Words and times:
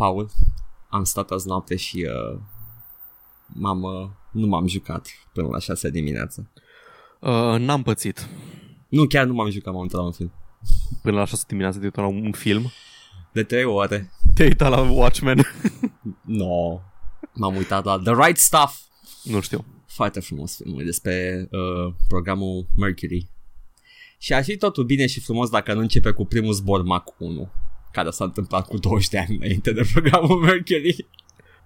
Paul, 0.00 0.30
am 0.88 1.04
stat 1.04 1.30
azi 1.30 1.46
noapte 1.46 1.76
și 1.76 2.06
uh, 2.08 2.40
m-am, 3.46 3.82
uh, 3.82 4.08
nu 4.32 4.46
m-am 4.46 4.66
jucat 4.66 5.08
până 5.32 5.48
la 5.48 5.58
6 5.58 5.90
dimineața. 5.90 6.42
Uh, 7.20 7.58
n-am 7.58 7.82
pățit. 7.82 8.28
Nu, 8.88 9.06
chiar 9.06 9.26
nu 9.26 9.32
m-am 9.32 9.50
jucat, 9.50 9.72
m-am 9.72 9.82
uitat 9.82 10.00
la 10.00 10.06
un 10.06 10.12
film. 10.12 10.32
Până 11.02 11.18
la 11.18 11.24
6 11.24 11.44
dimineața 11.48 11.78
te 11.78 12.00
la 12.00 12.06
un 12.06 12.32
film. 12.32 12.70
De 13.32 13.42
trei 13.42 13.64
ore. 13.64 14.10
Te-ai 14.34 14.48
uitat 14.48 14.70
la 14.70 14.80
Watchmen? 14.80 15.40
No. 16.24 16.80
M-am 17.32 17.56
uitat 17.56 17.84
la 17.84 17.98
The 17.98 18.14
Right 18.14 18.36
Stuff. 18.36 18.80
nu 19.22 19.40
știu. 19.40 19.64
Foarte 19.86 20.20
frumos 20.20 20.56
filmul 20.56 20.84
despre 20.84 21.48
uh, 21.50 21.94
programul 22.08 22.66
Mercury. 22.76 23.28
Și 24.18 24.34
ar 24.34 24.44
fi 24.44 24.56
totul 24.56 24.84
bine 24.84 25.06
și 25.06 25.20
frumos 25.20 25.50
dacă 25.50 25.74
nu 25.74 25.80
începe 25.80 26.10
cu 26.10 26.24
primul 26.24 26.52
zbor 26.52 26.82
Mach 26.82 27.14
1 27.18 27.50
care 27.92 28.10
s-a 28.10 28.24
întâmplat 28.24 28.66
cu 28.68 28.78
20 28.78 29.08
de 29.08 29.18
ani 29.18 29.36
înainte 29.36 29.72
de 29.72 29.88
programul 29.92 30.36
Mercury. 30.38 31.06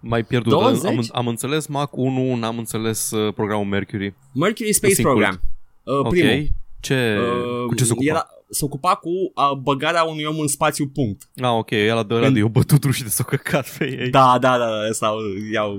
Mai 0.01 0.23
pierdut. 0.25 0.53
20? 0.53 0.85
Am, 0.85 1.05
am 1.13 1.29
înțeles 1.29 1.67
Mach 1.67 1.93
1, 1.97 2.35
n-am 2.37 2.59
înțeles 2.59 3.11
uh, 3.11 3.35
programul 3.35 3.65
Mercury. 3.67 4.15
Mercury 4.33 4.73
Space 4.73 4.95
Singur. 4.95 5.13
Program. 5.13 5.41
Uh, 5.83 5.95
Ok. 5.99 6.09
primul. 6.09 6.47
Ce, 6.81 7.17
Uh, 7.19 7.67
cu 7.67 7.75
ce 7.75 7.85
se 7.85 7.93
ocupa? 7.93 8.11
Era, 8.11 8.27
se 8.55 8.65
ocupa 8.65 8.95
cu 8.95 9.09
uh, 9.09 9.59
băgarea 9.63 10.03
unui 10.03 10.25
om 10.25 10.39
în 10.39 10.47
spațiu 10.49 10.87
punct. 10.95 11.23
Ah, 11.43 11.51
ok, 11.51 11.71
ăla 11.91 12.03
de 12.03 12.15
ăla 12.15 12.27
În- 12.27 12.33
de 12.33 12.39
eu 12.39 12.49
bătut 12.49 12.85
rușii 12.85 13.05
de 13.05 13.11
s-o 13.11 13.23
căcat 13.23 13.77
pe 13.79 13.97
ei. 14.01 14.11
Da, 14.11 14.37
da, 14.41 14.59
da, 14.59 14.67
sau 14.93 15.17
i-au 15.53 15.79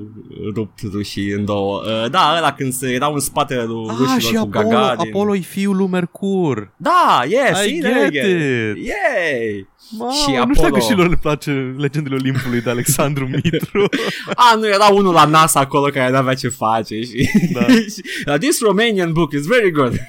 rupt 0.55 0.79
rușii 0.91 1.29
în 1.29 1.45
două. 1.45 1.81
Uh, 1.85 2.09
da, 2.09 2.33
ăla 2.37 2.53
când 2.53 2.73
se 2.73 2.91
erau 2.91 3.13
în 3.13 3.19
spatele 3.19 3.63
lui 3.63 3.85
Ah, 3.89 3.95
rușilor 3.97 4.19
și 4.21 4.33
cu 4.33 4.37
Apollo, 4.57 4.69
Gagarin. 4.69 4.99
Apollo 5.07 5.35
e 5.35 5.39
fiul 5.39 5.75
lui 5.75 5.87
Mercur. 5.87 6.73
Da, 6.77 7.23
yes, 7.27 7.49
I 7.49 7.61
see, 7.61 7.71
get 7.71 7.81
there 7.81 7.99
you 7.99 8.09
go. 8.11 8.79
it. 8.79 8.87
Yay! 8.87 9.67
Mamă, 9.97 10.11
Și 10.11 10.29
nu 10.45 10.53
știu 10.53 10.63
dacă 10.63 10.75
Apollo- 10.77 10.87
și 10.89 10.93
lor 10.93 11.09
le 11.09 11.17
place 11.21 11.51
Legendele 11.77 12.15
Olimpului 12.15 12.61
de 12.61 12.69
Alexandru 12.69 13.27
Mitru. 13.43 13.87
A, 14.35 14.55
nu, 14.55 14.67
era 14.67 14.87
unul 14.87 15.13
la 15.13 15.25
NASA 15.25 15.59
acolo 15.59 15.85
care 15.89 16.11
n-avea 16.11 16.33
ce 16.33 16.49
face 16.49 17.01
și... 17.01 17.29
Da. 17.53 17.65
da. 18.25 18.37
This 18.37 18.61
Romanian 18.61 19.11
book 19.13 19.31
is 19.33 19.45
very 19.47 19.71
good. 19.71 19.93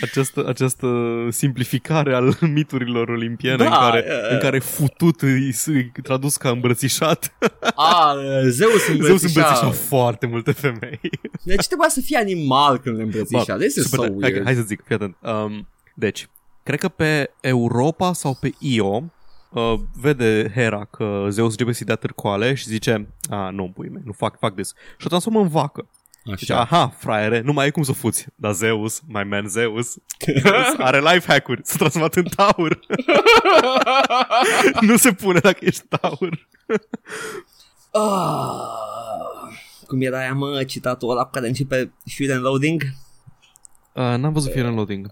această, 0.00 0.44
această 0.48 0.88
simplificare 1.30 2.14
al 2.14 2.36
miturilor 2.54 3.08
olimpiene 3.08 3.56
Da, 3.56 3.64
în, 3.64 3.70
care, 3.70 4.04
e- 4.08 4.32
în 4.34 4.38
care 4.40 4.58
futut 4.58 5.20
îi, 5.22 5.54
îi 5.66 5.92
tradus 6.02 6.36
ca 6.36 6.50
îmbrățișat. 6.50 7.34
A, 7.74 8.14
Zeus 8.48 8.50
Zeus 8.50 8.88
îmbrățișa. 8.88 9.40
îmbrățișa 9.40 9.70
foarte 9.70 10.26
multe 10.26 10.52
femei. 10.52 11.00
Deci 11.42 11.66
trebuia 11.66 11.88
să 11.88 12.00
fie 12.00 12.16
animal 12.18 12.78
când 12.78 12.96
le 12.96 13.02
îmbrățișa. 13.02 13.56
This 13.56 13.74
is 13.74 13.82
so 13.82 13.88
super 13.88 13.98
tare. 14.08 14.18
hai, 14.20 14.30
weird. 14.30 14.44
hai 14.44 14.54
să 14.54 14.62
zic, 14.62 14.82
fii 14.84 14.94
atent. 14.94 15.16
Um, 15.20 15.68
deci, 15.94 16.28
cred 16.62 16.78
că 16.78 16.88
pe 16.88 17.30
Europa 17.40 18.12
sau 18.12 18.36
pe 18.40 18.52
Io 18.58 19.02
uh, 19.50 19.74
vede 19.94 20.52
Hera 20.54 20.84
că 20.84 21.26
Zeus 21.28 21.50
începe 21.50 21.72
să-i 21.72 21.86
dea 21.86 21.94
târcoale 21.96 22.54
și 22.54 22.64
zice, 22.68 23.08
a, 23.30 23.50
nu, 23.50 23.70
pui 23.74 23.88
mei, 23.88 24.02
nu 24.04 24.12
fac, 24.12 24.38
fac 24.38 24.54
this. 24.54 24.72
Și 24.98 25.06
o 25.06 25.08
transformă 25.08 25.40
în 25.40 25.48
vacă. 25.48 25.86
Zice, 26.36 26.52
Așa. 26.52 26.60
aha, 26.62 26.94
fraiere, 26.98 27.40
nu 27.40 27.52
mai 27.52 27.64
ai 27.64 27.70
cum 27.70 27.82
să 27.82 27.92
fuți. 27.92 28.26
Dar 28.34 28.52
Zeus, 28.52 29.00
my 29.06 29.24
man 29.24 29.48
Zeus, 29.48 29.96
are 30.78 31.00
life 31.00 31.32
hack-uri. 31.32 31.60
S-a 31.64 31.76
transformat 31.76 32.14
în 32.14 32.24
taur. 32.36 32.80
nu 34.88 34.96
se 34.96 35.12
pune 35.12 35.38
dacă 35.38 35.58
ești 35.60 35.86
taur. 35.88 36.48
Ah, 37.90 39.56
cum 39.86 40.00
era 40.00 40.18
aia, 40.18 40.32
mă, 40.34 40.64
citatul 40.64 41.10
ăla 41.10 41.24
cu 41.24 41.30
care 41.30 41.46
începe 41.46 41.92
Fear 42.16 42.36
and 42.36 42.44
Loading? 42.44 42.82
Uh, 43.92 44.02
n-am 44.02 44.32
văzut 44.32 44.52
Fear 44.52 44.66
and 44.66 44.76
Loading. 44.76 45.10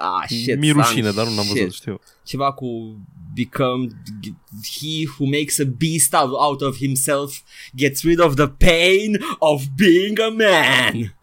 Ah, 0.00 0.24
shit, 0.28 0.58
Mi-e 0.58 0.72
son, 0.72 0.80
rușine, 0.80 1.10
dar 1.10 1.26
nu 1.26 1.34
n-am 1.34 1.44
shit. 1.44 1.56
văzut, 1.56 1.72
știu. 1.72 2.00
Ceva 2.24 2.52
cu 2.52 2.96
become 3.34 3.86
he 4.80 5.04
who 5.18 5.24
makes 5.26 5.58
a 5.58 5.64
beast 5.64 6.14
out, 6.14 6.32
out 6.32 6.60
of 6.60 6.76
himself 6.76 7.40
gets 7.76 8.02
rid 8.02 8.20
of 8.20 8.34
the 8.34 8.48
pain 8.48 9.18
of 9.38 9.62
being 9.76 10.18
a 10.20 10.28
man. 10.28 11.16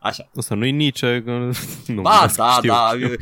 Așa. 0.00 0.30
Asta 0.36 0.54
nu-i 0.54 0.70
Nietzsche, 0.70 1.22
că... 1.24 1.50
nu, 1.86 2.00
Ba, 2.00 2.26
știu, 2.28 2.42
da, 2.42 2.58
da. 2.62 2.90
știu. 2.94 3.14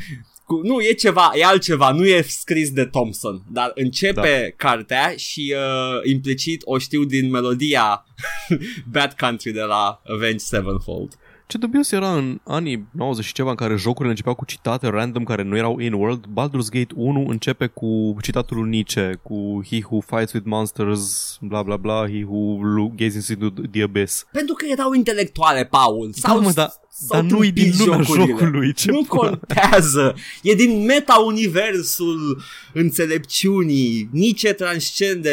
Cu, 0.45 0.61
nu, 0.63 0.81
e 0.81 0.93
ceva, 0.93 1.31
e 1.33 1.45
altceva, 1.45 1.91
nu 1.91 2.05
e 2.05 2.21
scris 2.21 2.71
de 2.71 2.85
Thompson, 2.85 3.41
dar 3.51 3.71
începe 3.75 4.55
da. 4.57 4.67
cartea 4.67 5.13
și 5.17 5.55
uh, 5.55 6.09
implicit 6.11 6.61
o 6.65 6.77
știu 6.77 7.03
din 7.03 7.29
melodia 7.29 8.05
Bad 8.91 9.13
Country 9.13 9.51
de 9.51 9.61
la 9.61 10.01
Avenged 10.07 10.39
Sevenfold. 10.39 11.17
Ce 11.51 11.57
dubios 11.57 11.91
era 11.91 12.15
în 12.15 12.39
anii 12.43 12.87
90 12.91 13.25
și 13.25 13.33
ceva 13.33 13.49
în 13.49 13.55
care 13.55 13.75
jocurile 13.75 14.09
începeau 14.09 14.35
cu 14.35 14.45
citate 14.45 14.87
random 14.87 15.23
care 15.23 15.43
nu 15.43 15.57
erau 15.57 15.79
in-world. 15.79 16.25
Baldur's 16.25 16.69
Gate 16.69 16.93
1 16.95 17.25
începe 17.27 17.67
cu 17.67 18.15
citatul 18.21 18.57
lui 18.57 18.69
Nietzsche, 18.69 19.19
cu 19.23 19.61
He 19.69 19.79
who 19.89 19.99
fights 19.99 20.33
with 20.33 20.45
monsters, 20.45 21.37
bla 21.41 21.63
bla 21.63 21.77
bla, 21.77 22.07
he 22.07 22.23
who 22.27 22.57
lo- 22.63 22.95
gazes 22.95 23.27
into 23.27 23.49
the 23.71 23.83
abyss. 23.83 24.25
Pentru 24.31 24.53
că 24.55 24.65
erau 24.71 24.93
intelectuale, 24.93 25.65
Paul. 25.65 26.09
Da, 26.21 26.27
Sau, 26.29 26.41
mă, 26.41 26.51
dar, 26.51 26.69
sau 26.89 27.21
dar 27.21 27.31
nu-i 27.31 27.51
din 27.51 27.63
tâmpit 27.63 27.79
lumea 27.85 28.01
jocurile. 28.01 28.25
jocului. 28.39 28.73
Ce 28.73 28.91
nu 28.91 29.03
pula. 29.03 29.29
contează. 29.29 30.15
E 30.43 30.53
din 30.53 30.85
meta-universul 30.85 32.41
înțelepciunii. 32.73 34.09
Nici 34.11 34.39
ce 34.39 34.53
transcende 34.53 35.31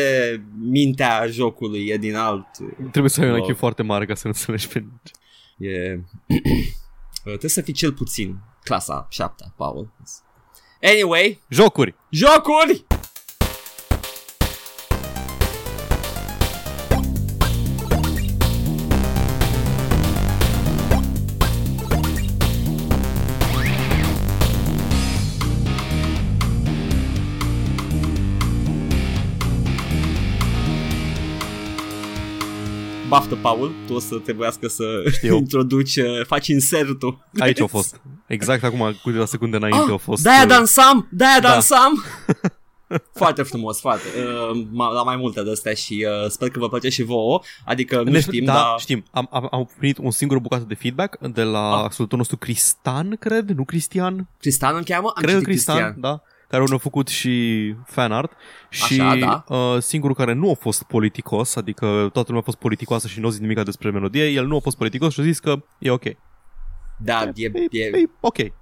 mintea 0.60 1.26
jocului. 1.30 1.86
E 1.88 1.96
din 1.96 2.14
alt. 2.14 2.46
Trebuie 2.90 3.10
să 3.10 3.20
ai 3.20 3.28
un 3.30 3.34
Wow. 3.38 3.48
IQ 3.50 3.56
foarte 3.56 3.82
mare 3.82 4.04
ca 4.06 4.14
să 4.14 4.20
nu 4.24 4.32
înțelegi 4.36 4.68
pe 4.68 4.78
Nietzsche. 4.78 5.12
E... 5.58 6.00
Trebuie 7.22 7.50
să 7.50 7.60
fii 7.62 7.72
cel 7.72 7.92
puțin 7.92 8.38
clasa 8.64 9.06
7 9.10 9.52
Paul. 9.56 9.92
Anyway, 10.82 11.42
Jocuri! 11.48 11.94
jocuri! 12.10 12.86
Baftă, 33.08 33.34
Paul, 33.42 33.72
tu 33.86 33.94
o 33.94 33.98
să 33.98 34.14
trebuiască 34.16 34.68
să 34.68 34.84
Știu. 35.10 35.36
introduci, 35.44 35.96
uh, 35.96 36.24
faci 36.26 36.46
insertul. 36.46 37.28
Aici 37.38 37.60
au 37.60 37.66
fost. 37.66 38.00
Exact 38.26 38.64
acum, 38.64 38.94
câteva 39.02 39.24
secunde 39.24 39.56
înainte 39.56 39.78
Ah, 39.84 39.90
au 39.90 39.96
fost. 39.96 40.22
De-aia 40.22 40.42
uh, 40.42 40.48
dansam, 40.48 41.08
de-aia 41.10 41.40
Da. 41.40 41.48
dansam. 41.48 42.04
foarte 43.14 43.42
frumos, 43.42 43.80
foarte. 43.80 44.04
Uh, 44.16 44.62
ma- 44.66 44.92
la 44.94 45.02
mai 45.02 45.16
multe 45.16 45.42
de 45.42 45.50
astea 45.50 45.74
și 45.74 46.06
uh, 46.24 46.30
sper 46.30 46.48
că 46.50 46.58
vă 46.58 46.68
place 46.68 46.88
și 46.88 47.02
vouă. 47.02 47.40
Adică 47.64 48.02
nu 48.02 48.10
Ne- 48.10 48.20
știm, 48.20 48.44
da, 48.44 48.52
dar... 48.52 48.74
știm. 48.78 49.04
Am, 49.10 49.28
am, 49.32 49.48
am 49.50 49.70
primit 49.78 49.98
un 49.98 50.10
singur 50.10 50.38
bucată 50.38 50.64
de 50.68 50.74
feedback 50.74 51.18
de 51.28 51.42
la 51.42 51.68
Ah. 51.68 51.74
ascultătorul 51.74 52.18
nostru 52.18 52.36
Cristan, 52.36 53.16
cred, 53.20 53.48
nu 53.50 53.64
Cristian. 53.64 54.28
Cristian 54.40 54.76
îl 54.76 54.82
cheamă? 54.84 55.12
Am 55.14 55.22
cred 55.22 55.34
că 55.34 55.38
citit 55.40 55.46
Cristian, 55.46 55.94
da, 55.98 56.22
care 56.48 56.64
ne-a 56.68 56.78
făcut 56.78 57.08
și 57.08 57.74
fan 57.84 58.12
art 58.12 58.32
și 58.68 59.00
Așa, 59.00 59.16
da. 59.16 59.44
uh, 59.56 59.78
singurul 59.80 60.16
care 60.16 60.32
nu 60.32 60.50
a 60.50 60.54
fost 60.54 60.82
politicos, 60.82 61.56
adică 61.56 61.86
toată 61.86 62.24
lumea 62.26 62.40
a 62.40 62.44
fost 62.44 62.56
politicoasă 62.58 63.08
și 63.08 63.20
nu 63.20 63.26
a 63.26 63.30
zis 63.30 63.40
nimic 63.40 63.62
despre 63.62 63.90
melodie, 63.90 64.24
el 64.24 64.46
nu 64.46 64.56
a 64.56 64.60
fost 64.60 64.76
politicos 64.76 65.12
și 65.12 65.20
a 65.20 65.22
zis 65.22 65.38
că 65.38 65.62
e 65.78 65.90
ok. 65.90 66.04
Da, 66.98 67.22
e, 67.34 67.44
E, 67.54 67.78
e, 67.78 67.84
e 67.84 68.08
ok, 68.20 68.38
e 68.38 68.52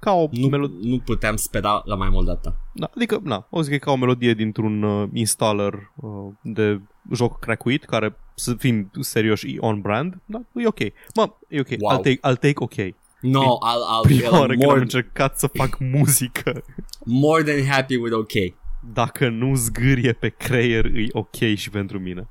ca 0.00 0.12
o 0.12 0.28
nu, 0.30 0.46
melodie. 0.48 0.90
nu 0.90 0.98
puteam 0.98 1.36
spera 1.36 1.82
la 1.84 1.94
mai 1.94 2.08
mult 2.08 2.26
data. 2.26 2.56
Da, 2.74 2.90
adică, 2.94 3.20
na, 3.22 3.46
o 3.50 3.60
zic 3.62 3.68
că 3.68 3.74
e 3.74 3.78
ca 3.78 3.90
o 3.90 3.96
melodie 3.96 4.34
dintr-un 4.34 4.82
uh, 4.82 5.08
installer 5.12 5.90
uh, 5.96 6.32
de 6.42 6.80
joc 7.12 7.38
cracuit, 7.38 7.84
care, 7.84 8.16
să 8.34 8.54
fim 8.54 8.90
serioși, 9.00 9.54
e 9.54 9.56
on-brand, 9.60 10.18
da, 10.24 10.42
e 10.54 10.66
ok. 10.66 10.78
Mă, 11.14 11.34
e 11.48 11.60
ok, 11.60 11.68
Wow. 11.80 11.98
I'll, 11.98 12.02
take, 12.02 12.16
I'll 12.30 12.38
take 12.40 12.54
ok. 12.54 12.94
No, 13.22 13.40
I'll, 13.40 13.84
I'll 13.94 14.02
Prima 14.02 14.20
feel 14.20 14.32
oară 14.32 14.46
când 14.46 14.62
am 14.62 14.68
more, 14.68 14.80
încercat 14.80 15.38
să 15.38 15.46
fac 15.46 15.78
muzică, 15.78 16.64
more 17.04 17.42
than 17.42 17.66
happy 17.66 17.96
with 17.96 18.14
OK. 18.16 18.34
Îmi 18.34 18.54
dacă 18.92 19.28
nu 19.28 19.54
zgârie 19.54 20.12
pe 20.12 20.28
creier, 20.28 20.84
e 20.84 21.06
ok 21.12 21.36
și 21.54 21.70
pentru 21.70 21.98
mine. 21.98 22.28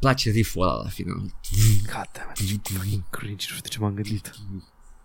place 0.00 0.30
riff-ul 0.30 0.62
ăla 0.62 0.82
la 0.82 0.88
final. 0.88 1.16
God 1.86 2.08
damn 2.12 2.30
it, 2.30 2.64
ce 2.64 2.72
fucking 2.72 3.02
cringe, 3.10 3.46
nu 3.50 3.56
știu 3.56 3.60
de 3.62 3.68
ce 3.68 3.78
m-am 3.78 3.94
gândit. 3.94 4.30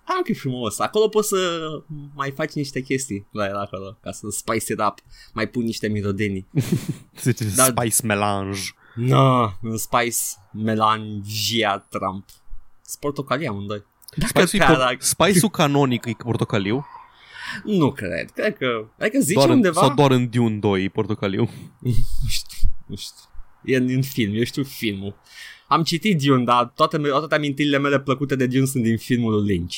Ah, 0.03 0.21
că 0.23 0.31
e 0.31 0.33
frumos. 0.33 0.79
Acolo 0.79 1.07
poți 1.07 1.27
să 1.27 1.67
mai 2.13 2.31
faci 2.31 2.53
niște 2.53 2.81
chestii 2.81 3.27
la 3.31 3.45
el 3.45 3.57
acolo, 3.57 3.97
ca 4.01 4.11
să 4.11 4.27
spice 4.29 4.71
it 4.71 4.79
up. 4.79 4.99
Mai 5.33 5.47
pun 5.47 5.63
niște 5.63 5.87
mirodenii. 5.87 6.47
Se 7.13 7.31
zice 7.31 7.55
Da. 7.55 7.63
Spice 7.63 8.05
Melange. 8.05 8.59
No, 8.95 9.49
un 9.61 9.77
spice 9.77 10.17
melangia 10.53 11.77
Trump. 11.89 12.25
Sunt 12.81 12.99
portocalii 12.99 13.47
amândoi. 13.47 13.83
Dacă 14.15 14.45
Spice-ul, 14.45 14.67
pe 14.67 14.73
por- 14.73 14.81
ala- 14.81 14.95
Spice-ul 14.99 15.49
canonic 15.59 16.05
e 16.05 16.11
portocaliu, 16.17 16.85
Nu 17.63 17.91
cred. 17.91 18.31
Cred 18.31 18.57
că... 18.57 18.87
Adică 18.99 19.19
zice 19.19 19.33
doar 19.33 19.49
în, 19.49 19.55
undeva... 19.55 19.79
sau 19.79 19.93
doar 19.93 20.11
în 20.11 20.29
Dune 20.29 20.55
2 20.55 20.83
e 20.83 20.89
portocaliu. 20.89 21.41
Nu 21.81 22.27
știu. 22.27 22.57
Nu 22.85 22.95
știu. 22.95 23.23
E 23.63 23.79
din 23.79 24.01
film. 24.01 24.35
Eu 24.35 24.43
știu 24.43 24.63
filmul. 24.63 25.15
Am 25.67 25.83
citit 25.83 26.21
Dune, 26.21 26.43
dar 26.43 26.65
toate, 26.75 26.97
toate 26.97 27.35
amintirile 27.35 27.77
mele 27.77 27.99
plăcute 27.99 28.35
de 28.35 28.47
Dune 28.47 28.65
sunt 28.65 28.83
din 28.83 28.97
filmul 28.97 29.31
lui 29.33 29.47
Lynch. 29.55 29.75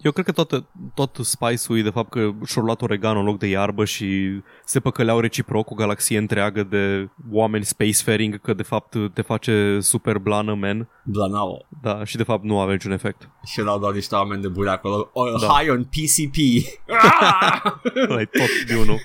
Eu 0.00 0.12
cred 0.12 0.24
că 0.24 0.32
toată, 0.32 0.66
tot 0.94 1.16
spice-ul 1.22 1.78
e 1.78 1.82
de 1.82 1.90
fapt 1.90 2.10
că 2.10 2.30
și-au 2.46 2.64
luat 2.64 2.82
oregano 2.82 3.18
în 3.18 3.24
loc 3.24 3.38
de 3.38 3.46
iarbă 3.46 3.84
și 3.84 4.40
se 4.64 4.80
păcăleau 4.80 5.20
reciproc 5.20 5.70
o 5.70 5.74
galaxie 5.74 6.18
întreagă 6.18 6.62
de 6.62 7.08
oameni 7.30 7.64
spacefaring 7.64 8.40
că 8.40 8.54
de 8.54 8.62
fapt 8.62 8.96
te 9.14 9.22
face 9.22 9.78
super 9.80 10.18
blană, 10.18 10.54
man. 10.54 10.88
Blanao. 11.04 11.66
Da, 11.82 12.04
și 12.04 12.16
de 12.16 12.22
fapt 12.22 12.44
nu 12.44 12.60
avea 12.60 12.72
niciun 12.72 12.92
efect. 12.92 13.28
Și 13.44 13.60
erau 13.60 13.78
doar 13.78 13.92
niște 13.94 14.14
oameni 14.14 14.42
de 14.42 14.48
buri 14.48 14.68
acolo. 14.68 15.10
Oh, 15.12 15.40
Da. 15.40 15.46
High 15.46 15.70
on 15.70 15.84
PCP. 15.84 16.36
Ăla 18.10 18.20
e 18.20 18.24
tot 18.24 18.66
de 18.68 18.74
unul. 18.74 18.98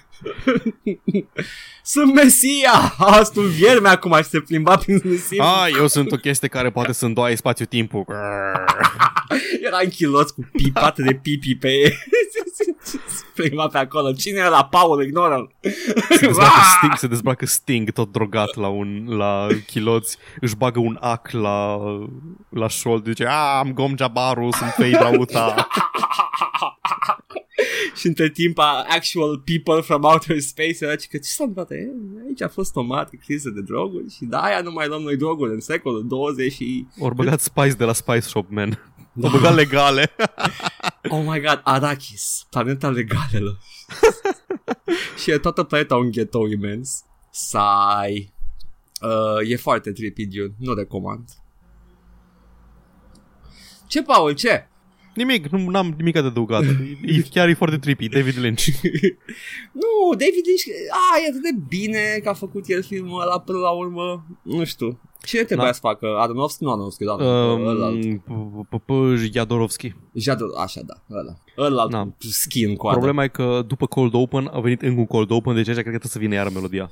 Sunt 1.83 2.13
Mesia! 2.13 2.95
Asta 2.97 3.39
un 3.39 3.49
vierme 3.49 3.89
acum 3.89 4.15
și 4.15 4.23
se 4.23 4.39
plimba 4.39 4.77
prin 4.77 5.01
Mesia. 5.03 5.43
A, 5.43 5.67
eu 5.67 5.87
sunt 5.87 6.11
o 6.11 6.15
chestie 6.15 6.47
care 6.47 6.69
poate 6.69 6.91
să 6.91 7.05
îndoaie 7.05 7.35
spațiu-timpul. 7.35 8.05
Era 9.61 9.77
în 9.83 9.89
chiloți 9.89 10.33
cu 10.33 10.49
pipate 10.51 11.01
de 11.01 11.13
pipi 11.13 11.55
pe 11.55 11.69
ei. 11.69 11.93
Se 12.83 13.25
plimba 13.33 13.67
pe 13.67 13.77
acolo. 13.77 14.11
Cine 14.11 14.37
era 14.37 14.63
Paul? 14.63 15.03
Ignoră-l. 15.03 15.55
Se 16.09 16.25
dezbracă, 16.25 16.61
Sting, 16.77 16.97
se 16.97 17.07
dezbracă 17.07 17.45
Sting 17.45 17.91
tot 17.91 18.11
drogat 18.11 18.55
la, 18.55 18.67
un, 18.67 19.05
la 19.17 19.47
chiloți, 19.65 20.17
își 20.39 20.55
bagă 20.55 20.79
un 20.79 20.97
ac 21.01 21.31
la, 21.31 21.77
la 22.49 22.67
șold, 22.67 23.05
zice, 23.05 23.25
a, 23.25 23.57
am 23.57 23.73
Gom 23.73 23.97
Jabaru, 23.97 24.49
sunt 24.51 24.69
Fei 24.69 24.91
Drauta. 24.91 25.67
și 27.95 28.07
între 28.07 28.29
timp 28.29 28.57
a 28.57 28.85
actual 28.89 29.43
people 29.45 29.81
from 29.81 30.03
outer 30.03 30.39
space 30.39 30.77
era 30.79 30.95
că 30.95 31.17
ce 31.17 31.29
s-a 31.29 31.43
întâmplat? 31.43 31.71
E, 31.71 31.91
aici 32.27 32.41
a 32.41 32.47
fost 32.47 32.75
o 32.75 32.81
mare 32.81 33.19
criză 33.25 33.49
de 33.49 33.61
droguri 33.61 34.09
și 34.09 34.25
de 34.25 34.35
aia 34.39 34.61
nu 34.61 34.71
mai 34.71 34.87
luăm 34.87 35.01
noi 35.01 35.17
droguri 35.17 35.53
în 35.53 35.59
secolul 35.59 36.07
20 36.07 36.53
și... 36.53 36.87
Ori 36.99 37.15
băgat 37.15 37.39
Spice 37.39 37.73
de 37.73 37.83
la 37.83 37.93
Spice 37.93 38.19
Shop, 38.19 38.49
man. 38.49 38.93
O 39.21 39.29
băgat 39.29 39.55
legale. 39.55 40.11
Oh 41.09 41.23
my 41.25 41.39
god, 41.39 41.61
Arrakis, 41.63 42.45
planeta 42.49 42.89
legalelor. 42.89 43.59
și 45.21 45.31
e 45.31 45.37
toată 45.37 45.63
planeta 45.63 45.95
un 45.95 46.11
ghetto 46.11 46.47
imens. 46.47 47.03
Sai. 47.31 48.33
Uh, 49.01 49.49
e 49.49 49.55
foarte 49.55 49.91
trippy, 49.91 50.25
Dune. 50.25 50.53
Nu 50.57 50.73
recomand. 50.73 51.29
Ce, 53.87 54.03
Paul, 54.03 54.31
ce? 54.31 54.69
Nimic, 55.15 55.47
nu 55.47 55.77
am 55.77 55.93
nimic 55.97 56.13
de 56.13 56.19
adăugat. 56.19 56.63
E, 57.05 57.21
chiar 57.21 57.47
e 57.47 57.53
foarte 57.53 57.77
trippy, 57.77 58.09
David 58.09 58.37
Lynch. 58.39 58.63
nu, 59.81 59.89
David 60.11 60.45
Lynch, 60.47 60.65
a, 60.91 61.17
e 61.25 61.29
atât 61.29 61.41
de 61.41 61.61
bine 61.67 62.19
că 62.23 62.29
a 62.29 62.33
făcut 62.33 62.63
el 62.67 62.83
filmul 62.83 63.21
ăla 63.21 63.39
până 63.39 63.57
la 63.57 63.69
urmă. 63.69 64.25
Nu 64.41 64.63
știu. 64.63 64.99
Cine 65.25 65.43
trebuia 65.43 65.65
Da. 65.67 65.71
să 65.73 65.79
facă? 65.81 66.05
Aronofsky? 66.19 66.63
Nu 66.63 66.71
Aronofsky, 66.71 67.03
da. 67.05 67.11
ălalt. 67.13 68.03
Um, 68.27 68.67
p- 68.71 68.83
p- 68.85 69.31
Jadorowski. 69.33 69.95
Jador, 70.13 70.49
așa, 70.57 70.81
da, 70.85 70.93
ăla. 71.17 71.33
Ăla, 71.57 71.87
Da. 71.87 72.07
skin 72.19 72.75
cu 72.75 72.87
adă. 72.87 72.95
Problema 72.97 73.23
e 73.23 73.27
că 73.27 73.63
după 73.67 73.85
Cold 73.85 74.13
Open 74.13 74.49
a 74.53 74.59
venit 74.59 74.81
încă 74.81 74.99
un 74.99 75.05
Cold 75.05 75.31
Open, 75.31 75.55
deci 75.55 75.67
aici 75.67 75.77
cred 75.79 75.93
că 75.93 75.99
trebuie 75.99 76.11
să 76.11 76.19
vină 76.19 76.33
iară 76.33 76.49
melodia. 76.53 76.89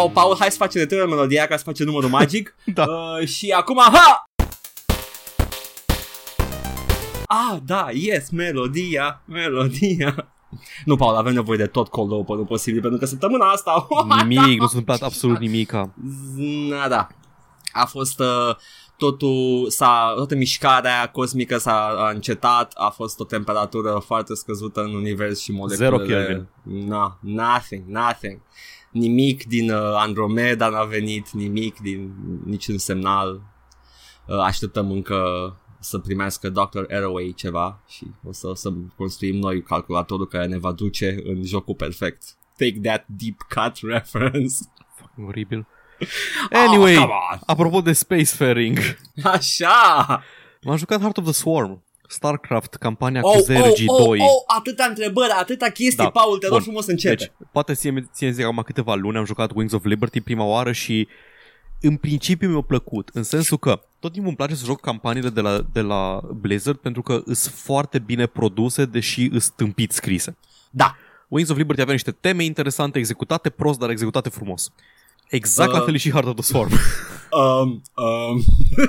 Oh, 0.00 0.10
Paul, 0.12 0.36
hai 0.38 0.50
să 0.50 0.56
facem 0.56 0.80
de 0.80 0.86
trei 0.86 1.00
ori 1.00 1.10
melodia 1.10 1.46
ca 1.46 1.56
să 1.56 1.62
facem 1.64 1.86
numărul 1.86 2.08
magic. 2.08 2.54
Da. 2.74 2.84
Uh, 2.84 3.26
și 3.26 3.50
acum, 3.50 3.78
ha! 3.78 4.24
Ah, 7.26 7.58
da, 7.64 7.88
yes, 7.92 8.30
melodia, 8.30 9.22
melodia. 9.24 10.32
Nu, 10.84 10.96
Paul, 10.96 11.16
avem 11.16 11.32
nevoie 11.32 11.58
de 11.58 11.66
tot 11.66 11.88
cold 11.88 12.12
open 12.12 12.44
posibil, 12.44 12.80
pentru 12.80 12.98
că 12.98 13.06
săptămâna 13.06 13.50
asta... 13.50 13.86
Nimic, 14.26 14.60
nu 14.60 14.66
s-a 14.66 14.78
întâmplat 14.78 15.02
absolut 15.02 15.38
nimica. 15.38 15.90
Nada. 16.68 17.08
A 17.72 17.86
fost 17.86 18.20
uh, 18.20 18.56
totul, 18.96 19.66
s-a, 19.70 20.12
toată 20.16 20.34
mișcarea 20.34 21.10
cosmică 21.10 21.58
s-a 21.58 21.94
a 21.98 22.10
încetat, 22.10 22.72
a 22.76 22.88
fost 22.88 23.20
o 23.20 23.24
temperatură 23.24 24.02
foarte 24.06 24.34
scăzută 24.34 24.80
în 24.80 24.94
univers 24.94 25.40
și 25.40 25.52
moleculele... 25.52 25.96
Zero 25.96 26.04
Kelvin. 26.04 26.48
Na, 26.88 27.18
nothing, 27.20 27.82
nothing. 27.86 28.40
Nimic 28.92 29.44
din 29.44 29.70
uh, 29.70 29.92
Andromeda 29.96 30.68
n-a 30.68 30.84
venit, 30.84 31.30
nimic 31.30 31.78
din 31.78 32.14
niciun 32.44 32.78
semnal. 32.78 33.42
Uh, 34.26 34.38
așteptăm 34.38 34.90
încă 34.90 35.22
să 35.80 35.98
primească 35.98 36.48
Dr. 36.48 36.82
Arroway 36.94 37.32
ceva 37.36 37.82
și 37.88 38.06
o 38.24 38.32
să, 38.32 38.46
o 38.46 38.54
să 38.54 38.72
construim 38.96 39.36
noi 39.36 39.62
calculatorul 39.62 40.26
care 40.26 40.46
ne 40.46 40.58
va 40.58 40.72
duce 40.72 41.16
în 41.24 41.42
jocul 41.44 41.74
perfect. 41.74 42.22
Take 42.56 42.80
that 42.82 43.04
deep 43.06 43.36
cut 43.54 43.76
reference. 43.92 44.54
Oribil. 45.26 45.66
Anyway, 46.50 46.94
Oh, 46.96 47.00
come 47.00 47.12
on. 47.32 47.38
apropo 47.46 47.80
de 47.80 47.92
spacefaring, 47.92 48.78
Așa! 49.22 50.22
m-am 50.62 50.76
jucat 50.76 51.00
Heart 51.00 51.16
of 51.16 51.24
the 51.24 51.32
Swarm. 51.32 51.82
StarCraft, 52.08 52.74
campania 52.74 53.20
Oh, 53.24 53.30
cu 53.32 53.36
oh, 53.38 53.42
Zergi 53.44 53.84
oh, 53.86 54.06
2. 54.06 54.18
oh, 54.20 54.26
atâta 54.58 54.84
întrebări, 54.88 55.30
atâta 55.30 55.68
chestii, 55.68 56.04
Da. 56.04 56.10
Paul, 56.10 56.38
te 56.38 56.46
rog 56.46 56.54
Bun. 56.54 56.62
frumos 56.64 56.86
începe. 56.86 57.14
Deci, 57.14 57.30
poate 57.52 57.74
ție, 57.74 58.08
ție 58.12 58.30
zic 58.30 58.44
acum 58.44 58.62
câteva 58.64 58.94
luni 58.94 59.16
am 59.16 59.24
jucat 59.24 59.50
Wings 59.54 59.72
of 59.72 59.84
Liberty 59.84 60.20
prima 60.20 60.44
oară 60.44 60.72
și 60.72 61.08
în 61.80 61.96
principiu 61.96 62.48
mi-a 62.48 62.60
plăcut, 62.60 63.10
în 63.12 63.22
sensul 63.22 63.58
că 63.58 63.80
tot 63.98 64.10
timpul 64.12 64.28
îmi 64.28 64.36
place 64.36 64.54
să 64.54 64.64
joc 64.64 64.80
campaniile 64.80 65.28
de 65.28 65.40
la, 65.40 65.60
de 65.72 65.80
la 65.80 66.20
Blizzard 66.40 66.78
pentru 66.78 67.02
că 67.02 67.22
sunt 67.24 67.54
foarte 67.54 67.98
bine 67.98 68.26
produse, 68.26 68.84
deși 68.84 69.28
sunt 69.28 69.52
tâmpit 69.56 69.92
scrise. 69.92 70.36
Da. 70.70 70.96
Wings 71.28 71.50
of 71.50 71.56
Liberty 71.56 71.80
avea 71.80 71.92
niște 71.92 72.10
teme 72.10 72.44
interesante, 72.44 72.98
executate 72.98 73.50
prost, 73.50 73.78
dar 73.78 73.90
executate 73.90 74.28
frumos. 74.28 74.72
Exact 75.28 75.72
la 75.72 75.78
Uh. 75.78 75.84
fel 75.84 75.94
e 75.94 75.98
și 75.98 76.10
Heart 76.10 76.26
of 76.26 76.34
the 76.34 76.42
Swarm. 76.44 76.70
Um, 77.30 77.82
um. 77.94 78.40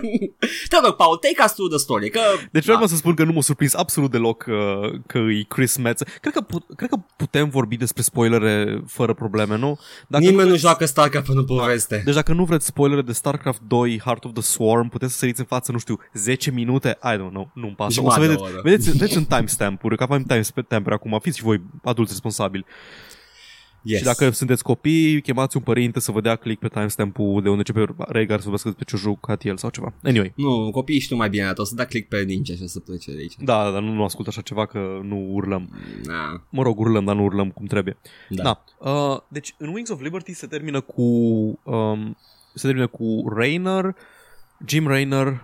te 0.70 0.78
rog, 0.84 0.96
Paul, 0.96 1.18
take 1.18 1.44
us 1.46 1.52
through 1.52 1.70
the 1.72 1.80
story, 1.80 2.10
că... 2.10 2.20
Deci 2.52 2.64
vreau 2.64 2.80
da. 2.80 2.86
să 2.88 2.96
spun 2.96 3.14
că 3.14 3.24
nu 3.24 3.32
m-a 3.32 3.42
surprins 3.42 3.74
absolut 3.74 4.12
deloc 4.12 4.46
uh, 4.50 5.00
că 5.08 5.18
e 5.18 5.44
Chris 5.48 5.78
Metz. 5.78 6.02
Cred 6.22 6.34
că, 6.34 6.42
put- 6.42 6.66
cred 6.76 6.90
că 6.90 6.98
putem 7.16 7.50
vorbi 7.50 7.78
despre 7.78 8.02
spoilere 8.02 8.82
fără 8.88 9.14
probleme, 9.14 9.58
nu? 9.58 9.80
Dacă 10.08 10.24
Nimeni 10.24 10.42
nu 10.42 10.48
vreți- 10.48 10.62
joacă 10.62 10.86
StarCraft 10.86 11.28
nu 11.28 11.44
poveste. 11.44 12.02
Deci 12.06 12.14
dacă 12.14 12.34
nu 12.34 12.44
vreți 12.44 12.66
spoilere 12.66 13.02
de 13.02 13.12
StarCraft 13.12 13.62
2 13.68 14.00
Heart 14.04 14.26
of 14.26 14.32
the 14.34 14.42
Swarm, 14.42 14.90
puteți 14.90 15.12
să 15.12 15.18
săriți 15.18 15.40
în 15.40 15.46
față, 15.46 15.72
nu 15.72 15.78
știu, 15.78 16.00
10 16.14 16.52
minute, 16.52 16.98
I 17.04 17.16
don't 17.16 17.30
know, 17.30 17.52
nu-mi 17.54 17.74
pasă. 17.76 17.88
O 17.88 17.90
să 17.90 18.20
Jumătate 18.20 18.22
de 18.22 18.28
vedeți, 18.28 18.44
oră. 18.54 18.62
vedeți, 18.64 18.92
vedeți 18.92 19.18
în 19.18 19.26
timestamp-uri, 19.26 19.98
că 19.98 20.04
avem 20.04 20.24
timestamp-uri 20.24 20.96
acum, 20.96 21.20
fiți 21.22 21.38
și 21.38 21.44
voi 21.44 21.62
adulți 21.84 22.12
responsabili. 22.12 22.66
Yes. 23.82 23.98
Și 23.98 24.04
dacă 24.04 24.30
sunteți 24.30 24.64
copii, 24.64 25.22
chemați 25.22 25.58
un 25.58 25.64
părinte 25.64 26.00
să 26.00 26.12
vă 26.12 26.22
dea 26.22 26.36
click 26.36 26.60
pe 26.60 26.68
timestamp-ul 26.68 27.42
de 27.42 27.50
unde 27.50 27.64
începe 27.68 27.94
Regar 28.08 28.40
să 28.40 28.46
vă 28.46 28.52
văzut 28.52 28.76
pe 28.78 28.84
ce 28.84 28.96
a 28.96 28.98
jucat 29.00 29.44
el 29.44 29.58
sau 29.58 29.70
ceva. 29.70 29.94
Anyway, 30.04 30.34
Nu, 30.36 30.72
copiii 30.72 31.00
știu 31.00 31.16
mai 31.16 31.30
bine, 31.30 31.52
o 31.56 31.64
să 31.64 31.76
da 31.76 31.86
click 31.86 32.08
pe 32.08 32.22
ninja 32.22 32.54
și 32.54 32.64
o 32.64 32.68
să 32.68 32.80
plece 32.80 33.12
de 33.12 33.18
aici. 33.18 33.34
da, 33.40 33.72
dar 33.72 33.82
nu, 33.82 33.92
nu 33.94 34.04
ascult 34.04 34.28
așa 34.28 34.42
ceva 34.42 34.66
că 34.66 35.00
nu 35.04 35.28
urlăm. 35.32 35.70
Na, 36.04 36.44
Mă 36.50 36.64
rog, 36.64 36.80
urlăm, 36.80 37.06
dar 37.06 37.16
nu 37.16 37.24
urlăm 37.24 37.50
cum 37.50 37.66
trebuie. 37.66 37.98
da. 38.30 38.44
Da. 38.44 38.64
Uh, 38.92 39.18
deci, 39.28 39.56
în 39.58 39.68
Wings 39.74 39.90
of 39.90 40.02
Liberty 40.02 40.34
se 40.34 40.48
termină 40.48 40.82
cu 40.82 41.02
um, 41.64 42.18
se 42.54 42.66
termină 42.68 42.88
cu 42.88 43.30
Rainer, 43.36 43.96
Jim 44.66 44.88
Rainer 44.88 45.44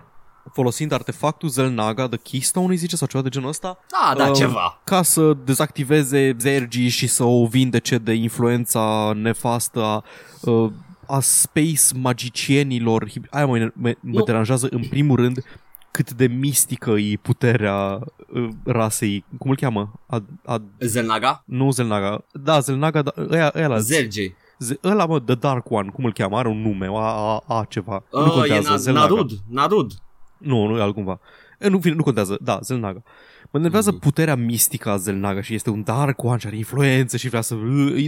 folosind 0.52 0.92
artefactul 0.92 1.48
Zelnaga, 1.48 2.08
The 2.08 2.18
Keystone, 2.18 2.66
îi 2.70 2.76
zice, 2.76 2.96
sau 2.96 3.06
ceva 3.06 3.22
de 3.22 3.28
genul 3.28 3.48
ăsta, 3.48 3.78
Da, 3.90 4.14
da, 4.16 4.28
Uh, 4.30 4.36
ceva. 4.36 4.80
ca 4.84 5.02
să 5.02 5.36
dezactiveze 5.44 6.36
Zergi 6.38 6.88
și 6.88 7.06
să 7.06 7.24
o 7.24 7.46
vindece 7.46 7.98
de 7.98 8.12
influența 8.12 9.12
nefastă 9.14 9.82
a, 9.82 10.04
uh, 10.50 10.70
a 11.06 11.20
space 11.20 11.80
magicienilor. 11.94 13.06
Aia 13.30 13.46
mă, 13.46 13.58
mă, 13.58 13.70
mă 14.00 14.18
Nu. 14.18 14.22
deranjează 14.24 14.68
în 14.70 14.82
primul 14.88 15.16
rând 15.16 15.44
cât 15.90 16.12
de 16.12 16.26
mistică 16.26 16.90
e 16.90 17.18
puterea 17.22 17.98
uh, 18.34 18.48
rasei. 18.64 19.24
Cum 19.38 19.50
îl 19.50 19.56
cheamă? 19.56 19.92
Ad, 20.06 20.24
ad, 20.44 20.62
Zelnaga? 20.80 21.42
nu 21.46 21.70
Zelnaga. 21.70 22.24
Da, 22.32 22.58
Zelnaga, 22.60 23.02
da, 23.02 23.12
ăia, 23.30 23.52
ăia 23.54 23.68
la, 23.68 23.78
Zergi. 23.78 24.34
Z- 24.58 24.80
ăla, 24.84 25.06
mă, 25.06 25.20
The 25.20 25.34
Dark 25.34 25.70
One, 25.70 25.88
cum 25.90 26.04
îl 26.04 26.12
cheamă? 26.12 26.36
Are 26.38 26.48
un 26.48 26.60
nume, 26.62 26.86
a, 26.86 26.90
a, 27.00 27.42
a 27.58 27.66
ceva. 27.68 28.02
nu 28.12 28.20
Uh, 28.20 28.26
e 28.26 28.30
contează, 28.30 28.72
Na- 28.72 28.76
Zelnaga. 28.76 29.06
Narud. 29.06 29.30
Narud. 29.50 29.92
Nu, 30.38 30.66
nu 30.66 30.78
e 30.78 30.82
altcumva. 30.82 31.20
E, 31.58 31.68
Nu, 31.68 31.80
nu 31.94 32.02
contează, 32.02 32.38
da, 32.40 32.58
Zelnaga. 32.62 33.02
Mă 33.50 33.58
enervează 33.58 33.90
Mhm. 33.90 34.00
puterea 34.00 34.34
mistică 34.34 34.90
a 34.90 34.96
Zelnaga 34.96 35.40
și 35.40 35.54
este 35.54 35.70
un 35.70 35.82
Dark 35.82 36.22
One 36.22 36.38
și 36.38 36.46
are 36.46 36.56
influență 36.56 37.16
și 37.16 37.28
vrea 37.28 37.40
să... 37.40 37.54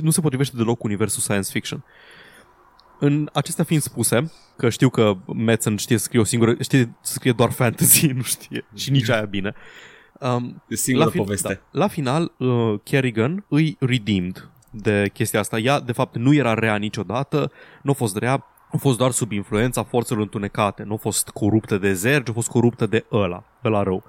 Nu 0.02 0.10
se 0.10 0.20
potrivește 0.20 0.56
deloc 0.56 0.78
cu 0.78 0.86
universul 0.86 1.22
science 1.22 1.50
fiction. 1.52 1.84
În 3.00 3.28
acestea 3.32 3.64
fiind 3.64 3.82
spuse, 3.82 4.32
că 4.56 4.68
știu 4.68 4.88
că 4.88 5.16
Metzen 5.34 5.76
știe 5.76 5.96
să 5.96 6.04
scrie 6.04 6.20
o 6.20 6.24
singură, 6.24 6.54
știe 6.60 6.94
să 7.00 7.12
scrie 7.12 7.32
doar 7.32 7.50
fantasy, 7.50 8.06
nu 8.12 8.22
știe, 8.22 8.64
și 8.74 8.90
nici 8.90 9.08
aia 9.08 9.24
bine. 9.24 9.54
Um, 10.20 10.62
E 10.68 10.74
singura 10.74 11.04
la, 11.04 11.10
fin- 11.10 11.22
poveste. 11.22 11.48
Da, 11.72 11.78
la 11.78 11.88
final, 11.88 12.32
uh, 12.38 12.74
Kerrigan 12.82 13.44
îi 13.48 13.76
redeemed 13.80 14.48
de 14.70 15.10
chestia 15.12 15.40
asta. 15.40 15.58
Ea, 15.58 15.80
de 15.80 15.92
fapt, 15.92 16.16
nu 16.16 16.34
era 16.34 16.54
rea 16.54 16.76
niciodată, 16.76 17.52
nu 17.82 17.90
a 17.90 17.94
fost 17.94 18.16
rea, 18.16 18.44
a 18.72 18.76
fost 18.76 18.98
doar 18.98 19.10
sub 19.10 19.32
influența 19.32 19.82
forțelor 19.82 20.22
întunecate, 20.22 20.82
nu 20.82 20.94
a 20.94 20.96
fost 20.96 21.28
coruptă 21.28 21.78
de 21.78 21.92
Zerg, 21.92 22.28
a 22.28 22.32
fost 22.32 22.48
coruptă 22.48 22.86
de 22.86 23.04
ăla, 23.12 23.44
ăla 23.64 23.82
rău. 23.82 24.02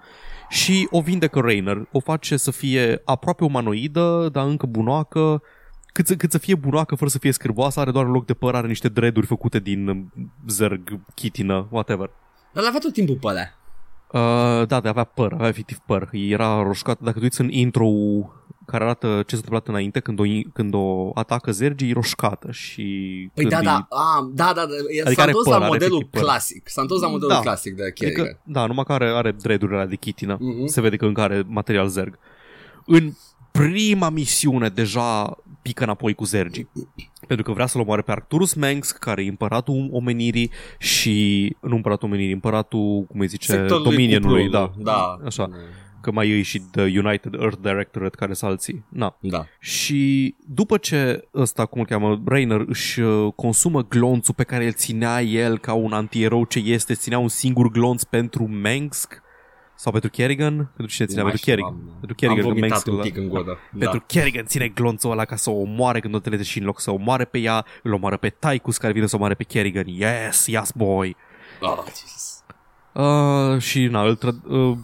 Și 0.50 0.88
o 0.92 1.02
vindecă 1.02 1.40
Rainer, 1.40 1.88
o 1.92 2.00
face 2.00 2.38
să 2.38 2.52
fie 2.52 3.02
aproape 3.06 3.44
umanoidă, 3.44 4.30
dar 4.32 4.46
încă 4.46 4.66
bunoacă, 4.66 5.42
cât 5.94 6.08
să, 6.08 6.16
cât 6.16 6.32
să 6.32 6.38
fie 6.38 6.56
bunoacă 6.56 6.96
fără 6.96 7.10
să 7.10 7.18
fie 7.18 7.32
scârboasă, 7.32 7.80
are 7.80 7.92
doar 7.92 8.06
un 8.06 8.12
loc 8.12 8.26
de 8.26 8.34
păr, 8.34 8.56
are 8.56 8.68
niște 8.68 8.90
dreaduri 8.90 9.26
făcute 9.26 9.60
din 9.60 9.88
um, 9.88 10.14
zerg, 10.48 11.00
chitină, 11.14 11.68
whatever. 11.70 12.10
Dar 12.54 12.64
avea 12.68 12.80
tot 12.80 12.94
timpul 12.94 13.18
pe 13.22 13.28
alea. 13.28 13.54
Uh, 14.12 14.68
da, 14.68 14.80
de 14.80 14.88
avea 14.88 15.04
păr, 15.04 15.34
avea 15.34 15.48
efectiv 15.48 15.78
păr. 15.78 16.10
Era 16.12 16.64
roșcat. 16.64 17.00
Dacă 17.00 17.18
te 17.18 17.24
uiți 17.24 17.42
în 17.42 17.50
intro 17.50 17.88
care 18.70 18.84
arată 18.84 19.08
ce 19.08 19.36
s-a 19.36 19.42
întâmplat 19.44 19.68
înainte 19.68 20.00
când 20.00 20.20
o, 20.20 20.24
când 20.54 20.74
o 20.74 21.12
atacă 21.14 21.52
Zergi, 21.52 21.90
e 21.90 21.94
roșcată 21.94 22.52
și... 22.52 22.84
Păi 23.34 23.46
da, 23.46 23.56
când 23.56 23.68
da, 23.68 23.76
îi- 23.76 23.86
a, 23.90 24.30
da, 24.34 24.44
da, 24.46 24.54
da, 24.54 24.74
Adică 25.06 25.12
s-a 25.12 25.22
are 25.22 25.32
întors 25.32 25.46
păr, 25.48 25.54
la 25.54 25.60
are 25.60 25.68
modelul 25.68 25.98
efectiv 25.98 26.20
păr. 26.20 26.22
clasic. 26.30 26.70
S-a 26.70 26.82
întors 26.82 27.02
la 27.02 27.08
modelul 27.08 27.34
Da. 27.34 27.40
clasic 27.40 27.76
de 27.76 27.92
Kerrigan. 27.94 28.24
Adică, 28.24 28.42
da, 28.44 28.66
numai 28.66 28.84
că 28.84 28.94
are, 28.94 29.10
are 29.10 29.32
dreadurile 29.32 29.78
alea 29.78 29.90
de 29.90 29.96
chitină. 29.96 30.38
Mhm. 30.40 30.66
Se 30.66 30.82
vede 30.82 30.96
că 30.96 31.06
încă 31.06 31.22
are 31.22 31.44
material 31.48 31.88
zerg. 31.88 32.20
În 32.86 33.12
prima 33.52 34.10
misiune 34.10 34.70
deja 34.70 35.38
pică 35.62 35.84
înapoi 35.84 36.14
cu 36.14 36.24
zergii. 36.26 36.70
Pentru 37.28 37.46
că 37.46 37.52
vrea 37.52 37.66
să-l 37.66 37.82
omoare 37.82 38.02
pe 38.02 38.12
Arcturus 38.12 38.54
Mengs, 38.54 38.92
care 38.92 39.24
e 39.24 39.28
împăratul 39.30 39.90
omenirii 39.92 40.52
și... 40.78 41.56
Nu 41.62 41.76
împăratul 41.76 42.08
omenirii, 42.08 42.34
împăratul, 42.34 43.06
cum 43.10 43.20
îi 43.20 43.28
zice, 43.28 43.52
Sectorului 43.52 43.92
Dominionului, 43.92 44.50
cuplului, 44.50 44.74
da. 44.84 44.92
da. 44.92 45.18
Așa. 45.26 45.50
Că 46.02 46.12
mai 46.12 46.30
e 46.30 46.42
și 46.42 46.60
The 46.60 46.82
United 46.84 47.34
Earth 47.34 47.58
Directorate 47.62 48.16
care 48.16 48.34
sunt 48.34 48.50
alții. 48.52 48.86
Na. 48.90 49.16
Da. 49.20 49.46
Și 49.60 50.36
după 50.48 50.78
ce 50.78 51.28
ăsta, 51.36 51.66
cum 51.66 51.80
îl 51.80 51.86
cheamă, 51.88 52.22
Rainer 52.26 52.64
își 52.68 53.00
uh, 53.02 53.34
consumă 53.36 53.84
glonțul 53.84 54.34
pe 54.34 54.44
care 54.44 54.66
îl 54.66 54.74
ținea 54.74 55.22
el 55.22 55.58
ca 55.58 55.74
un 55.74 55.94
antierou 55.94 56.46
ce 56.46 56.60
este, 56.60 56.94
ținea 56.94 57.20
un 57.20 57.28
singur 57.28 57.72
glonț 57.72 58.04
pentru 58.04 58.48
Mengsk 58.48 59.22
sau 59.76 59.92
pentru 59.92 60.10
Kerrigan? 60.10 60.56
Pentru 60.56 60.96
cine 60.96 61.08
ținea? 61.08 61.24
Nu 61.24 61.30
Pentru 61.30 61.52
mai 61.52 61.56
Kerrigan. 61.56 61.72
știu, 61.80 61.92
am- 61.92 61.98
Pentru 62.00 62.16
Kerrigan, 62.16 62.44
Am 62.46 62.50
că 62.50 62.54
vomitat 62.60 62.70
Mengsk 62.70 62.88
un 62.88 62.94
îl- 62.96 63.02
pic 63.02 63.18
în 63.18 63.28
gură. 63.30 63.58
pentru 63.80 63.98
Da. 63.98 64.04
Kerrigan 64.08 64.46
ține 64.46 64.68
glonțul 64.68 65.12
ăla 65.12 65.26
ca 65.26 65.36
să 65.36 65.50
o 65.50 65.54
omoare 65.60 66.00
când 66.00 66.14
o 66.14 66.18
întâlnește 66.18 66.46
și 66.48 66.60
în 66.60 66.66
loc 66.66 66.80
să 66.80 66.92
o 66.92 66.94
omoare 66.94 67.26
pe 67.26 67.38
ea, 67.40 67.66
îl 67.84 67.94
omoară 67.94 68.18
pe 68.18 68.36
Tychus 68.40 68.78
care 68.78 68.94
vine 68.94 69.06
să 69.06 69.16
o 69.16 69.18
omoare 69.18 69.34
pe 69.36 69.44
Kerrigan. 69.44 69.86
Yes, 69.88 70.48
yes 70.48 70.72
boy! 70.76 71.16
Oh, 71.62 71.78
Jesus. 71.86 72.44
Uh, 72.94 73.62
și 73.62 73.86
na, 73.86 74.02
îl 74.04 74.16
tră- 74.18 74.44
uh, 74.50 74.78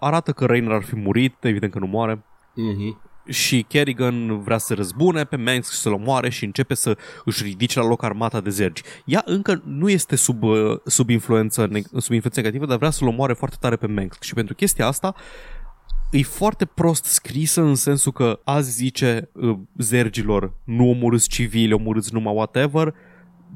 arată 0.00 0.32
că 0.32 0.46
Rainer 0.46 0.72
ar 0.72 0.82
fi 0.82 0.96
murit, 0.96 1.34
evident 1.40 1.72
că 1.72 1.78
nu 1.78 1.86
moare. 1.86 2.22
Mhm. 2.54 3.00
și 3.30 3.64
Kerrigan 3.68 4.40
vrea 4.40 4.58
să 4.58 4.74
răzbune 4.74 5.24
pe 5.24 5.36
Manx 5.36 5.72
și 5.72 5.78
să-l 5.78 5.92
omoare 5.92 6.28
și 6.28 6.44
începe 6.44 6.74
să 6.74 6.96
își 7.24 7.42
ridice 7.42 7.78
la 7.78 7.86
loc 7.86 8.02
armata 8.02 8.40
de 8.40 8.50
zergi. 8.50 8.82
Ea 9.04 9.22
încă 9.24 9.62
nu 9.64 9.90
este 9.90 10.16
sub, 10.16 10.42
uh, 10.42 10.78
sub, 10.84 11.08
influență, 11.08 11.66
neg- 11.68 11.90
sub 11.96 12.12
influență 12.12 12.40
negativă, 12.40 12.66
dar 12.66 12.76
vrea 12.76 12.90
să-l 12.90 13.06
omoare 13.08 13.32
foarte 13.32 13.56
tare 13.60 13.76
pe 13.76 13.86
Manx. 13.86 14.20
Și 14.20 14.34
pentru 14.34 14.54
chestia 14.54 14.86
asta 14.86 15.14
e 16.10 16.22
foarte 16.22 16.64
prost 16.64 17.04
scrisă 17.04 17.60
în 17.60 17.74
sensul 17.74 18.12
că 18.12 18.40
azi 18.44 18.70
zice 18.70 19.28
uh, 19.32 19.58
zergilor 19.78 20.52
nu 20.64 20.90
omorâți 20.90 21.28
civili, 21.28 21.72
omorâți 21.72 22.14
numai 22.14 22.34
whatever, 22.34 22.94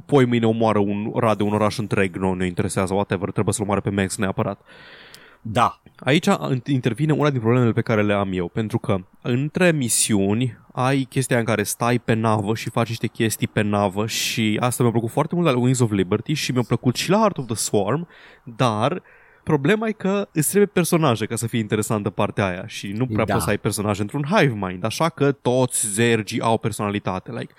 poi 0.07 0.25
mâine 0.25 0.47
omoară 0.47 0.79
un 0.79 1.13
rade 1.15 1.43
un 1.43 1.53
oraș 1.53 1.79
întreg, 1.79 2.17
nu 2.17 2.35
ne 2.35 2.47
interesează, 2.47 2.95
whatever, 2.95 3.31
trebuie 3.31 3.55
să-l 3.55 3.65
omoare 3.65 3.81
pe 3.81 3.91
Manx 3.91 4.17
neapărat. 4.17 4.61
Da. 5.43 5.82
Aici 6.04 6.26
intervine 6.66 7.12
una 7.12 7.30
din 7.30 7.40
problemele 7.40 7.73
pe 7.73 7.80
care 7.80 8.02
le 8.02 8.12
am 8.12 8.32
eu, 8.32 8.49
pentru 8.49 8.78
că 8.78 8.99
între 9.23 9.73
misiuni 9.73 10.59
ai 10.73 11.02
chestia 11.02 11.38
în 11.38 11.44
care 11.44 11.62
stai 11.62 11.99
pe 11.99 12.12
navă 12.12 12.54
și 12.54 12.71
faci 12.71 12.88
niște 12.88 13.06
chestii 13.06 13.49
pe 13.49 13.61
navă 13.61 14.06
și 14.06 14.56
asta 14.61 14.82
mi-a 14.82 14.92
plăcut 14.92 15.11
foarte 15.11 15.35
mult 15.35 15.47
la 15.47 15.59
Wings 15.59 15.78
of 15.78 15.90
Liberty 15.90 16.32
și 16.32 16.52
mi-a 16.52 16.62
plăcut 16.62 16.97
și 16.97 17.11
la 17.11 17.16
Heart 17.16 17.38
of 17.38 17.47
the 17.47 17.54
Swarm, 17.54 18.09
dar 18.56 19.02
problema 19.42 19.88
e 19.88 19.92
că 19.92 20.28
îți 20.32 20.49
trebuie 20.49 20.66
personaje 20.73 21.26
ca 21.26 21.37
să 21.37 21.47
fie 21.47 21.59
interesantă 21.59 22.11
partea 22.11 22.47
aia 22.47 22.66
și 22.66 22.88
nu 22.88 23.06
prea 23.06 23.25
Da. 23.25 23.32
poți 23.32 23.44
să 23.44 23.50
ai 23.50 23.59
personaje 23.59 24.00
într-un 24.00 24.25
hive 24.30 24.54
mind, 24.66 24.85
așa 24.85 25.09
că 25.09 25.32
toți 25.32 25.87
zergii 25.88 26.40
au 26.40 26.59
personalitate, 26.59 27.30
like 27.32 27.52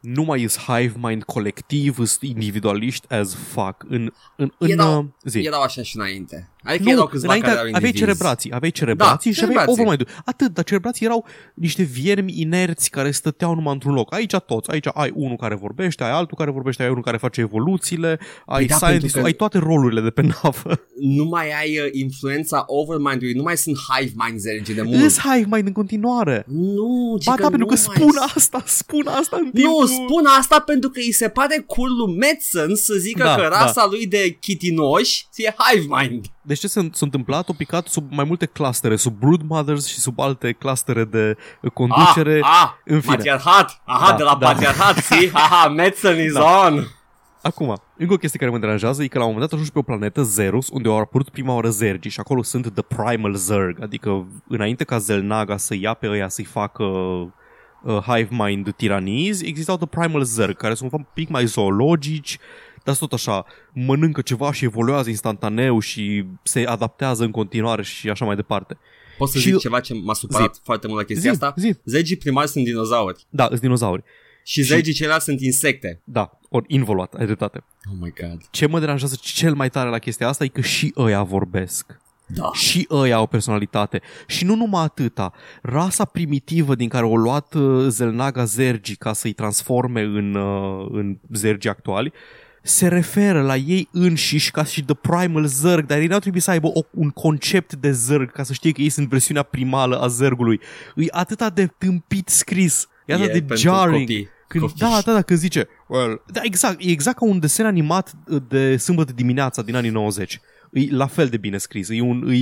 nu 0.00 0.22
mai 0.22 0.42
is 0.42 0.58
hive 0.58 0.92
mind 0.96 1.24
colectiv, 1.24 1.94
sunt 1.94 2.30
individualiști 2.30 3.12
as 3.14 3.34
fuck. 3.34 3.84
În, 3.88 4.12
în, 4.36 4.52
în, 4.58 4.70
Erau- 4.70 4.98
uh, 4.98 5.04
zi. 5.24 5.38
Erau 5.38 5.62
așa 5.62 5.82
și 5.82 5.96
înainte. 5.96 6.48
Adică 6.66 6.84
Nu, 6.84 6.90
erau 6.90 7.06
câțiva 7.06 7.24
înainte 7.26 7.46
care 7.46 7.58
erau 7.58 7.68
aveai 7.74 7.90
indivizi. 7.90 8.04
cerebrații, 8.04 8.50
aveai 8.52 8.70
cerebrații 8.70 9.30
Da, 9.30 9.36
și 9.36 9.44
aveai 9.44 9.56
cerebrații. 9.64 9.82
overmind 9.84 10.22
Atât, 10.24 10.54
dar 10.54 10.64
cerebrații 10.64 11.06
erau 11.06 11.26
niște 11.54 11.82
viermi 11.82 12.40
inerți 12.40 12.90
care 12.90 13.10
stăteau 13.10 13.54
numai 13.54 13.72
într-un 13.72 13.94
loc. 13.94 14.14
Aici 14.14 14.34
toți, 14.46 14.70
aici 14.70 14.86
ai 14.94 15.10
unul 15.14 15.36
care 15.36 15.54
vorbește, 15.54 16.04
ai 16.04 16.10
altul 16.10 16.36
care 16.36 16.50
vorbește, 16.50 16.82
ai 16.82 16.88
unul 16.88 17.02
care 17.02 17.16
face 17.16 17.40
evoluțiile, 17.40 18.18
ai 18.46 18.66
da, 18.66 18.74
scientist 18.74 19.00
pentru 19.02 19.20
că- 19.20 19.26
ai 19.26 19.32
toate 19.32 19.58
rolurile 19.58 20.00
de 20.00 20.10
pe 20.10 20.22
navă. 20.22 20.80
Nu 21.00 21.24
mai 21.24 21.50
ai 21.60 21.78
uh, 21.78 21.88
influența 21.92 22.64
overmind-ului, 22.66 23.32
nu 23.34 23.42
mai 23.42 23.56
sunt 23.56 23.76
hive 23.88 24.12
mind 24.26 24.38
zergi 24.40 24.72
de 24.74 24.82
mult. 24.82 25.02
Îs 25.02 25.18
hive 25.18 25.46
mind 25.50 25.66
în 25.66 25.72
continuare. 25.72 26.44
Nu, 26.48 27.16
ci 27.20 27.24
Ba 27.24 27.34
da, 27.38 27.48
pentru 27.48 27.58
nu 27.58 27.66
că 27.66 27.74
mai 27.86 27.94
spun 27.96 28.10
sunt. 28.10 28.30
asta, 28.34 28.62
spun 28.66 29.06
asta 29.06 29.36
în 29.36 29.44
Nu, 29.44 29.50
timpul... 29.60 29.86
spun 29.86 30.24
asta 30.38 30.58
pentru 30.60 30.90
că 30.90 30.98
îi 30.98 31.12
se 31.12 31.28
pare 31.28 31.64
cool 31.66 31.88
lui 31.96 32.16
Madsen 32.18 32.74
să 32.74 32.94
zică 32.94 33.22
Da, 33.22 33.34
că 33.34 33.40
da. 33.40 33.48
rasa 33.48 33.86
lui 33.90 34.06
de 34.06 34.36
chitinoși 34.40 35.26
e 35.36 35.54
hive 35.58 35.86
mind. 36.00 36.24
Deci 36.46 36.58
ce 36.58 36.66
s-a 36.68 36.80
s-a 36.92 37.04
întâmplat? 37.04 37.48
O 37.48 37.52
picat 37.52 37.86
sub 37.86 38.12
mai 38.12 38.24
multe 38.24 38.46
clustere, 38.46 38.96
sub 38.96 39.18
Brood 39.18 39.42
Mothers 39.48 39.86
și 39.86 39.98
sub 39.98 40.20
alte 40.20 40.52
clustere 40.52 41.04
de 41.04 41.36
conducere. 41.74 42.40
ah, 42.42 42.48
ah, 42.62 42.70
în 42.84 43.00
fine. 43.00 43.14
patriarhat. 43.14 43.80
Aha, 43.84 44.10
Da, 44.10 44.16
de 44.16 44.22
la 44.22 44.36
da. 44.40 44.46
patriarhat, 44.46 44.96
see? 44.96 45.30
Haha, 45.34 45.68
Madsen 45.68 46.24
is 46.24 46.32
Da. 46.32 46.66
on. 46.66 46.84
Acum, 47.42 47.76
încă 47.96 48.12
o 48.12 48.16
chestie 48.16 48.38
care 48.38 48.50
mă 48.50 48.58
deranjează 48.58 49.02
e 49.02 49.06
că 49.06 49.18
la 49.18 49.24
un 49.24 49.30
moment 49.32 49.50
dat 49.50 49.58
ajungi 49.58 49.72
pe 49.72 49.78
o 49.78 49.82
planetă 49.82 50.22
Zerus, 50.22 50.68
unde 50.72 50.88
au 50.88 50.98
apărut 50.98 51.28
prima 51.28 51.54
oară 51.54 51.68
Zergi 51.68 52.08
și 52.08 52.20
acolo 52.20 52.42
sunt 52.42 52.72
The 52.74 52.82
Primal 52.82 53.34
Zerg, 53.34 53.82
adică 53.82 54.26
înainte 54.48 54.84
ca 54.84 54.98
Zelnaga 54.98 55.56
să 55.56 55.74
ia 55.78 55.94
pe 55.94 56.08
ăia 56.08 56.28
să-i 56.28 56.44
facă 56.44 56.82
uh, 56.84 57.98
Hive 58.06 58.28
Mind 58.30 58.72
tiranizi, 58.74 59.46
existau 59.46 59.76
The 59.76 59.86
Primal 59.86 60.22
Zerg, 60.22 60.56
care 60.56 60.74
sunt 60.74 60.92
un 60.92 61.04
pic 61.14 61.28
mai 61.28 61.44
zoologici, 61.46 62.38
dar 62.86 62.94
sunt 62.94 63.10
tot 63.10 63.18
așa, 63.18 63.44
mănâncă 63.72 64.20
ceva 64.20 64.52
și 64.52 64.64
evoluează 64.64 65.08
instantaneu 65.08 65.78
și 65.78 66.24
se 66.42 66.64
adaptează 66.64 67.24
în 67.24 67.30
continuare 67.30 67.82
și 67.82 68.10
așa 68.10 68.24
mai 68.24 68.36
departe. 68.36 68.78
Pot 69.18 69.28
să 69.28 69.38
Și- 69.38 69.50
zic 69.50 69.58
ceva 69.58 69.80
ce 69.80 69.94
m-a 69.94 70.14
supărat 70.14 70.54
Zi. 70.54 70.60
foarte 70.64 70.86
mult 70.86 70.98
la 70.98 71.04
chestia 71.06 71.32
Zi, 71.32 71.42
asta? 71.42 71.54
zi. 71.60 71.74
Zegii 71.84 72.16
primari 72.16 72.48
sunt 72.48 72.64
dinozauri 72.64 73.26
Da, 73.28 73.46
sunt 73.46 73.60
dinozauri. 73.60 74.02
și 74.44 74.62
zegii 74.62 74.92
ceilalți 74.92 75.24
sunt 75.24 75.40
insecte. 75.40 76.00
Da, 76.04 76.38
ori 76.48 76.64
involuat, 76.68 77.14
ai 77.14 77.24
dreptate. 77.24 77.64
Oh 77.90 77.96
my 78.00 78.12
god. 78.20 78.40
Ce 78.50 78.66
mă 78.66 78.78
deranjează 78.78 79.16
cel 79.20 79.54
mai 79.54 79.70
tare 79.70 79.88
la 79.88 79.98
chestia 79.98 80.28
asta 80.28 80.44
e 80.44 80.48
că 80.48 80.60
și 80.60 80.92
ăia 80.96 81.22
vorbesc. 81.22 82.00
Da. 82.28 82.50
Și 82.52 82.86
ăia 82.90 83.16
au 83.16 83.26
personalitate. 83.26 84.00
Și 84.26 84.44
nu 84.44 84.54
numai 84.54 84.84
atâta. 84.84 85.32
Rasa 85.62 86.04
primitivă 86.04 86.74
din 86.74 86.88
care 86.88 87.04
au 87.04 87.16
luat 87.16 87.54
uh, 87.54 87.86
Zelnaga 87.88 88.44
Zergi 88.44 88.96
ca 88.96 89.12
să-i 89.12 89.32
transforme 89.32 90.00
în, 90.02 90.34
uh, 90.34 90.88
în 90.92 91.18
Zergi 91.32 91.68
actuali, 91.68 92.12
se 92.66 92.88
referă 92.88 93.42
la 93.42 93.56
ei 93.56 93.88
înșiși 93.92 94.50
ca 94.50 94.64
și 94.64 94.82
The 94.84 94.94
Primal 94.94 95.44
Zerg, 95.46 95.86
dar 95.86 95.98
ei 95.98 96.06
n-au 96.06 96.18
trebuit 96.18 96.42
să 96.42 96.50
aibă 96.50 96.66
o, 96.72 96.80
un 96.90 97.10
concept 97.10 97.74
de 97.74 97.90
Zerg 97.90 98.32
ca 98.32 98.42
să 98.42 98.52
știe 98.52 98.72
că 98.72 98.80
ei 98.80 98.88
sunt 98.88 99.08
versiunea 99.08 99.42
primală 99.42 100.00
a 100.00 100.06
Zergului. 100.06 100.60
E 100.96 101.04
atâta 101.10 101.50
de 101.50 101.66
tâmpit 101.78 102.28
scris. 102.28 102.88
E 103.06 103.14
atât 103.14 103.28
E 103.28 103.32
de 103.32 103.38
pentru 103.38 103.56
jarring. 103.56 104.00
copii. 104.08 104.28
Când, 104.48 104.62
Copii. 104.64 104.78
da, 104.78 105.00
da, 105.04 105.12
da, 105.12 105.22
când 105.22 105.38
zice, 105.38 105.68
well, 105.88 106.22
da, 106.32 106.40
exact, 106.44 106.80
e 106.80 106.90
exact 106.90 107.16
ca 107.18 107.24
un 107.24 107.38
desen 107.38 107.66
animat 107.66 108.12
de 108.48 108.76
sâmbătă 108.76 109.12
dimineața 109.12 109.62
din 109.62 109.74
anii 109.74 109.90
90. 109.90 110.40
E 110.72 110.86
la 110.90 111.06
fel 111.06 111.28
de 111.28 111.36
bine 111.36 111.58
scris, 111.58 111.88
e 111.88 112.00
un, 112.00 112.30
e, 112.32 112.40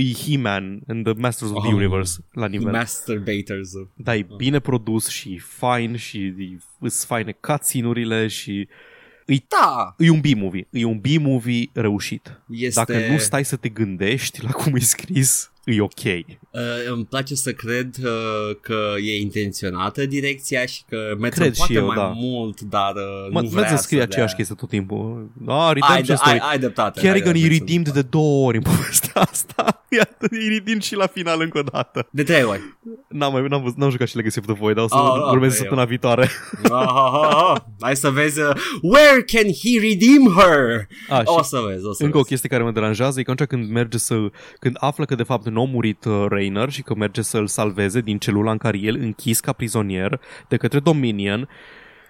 e 0.00 0.12
He-Man 0.12 0.80
and 0.88 1.04
the 1.04 1.12
Masters 1.16 1.50
of 1.50 1.58
the 1.62 1.68
Oh. 1.68 1.74
Universe 1.74 2.18
la 2.32 2.46
nivel. 2.46 2.72
Masturbators. 2.72 3.70
da, 3.94 4.16
e 4.16 4.26
bine 4.36 4.58
produs 4.58 5.08
și 5.08 5.32
e 5.32 5.42
fine 5.58 5.96
și 5.96 6.18
e, 6.18 6.58
îs 6.78 7.04
faine 7.04 7.36
cutscene-urile 7.40 8.26
și 8.26 8.68
Da, 9.48 9.94
e 9.98 10.10
un 10.10 10.20
B-movie, 10.20 10.66
e 10.70 10.84
un 10.84 11.00
B-movie 11.00 11.70
reușit. 11.72 12.40
este... 12.50 12.84
Dacă 12.84 13.06
nu 13.10 13.18
stai 13.18 13.44
să 13.44 13.56
te 13.56 13.68
gândești 13.68 14.42
la 14.44 14.50
cum 14.50 14.74
e 14.74 14.78
scris, 14.80 15.49
e 15.64 15.80
ok. 15.80 16.02
Uh, 16.04 16.60
îmi 16.92 17.04
place 17.04 17.34
să 17.34 17.52
cred 17.52 17.94
uh, 18.04 18.56
că 18.60 18.78
e 19.04 19.20
intenționată 19.20 20.06
direcția 20.06 20.66
și 20.66 20.82
că 20.88 20.96
Madsen 21.18 21.42
Cred 21.42 21.52
și 21.54 21.58
poate 21.58 21.72
eu, 21.72 21.86
mai 21.86 21.96
da. 21.96 22.12
mult, 22.14 22.60
dar 22.60 22.92
uh, 22.94 23.30
Mă, 23.32 23.40
nu 23.40 23.48
vrea 23.48 23.68
să 23.76 23.82
scrie 23.82 23.98
să 23.98 24.04
aceeași 24.04 24.28
dea. 24.28 24.36
chestie 24.36 24.54
tot 24.54 24.68
timpul. 24.68 25.30
Da, 25.46 25.66
Ai, 25.66 25.72
redemption 25.72 26.04
de, 26.06 26.14
story. 26.14 26.38
ai, 26.40 26.48
ai 26.50 26.58
dreptate. 26.58 27.00
Kerrigan 27.00 27.34
ai, 27.34 27.40
e 27.40 27.42
ai, 27.42 27.48
redeemed 27.58 27.88
de 27.88 28.02
două 28.02 28.46
ori 28.46 28.56
în 28.56 28.62
povestea 28.62 29.22
asta. 29.22 29.84
Iată, 29.96 30.26
e 30.30 30.48
redeemed 30.48 30.82
și 30.82 30.94
la 30.94 31.06
final 31.06 31.40
încă 31.40 31.58
o 31.58 31.62
dată. 31.62 32.08
De 32.10 32.22
trei 32.22 32.42
ori. 32.42 32.60
N-am, 33.08 33.32
mai, 33.32 33.46
n-am, 33.48 33.62
văzut- 33.62 33.76
n-am 33.78 33.90
jucat 33.90 34.08
și 34.08 34.16
Legacy 34.16 34.38
of 34.38 34.44
the 34.44 34.54
Void, 34.54 34.74
dar 34.74 34.84
o 34.84 34.88
să 34.88 34.94
Oh, 34.96 35.10
oh, 35.10 35.20
ok, 35.22 35.30
urmez 35.32 35.50
eu. 35.52 35.56
săptămâna 35.58 35.86
viitoare. 35.86 36.28
Ah, 36.62 36.70
ah, 36.70 37.10
ah, 37.12 37.52
ah. 37.54 37.56
Hai 37.80 37.96
să 37.96 38.10
vezi. 38.10 38.40
Uh, 38.40 38.50
where 38.82 39.22
can 39.22 39.42
he 39.44 39.78
redeem 39.88 40.32
her? 40.36 40.86
A, 41.08 41.22
O 41.24 41.42
și 41.42 41.48
să 41.48 41.58
vezi, 41.66 41.84
o 41.84 41.92
să 41.92 42.04
încă 42.04 42.16
o 42.16 42.18
vezi. 42.20 42.28
chestie 42.30 42.48
care 42.48 42.62
mă 42.62 42.70
deranjează 42.70 43.20
e 43.20 43.22
că 43.22 43.30
atunci 43.30 43.48
când 43.48 43.70
merge 43.70 43.98
să, 43.98 44.14
când 44.58 44.76
află 44.78 45.04
că 45.04 45.14
de 45.14 45.22
fapt 45.22 45.46
nu 45.50 45.60
a 45.60 45.64
murit 45.64 46.04
uh, 46.04 46.26
Rainer 46.28 46.70
și 46.70 46.82
că 46.82 46.94
merge 46.94 47.22
să-l 47.22 47.46
salveze 47.46 48.00
din 48.00 48.18
celula 48.18 48.50
în 48.50 48.58
care 48.58 48.78
el 48.78 48.94
închis 48.94 49.40
ca 49.40 49.52
prizonier 49.52 50.20
de 50.48 50.56
către 50.56 50.78
Dominion, 50.80 51.48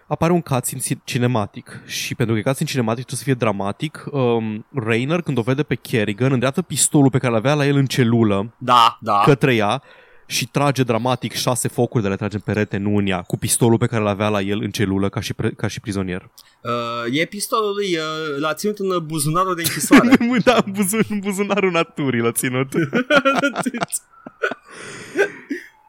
apare 0.06 0.32
un 0.32 0.40
cutscene 0.40 0.80
ci- 0.80 1.04
cinematic 1.04 1.82
și 1.86 2.14
pentru 2.14 2.34
că 2.34 2.40
cutscene 2.40 2.68
cinematic 2.70 3.04
trebuie 3.04 3.18
să 3.18 3.24
fie 3.24 3.46
dramatic, 3.46 4.04
um, 4.10 4.66
Rainer 4.74 5.20
când 5.20 5.38
o 5.38 5.42
vede 5.42 5.62
pe 5.62 5.74
Kerrigan 5.74 6.32
îndreaptă 6.32 6.62
pistolul 6.62 7.10
pe 7.10 7.18
care 7.18 7.32
l-avea 7.32 7.54
la 7.54 7.66
el 7.66 7.76
în 7.76 7.86
celulă 7.86 8.54
Da, 8.58 8.98
da. 9.00 9.20
către 9.24 9.54
ea 9.54 9.82
și 10.30 10.46
trage 10.46 10.82
dramatic 10.82 11.32
șase 11.32 11.68
focuri 11.68 12.02
de 12.02 12.08
le 12.08 12.16
trage 12.16 12.36
în 12.36 12.42
perete, 12.44 12.76
nu 12.76 12.96
în 12.96 13.06
ea, 13.06 13.22
cu 13.22 13.36
pistolul 13.36 13.78
pe 13.78 13.86
care 13.86 14.02
l-avea 14.02 14.28
la 14.28 14.40
el 14.40 14.60
în 14.62 14.70
celulă 14.70 15.08
ca 15.08 15.20
și, 15.20 15.34
pre- 15.34 15.50
ca 15.50 15.66
și 15.66 15.80
prizonier. 15.80 16.30
Uh, 16.62 17.18
e 17.20 17.24
pistolul 17.24 17.74
lui, 17.74 17.96
uh, 17.96 18.38
l-a 18.38 18.54
ținut 18.54 18.78
în 18.78 19.06
buzunarul 19.06 19.54
de 19.54 19.62
închisoare. 19.64 20.16
da, 20.44 20.62
în, 20.64 20.72
buzun, 20.72 21.02
în 21.08 21.18
buzunarul 21.18 21.70
naturii 21.70 22.20
l-a 22.20 22.32
ținut. 22.32 22.68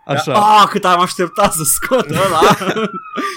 Așa. 0.05 0.33
Ah, 0.33 0.67
cât 0.69 0.85
am 0.85 0.99
așteptat 0.99 1.53
să 1.53 1.63
scot 1.63 2.09
ăla. 2.25 2.39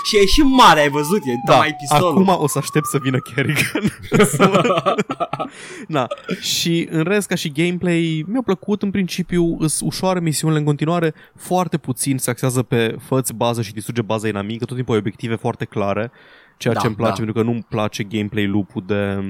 și 0.05 0.17
e 0.17 0.27
și 0.27 0.41
mare, 0.41 0.81
ai 0.81 0.89
văzut, 0.89 1.19
e 1.25 1.33
da, 1.47 1.57
mai 1.57 1.75
pistolul. 1.79 2.23
acum 2.29 2.43
o 2.43 2.47
să 2.47 2.59
aștept 2.59 2.87
să 2.87 2.99
vină 3.03 3.19
Kerrigan. 3.19 3.83
da. 5.89 6.07
Și 6.41 6.89
în 6.91 7.03
rest, 7.03 7.29
ca 7.29 7.35
și 7.35 7.53
gameplay, 7.53 8.25
mi-a 8.29 8.43
plăcut 8.45 8.83
în 8.83 8.91
principiu, 8.91 9.57
sunt 9.67 9.91
ușoare 9.91 10.21
misiunile 10.21 10.59
în 10.59 10.65
continuare, 10.65 11.15
foarte 11.37 11.77
puțin 11.79 12.19
se 12.19 12.31
axează 12.31 12.63
pe 12.63 12.97
făți 13.07 13.35
bază 13.35 13.63
și 13.63 13.73
distruge 13.73 14.03
baza 14.03 14.29
inamică, 14.29 14.65
tot 14.65 14.75
timpul 14.77 14.95
ai 14.95 15.01
obiective 15.01 15.35
foarte 15.35 15.65
clare, 15.65 16.11
ceea 16.57 16.75
Da, 16.75 16.81
ce 16.81 16.87
îmi 16.87 16.97
place, 16.97 17.11
da. 17.19 17.25
pentru 17.25 17.35
că 17.43 17.49
nu-mi 17.49 17.67
place 17.69 18.03
gameplay 18.03 18.47
loop-ul 18.47 18.83
de, 18.87 19.25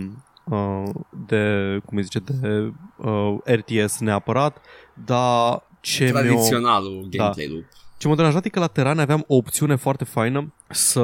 uh, 0.44 0.82
de 1.26 1.42
cum 1.84 1.96
îi 1.96 2.02
zice, 2.02 2.18
de 2.18 2.72
uh, 2.96 3.34
RTS 3.44 3.98
neapărat, 3.98 4.56
dar 5.04 5.62
ce 5.84 6.04
mi-o... 6.04 6.12
Tradiționalul 6.12 7.06
gameplay 7.10 7.48
loop. 7.48 7.64
Ce 7.98 8.08
m-a 8.08 8.14
deranjat 8.14 8.44
e 8.44 8.48
că 8.48 8.58
la 8.58 8.66
terane 8.66 9.02
aveam 9.02 9.24
o 9.26 9.34
opțiune 9.34 9.74
foarte 9.74 10.04
faină 10.04 10.52
să 10.70 11.00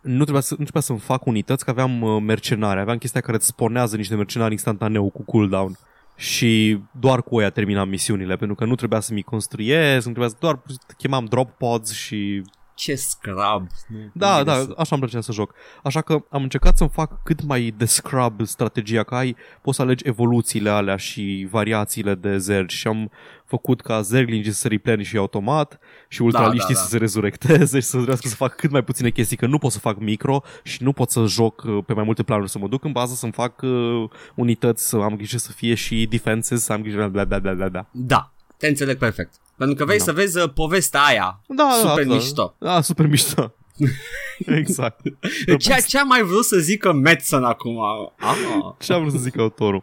nu 0.00 0.22
trebuia, 0.22 0.40
să, 0.40 0.54
nu 0.58 0.62
trebuia 0.62 0.82
să-mi 0.82 0.98
fac 0.98 1.26
unități, 1.26 1.64
că 1.64 1.70
aveam 1.70 2.02
uh, 2.02 2.22
mercenari, 2.22 2.80
aveam 2.80 2.98
chestia 2.98 3.20
care 3.20 3.36
îți 3.36 3.46
sponează 3.46 3.96
niște 3.96 4.14
mercenari 4.14 4.52
instantaneu 4.52 5.10
cu 5.10 5.22
cooldown. 5.22 5.78
Și 6.16 6.78
doar 7.00 7.22
cu 7.22 7.34
oia 7.34 7.50
terminam 7.50 7.88
misiunile, 7.88 8.36
pentru 8.36 8.56
că 8.56 8.64
nu 8.64 8.74
trebuia 8.74 9.00
să 9.00 9.12
mi 9.12 9.22
construiesc, 9.22 10.06
nu 10.06 10.12
trebuia 10.12 10.28
să 10.28 10.36
doar 10.40 10.62
chemam 10.96 11.24
drop 11.24 11.50
pods 11.50 11.92
și 11.92 12.42
Ce 12.74 12.94
scrub. 12.94 13.66
da, 14.12 14.38
Nu 14.38 14.44
da, 14.44 14.52
vine 14.52 14.64
să- 14.64 14.74
așa 14.78 14.94
îmi 14.96 15.00
plăcea 15.04 15.20
să 15.20 15.32
joc. 15.32 15.54
Așa 15.82 16.00
că 16.00 16.24
am 16.30 16.42
încercat 16.42 16.76
să-mi 16.76 16.90
fac 16.92 17.22
cât 17.22 17.42
mai 17.42 17.74
de 17.76 17.84
scrub 17.84 18.46
strategia, 18.46 19.02
că 19.02 19.14
ai, 19.14 19.36
poți 19.62 19.76
să 19.76 19.82
alegi 19.82 20.06
evoluțiile 20.08 20.70
alea 20.70 20.96
și 20.96 21.46
variațiile 21.50 22.14
de 22.14 22.38
zergi 22.38 22.76
și 22.76 22.86
am 22.86 23.10
făcut 23.44 23.80
ca 23.80 24.00
zerglingii 24.00 24.52
să 24.52 24.58
se 24.58 24.68
replenish 24.68 25.14
automat 25.16 25.78
și 26.08 26.22
ultraliștii 26.22 26.74
da, 26.74 26.80
da. 26.80 26.84
să 26.84 26.88
se 26.88 26.98
rezurecteze 26.98 27.78
și 27.80 27.86
să 27.86 27.92
trebuiască 27.96 28.28
să 28.28 28.34
fac 28.34 28.56
cât 28.56 28.70
mai 28.70 28.82
puține 28.84 29.10
chestii, 29.10 29.36
că 29.36 29.46
nu 29.46 29.58
pot 29.58 29.72
să 29.72 29.78
fac 29.78 29.98
micro 29.98 30.42
și 30.62 30.82
nu 30.82 30.92
pot 30.92 31.10
să 31.10 31.24
joc 31.26 31.62
uh, 31.66 31.84
pe 31.86 31.92
mai 31.92 32.04
multe 32.04 32.22
planuri, 32.22 32.50
să 32.50 32.58
mă 32.58 32.68
duc 32.68 32.84
în 32.84 32.92
bază 32.92 33.14
să-mi 33.14 33.32
fac 33.32 33.62
uh, 33.62 34.08
unități, 34.34 34.88
să 34.88 34.96
am 34.96 35.16
grijă 35.16 35.36
să 35.38 35.52
fie 35.52 35.74
și 35.74 36.06
defenses, 36.06 36.62
să 36.62 36.72
am 36.72 36.82
grijă 36.82 37.08
bla 37.08 37.24
bla 37.24 37.38
bla 37.38 37.52
bla 37.52 37.68
bla. 37.68 37.86
Da, 37.90 38.32
te 38.56 38.66
înțeleg 38.68 38.98
perfect. 38.98 39.34
Pentru 39.56 39.76
că 39.76 39.84
vrei 39.84 39.98
Da. 39.98 40.04
să 40.04 40.12
vezi 40.12 40.38
uh, 40.38 40.52
povestea 40.54 41.00
aia. 41.02 41.40
Da, 41.48 41.70
Super 41.80 42.06
da, 42.06 42.14
mișto. 42.14 42.54
Da, 42.58 42.80
super 42.80 43.06
mișto. 43.06 43.54
exact. 44.60 45.00
Ce, 45.58 45.84
ce 45.86 45.98
am 45.98 46.06
mai 46.06 46.22
vrut 46.22 46.44
să 46.44 46.56
zică 46.56 46.92
Madsen 46.92 47.44
acum? 47.44 47.78
Ah. 48.18 48.74
Ce 48.78 48.92
am 48.92 49.00
vrut 49.00 49.12
să 49.12 49.18
zic 49.18 49.38
autorul? 49.38 49.82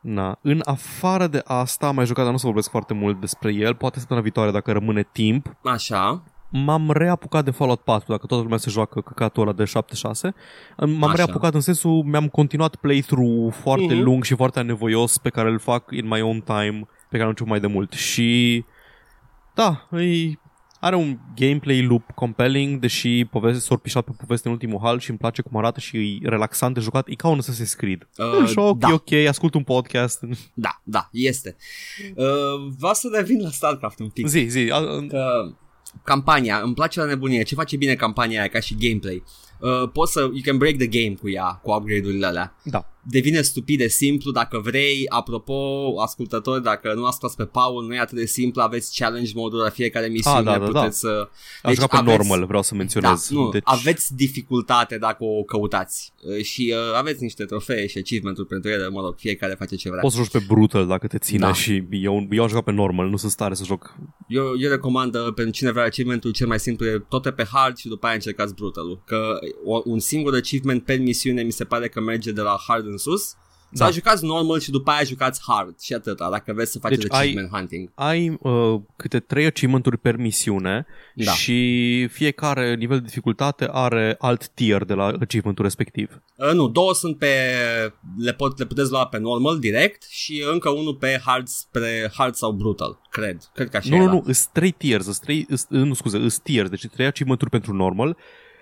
Na. 0.00 0.38
În 0.42 0.60
afară 0.64 1.26
de 1.26 1.42
asta, 1.44 1.86
am 1.86 1.94
mai 1.94 2.06
jucat, 2.06 2.22
dar 2.22 2.28
nu 2.28 2.34
o 2.36 2.38
să 2.38 2.46
vorbesc 2.46 2.70
foarte 2.70 2.94
mult 2.94 3.20
despre 3.20 3.52
el. 3.52 3.74
Poate 3.74 3.98
săptămâna 3.98 4.24
viitoare, 4.24 4.50
dacă 4.50 4.72
rămâne 4.72 5.08
timp. 5.12 5.56
Așa. 5.64 6.22
M-am 6.50 6.90
reapucat 6.90 7.44
de 7.44 7.50
Fallout 7.50 7.80
4, 7.80 8.12
dacă 8.12 8.26
toată 8.26 8.42
lumea 8.42 8.58
se 8.58 8.70
joacă 8.70 9.00
căcatul 9.00 9.42
ăla 9.42 9.52
de 9.52 9.64
7-6. 9.64 10.34
M-am 10.78 11.04
Așa. 11.04 11.14
reapucat 11.14 11.54
în 11.54 11.60
sensul, 11.60 12.02
mi-am 12.04 12.28
continuat 12.28 12.76
playthrough 12.76 13.54
foarte 13.54 13.94
Mhm. 13.94 14.02
lung 14.02 14.24
și 14.24 14.34
foarte 14.34 14.58
anevoios 14.58 15.18
pe 15.18 15.28
care 15.28 15.50
îl 15.50 15.58
fac 15.58 15.84
in 15.90 16.06
my 16.06 16.20
own 16.20 16.40
time, 16.40 16.78
pe 16.80 17.16
care 17.16 17.22
am 17.22 17.28
început 17.28 17.50
mai 17.50 17.60
de 17.60 17.66
mult. 17.66 17.92
Și 17.92 18.64
da, 19.54 19.86
îi 19.90 20.38
are 20.80 20.96
un 20.96 21.18
gameplay 21.36 21.82
loop 21.82 22.10
compelling, 22.14 22.80
deși 22.80 23.24
poveste 23.24 23.60
s-a 23.60 23.76
pișat 23.76 24.04
pe 24.04 24.10
poveste 24.20 24.48
în 24.48 24.54
ultimul 24.54 24.80
hal 24.82 24.98
și 24.98 25.10
îmi 25.10 25.18
place 25.18 25.42
cum 25.42 25.56
arată 25.56 25.80
și 25.80 26.20
e 26.22 26.28
relaxant 26.28 26.74
de 26.74 26.80
jucat. 26.80 27.08
E 27.08 27.14
ca 27.14 27.28
un 27.28 27.40
Assassin's 27.40 27.76
Creed. 27.76 28.08
Uh, 28.18 28.38
Uh, 28.42 28.46
joc, 28.46 28.78
da. 28.78 28.88
e 28.88 28.92
ok, 28.92 29.12
ascult 29.28 29.54
un 29.54 29.62
podcast. 29.62 30.20
Da, 30.54 30.80
da, 30.82 31.08
este. 31.12 31.56
Uh, 32.14 32.72
vreau 32.78 32.94
să 32.94 33.08
revin 33.14 33.40
la 33.42 33.48
StarCraft 33.50 33.98
un 33.98 34.08
pic. 34.08 34.26
Zi, 34.26 34.46
zi. 34.48 34.70
a- 34.72 35.06
Că 35.08 35.52
campania, 36.04 36.60
îmi 36.60 36.74
place 36.74 37.00
la 37.00 37.06
nebunie. 37.06 37.42
Ce 37.42 37.54
face 37.54 37.76
bine 37.76 37.94
campania 37.94 38.40
aia 38.40 38.48
ca 38.48 38.60
și 38.60 38.76
gameplay? 38.78 39.22
Uh, 39.58 39.90
poți 39.92 40.12
să, 40.12 40.20
you 40.20 40.40
can 40.44 40.58
break 40.58 40.76
the 40.76 40.86
game 40.86 41.14
cu 41.14 41.28
ea, 41.28 41.44
cu 41.62 41.70
upgrade-urile 41.70 42.26
alea. 42.26 42.54
Da. 42.62 42.86
Devine 43.10 43.40
stupid 43.42 43.78
de 43.78 43.88
simplu 43.88 44.30
dacă 44.30 44.58
vrei. 44.58 45.04
Apropo, 45.08 45.92
ascultători, 46.02 46.62
dacă 46.62 46.92
nu 46.94 47.04
ascultați 47.04 47.36
pe 47.36 47.44
Paul, 47.44 47.86
nu 47.86 47.94
e 47.94 47.98
atât 47.98 48.16
de 48.18 48.26
simplu, 48.26 48.62
aveți 48.62 48.96
challenge 48.98 49.32
modul 49.34 49.58
la 49.58 49.68
fiecare 49.70 50.06
misiune, 50.06 50.36
Ah, 50.38 50.44
da, 50.44 50.50
da, 50.58 50.58
da. 50.58 50.64
puteți 50.80 50.98
să... 50.98 51.28
Am 51.62 51.72
jucat 51.74 51.88
pe 51.90 51.96
aveți- 51.96 52.16
normal, 52.16 52.46
vreau 52.46 52.62
să 52.62 52.70
Da, 52.72 52.76
menționez. 52.78 53.28
nu, 53.30 53.48
deci, 53.48 53.62
aveți 53.64 54.14
dificultate 54.14 54.98
dacă 54.98 55.24
o 55.24 55.42
căutați 55.42 56.12
uh, 56.22 56.42
și 56.44 56.74
uh, 56.74 56.96
aveți 56.96 57.22
niște 57.22 57.44
trofee 57.44 57.86
și 57.86 57.98
achievement-uri 57.98 58.48
pentru 58.48 58.70
ele, 58.70 58.88
mă 58.88 59.00
rog, 59.00 59.14
fiecare 59.18 59.54
face 59.58 59.76
ce 59.76 59.88
vrea. 59.88 60.00
Poți 60.00 60.14
să 60.14 60.20
joci 60.22 60.30
pe 60.32 60.44
brutal 60.48 60.86
dacă 60.86 61.06
te 61.06 61.18
ține 61.18 61.38
Da. 61.38 61.52
și 61.52 61.82
eu, 61.90 62.26
eu 62.30 62.42
am 62.42 62.48
jucat 62.48 62.64
pe 62.64 62.72
normal, 62.72 63.08
nu 63.08 63.16
sunt 63.16 63.30
stare 63.30 63.54
să 63.54 63.64
joc. 63.64 63.94
Eu, 64.28 64.44
eu 64.60 64.70
recomand 64.70 65.14
uh, 65.14 65.20
pentru 65.34 65.50
cine 65.54 65.70
vrea 65.70 65.84
achievement-ul 65.84 66.32
cel 66.32 66.46
mai 66.46 66.60
simplu 66.60 66.86
e 66.86 67.04
toate 67.08 67.30
pe 67.30 67.44
hard 67.52 67.76
și 67.76 67.88
după 67.88 68.06
aia 68.06 68.14
încercați 68.14 68.54
brutal 68.54 69.02
că 69.06 69.38
o, 69.64 69.80
un 69.84 69.98
singur 69.98 70.34
achievement 70.34 70.84
per 70.84 70.98
misiune 70.98 71.42
mi 71.42 71.52
se 71.52 71.64
pare 71.64 71.88
că 71.88 72.00
merge 72.00 72.32
de 72.32 72.40
la 72.40 72.56
hard 72.66 72.86
în 72.86 72.96
sus. 72.98 73.34
Da. 73.70 73.84
Sau 73.84 73.92
jucați 73.92 74.24
normal 74.24 74.60
și 74.60 74.70
după 74.70 74.90
aia 74.90 75.02
jucați 75.02 75.40
hard 75.46 75.78
și 75.80 75.94
atâta, 75.94 76.30
dacă 76.30 76.52
vreți 76.52 76.72
să 76.72 76.78
faceți 76.78 77.00
Deci 77.00 77.12
ai- 77.12 77.18
achievement 77.20 77.50
hunting. 77.54 77.90
Ai 77.94 78.38
uh, 78.40 78.80
câte 78.96 79.20
trei 79.20 79.46
achievement-uri 79.46 79.98
per 79.98 80.16
misiune 80.16 80.86
Da. 81.14 81.32
și 81.32 82.06
fiecare 82.10 82.74
nivel 82.74 82.98
de 82.98 83.04
dificultate 83.06 83.68
are 83.72 84.16
alt 84.18 84.48
tier 84.48 84.84
de 84.84 84.94
la 84.94 85.04
achievement-ul 85.04 85.64
respectiv. 85.64 86.22
Uh, 86.36 86.52
nu, 86.52 86.68
două 86.68 86.94
sunt 86.94 87.18
pe 87.18 87.32
le, 88.18 88.32
pot, 88.32 88.58
le 88.58 88.66
puteți 88.66 88.90
lua 88.90 89.06
pe 89.06 89.18
normal 89.18 89.58
direct 89.58 90.06
și 90.10 90.44
încă 90.52 90.70
unul 90.70 90.94
pe 90.94 91.20
hard 91.24 91.46
spre 91.46 92.10
hard 92.16 92.34
sau 92.34 92.52
brutal, 92.52 93.00
cred. 93.10 93.38
Cred 93.54 93.68
că 93.68 93.76
așa 93.76 93.88
Nu, 93.90 93.96
nu, 93.96 94.02
era. 94.02 94.12
nu, 94.12 94.22
îs 94.26 94.46
trei 94.46 94.70
tiers, 94.70 95.06
îs 95.06 95.18
trei, 95.18 95.44
îs, 95.48 95.66
nu 95.68 95.94
scuze, 95.94 96.16
îs 96.16 96.38
tiers, 96.38 96.68
deci 96.68 96.86
trei 96.86 97.06
achievement-uri 97.06 97.50
pentru 97.50 97.72
normal, 97.74 98.16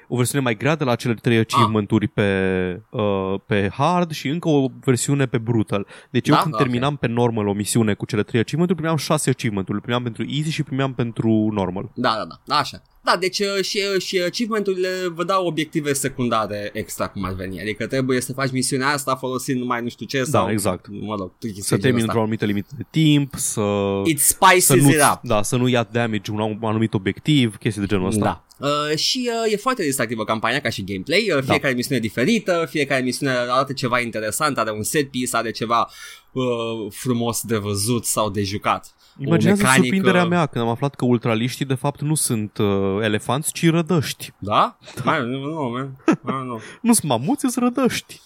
o 0.08 0.16
versiune 0.16 0.44
mai 0.44 0.54
grea 0.56 0.74
de 0.76 0.84
la 0.84 0.94
cele 0.94 1.14
trei 1.14 1.38
achievement-uri 1.38 2.08
pe, 2.08 2.82
uh, 2.90 3.34
pe 3.46 3.68
hard 3.72 4.10
și 4.10 4.28
încă 4.28 4.48
o 4.48 4.66
versiune 4.84 5.26
pe 5.26 5.38
brutal. 5.38 5.86
Deci 6.10 6.28
eu 6.28 6.34
Da? 6.34 6.40
când 6.40 6.54
Ok. 6.54 6.60
terminam 6.60 6.96
pe 6.96 7.06
normal 7.06 7.46
o 7.46 7.52
misiune 7.52 7.94
cu 7.94 8.06
cele 8.06 8.22
trei 8.22 8.40
achievement-uri, 8.40 8.78
primeam 8.78 8.96
șase 8.96 9.30
achievement-uri. 9.30 9.78
Le 9.78 9.82
primeam 9.82 10.02
pentru 10.02 10.24
easy 10.28 10.50
și 10.50 10.62
primeam 10.62 10.92
pentru 10.94 11.48
normal. 11.52 11.90
Da, 11.94 12.14
da, 12.28 12.36
da, 12.44 12.56
așa. 12.56 12.82
Da, 13.06 13.16
deci 13.16 13.38
uh, 13.38 13.64
și, 13.64 13.82
uh, 13.94 14.02
și 14.02 14.18
achievement-urile 14.18 14.88
vă 15.14 15.24
dau 15.24 15.46
obiective 15.46 15.92
secundare 15.92 16.70
extra 16.72 17.08
cum 17.08 17.24
ar 17.24 17.32
veni. 17.32 17.60
Adică 17.60 17.86
trebuie 17.86 18.20
să 18.20 18.32
faci 18.32 18.50
misiunea 18.50 18.88
asta 18.88 19.16
folosind 19.16 19.60
numai 19.60 19.82
nu 19.82 19.88
știu 19.88 20.06
ce 20.06 20.24
sau... 20.24 20.50
exact. 20.50 20.86
Mă 20.88 21.14
rog, 21.18 21.38
chestii 21.38 21.62
Să 21.62 21.68
genul 21.68 21.80
termin 21.80 21.96
ăsta. 21.96 22.06
într-o 22.06 22.20
anumită 22.20 22.44
limită 22.44 22.68
de 22.76 22.84
timp, 22.90 23.34
să, 23.34 23.62
It 24.04 24.20
spices 24.20 24.64
să, 24.64 24.76
nu, 24.76 24.88
it 24.88 25.00
up. 25.12 25.20
da, 25.22 25.42
să 25.42 25.56
nu 25.56 25.68
ia 25.68 25.88
damage 25.92 26.30
un 26.30 26.58
anumit 26.60 26.94
obiectiv, 26.94 27.56
chestii 27.56 27.80
de 27.80 27.86
genul 27.86 28.06
ăsta. 28.06 28.44
Da. 28.58 28.66
Uh, 28.66 28.96
și 28.96 29.30
uh, 29.44 29.52
e 29.52 29.56
foarte 29.56 29.82
distractivă 29.82 30.24
campania 30.24 30.60
ca 30.60 30.68
și 30.68 30.84
gameplay. 30.84 31.32
Uh, 31.36 31.42
fiecare 31.42 31.74
misiune 31.74 31.96
e 31.96 32.00
diferită, 32.00 32.66
fiecare 32.70 33.02
misiune 33.02 33.32
arată 33.32 33.72
ceva 33.72 34.00
interesant, 34.00 34.58
are 34.58 34.70
un 34.70 34.82
set 34.82 35.10
piece, 35.10 35.36
are 35.36 35.50
ceva 35.50 35.90
uh, 36.32 36.44
frumos 36.90 37.42
de 37.42 37.56
văzut 37.56 38.04
sau 38.04 38.30
de 38.30 38.42
jucat. 38.42 38.94
Imaginează 39.18 39.62
mecanică- 39.62 39.80
surprinderea 39.80 40.24
mea 40.24 40.46
când 40.46 40.64
am 40.64 40.70
aflat 40.70 40.94
că 40.94 41.04
ultraliștii 41.04 41.64
de 41.64 41.74
fapt 41.74 42.00
nu 42.00 42.14
sunt 42.14 42.58
uh, 42.58 42.98
elefanți, 43.02 43.52
ci 43.52 43.70
rădăști. 43.70 44.32
Da? 44.38 44.78
Mai, 45.04 45.20
nu, 45.20 45.38
nu, 45.38 45.70
man. 45.70 45.96
Mai, 46.22 46.44
nu. 46.44 46.60
Nu 46.82 46.92
sunt 46.92 47.10
mamuți, 47.10 47.40
sunt 47.50 47.64
rădăști. 47.64 48.20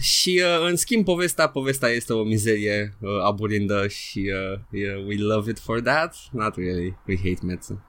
Și 0.00 0.42
uh, 0.44 0.68
în 0.68 0.76
schimb 0.76 1.04
povestea, 1.04 1.48
povestea 1.48 1.88
este 1.88 2.12
o 2.12 2.22
mizerie 2.24 2.96
uh, 3.00 3.10
aburindă 3.26 3.88
și 3.88 4.32
uh, 4.52 4.58
yeah, 4.70 5.04
we 5.06 5.16
love 5.18 5.50
it 5.50 5.58
for 5.58 5.80
that. 5.80 6.16
Not 6.30 6.54
really. 6.56 6.96
We 7.06 7.16
hate 7.16 7.38
Madsen. 7.42 7.82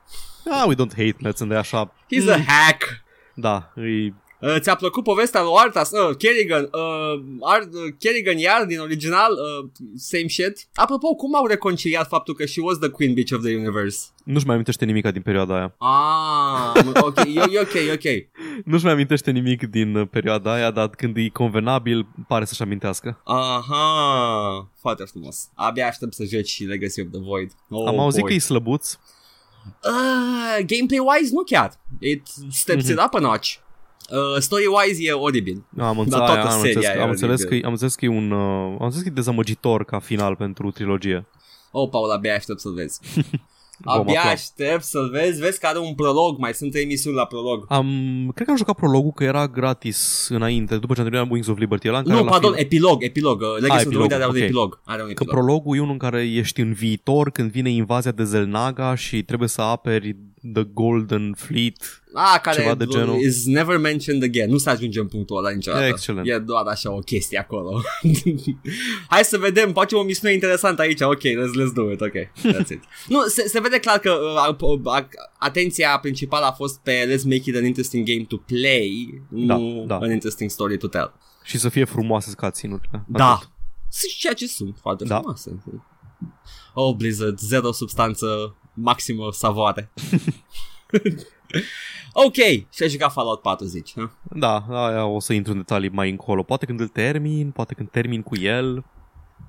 Ah, 0.52 0.64
we 0.68 0.74
don't 0.76 0.96
hate 0.96 1.16
Madsen, 1.20 1.48
de 1.48 1.56
așa. 1.56 1.94
He's 1.94 2.30
a 2.30 2.42
hack. 2.48 2.84
Da, 3.36 3.72
îi... 3.76 4.14
Uh, 4.41 4.56
ți-a 4.60 4.75
plăcut 4.75 5.04
povestea 5.04 5.41
lui 5.41 5.52
Arthas? 5.56 5.91
Uh, 5.91 6.15
Kerrigan, 6.17 6.63
uh, 6.63 7.21
Art, 7.41 7.73
uh, 7.73 7.93
Kerrigan 7.99 8.38
iar 8.38 8.65
din 8.65 8.80
original, 8.80 9.32
uh, 9.32 9.69
same 9.95 10.28
shit. 10.28 10.67
Apropo, 10.73 11.15
cum 11.15 11.36
au 11.36 11.45
reconciliat 11.45 12.08
faptul 12.08 12.34
că 12.34 12.45
she 12.45 12.62
was 12.62 12.78
the 12.78 12.89
queen 12.89 13.13
bitch 13.13 13.34
of 13.34 13.41
the 13.41 13.56
universe? 13.56 13.99
nu-și 14.30 14.45
mai 14.45 14.54
amintește 14.54 14.86
nimic 14.86 15.12
din 15.12 15.21
perioada 15.21 15.56
aia. 15.56 15.75
Ah, 15.78 16.86
ok, 17.02 17.17
e, 17.17 17.43
e 17.52 17.60
ok, 17.60 17.73
e 17.73 17.91
ok. 17.93 18.30
Nu-și 18.69 18.84
mai 18.84 18.93
amintește 18.93 19.32
nimic 19.32 19.63
din 19.63 19.95
uh, 19.95 20.08
perioada 20.12 20.54
aia, 20.54 20.71
dar 20.71 20.89
când 20.89 21.17
e 21.17 21.30
convenabil, 21.30 22.08
pare 22.28 22.45
să-și 22.45 22.62
amintească. 22.62 23.21
Aha, 23.23 24.69
foarte 24.80 25.04
frumos. 25.04 25.49
Abia 25.54 25.88
aștept 25.88 26.13
să 26.13 26.23
joci 26.23 26.47
și 26.47 26.63
Legacy 26.63 27.02
of 27.02 27.08
the 27.12 27.19
Void. 27.19 27.52
Oh, 27.69 27.88
Am 27.88 27.99
auzit 27.99 28.19
boy. 28.19 28.30
că 28.30 28.36
e 28.36 28.39
slăbuț. 28.39 28.93
Uh, 29.84 30.65
gameplay-wise 30.65 31.32
nu 31.32 31.43
chiar. 31.45 31.73
It 31.99 32.28
steps 32.52 32.84
mm-hmm. 32.84 32.91
it 32.91 32.99
up 33.06 33.13
a 33.13 33.19
notch. 33.19 33.56
Uh, 34.12 34.41
story-wise 34.41 34.98
e 35.00 35.12
oribil. 35.12 35.65
Am 35.78 36.00
înțeles, 36.00 36.19
Dar 36.19 36.28
toată 36.28 36.32
aia, 36.48 36.56
am 36.56 36.62
seria 36.62 36.76
înțeles, 36.76 36.98
e 36.98 37.02
am 37.02 37.10
înțeles 37.10 37.39
că, 37.39 37.45
oribil. 37.48 37.65
am 37.65 37.72
înțeles 37.72 37.95
că 37.95 38.06
e 38.06 38.08
un 38.08 38.32
uh, 38.32 38.76
am 38.80 38.84
înțeles 38.86 39.02
că 39.04 39.10
e 39.10 39.13
dezamăgitor 39.22 39.84
ca 39.86 40.00
final 40.00 40.36
pentru 40.36 40.72
trilogie. 40.72 41.26
Oh, 41.72 41.89
Paul, 41.91 42.10
abia 42.12 42.36
aștept 42.36 42.60
să-l 42.60 42.74
vezi. 42.74 43.00
Vom 43.84 44.00
abia 44.00 44.19
afla. 44.19 44.32
aștept 44.32 44.84
să-l 44.84 45.10
vezi. 45.10 45.39
Vezi 45.41 45.60
că 45.60 45.67
are 45.67 45.80
un 45.80 45.93
prolog. 45.95 46.38
Mai 46.38 46.54
sunt 46.54 46.72
trei 46.72 46.84
emisiuni 46.84 47.15
la 47.15 47.26
prolog. 47.26 47.65
Am, 47.69 47.88
cred 48.34 48.45
că 48.45 48.52
am 48.52 48.58
jucat 48.58 48.76
prologul 48.76 49.12
că 49.12 49.24
era 49.24 49.48
gratis 49.48 50.28
înainte, 50.30 50.78
după 50.78 50.93
ce 50.93 51.00
am 51.02 51.06
terminat 51.06 51.32
Wings 51.32 51.48
of 51.48 51.58
Liberty. 51.58 51.88
Ăla 51.88 51.98
în 51.98 52.04
care 52.04 52.17
Nu, 52.17 52.24
la 52.24 52.30
pardon, 52.30 52.50
final- 52.50 52.65
epilog, 52.65 53.04
epilog. 53.04 53.41
Uh, 53.41 53.48
Legacy 53.60 53.72
of 53.72 53.80
the 53.80 53.88
epilog, 53.88 54.08
Void 54.08 54.13
are 54.13 54.24
un 54.24 54.30
ok. 54.30 54.41
epilog. 54.41 54.82
Are 54.86 55.02
un 55.02 55.06
Că 55.08 55.12
epilog. 55.12 55.34
prologul 55.36 55.76
e 55.78 55.80
unul 55.80 55.91
în 55.91 55.98
care 55.98 56.22
ești 56.30 56.62
în 56.62 56.74
viitor 56.74 57.30
când 57.30 57.52
vine 57.52 57.69
invazia 57.69 58.12
de 58.12 58.24
Zelnaga 58.24 58.95
și 58.95 59.24
trebuie 59.24 59.50
să 59.50 59.62
aperi 59.62 60.15
The 60.54 60.63
Golden 60.63 61.34
Fleet. 61.38 62.02
Ah, 62.13 62.39
care 62.41 62.62
ceva 62.62 62.75
de 62.75 62.86
genul. 62.86 63.19
is 63.19 63.45
never 63.45 63.78
mentioned 63.78 64.23
again. 64.23 64.49
Nu 64.49 64.58
se 64.58 64.69
ajunge 64.69 64.99
în 64.99 65.08
punctul 65.08 65.38
ăla 65.38 65.49
niciodată. 65.49 65.86
Excelent. 65.86 66.28
E 66.28 66.38
doar 66.38 66.65
așa 66.65 66.91
o 66.91 66.99
chestie 66.99 67.38
acolo. 67.39 67.82
Hai 69.10 69.23
să 69.23 69.38
vedem, 69.38 69.71
facem 69.73 69.97
o 69.97 70.04
misiune 70.04 70.34
interesantă 70.34 70.82
aici. 70.82 71.02
Ok, 71.02 71.19
let's, 71.21 71.62
let's 71.62 71.73
do 71.73 71.91
it. 71.91 72.02
Ok, 72.02 72.13
that's 72.56 72.69
it. 72.69 72.84
nu, 73.13 73.21
se, 73.28 73.47
se 73.47 73.60
vede 73.60 73.80
clar 73.80 73.97
că 73.99 74.12
uh, 74.12 74.36
a- 74.38 74.58
a- 74.95 75.08
atenția 75.39 75.97
principală 76.02 76.45
a 76.45 76.52
fost 76.52 76.80
pe 76.80 77.06
let's 77.06 77.23
make 77.23 77.41
it 77.49 77.56
an 77.56 77.65
interesting 77.65 78.08
game 78.08 78.23
to 78.28 78.38
play, 78.38 79.21
Da, 79.30 79.58
nu 79.58 79.84
da. 79.88 79.95
an 79.97 80.12
interesting 80.12 80.49
story 80.49 80.78
to 80.78 80.88
tell. 80.88 81.13
Și 81.43 81.58
să 81.60 81.69
fie 81.69 81.84
frumoase 81.84 82.34
cutscene-urile. 82.38 83.04
Da. 83.08 83.32
Atât. 83.32 83.49
Sunt 83.91 84.12
ceea 84.12 84.34
ce 84.34 84.47
sunt, 84.47 84.78
foarte 84.82 85.04
Da. 85.04 85.15
frumoase. 85.17 85.63
Oh, 86.73 86.95
Blizzard, 86.95 87.39
zero 87.39 87.71
substanță, 87.71 88.56
maximă 88.82 89.32
savoare. 89.32 89.92
ok, 92.26 92.36
și 92.74 92.84
ai 92.84 92.89
jucat 92.89 93.12
Fallout 93.12 93.42
4, 93.42 93.65
zici, 93.65 93.94
huh? 93.94 94.10
Da, 94.22 94.65
aia 94.70 95.06
o 95.06 95.20
să 95.20 95.34
intru 95.34 95.52
în 95.52 95.58
detalii 95.58 95.89
mai 95.89 96.10
încolo. 96.10 96.44
Poate 96.44 96.65
când 96.65 96.80
îl 96.80 96.88
termin, 96.88 97.52
poate 97.52 97.74
când 97.74 97.89
termin 97.89 98.22
cu 98.22 98.38
el. 98.38 98.68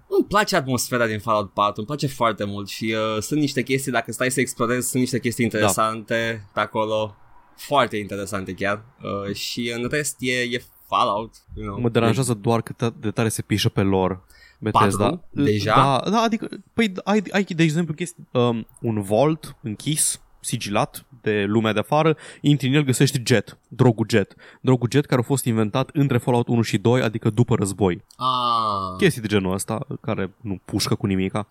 Îmi 0.08 0.26
place 0.28 0.56
atmosfera 0.56 1.06
din 1.06 1.18
Fallout 1.18 1.52
4, 1.52 1.72
îmi 1.76 1.86
place 1.86 2.06
foarte 2.06 2.44
mult 2.44 2.68
și 2.68 2.94
uh, 3.14 3.22
sunt 3.22 3.40
niște 3.40 3.62
chestii, 3.62 3.92
dacă 3.92 4.12
stai 4.12 4.30
să 4.30 4.40
explorezi, 4.40 4.88
sunt 4.88 5.02
niște 5.02 5.20
chestii 5.20 5.44
interesante 5.44 6.42
da. 6.44 6.50
pe 6.52 6.60
acolo, 6.60 7.16
foarte 7.56 7.96
interesante 7.96 8.54
chiar 8.54 8.84
uh, 9.02 9.34
și 9.34 9.72
în 9.76 9.88
rest 9.90 10.16
e, 10.18 10.32
e 10.32 10.62
Fallout. 10.86 11.34
You 11.54 11.66
know. 11.66 11.80
Mă 11.80 11.88
deranjează 11.88 12.34
doar 12.34 12.62
cât 12.62 12.92
de 13.00 13.10
tare 13.10 13.28
se 13.28 13.42
pișă 13.42 13.68
pe 13.68 13.82
lor. 13.82 14.24
Bethesda. 14.60 15.04
Patru? 15.04 15.24
Deja? 15.30 15.74
Da, 15.74 16.10
da, 16.10 16.20
adică, 16.20 16.48
păi 16.72 16.92
ai, 17.04 17.22
ai 17.30 17.42
de 17.42 17.62
exemplu 17.62 17.94
chestii, 17.94 18.28
um, 18.32 18.66
un 18.80 19.02
vault 19.02 19.56
închis, 19.62 20.20
sigilat 20.40 21.04
de 21.22 21.44
lumea 21.48 21.72
de 21.72 21.78
afară, 21.78 22.16
intri 22.40 22.68
în 22.68 22.74
el, 22.74 22.82
găsești 22.84 23.22
jet, 23.24 23.58
drogul 23.68 24.06
jet. 24.10 24.34
Drogul 24.60 24.88
jet 24.92 25.06
care 25.06 25.20
a 25.20 25.24
fost 25.24 25.44
inventat 25.44 25.90
între 25.92 26.18
Fallout 26.18 26.48
1 26.48 26.62
și 26.62 26.78
2, 26.78 27.02
adică 27.02 27.30
după 27.30 27.54
război. 27.54 28.04
Ah, 28.16 28.96
Chestii 28.98 29.20
de 29.20 29.26
genul 29.28 29.52
ăsta, 29.52 29.86
care 30.00 30.34
nu 30.40 30.60
pușcă 30.64 30.94
cu 30.94 31.06
nimica. 31.06 31.48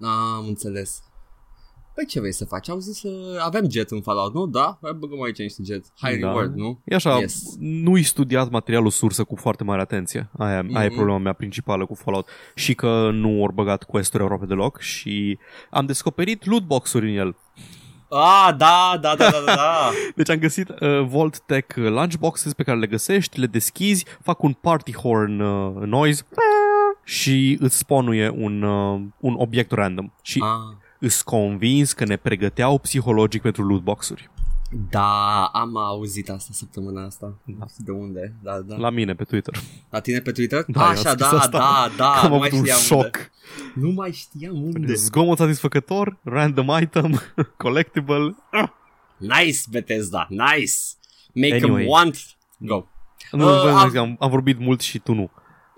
am 0.00 0.44
înțeles. 0.46 1.02
Păi 1.94 2.06
ce 2.06 2.20
vrei 2.20 2.32
să 2.32 2.44
faci? 2.44 2.68
Am 2.68 2.78
zis 2.78 2.98
să 2.98 3.08
avem 3.44 3.70
jet 3.70 3.90
în 3.90 4.00
Fallout, 4.00 4.34
nu? 4.34 4.46
Da? 4.46 4.78
Hai 4.82 4.92
băgăm 4.98 5.22
aici 5.22 5.38
niște 5.38 5.62
jet. 5.64 5.84
High 6.00 6.20
Da. 6.20 6.26
reward, 6.28 6.54
nu? 6.54 6.80
E 6.84 6.94
așa, 6.94 7.10
Yes. 7.18 7.20
yes. 7.20 7.54
nu-i 7.58 8.02
studiat 8.02 8.50
materialul 8.50 8.90
sursă 8.90 9.24
cu 9.24 9.36
foarte 9.36 9.64
mare 9.64 9.80
atenție. 9.80 10.30
Aia, 10.38 10.62
mm-hmm. 10.62 10.74
aia 10.74 10.84
e 10.84 10.88
Mhm. 10.88 10.94
problema 10.96 11.18
mea 11.18 11.32
principală 11.32 11.86
cu 11.86 11.94
Fallout. 11.94 12.28
Și 12.54 12.74
că 12.74 13.10
nu 13.12 13.42
ori 13.42 13.52
băgat 13.54 13.82
quest-uri 13.84 14.22
aproape 14.22 14.46
deloc 14.46 14.80
și 14.80 15.38
am 15.70 15.86
descoperit 15.86 16.46
lootbox-uri 16.46 17.10
în 17.12 17.16
el. 17.18 17.36
Ah, 18.14 18.54
da, 18.56 18.98
da, 19.00 19.14
da, 19.16 19.30
da, 19.30 19.42
da, 19.46 19.54
da. 19.54 19.90
Deci 20.16 20.30
am 20.30 20.36
găsit 20.38 20.68
uh, 20.68 20.76
Vault 21.06 21.38
Tech 21.40 21.76
lunchboxes 21.76 22.52
pe 22.54 22.62
care 22.62 22.78
le 22.78 22.86
găsești, 22.86 23.40
le 23.40 23.46
deschizi, 23.46 24.06
fac 24.22 24.42
un 24.42 24.52
party 24.52 24.94
horn 24.96 25.40
uh, 25.40 25.82
noise 25.86 26.22
și 27.04 27.56
îți 27.60 27.78
sponuie 27.78 28.28
un, 28.28 28.62
uh, 28.62 29.00
un 29.20 29.34
obiect 29.36 29.70
random. 29.72 30.12
Și 30.22 30.42
ah. 30.44 30.76
Ah. 31.02 31.06
îs 31.08 31.22
convins 31.22 31.92
că 31.92 32.04
ne 32.04 32.16
pregăteau 32.16 32.78
psihologic 32.78 33.42
pentru 33.42 33.62
lootbox-uri. 33.66 34.30
Da, 34.90 35.44
am 35.44 35.76
auzit 35.76 36.30
asta 36.30 36.50
săptămâna 36.52 37.04
asta. 37.04 37.34
Da. 37.44 37.64
De 37.76 37.90
unde? 37.90 38.34
Da, 38.42 38.58
da. 38.60 38.76
La 38.76 38.90
mine 38.90 39.14
pe 39.14 39.24
Twitter. 39.24 39.54
La 39.90 40.00
tine 40.00 40.18
pe 40.20 40.32
Twitter? 40.32 40.64
Da, 40.66 40.80
eu 40.80 40.86
am 40.86 40.90
Așa, 40.92 41.08
scris 41.10 41.16
da, 41.30 41.38
asta. 41.38 41.58
da, 41.58 41.90
da, 41.96 42.12
am 42.12 42.30
nu 42.30 42.36
mai 42.38 42.46
avut 42.48 42.58
un 42.58 42.64
știam 42.64 42.78
șoc. 42.80 42.98
unde. 43.04 43.30
Nu 43.74 43.90
mai 43.90 44.12
știam 44.12 44.62
unde. 44.62 44.94
Zgomot 44.94 45.38
satisfăcător, 45.38 46.18
random 46.22 46.68
item, 46.80 47.20
collectible. 47.56 48.34
Nice, 49.16 49.58
Bethesda, 49.70 50.26
nice. 50.30 50.72
Make 51.34 51.54
Anyway. 51.54 51.60
them 51.82 51.86
want. 51.88 52.18
Go. 52.58 52.84
Nu, 53.30 53.44
Uh, 53.48 53.62
uh, 53.64 53.70
am- 53.70 53.96
am, 53.98 54.16
am 54.20 54.30
vorbit 54.30 54.58
mult 54.58 54.80
și 54.80 54.98
tu 54.98 55.14
nu. 55.14 55.30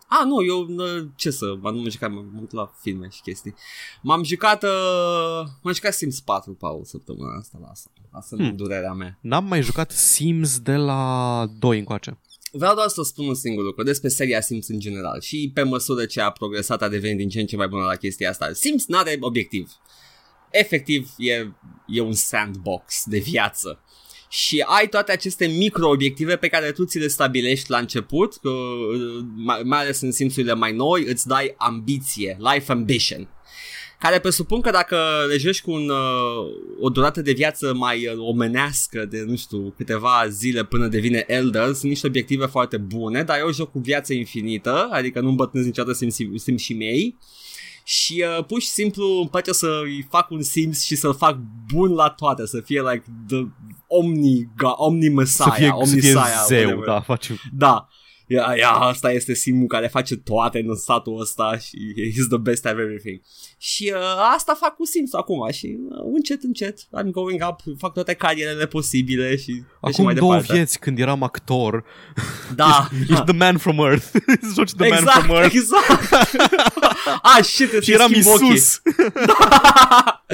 Ah, 0.09 0.25
nu, 0.27 0.43
eu 0.45 0.67
uh, 0.69 1.07
ce 1.17 1.31
să, 1.31 1.55
m-am 1.61 1.75
nu 1.77 1.91
jucat, 1.91 2.11
m-am 2.11 2.33
uitat 2.35 2.53
la 2.53 2.73
filme 2.81 3.09
și 3.13 3.21
chestii. 3.21 3.55
M-am 4.03 4.23
jucat, 4.23 4.63
uh, 4.63 5.47
m-am 5.63 5.73
jucat 5.75 5.93
Sims 5.95 6.21
4, 6.21 6.53
Paul, 6.53 6.85
săptămâna 6.85 7.37
asta, 7.39 7.59
lasă. 7.63 7.91
Asta 8.11 8.37
nu 8.37 8.45
Hmm. 8.45 8.57
durerea 8.57 8.93
mea. 8.93 9.19
N-am 9.21 9.45
mai 9.45 9.63
jucat 9.63 9.91
Sims 9.91 10.59
de 10.59 10.75
la 10.77 11.45
2 11.59 11.79
încoace. 11.79 12.19
Vreau 12.53 12.75
doar 12.75 12.89
să 12.89 13.03
spun 13.03 13.27
un 13.27 13.35
singur 13.35 13.65
lucru 13.65 13.83
despre 13.83 14.09
seria 14.09 14.41
Sims 14.41 14.69
în 14.69 14.79
general 14.79 15.21
și 15.21 15.51
pe 15.55 15.63
măsură 15.63 16.05
ce 16.07 16.21
a 16.21 16.31
progresat 16.31 16.83
a 16.83 16.89
devenit 16.89 17.17
din 17.17 17.29
ce 17.29 17.41
în 17.41 17.47
ce 17.47 17.57
mai 17.57 17.69
bună 17.69 17.85
la 17.85 17.95
chestia 17.95 18.31
asta. 18.31 18.53
Sims 18.53 18.87
nu 18.87 18.99
are 18.99 19.17
obiectiv. 19.21 19.73
Efectiv 20.51 21.11
e, 21.19 21.53
e 21.87 22.01
un 22.01 22.13
sandbox 22.13 23.05
de 23.07 23.19
viață. 23.19 23.81
Și 24.35 24.65
ai 24.67 24.89
toate 24.89 25.13
aceste 25.13 25.47
micro-obiective 25.47 26.37
pe 26.37 26.49
care 26.49 26.73
tu 26.73 26.85
ți 26.85 26.99
le 26.99 27.09
stabilești 27.09 27.71
la 27.71 27.79
început, 27.79 28.37
că, 28.43 28.51
mai, 29.35 29.63
mai 29.65 29.81
ales 29.81 30.01
în 30.01 30.13
simțurile 30.13 30.55
mai 30.55 30.73
noi, 30.73 31.05
îți 31.05 31.27
dai 31.27 31.55
ambiție, 31.57 32.37
life 32.41 32.73
ambition 32.73 33.29
care 33.99 34.19
presupun 34.19 34.61
că 34.61 34.71
dacă 34.71 34.97
le 35.29 35.37
joci 35.37 35.63
cu 35.63 35.71
un, 35.71 35.89
uh, 35.89 36.53
o 36.81 36.89
durată 36.89 37.23
de 37.23 37.33
viață 37.33 37.75
mai 37.75 38.07
uh, 38.07 38.15
omenească 38.19 39.05
de, 39.05 39.25
nu 39.27 39.37
știu, 39.37 39.75
câteva 39.77 40.27
zile 40.29 40.65
până 40.65 40.87
devine 40.87 41.25
elder, 41.27 41.65
sunt 41.65 41.83
niște 41.83 42.07
obiective 42.07 42.47
foarte 42.47 42.77
bune, 42.77 43.23
dar 43.23 43.39
eu 43.39 43.53
joc 43.53 43.71
cu 43.71 43.79
viață 43.79 44.13
infinită, 44.13 44.89
adică 44.91 45.21
nu 45.21 45.29
îmbătrânesc 45.29 45.69
niciodată 45.69 45.97
simt, 45.97 46.41
simt 46.41 46.59
și 46.59 46.75
mei. 46.75 47.19
Și 47.85 48.25
uh, 48.39 48.45
pur 48.45 48.61
și 48.61 48.69
simplu 48.69 49.05
îmi 49.05 49.29
place 49.29 49.53
să-i 49.53 50.07
fac 50.11 50.31
un 50.31 50.43
Sims 50.43 50.85
și 50.85 50.97
să-l 50.97 51.15
fac 51.15 51.39
bun 51.73 51.95
la 51.95 52.09
toate, 52.09 52.47
să 52.47 52.61
fie 52.61 52.81
like 52.81 53.05
the 53.29 53.47
omni, 53.87 54.49
ga, 54.57 54.75
omni 54.77 55.09
messiah, 55.09 55.49
să 55.49 55.55
fie, 55.57 55.67
să 55.67 55.75
omni 55.75 56.01
fie 56.01 56.13
Messiah, 56.13 56.45
zeu, 56.47 56.59
whatever. 56.59 56.87
da, 56.87 57.01
faci 57.01 57.31
Da. 57.53 57.89
Ia, 58.27 58.55
ia, 58.59 58.71
asta 58.71 59.13
este 59.13 59.35
Simu 59.35 59.67
care 59.67 59.87
face 59.87 60.17
toate 60.17 60.65
în 60.67 60.77
satul 60.77 61.21
ăsta 61.21 61.59
și 61.59 61.77
he's 61.97 62.29
the 62.29 62.39
best 62.39 62.67
at 62.67 62.73
everything. 62.73 63.21
Și 63.65 63.93
uh, 63.95 64.01
asta 64.35 64.55
fac 64.55 64.75
cu 64.77 64.85
Sims 64.87 65.13
acum 65.13 65.51
și 65.51 65.77
uh, 65.89 65.99
încet, 66.15 66.43
încet, 66.43 66.79
I'm 66.81 67.11
going 67.11 67.43
up, 67.49 67.61
fac 67.79 67.93
toate 67.93 68.15
carierele 68.15 68.67
posibile 68.67 69.37
și, 69.37 69.43
și 69.45 69.63
Acum 69.81 70.05
mai 70.05 70.15
două 70.15 70.31
departe. 70.33 70.53
vieți 70.53 70.79
când 70.79 70.99
eram 70.99 71.23
actor 71.23 71.85
Da, 72.55 72.89
Ești 73.11 73.23
The 73.25 73.33
Man 73.33 73.57
From 73.57 73.79
Earth 73.79 74.07
Joci 74.55 74.73
The 74.73 74.89
Man 74.89 74.99
exact, 74.99 75.23
From 75.25 75.37
Earth 75.37 75.55
exact. 75.55 76.13
ah, 77.37 77.43
shit, 77.43 77.73
îți 77.73 77.85
Și 77.85 77.93
eram 77.93 78.09
schimb 78.13 78.27
ochii. 78.27 78.53
Isus 78.53 78.83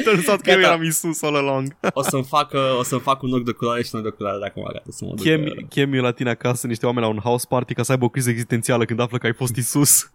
Turns 0.05 0.27
out 0.27 0.41
că 0.41 0.51
eu 0.51 0.57
Gata. 0.57 0.69
eram 0.69 0.83
Isus 0.83 1.23
all 1.23 1.37
along 1.37 1.77
O 1.93 2.03
să-mi 2.03 2.25
fac, 2.25 2.53
uh, 2.53 2.79
o 2.79 2.83
să-mi 2.83 3.01
fac 3.01 3.23
un 3.23 3.33
ochi 3.33 3.45
de 3.45 3.53
culoare 3.53 3.83
și 3.83 3.91
un 3.93 4.01
ochi 4.01 4.09
de 4.09 4.15
culoare 4.17 4.39
dacă 4.41 4.53
mă 4.57 4.71
gata 4.73 4.85
să 4.89 5.05
mă 5.05 5.11
duc. 5.15 5.25
Chem, 5.25 5.43
uh, 5.43 5.65
chem 5.69 5.93
eu 5.93 6.03
la 6.03 6.13
tine 6.13 6.31
acasă 6.31 6.67
niște 6.67 6.87
oameni 6.87 7.07
la 7.07 7.13
un 7.13 7.19
house 7.19 7.47
party 7.49 7.75
ca 7.75 7.83
să 7.83 7.93
aibă 7.93 8.05
o 8.05 8.09
criză 8.09 8.31
existențială 8.31 8.85
când 8.85 9.01
află 9.01 9.19
că 9.19 9.27
ai 9.27 9.35
fost 9.35 9.57
Isus 9.57 10.11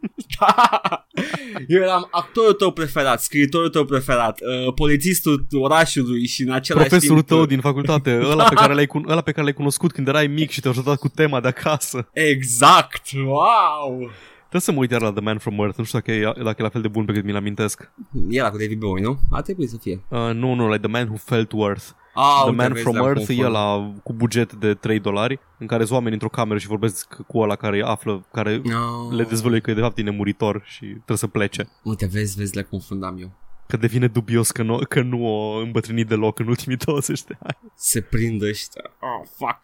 Eu 1.67 1.81
eram 1.81 2.07
actorul 2.11 2.53
tău 2.53 2.71
preferat, 2.71 3.04
scriitorul 3.17 3.69
tău 3.69 3.85
preferat, 3.85 4.39
uh, 4.41 4.73
polițistul 4.73 5.45
orașului 5.51 6.27
și 6.27 6.41
în 6.43 6.51
același 6.51 6.87
Profesorul 6.87 7.21
timp... 7.21 7.29
uh, 7.31 7.37
tău 7.37 7.45
din 7.45 7.59
facultate 7.59 8.19
Ăla 8.31 8.43
pe, 8.43 8.55
care 8.55 8.73
l-ai, 8.73 8.85
cun- 8.87 9.07
ăla 9.09 9.21
pe 9.21 9.31
care 9.31 9.43
l-ai 9.43 9.53
cunoscut 9.53 9.91
când 9.91 10.07
erai 10.07 10.27
mic 10.27 10.49
și 10.49 10.61
te-a 10.61 10.71
ajutat 10.71 10.97
cu 10.97 11.07
tema 11.07 11.39
de 11.41 11.47
acasă 11.47 12.07
Exact, 12.13 13.01
wow! 13.25 14.09
Trebuie 14.39 14.61
să 14.61 14.71
mă 14.71 14.79
uit 14.79 14.91
iar 14.91 15.01
la 15.01 15.11
The 15.11 15.21
Man 15.21 15.37
From 15.37 15.59
Earth 15.59 15.77
Nu 15.77 15.83
știu 15.83 15.99
dacă 15.99 16.11
e, 16.11 16.43
dacă 16.43 16.55
e 16.59 16.63
la 16.63 16.69
fel 16.69 16.81
de 16.81 16.87
bun 16.87 17.05
pe 17.05 17.13
cât 17.13 17.23
mi-l 17.23 17.35
amintesc 17.35 17.91
Era 18.29 18.49
cu 18.49 18.57
David 18.57 18.79
Bowie, 18.79 19.03
nu? 19.03 19.19
A 19.31 19.41
trebuit 19.41 19.69
să 19.69 19.77
fie. 19.81 19.99
uh, 20.09 20.19
Nu, 20.33 20.53
nu, 20.53 20.67
like 20.67 20.79
The 20.87 20.91
Man 20.91 21.07
Who 21.07 21.15
Fell 21.23 21.45
to 21.45 21.57
Earth 21.57 21.85
Ah, 22.17 22.35
The 22.41 22.49
uite, 22.49 22.61
Man 22.61 22.71
vezi, 22.71 22.81
From 22.83 22.95
le-am 22.95 23.07
Earth 23.07 23.21
e 23.29 23.35
confund. 23.35 23.53
la 23.53 23.93
cu 24.03 24.13
buget 24.13 24.53
de 24.53 24.73
3 24.73 24.99
dolari 24.99 25.39
în 25.59 25.67
care 25.67 25.81
sunt 25.83 25.93
oameni 25.93 26.13
într-o 26.13 26.29
cameră 26.29 26.59
și 26.59 26.67
vorbesc 26.67 27.15
cu 27.27 27.39
ăla 27.39 27.55
care 27.55 27.75
îi 27.75 27.83
află, 27.83 28.25
care 28.33 28.61
No. 28.63 29.11
le 29.15 29.23
dezvăluie 29.23 29.59
că 29.59 29.73
de 29.73 29.81
fapt 29.81 29.97
e 29.97 30.01
nemuritor 30.01 30.63
și 30.65 30.85
trebuie 30.85 31.17
să 31.17 31.27
plece. 31.27 31.69
Uite, 31.83 32.05
vezi, 32.05 32.35
vezi, 32.37 32.55
le 32.55 32.61
confundam 32.63 33.17
eu. 33.19 33.31
Că 33.67 33.77
devine 33.77 34.07
dubios 34.07 34.51
că 34.51 34.63
nu, 34.63 34.79
că 34.89 35.01
nu 35.01 35.25
o 35.25 35.57
îmbătrânit 35.57 36.07
deloc 36.07 36.39
în 36.39 36.47
ultimii 36.47 36.77
20 36.85 37.23
de 37.23 37.35
ani. 37.39 37.71
Se 37.75 38.01
prind 38.01 38.41
ăștia. 38.41 38.81
Oh, 38.99 39.27
fuck. 39.37 39.59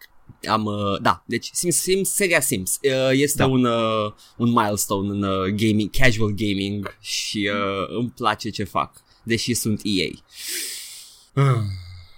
Am, 0.50 0.64
uh, 0.64 1.00
da, 1.00 1.22
deci 1.26 1.48
Sims, 1.52 1.76
Sims, 1.76 2.10
seria 2.14 2.40
Sims 2.40 2.78
uh, 2.82 3.10
este 3.12 3.38
Da. 3.42 3.46
un, 3.46 3.64
uh, 3.64 4.12
un 4.36 4.48
milestone 4.50 5.08
în 5.08 5.22
uh, 5.22 5.44
gaming, 5.54 5.90
casual 5.90 6.30
gaming 6.30 6.96
și 7.00 7.50
uh, 7.52 7.96
îmi 7.98 8.12
place 8.16 8.50
ce 8.50 8.64
fac, 8.64 9.02
deși 9.22 9.54
sunt 9.54 9.80
EA. 9.84 10.08
Ah. 11.34 11.56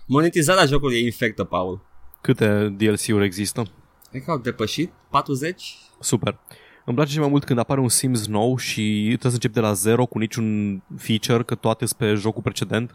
Monetizarea 0.07 0.67
jocului 0.67 0.97
e 0.97 1.05
infectă, 1.05 1.45
Paul. 1.45 1.81
Câte 2.21 2.75
DLC-uri 2.77 3.25
există? 3.25 3.63
Cred 4.11 4.23
că 4.23 4.31
au 4.31 4.39
depășit 4.39 4.93
40? 5.11 5.77
Super. 6.01 6.39
Îmi 6.85 6.97
place 6.97 7.13
și 7.13 7.19
mai 7.19 7.29
mult 7.29 7.45
când 7.45 7.59
apare 7.59 7.81
un 7.81 7.89
Sims 7.89 8.27
nou 8.27 8.57
și 8.57 9.03
trebuie 9.05 9.33
să 9.33 9.37
începi 9.37 9.55
de 9.55 9.61
la 9.61 9.73
zero 9.73 10.07
cu 10.07 10.19
niciun 10.19 10.83
feature, 10.97 11.43
că 11.43 11.55
toate 11.55 11.87
sunt 11.87 11.99
pe 11.99 12.15
jocul 12.15 12.43
precedent. 12.43 12.95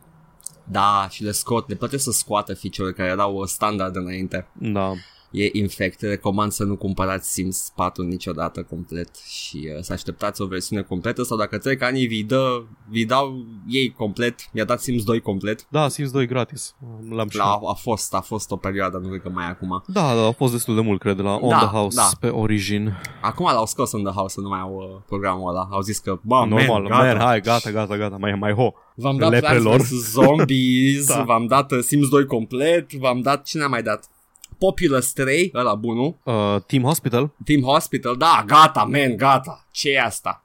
Da, 0.63 1.08
și 1.10 1.24
le 1.24 1.32
scot, 1.32 1.69
le 1.69 1.76
plătesc 1.76 2.04
să 2.04 2.12
scoată 2.12 2.54
feature-uri 2.54 2.95
care 2.95 3.10
erau 3.10 3.45
standard 3.45 3.95
înainte. 3.95 4.48
Da. 4.54 4.93
E 5.32 5.50
infect, 5.52 6.02
recomand 6.02 6.52
să 6.52 6.63
nu 6.63 6.76
cumpărați 6.76 7.32
Sims 7.32 7.72
4 7.76 8.04
niciodată 8.04 8.63
complet 8.63 9.10
și 9.15 9.70
uh, 9.76 9.82
să 9.82 9.94
așteptați 9.94 10.42
o 10.42 10.46
versiune 10.46 10.82
completă 10.82 11.24
sau 11.24 11.38
dacă 11.38 11.58
trec 11.58 11.82
ani 11.82 12.06
vi 12.06 12.24
dă, 12.24 12.63
vi 12.89 13.06
dau 13.06 13.46
ei 13.68 13.92
complet, 13.98 14.36
mi-a 14.54 14.65
dat 14.65 14.82
Sims 14.82 15.04
2 15.04 15.20
complet. 15.22 15.65
Da, 15.70 15.88
Sims 15.88 16.12
2 16.12 16.26
gratis. 16.28 16.76
L-am 17.10 17.30
și 17.30 17.38
La, 17.38 17.58
eu. 17.62 17.68
a, 17.70 17.74
fost, 17.74 18.13
a 18.13 18.20
fost 18.22 18.52
o 18.52 18.56
perioadă, 18.56 18.98
nu 18.98 19.08
cred 19.08 19.22
că 19.22 19.30
mai 19.30 19.46
e 19.46 19.50
acum. 19.50 19.84
Da, 19.88 20.13
da, 20.15 20.26
a 20.28 20.32
fost 20.32 20.52
destul 20.52 20.76
de 20.76 20.82
mult, 20.82 21.00
cred, 21.00 21.15
de 21.15 21.22
la 21.22 21.34
On 21.36 21.50
Da, 21.50 21.58
The 21.58 21.65
House 21.68 21.96
da. 21.96 22.10
pe 22.20 22.28
Origin. 22.28 22.94
Acum 23.22 23.46
l-au 23.46 23.65
scos 23.65 23.92
în 23.92 24.04
The 24.04 24.13
House, 24.13 24.34
să 24.34 24.42
nu 24.42 24.48
mai 24.50 24.60
au 24.60 24.74
uh, 24.76 25.02
programul 25.08 25.50
ăla. 25.50 25.68
Au 25.72 25.82
zis 25.82 25.98
că, 26.00 26.20
bă, 26.22 26.36
Normal, 26.48 26.68
man, 26.68 26.84
gata, 26.84 27.04
man, 27.04 27.18
hai, 27.18 27.42
gata, 27.42 27.72
gata, 27.72 27.98
gata, 27.98 28.18
mai, 28.20 28.36
mai 28.36 28.54
ho. 28.54 28.72
v-am 28.96 29.18
dat 29.18 29.32
leprelor. 29.32 29.63
Plants 29.76 29.89
vs. 29.89 30.12
Zombies, 30.12 31.08
Da. 31.15 31.24
v-am 31.24 31.46
dat 31.48 31.72
uh, 31.72 31.80
Sims 31.80 32.10
2 32.10 32.26
complet, 32.26 32.94
v-am 32.94 33.22
dat, 33.22 33.46
cine 33.46 33.63
am 33.63 33.70
mai 33.70 33.84
dat? 33.84 34.10
Populous 34.60 35.13
3, 35.13 35.52
ăla 35.56 35.76
bunul, 35.76 36.17
Uh, 36.24 36.56
Team 36.65 36.84
Hospital, 36.84 37.32
Team 37.45 37.62
Hospital, 37.62 38.15
da, 38.15 38.43
gata, 38.48 38.84
man, 38.84 39.15
gata, 39.17 39.67
ce 39.72 39.89
e 39.89 40.02
asta? 40.02 40.43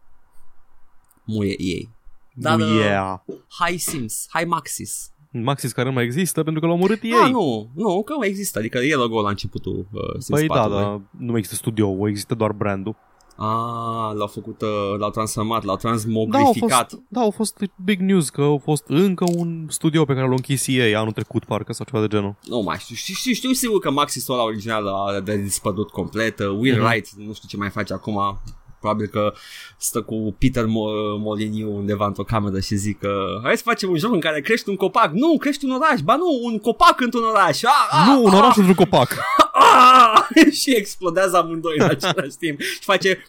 Muie 1.24 1.54
ei. 1.58 1.90
Dar, 2.34 2.56
nu 2.56 2.64
uh, 2.64 2.80
yeah. 2.80 3.20
Hai 3.58 3.76
Sims, 3.76 4.26
hai 4.30 4.44
Maxis. 4.44 5.12
Maxis 5.30 5.72
care 5.72 5.88
nu 5.88 5.94
mai 5.94 6.04
există 6.04 6.42
pentru 6.42 6.60
că 6.60 6.66
l-au 6.66 6.76
omorât 6.76 7.02
ei. 7.02 7.12
Ah, 7.24 7.30
nu, 7.30 7.70
nu, 7.74 8.02
că 8.02 8.14
mai 8.16 8.28
există, 8.28 8.58
adică 8.58 8.78
e 8.78 8.94
logo 8.94 9.20
la 9.20 9.28
începutul 9.28 9.86
uh, 9.92 10.02
Sims 10.18 10.38
Păi 10.38 10.46
da, 10.46 10.54
4 10.54 10.70
da, 10.70 11.00
nu 11.18 11.30
mai 11.30 11.38
există 11.38 11.54
studio, 11.56 12.08
există 12.08 12.34
doar 12.34 12.52
brandul. 12.52 12.96
Ah, 13.36 14.10
l-au 14.14 14.26
făcut, 14.26 14.60
uh, 14.62 14.98
l-au 14.98 15.10
transformat, 15.10 15.62
l-au 15.64 15.76
Da, 15.76 15.88
au 15.88 15.96
transmogrificat. 15.96 16.90
fost, 16.90 17.02
da, 17.08 17.20
au 17.20 17.30
fost 17.30 17.56
big 17.84 18.00
news 18.00 18.28
că 18.30 18.42
au 18.42 18.60
fost 18.64 18.84
încă 18.86 19.24
un 19.36 19.66
studio 19.68 20.04
pe 20.04 20.12
care 20.12 20.24
l-au 20.26 20.34
închis 20.36 20.66
ei 20.66 20.94
anul 20.94 21.12
trecut, 21.12 21.44
parcă, 21.44 21.72
sau 21.72 21.86
ceva 21.90 22.00
de 22.06 22.16
genul. 22.16 22.34
Nu 22.48 22.60
mai 22.60 22.76
știu, 22.78 22.94
știu, 22.94 23.14
știu, 23.14 23.32
știu 23.32 23.52
sigur 23.52 23.78
că 23.78 23.90
Maxis 23.90 24.28
ăla 24.28 24.42
original 24.42 24.86
a 24.86 25.20
de 25.20 25.36
dispărut 25.36 25.90
complet. 25.90 26.38
Uh, 26.38 26.46
Will 26.58 26.76
Mhm. 26.78 26.84
Wright, 26.86 27.10
nu 27.10 27.32
știu 27.32 27.48
ce 27.48 27.56
mai 27.56 27.70
face 27.70 27.92
acum. 27.92 28.38
Probabil 28.84 29.06
că 29.06 29.32
stă 29.78 30.02
cu 30.02 30.36
Peter 30.38 30.64
Mo- 30.64 31.18
Molyneux 31.18 31.76
undeva 31.76 32.06
într-o 32.06 32.22
cameră 32.22 32.60
și 32.60 32.74
zic 32.74 32.98
că 32.98 33.40
hai 33.42 33.56
să 33.56 33.62
facem 33.62 33.90
un 33.90 33.96
joc 33.96 34.12
în 34.12 34.20
care 34.20 34.40
crești 34.40 34.68
un 34.68 34.76
copac. 34.76 35.12
Nu, 35.12 35.36
crești 35.38 35.64
un 35.64 35.70
oraș. 35.70 36.00
Ba 36.00 36.16
nu, 36.16 36.40
un 36.42 36.58
copac 36.58 37.00
într-un 37.00 37.24
oraș. 37.24 37.62
Ah, 37.62 37.70
ah, 37.90 38.06
nu, 38.06 38.22
un 38.22 38.30
ah, 38.30 38.38
oraș 38.38 38.56
într-un 38.56 38.74
copac. 38.74 39.16
ah! 39.52 40.52
și 40.52 40.76
explodează 40.76 41.36
amândoi 41.36 41.74
în 41.78 41.84
același 41.84 42.36
timp 42.38 42.60
și 42.60 42.78
face 42.80 43.24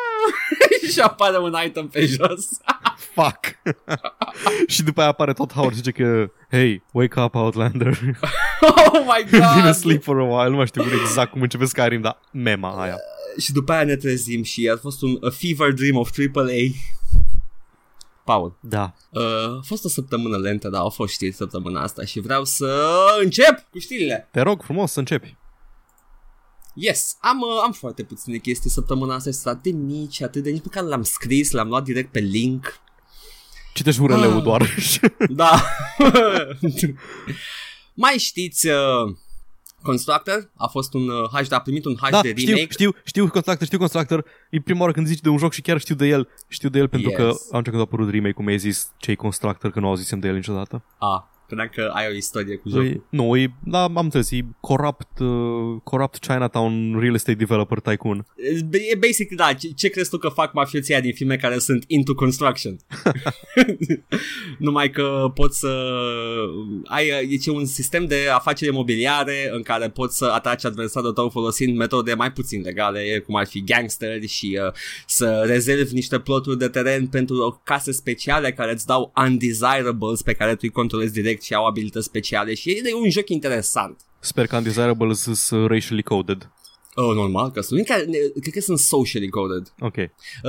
și 0.92 1.00
apare 1.00 1.38
un 1.38 1.56
item 1.66 1.88
pe 1.88 2.04
jos. 2.04 2.48
Fuck. 3.14 3.58
și 4.74 4.82
după 4.82 5.00
aia 5.00 5.08
apare 5.08 5.32
tot 5.32 5.52
Howard 5.52 5.74
și 5.74 5.82
zice 5.82 5.90
că 5.90 6.30
Hey, 6.50 6.82
wake 6.92 7.20
up 7.20 7.34
Outlander. 7.34 7.98
oh 8.92 9.00
my 9.04 9.24
god! 9.30 9.54
Vine 9.54 9.72
sleep 9.72 10.02
for 10.02 10.18
a 10.20 10.24
while. 10.24 10.48
Nu 10.50 10.56
mai 10.56 10.66
știu 10.66 10.82
exact 11.02 11.30
cum 11.30 11.42
începe 11.42 11.64
Skyrim, 11.64 12.00
dar 12.00 12.20
mema 12.32 12.82
aia. 12.82 12.96
și 13.38 13.52
după 13.52 13.72
aia 13.72 13.84
ne 13.84 13.96
trezim 13.96 14.42
și 14.42 14.68
a 14.74 14.76
fost 14.76 15.02
un 15.02 15.18
a 15.20 15.30
fever 15.30 15.72
dream 15.72 15.96
of 15.96 16.10
AAA. 16.34 16.44
Paul, 18.24 18.58
Da. 18.60 18.94
uh, 19.10 19.22
a 19.58 19.60
fost 19.66 19.84
o 19.84 19.88
săptămână 19.88 20.36
lentă, 20.36 20.68
dar 20.68 20.80
au 20.80 20.90
fost 20.90 21.12
știri 21.12 21.32
săptămâna 21.32 21.82
asta 21.82 22.04
și 22.04 22.20
vreau 22.20 22.44
să 22.44 22.96
încep 23.22 23.68
cu 23.70 23.78
știrile. 23.78 24.28
Te 24.32 24.40
rog 24.40 24.62
frumos 24.62 24.92
să 24.92 24.98
începi. 24.98 25.36
Yes, 26.74 27.16
am, 27.20 27.40
uh, 27.40 27.62
am 27.64 27.72
foarte 27.72 28.02
puține 28.02 28.36
chestii 28.36 28.70
săptămâna 28.70 29.14
asta 29.14 29.30
și 29.30 29.36
sunt 29.36 29.54
atât 29.54 29.62
de 29.62 29.78
mici, 29.78 30.22
atât 30.22 30.42
de 30.42 30.50
nici 30.50 30.62
pe 30.62 30.68
care 30.70 30.86
le-am 30.86 31.02
scris, 31.02 31.50
le-am 31.50 31.68
luat 31.68 31.82
direct 31.84 32.12
pe 32.12 32.18
link. 32.18 32.80
Citești 33.74 34.00
url-ul 34.00 34.36
Ah. 34.36 34.42
doar. 34.42 34.74
Da. 35.28 35.62
Mai 37.96 38.14
știți 38.18 38.66
uh, 38.68 39.14
Constructor? 39.82 40.50
A 40.56 40.66
fost 40.66 40.94
un 40.94 41.08
uh, 41.08 41.28
HD, 41.28 41.52
a 41.52 41.60
primit 41.60 41.84
un 41.84 41.94
HD 41.94 42.10
da, 42.10 42.20
remake. 42.20 42.40
știu, 42.40 42.66
știu, 42.68 42.94
știu 43.04 43.28
Constructor, 43.28 43.66
știu 43.66 43.78
Constructor. 43.78 44.24
E 44.50 44.60
prima 44.60 44.80
oară 44.80 44.92
când 44.92 45.06
zici 45.06 45.20
de 45.20 45.28
un 45.28 45.38
joc 45.38 45.52
și 45.52 45.60
chiar 45.60 45.78
știu 45.78 45.94
de 45.94 46.06
el. 46.06 46.28
Știu 46.48 46.68
de 46.68 46.78
el 46.78 46.88
pentru 46.88 47.08
Yes. 47.10 47.18
că 47.18 47.24
atunci 47.46 47.64
când 47.64 47.76
a 47.76 47.80
apărut 47.80 48.10
remake-ul 48.10 48.44
mi-ai 48.44 48.58
zis 48.58 48.92
ce 48.96 49.14
Constructor, 49.14 49.70
că 49.70 49.80
nu 49.80 49.88
auzisem 49.88 50.18
de 50.18 50.28
el 50.28 50.34
niciodată. 50.34 50.82
A, 50.98 51.30
credeam 51.46 51.70
că 51.74 51.90
ai 51.94 52.06
o 52.10 52.14
istorie 52.14 52.56
cu 52.56 52.68
jocul. 52.68 52.86
E, 52.86 53.00
nu, 53.10 53.36
e, 53.36 53.54
da, 53.64 53.82
am 53.82 53.96
înțeles, 53.96 54.30
e 54.30 54.44
corrupt, 54.60 55.18
uh, 55.18 55.80
corrupt 55.84 56.18
Chinatown 56.18 56.98
Real 57.00 57.14
Estate 57.14 57.38
Developer 57.38 57.78
Tycoon. 57.78 58.26
E 58.92 58.96
basic, 58.96 59.34
da, 59.34 59.52
ce, 59.52 59.68
ce 59.68 59.88
crezi 59.88 60.10
tu 60.10 60.18
că 60.18 60.28
fac 60.28 60.52
mafioții 60.52 60.92
ăia 60.92 61.02
din 61.02 61.12
filme 61.12 61.36
care 61.36 61.58
sunt 61.58 61.84
into 61.86 62.14
construction? 62.14 62.76
Numai 64.58 64.90
că 64.90 65.30
poți 65.34 65.58
să 65.58 65.92
ai, 66.84 67.08
e 67.30 67.36
ce 67.36 67.50
un 67.50 67.64
sistem 67.64 68.06
de 68.06 68.16
afaceri 68.34 68.70
imobiliare 68.70 69.50
în 69.52 69.62
care 69.62 69.90
poți 69.90 70.16
să 70.16 70.24
ataci 70.24 70.64
adversarul 70.64 71.12
tău 71.12 71.28
folosind 71.28 71.76
metode 71.76 72.14
mai 72.14 72.32
puțin 72.32 72.60
legale, 72.60 73.22
cum 73.26 73.36
ar 73.36 73.46
fi 73.46 73.64
gangsteri 73.64 74.26
și 74.26 74.58
uh, 74.66 74.72
să 75.06 75.42
rezervi 75.46 75.94
niște 75.94 76.18
ploturi 76.18 76.58
de 76.58 76.68
teren 76.68 77.06
pentru 77.06 77.60
case 77.64 77.92
speciale 77.92 78.52
care 78.52 78.72
îți 78.72 78.86
dau 78.86 79.12
undesirables 79.16 80.22
pe 80.22 80.32
care 80.32 80.52
tu 80.52 80.58
îi 80.62 80.68
controlezi 80.68 81.12
direct 81.12 81.35
și 81.42 81.54
au 81.54 81.66
abilități 81.66 82.06
speciale 82.06 82.54
și 82.54 82.70
e 82.70 82.94
un 82.94 83.10
joc 83.10 83.28
interesant. 83.28 84.00
Sper 84.20 84.46
că 84.46 84.56
Undesirables 84.56 85.18
sunt 85.20 85.68
racially 85.70 86.02
coded. 86.02 86.50
Oh, 86.94 87.14
normal 87.14 87.50
că 87.50 87.60
sunt. 87.60 87.84
Cred 87.84 88.04
că- 88.04 88.40
Cred 88.40 88.52
că 88.54 88.60
sunt 88.60 88.78
socially 88.78 89.28
coded. 89.28 89.72
Ok. 89.80 89.96
Uh, 89.96 90.06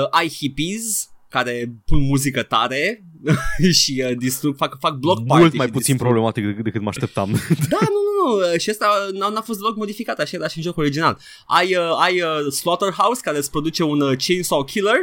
ai 0.09 0.27
hippies 0.29 1.09
care 1.29 1.73
pun 1.85 1.99
muzică 2.01 2.43
tare 2.43 3.03
și 3.81 4.03
uh, 4.09 4.17
distrug, 4.17 4.55
fac, 4.55 4.77
fac 4.79 4.93
block 4.95 5.17
party 5.25 5.41
Mult 5.41 5.55
mai 5.55 5.65
și 5.65 5.71
puțin 5.71 5.93
distrug. 5.93 5.99
problematic 5.99 6.45
decât, 6.45 6.63
decât 6.63 6.81
mă 6.81 6.89
așteptam. 6.89 7.29
Da, 7.69 7.77
nu, 7.81 7.87
nu, 7.87 8.31
nu, 8.37 8.51
uh, 8.53 8.59
și 8.59 8.69
asta 8.69 8.85
n-a, 9.13 9.29
n-a 9.29 9.41
fost 9.41 9.59
deloc 9.59 9.75
modificat, 9.75 10.19
așa 10.19 10.31
era 10.37 10.47
și 10.47 10.57
în 10.57 10.63
jocul 10.63 10.83
original. 10.83 11.17
Ai, 11.47 11.75
uh, 11.75 11.97
ai 12.01 12.21
uh, 12.21 12.51
Slaughterhouse 12.51 13.21
care 13.23 13.37
îți 13.37 13.51
produce 13.51 13.83
un 13.83 14.01
uh, 14.01 14.17
chainsaw 14.27 14.63
killer 14.63 14.95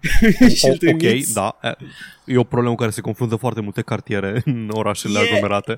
și 0.56 0.64
îl 0.66 0.72
ok, 0.72 0.78
trimiți. 0.78 1.34
da. 1.34 1.58
E 2.24 2.36
o 2.38 2.44
problemă 2.44 2.74
cu 2.74 2.80
care 2.80 2.90
se 2.90 3.00
confruntă 3.00 3.36
foarte 3.36 3.60
multe 3.60 3.82
cartiere 3.82 4.42
în 4.44 4.68
orașele 4.72 5.18
E- 5.18 5.22
aglomerate. 5.22 5.76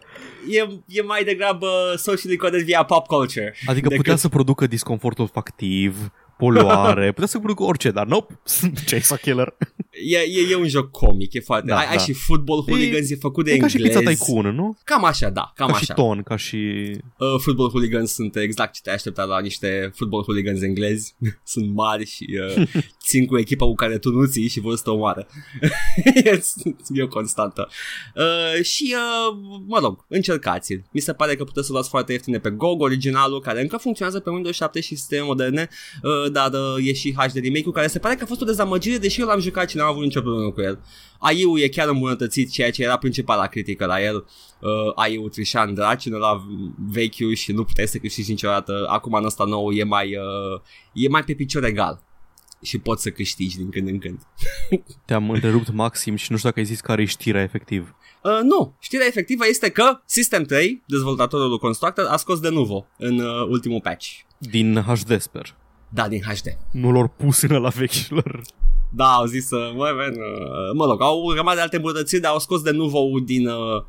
E, 0.51 0.59
e 0.87 1.03
mai 1.03 1.25
degrabă 1.25 1.67
socially 1.97 2.37
coded 2.37 2.63
via 2.63 2.83
pop 2.83 3.07
culture. 3.07 3.55
Adică 3.67 3.89
decât- 3.89 3.97
putea 3.97 4.17
să 4.17 4.29
producă 4.29 4.67
disconfort 4.67 5.19
olfactiv, 5.19 6.11
poluare, 6.39 7.13
putea 7.13 7.27
să 7.29 7.39
producă 7.39 7.63
orice, 7.63 7.91
dar 7.91 8.07
nope, 8.07 8.41
sunt 8.45 8.79
Chainsaw 8.87 9.17
Killer. 9.23 9.57
E, 10.03 10.17
e, 10.17 10.51
e 10.51 10.57
un 10.57 10.69
joc 10.69 10.91
comic, 10.91 11.33
e 11.33 11.41
foarte... 11.41 11.67
Da, 11.67 11.77
ai, 11.77 11.87
ai 11.87 11.97
da. 11.97 12.03
și 12.03 12.13
football 12.13 12.63
hooligans, 12.63 13.11
e, 13.11 13.17
făcut 13.17 13.45
de 13.45 13.53
E 13.53 13.57
ca 13.57 13.67
și 13.67 13.77
englezi. 13.77 13.99
Pizza 13.99 14.11
Tycoon, 14.11 14.55
nu? 14.55 14.79
Cam 14.85 15.05
așa, 15.05 15.31
da, 15.31 15.53
cam 15.57 15.67
Ca 15.67 15.75
așa. 15.75 15.85
și 15.85 15.93
Ton, 15.93 16.23
ca 16.23 16.37
și... 16.37 16.57
Uh, 17.19 17.41
football 17.41 17.71
hooligans 17.71 18.13
sunt 18.13 18.37
exact 18.37 18.75
ce 18.75 18.81
te-ai 18.81 18.95
aștepta 18.95 19.25
la 19.25 19.41
niște 19.41 19.93
football 19.95 20.23
hooligans 20.23 20.63
englezi. 20.63 21.15
sunt 21.55 21.75
mari 21.75 22.07
și 22.07 22.27
uh, 22.57 22.69
țin 23.09 23.27
cu 23.27 23.39
echipa 23.39 23.67
cu 23.67 23.75
care 23.75 23.99
tu 23.99 24.11
nu 24.11 24.27
ții 24.27 24.49
și 24.49 24.61
vor 24.61 24.77
să 24.77 24.83
te 24.83 24.91
omoară. 24.91 25.27
e 26.95 27.03
o 27.03 27.09
constantă. 27.09 27.69
Uh, 28.15 28.63
și, 28.63 28.95
uh, 28.95 29.37
mă 29.67 29.79
rog, 29.79 30.05
încercați-l. 30.09 30.85
Mi 30.91 31.01
se 31.01 31.13
pare 31.13 31.37
că 31.37 31.45
puteți 31.45 31.67
să 31.67 31.73
luați 31.73 31.89
foarte 31.89 32.13
ieftine 32.13 32.39
pe 32.39 32.51
GOG 32.51 32.81
originalul, 32.81 33.41
care 33.41 33.61
încă 33.61 33.77
funcționează 33.77 34.21
pe 34.21 34.31
Windows 34.31 34.55
7 34.55 34.81
și 34.81 34.97
sisteme 34.97 35.23
moderne, 35.23 35.69
uh, 36.03 36.33
dar 36.33 36.53
uh, 36.53 36.89
e 36.89 36.93
și 36.93 37.13
HD 37.13 37.35
remake-ul, 37.35 37.73
care 37.73 37.87
se 37.87 37.99
pare 37.99 38.15
că 38.15 38.23
a 38.23 38.27
fost 38.27 38.41
o 38.41 38.45
dezamăgire, 38.45 38.97
deși 38.97 39.21
eu 39.21 39.27
l-am 39.27 39.41
jucat 39.41 39.71
și 39.71 39.77
n-am 39.85 39.93
avut 39.93 40.05
nicio 40.05 40.21
problemă 40.21 40.51
cu 40.51 40.61
el. 40.61 40.81
AI-ul 41.19 41.61
e 41.61 41.69
chiar 41.69 41.89
îmbunătățit, 41.89 42.51
ceea 42.51 42.71
ce 42.71 42.83
era 42.83 42.97
principala 42.97 43.47
critică 43.47 43.87
la 43.87 44.03
el. 44.03 44.17
Uh, 44.61 44.71
AI-ul 44.95 45.29
trișan 45.29 45.75
draci, 45.75 46.07
în 46.07 46.13
ăla 46.13 46.47
vechiul 46.89 47.35
și 47.35 47.53
nu 47.53 47.65
puteai 47.65 47.87
să 47.87 47.99
câștigi 47.99 48.31
niciodată. 48.31 48.87
Acum 48.89 49.13
în 49.13 49.25
ăsta 49.25 49.45
nou 49.45 49.71
e 49.71 49.85
mai, 49.85 50.17
uh, 50.17 50.61
e 50.93 51.09
mai 51.09 51.25
pe 51.25 51.35
picior 51.35 51.65
egal 51.65 52.03
și 52.63 52.79
poți 52.79 53.03
să 53.03 53.11
câștigi 53.11 53.57
din 53.57 53.71
când 53.71 53.89
în 53.89 53.99
când. 53.99 54.19
Te-am 55.07 55.31
întrerupt 55.31 55.73
maxim 55.73 56.17
și 56.17 56.27
nu 56.31 56.37
știu 56.37 56.49
dacă 56.49 56.61
ai 56.61 56.67
zis 56.67 56.81
care 56.81 57.03
e 57.03 57.05
știrea 57.05 57.43
efectiv. 57.43 57.95
Uh, 58.23 58.41
nu, 58.43 58.77
știrea 58.79 59.07
efectivă 59.07 59.47
este 59.49 59.71
că 59.71 60.01
System 60.05 60.43
3, 60.43 60.83
dezvoltatorul 60.87 61.49
lui 61.49 61.59
Constructor, 61.59 62.07
a 62.07 62.17
scos 62.17 62.41
de 62.41 62.49
nuvo 62.49 62.87
în 62.99 63.19
uh, 63.19 63.47
ultimul 63.49 63.81
patch. 63.81 64.07
Din 64.39 64.83
HD, 64.83 65.21
sper. 65.21 65.55
Da, 65.89 66.09
din 66.09 66.23
HD. 66.23 66.59
Nu 66.71 66.93
l-au 66.93 67.09
pus 67.09 67.43
în 67.43 67.61
la 67.61 67.69
vechilor. 67.69 68.43
Da, 68.97 69.13
au 69.15 69.25
zis 69.27 69.47
să, 69.47 69.73
mă, 69.75 69.93
man, 69.97 70.13
uh, 70.13 70.71
mă 70.75 70.85
rog, 70.85 71.03
au 71.03 71.23
urmat 71.25 71.55
de 71.55 71.61
alte 71.61 71.77
îmbunătățiri, 71.77 72.21
dar 72.21 72.33
au 72.33 72.39
scos 72.39 72.63
de 72.63 72.71
nuvo 72.71 72.99
din, 73.25 73.49
uh, 73.49 73.83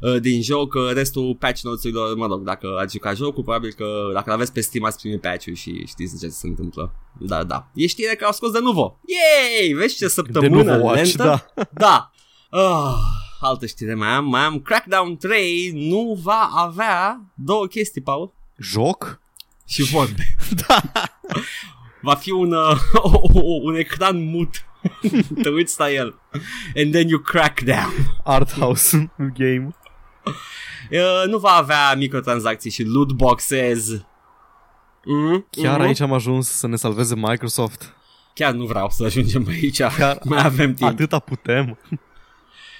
uh, 0.00 0.20
din 0.20 0.42
joc 0.42 0.74
uh, 0.74 0.90
restul 0.92 1.36
patch 1.38 1.60
notes-urilor, 1.62 2.16
mă 2.16 2.26
rog, 2.26 2.42
dacă 2.42 2.76
ați 2.78 2.92
jucat 2.92 3.16
jocul, 3.16 3.42
probabil 3.42 3.72
că 3.72 4.10
dacă 4.12 4.30
l-aveți 4.30 4.52
pe 4.52 4.60
Steam 4.60 4.84
ați 4.84 4.98
primit 5.00 5.20
patch-ul 5.20 5.54
și 5.54 5.86
știți 5.86 6.18
ce 6.20 6.28
se 6.28 6.46
întâmplă. 6.46 6.92
Da, 7.20 7.44
da. 7.44 7.66
E 7.74 7.86
știre 7.86 8.14
că 8.14 8.24
au 8.24 8.32
scos 8.32 8.50
de 8.50 8.58
nuvo. 8.58 9.00
Yay! 9.06 9.72
Vezi 9.72 9.96
ce 9.96 10.04
De 10.04 10.10
săptămână 10.10 10.72
nuvo 10.72 10.84
watch, 10.86 11.02
lentă? 11.02 11.50
da. 11.54 11.70
Da. 11.72 12.10
Ah, 12.50 12.94
altă 13.40 13.66
știre 13.66 13.94
mai 13.94 14.08
am, 14.08 14.24
mai 14.24 14.40
am 14.40 14.60
Crackdown 14.60 15.16
3 15.16 15.70
nu 15.74 16.18
va 16.22 16.50
avea 16.54 17.20
două 17.34 17.66
chestii, 17.66 18.00
Paul. 18.00 18.32
Joc? 18.58 19.20
Și 19.66 19.82
vorbe. 19.82 20.36
da. 20.68 20.82
Va 22.00 22.14
fi 22.14 22.30
un, 22.30 22.52
uh, 22.52 22.78
un 23.62 23.74
ecran 23.74 24.24
mut. 24.30 24.64
Te 25.42 25.48
uiți 25.48 25.78
la 25.78 25.90
el. 25.90 26.20
And 26.76 26.92
then 26.92 27.08
you 27.08 27.20
crack 27.20 27.60
down. 27.60 27.92
Art 28.24 28.52
house 28.52 29.10
game. 29.38 29.76
Uh, 30.90 31.26
nu 31.26 31.38
va 31.38 31.50
avea 31.50 31.94
microtransacții 31.94 32.70
și 32.70 32.82
loot 32.82 33.12
boxes. 33.12 33.88
Mm? 35.04 35.46
Chiar 35.50 35.78
mm? 35.78 35.84
aici 35.84 36.00
am 36.00 36.12
ajuns 36.12 36.48
să 36.48 36.66
ne 36.66 36.76
salveze 36.76 37.14
Microsoft. 37.14 37.92
Chiar 38.34 38.52
nu 38.52 38.64
vreau 38.64 38.90
să 38.90 39.04
ajungem 39.04 39.46
aici. 39.48 39.82
Chiar 39.82 40.18
Mai 40.24 40.44
avem 40.44 40.74
timp. 40.74 40.90
Atâta 40.90 41.18
putem. 41.18 41.78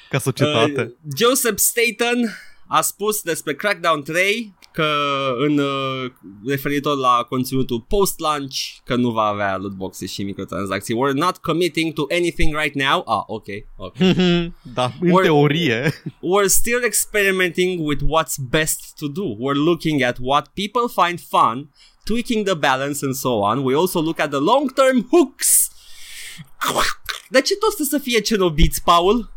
Ca 0.08 0.18
societate. 0.18 0.82
Uh, 0.82 1.12
Joseph 1.16 1.58
Staten 1.58 2.30
a 2.66 2.80
spus 2.80 3.22
despre 3.22 3.54
Crackdown 3.54 4.02
3 4.02 4.54
că 4.78 5.34
în 5.38 5.58
uh, 5.58 6.10
referitor 6.46 6.96
la 6.96 7.26
conținutul 7.28 7.80
post-launch 7.88 8.56
că 8.84 8.96
nu 8.96 9.10
va 9.10 9.22
avea 9.22 9.56
loot 9.56 9.72
boxes 9.72 10.10
și 10.12 10.22
microtransacții. 10.22 10.94
We're 10.94 11.14
not 11.14 11.36
committing 11.36 11.92
to 11.92 12.04
anything 12.10 12.56
right 12.56 12.74
now. 12.74 13.02
Ah, 13.06 13.22
ok. 13.26 13.46
okay. 13.76 14.14
da, 14.74 14.92
în 15.00 15.08
We're- 15.08 15.22
teorie. 15.22 15.92
We're 16.04 16.46
still 16.46 16.82
experimenting 16.84 17.86
with 17.86 18.02
what's 18.02 18.36
best 18.50 18.94
to 18.98 19.08
do. 19.08 19.22
We're 19.22 19.62
looking 19.64 20.02
at 20.02 20.16
what 20.20 20.48
people 20.54 21.04
find 21.04 21.20
fun, 21.28 21.70
tweaking 22.04 22.44
the 22.44 22.54
balance 22.54 23.04
and 23.04 23.14
so 23.14 23.28
on. 23.28 23.64
We 23.64 23.74
also 23.74 24.00
look 24.00 24.18
at 24.20 24.30
the 24.30 24.38
long-term 24.40 25.06
hooks. 25.10 25.70
De 27.28 27.40
ce 27.40 27.54
toți 27.56 27.74
trebuie 27.76 28.00
să 28.00 28.08
fie 28.08 28.20
cenobiți, 28.20 28.82
Paul? 28.82 29.30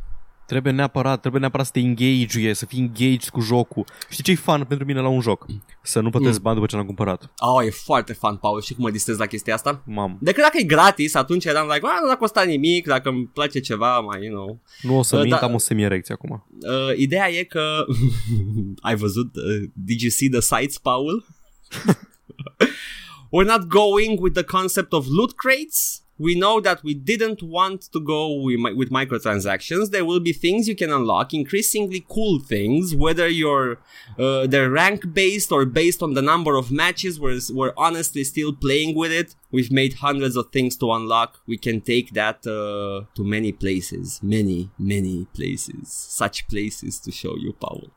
Trebuie 0.52 0.74
neapărat, 0.74 1.20
trebuie 1.20 1.42
neapărat 1.42 1.66
să 1.66 1.72
te 1.72 1.80
engage 1.80 2.54
să 2.54 2.66
fii 2.66 2.80
engaged 2.80 3.30
cu 3.30 3.40
jocul. 3.40 3.86
Știi 4.10 4.24
ce 4.24 4.32
e 4.32 4.36
fun 4.36 4.64
pentru 4.68 4.86
mine 4.86 5.00
la 5.00 5.08
un 5.08 5.22
joc? 5.22 5.46
Să 5.82 6.00
nu 6.00 6.10
plătesc 6.10 6.38
Mm. 6.38 6.44
bani 6.44 6.56
după 6.56 6.68
ce 6.68 6.76
l-am 6.76 6.86
cumpărat. 6.86 7.32
Oh, 7.38 7.66
e 7.66 7.70
foarte 7.70 8.14
fun, 8.14 8.36
Paul. 8.36 8.62
Și 8.62 8.74
cum 8.74 8.84
mă 8.84 8.90
distrez 8.92 9.18
la 9.18 9.26
chestia 9.26 9.54
asta? 9.54 9.84
Mam, 9.86 10.18
Decât 10.22 10.44
dacă 10.44 10.58
e 10.60 10.64
gratis, 10.64 11.14
atunci 11.14 11.46
eram 11.46 11.68
like, 11.68 11.86
ah, 11.86 11.98
nu 12.04 12.12
a 12.12 12.16
costat 12.16 12.46
nimic, 12.48 12.88
dacă 12.88 13.10
îmi 13.10 13.26
place 13.34 13.60
ceva, 13.60 14.00
mai, 14.00 14.24
you 14.26 14.34
know. 14.36 14.60
nu 14.82 14.98
o 14.98 15.02
să 15.02 15.16
Uh, 15.16 15.22
mint, 15.22 15.40
da. 15.40 15.46
am 15.46 15.54
o 15.54 15.58
semierecție 15.58 16.14
acum. 16.14 16.46
Uh, 16.62 16.98
ideea 16.98 17.30
e 17.32 17.44
că 17.44 17.86
ai 18.88 18.96
văzut, 18.96 19.36
uh, 19.36 19.70
did 19.74 20.02
you 20.02 20.10
see 20.10 20.30
the 20.30 20.40
sites, 20.42 20.78
Paul? 20.78 21.26
We're 23.34 23.48
not 23.48 23.68
going 23.68 24.20
with 24.22 24.34
the 24.34 24.44
concept 24.44 24.94
of 24.94 25.06
loot 25.10 25.32
crates. 25.36 26.01
We 26.22 26.36
know 26.36 26.62
that 26.62 26.84
we 26.84 26.94
didn't 26.94 27.42
want 27.42 27.82
to 27.94 28.00
go 28.00 28.22
with, 28.36 28.92
microtransactions. 28.92 29.90
There 29.90 30.06
will 30.06 30.20
be 30.20 30.34
things 30.34 30.68
you 30.68 30.76
can 30.76 30.92
unlock, 30.92 31.34
increasingly 31.34 32.06
cool 32.08 32.40
things, 32.40 32.96
whether 32.96 33.28
you're 33.28 33.80
uh, 34.20 34.46
they're 34.46 34.70
rank 34.70 35.14
based 35.14 35.52
or 35.52 35.66
based 35.66 36.04
on 36.04 36.14
the 36.14 36.22
number 36.22 36.56
of 36.56 36.72
matches. 36.72 37.20
We're, 37.20 37.40
we're 37.52 37.74
honestly 37.76 38.24
still 38.24 38.54
playing 38.54 38.96
with 38.96 39.12
it. 39.12 39.36
We've 39.52 39.72
made 39.72 39.94
hundreds 39.96 40.36
of 40.36 40.52
things 40.52 40.78
to 40.78 40.92
unlock. 40.92 41.40
We 41.48 41.58
can 41.58 41.82
take 41.82 42.14
that 42.14 42.46
uh, 42.46 43.08
to 43.16 43.24
many 43.24 43.52
places, 43.52 44.20
many, 44.22 44.70
many 44.78 45.26
places. 45.34 45.92
Such 45.92 46.48
places 46.48 47.00
to 47.00 47.12
show 47.12 47.36
you, 47.36 47.54
Paul. 47.54 47.90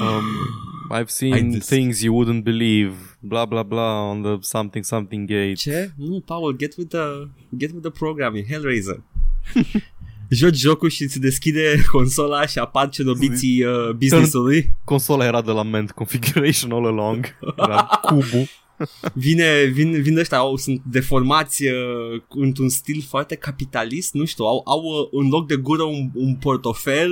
Um, 0.00 0.24
I've 0.90 1.08
I 1.08 1.12
seen 1.12 1.50
dis- 1.50 1.66
things 1.66 2.02
you 2.02 2.12
wouldn't 2.12 2.44
believe, 2.44 2.92
blah 3.20 3.46
blah 3.46 3.62
blah 3.62 4.10
on 4.10 4.22
the 4.22 4.38
something 4.40 4.84
something 4.84 5.26
gate. 5.26 5.54
Ce? 5.54 5.92
Nu, 5.96 6.20
Paul, 6.20 6.56
get 6.56 6.76
with 6.76 6.90
the, 6.90 7.28
get 7.56 7.70
with 7.72 7.82
the 7.82 7.90
program, 7.90 8.34
e 8.34 8.44
Hellraiser. 8.48 9.02
Joci 10.30 10.56
jocul 10.56 10.88
și 10.88 11.02
îți 11.02 11.20
deschide 11.20 11.82
consola 11.90 12.46
și 12.46 12.58
apar 12.58 12.88
cenobiții 12.88 13.64
uh, 13.64 13.90
business-ului. 13.90 14.74
Consola 14.84 15.24
era 15.24 15.42
de 15.42 15.50
la 15.50 15.62
Ment 15.62 15.90
Configuration 15.90 16.72
all 16.72 16.86
along. 16.86 17.38
Era 17.56 17.82
cubul. 18.02 18.48
Vine, 19.14 19.64
vin, 19.64 20.02
vin 20.02 20.18
ăștia, 20.18 20.38
au, 20.38 20.56
sunt 20.56 20.82
deformați 20.84 21.64
uh, 21.64 22.22
într-un 22.28 22.68
stil 22.68 23.04
foarte 23.08 23.34
capitalist, 23.34 24.12
nu 24.14 24.24
știu, 24.24 24.44
au, 24.44 24.62
au 24.64 24.82
uh, 24.82 25.20
în 25.22 25.28
loc 25.28 25.46
de 25.46 25.56
gură 25.56 25.82
un, 25.82 26.10
un 26.14 26.34
portofel, 26.34 27.10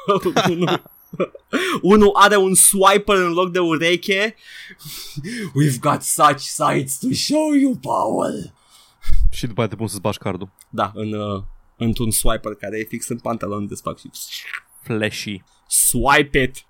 unul, 0.50 0.82
unul 1.82 2.10
are 2.14 2.36
un 2.36 2.54
swiper 2.54 3.16
în 3.16 3.32
loc 3.32 3.50
de 3.52 3.58
ureche. 3.58 4.34
We've 5.48 5.78
got 5.80 6.02
such 6.02 6.38
sights 6.38 6.98
to 6.98 7.06
show 7.12 7.52
you, 7.52 7.74
Paul. 7.76 8.52
Și 9.30 9.46
după 9.46 9.60
aia 9.60 9.68
te 9.68 9.76
pun 9.76 9.86
să-ți 9.86 10.00
bași 10.00 10.18
cardul. 10.18 10.50
Da, 10.68 10.90
în, 10.94 11.12
uh, 11.12 11.42
într-un 11.76 12.10
swiper 12.10 12.54
care 12.54 12.78
e 12.78 12.84
fix 12.84 13.08
în 13.08 13.18
pantalon 13.18 13.66
de 13.66 13.74
spac 13.74 13.98
și 13.98 14.08
Flashy. 14.82 15.42
swipe 15.68 16.38
it. 16.42 16.62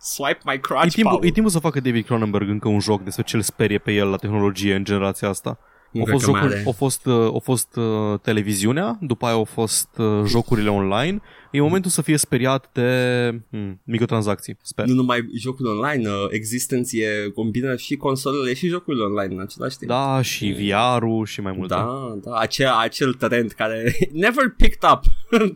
Swipe 0.00 0.40
my 0.44 0.52
E 0.54 0.58
crotch, 0.58 0.92
timpul, 0.94 1.12
Paul. 1.12 1.26
e 1.26 1.30
timpul 1.30 1.50
să 1.52 1.58
facă 1.58 1.80
David 1.80 2.04
Cronenberg 2.04 2.48
încă 2.48 2.68
un 2.68 2.80
joc 2.80 3.02
despre 3.02 3.22
ce 3.22 3.36
îl 3.36 3.42
sperie 3.42 3.78
pe 3.78 3.92
el 3.92 4.08
la 4.08 4.16
tehnologie 4.16 4.74
în 4.74 4.84
generația 4.84 5.28
asta. 5.28 5.58
Nu 5.94 6.00
Au 6.00 6.06
cred 6.06 6.20
fost, 6.20 6.24
că 6.24 6.30
mai 6.30 6.40
jocuri, 6.40 6.58
are. 6.58 6.66
au 6.66 6.72
fost, 6.72 7.06
uh, 7.06 7.14
au 7.14 7.38
fost 7.38 7.76
uh, 7.76 8.18
televiziunea, 8.22 8.98
după 9.00 9.24
aia 9.24 9.34
au 9.34 9.44
fost 9.44 9.88
uh, 9.98 10.22
jocurile 10.26 10.70
online. 10.70 11.20
E 11.50 11.60
momentul 11.60 11.90
să 11.90 12.02
fie 12.02 12.16
speriat 12.16 12.70
de 12.72 13.42
hmm, 13.50 13.80
microtransacții, 13.84 14.56
sper. 14.62 14.86
Nu 14.86 14.94
numai 14.94 15.28
jocul 15.34 15.66
online, 15.66 16.08
uh, 16.08 16.26
Existence 16.30 17.04
e 17.04 17.28
combină 17.28 17.76
și 17.76 17.96
consolele 17.96 18.54
și 18.54 18.66
jocurile 18.66 19.04
online 19.04 19.34
în 19.34 19.40
același 19.40 19.76
timp. 19.76 19.90
Da, 19.90 20.22
și 20.22 20.52
VR-ul 20.52 21.26
și 21.26 21.40
mai 21.40 21.52
multe. 21.56 21.74
Da, 21.74 22.18
da, 22.22 22.36
acel, 22.36 22.68
acel 22.68 23.14
trend 23.14 23.50
care 23.50 23.96
never 24.12 24.54
picked 24.56 24.90
up. 24.92 25.00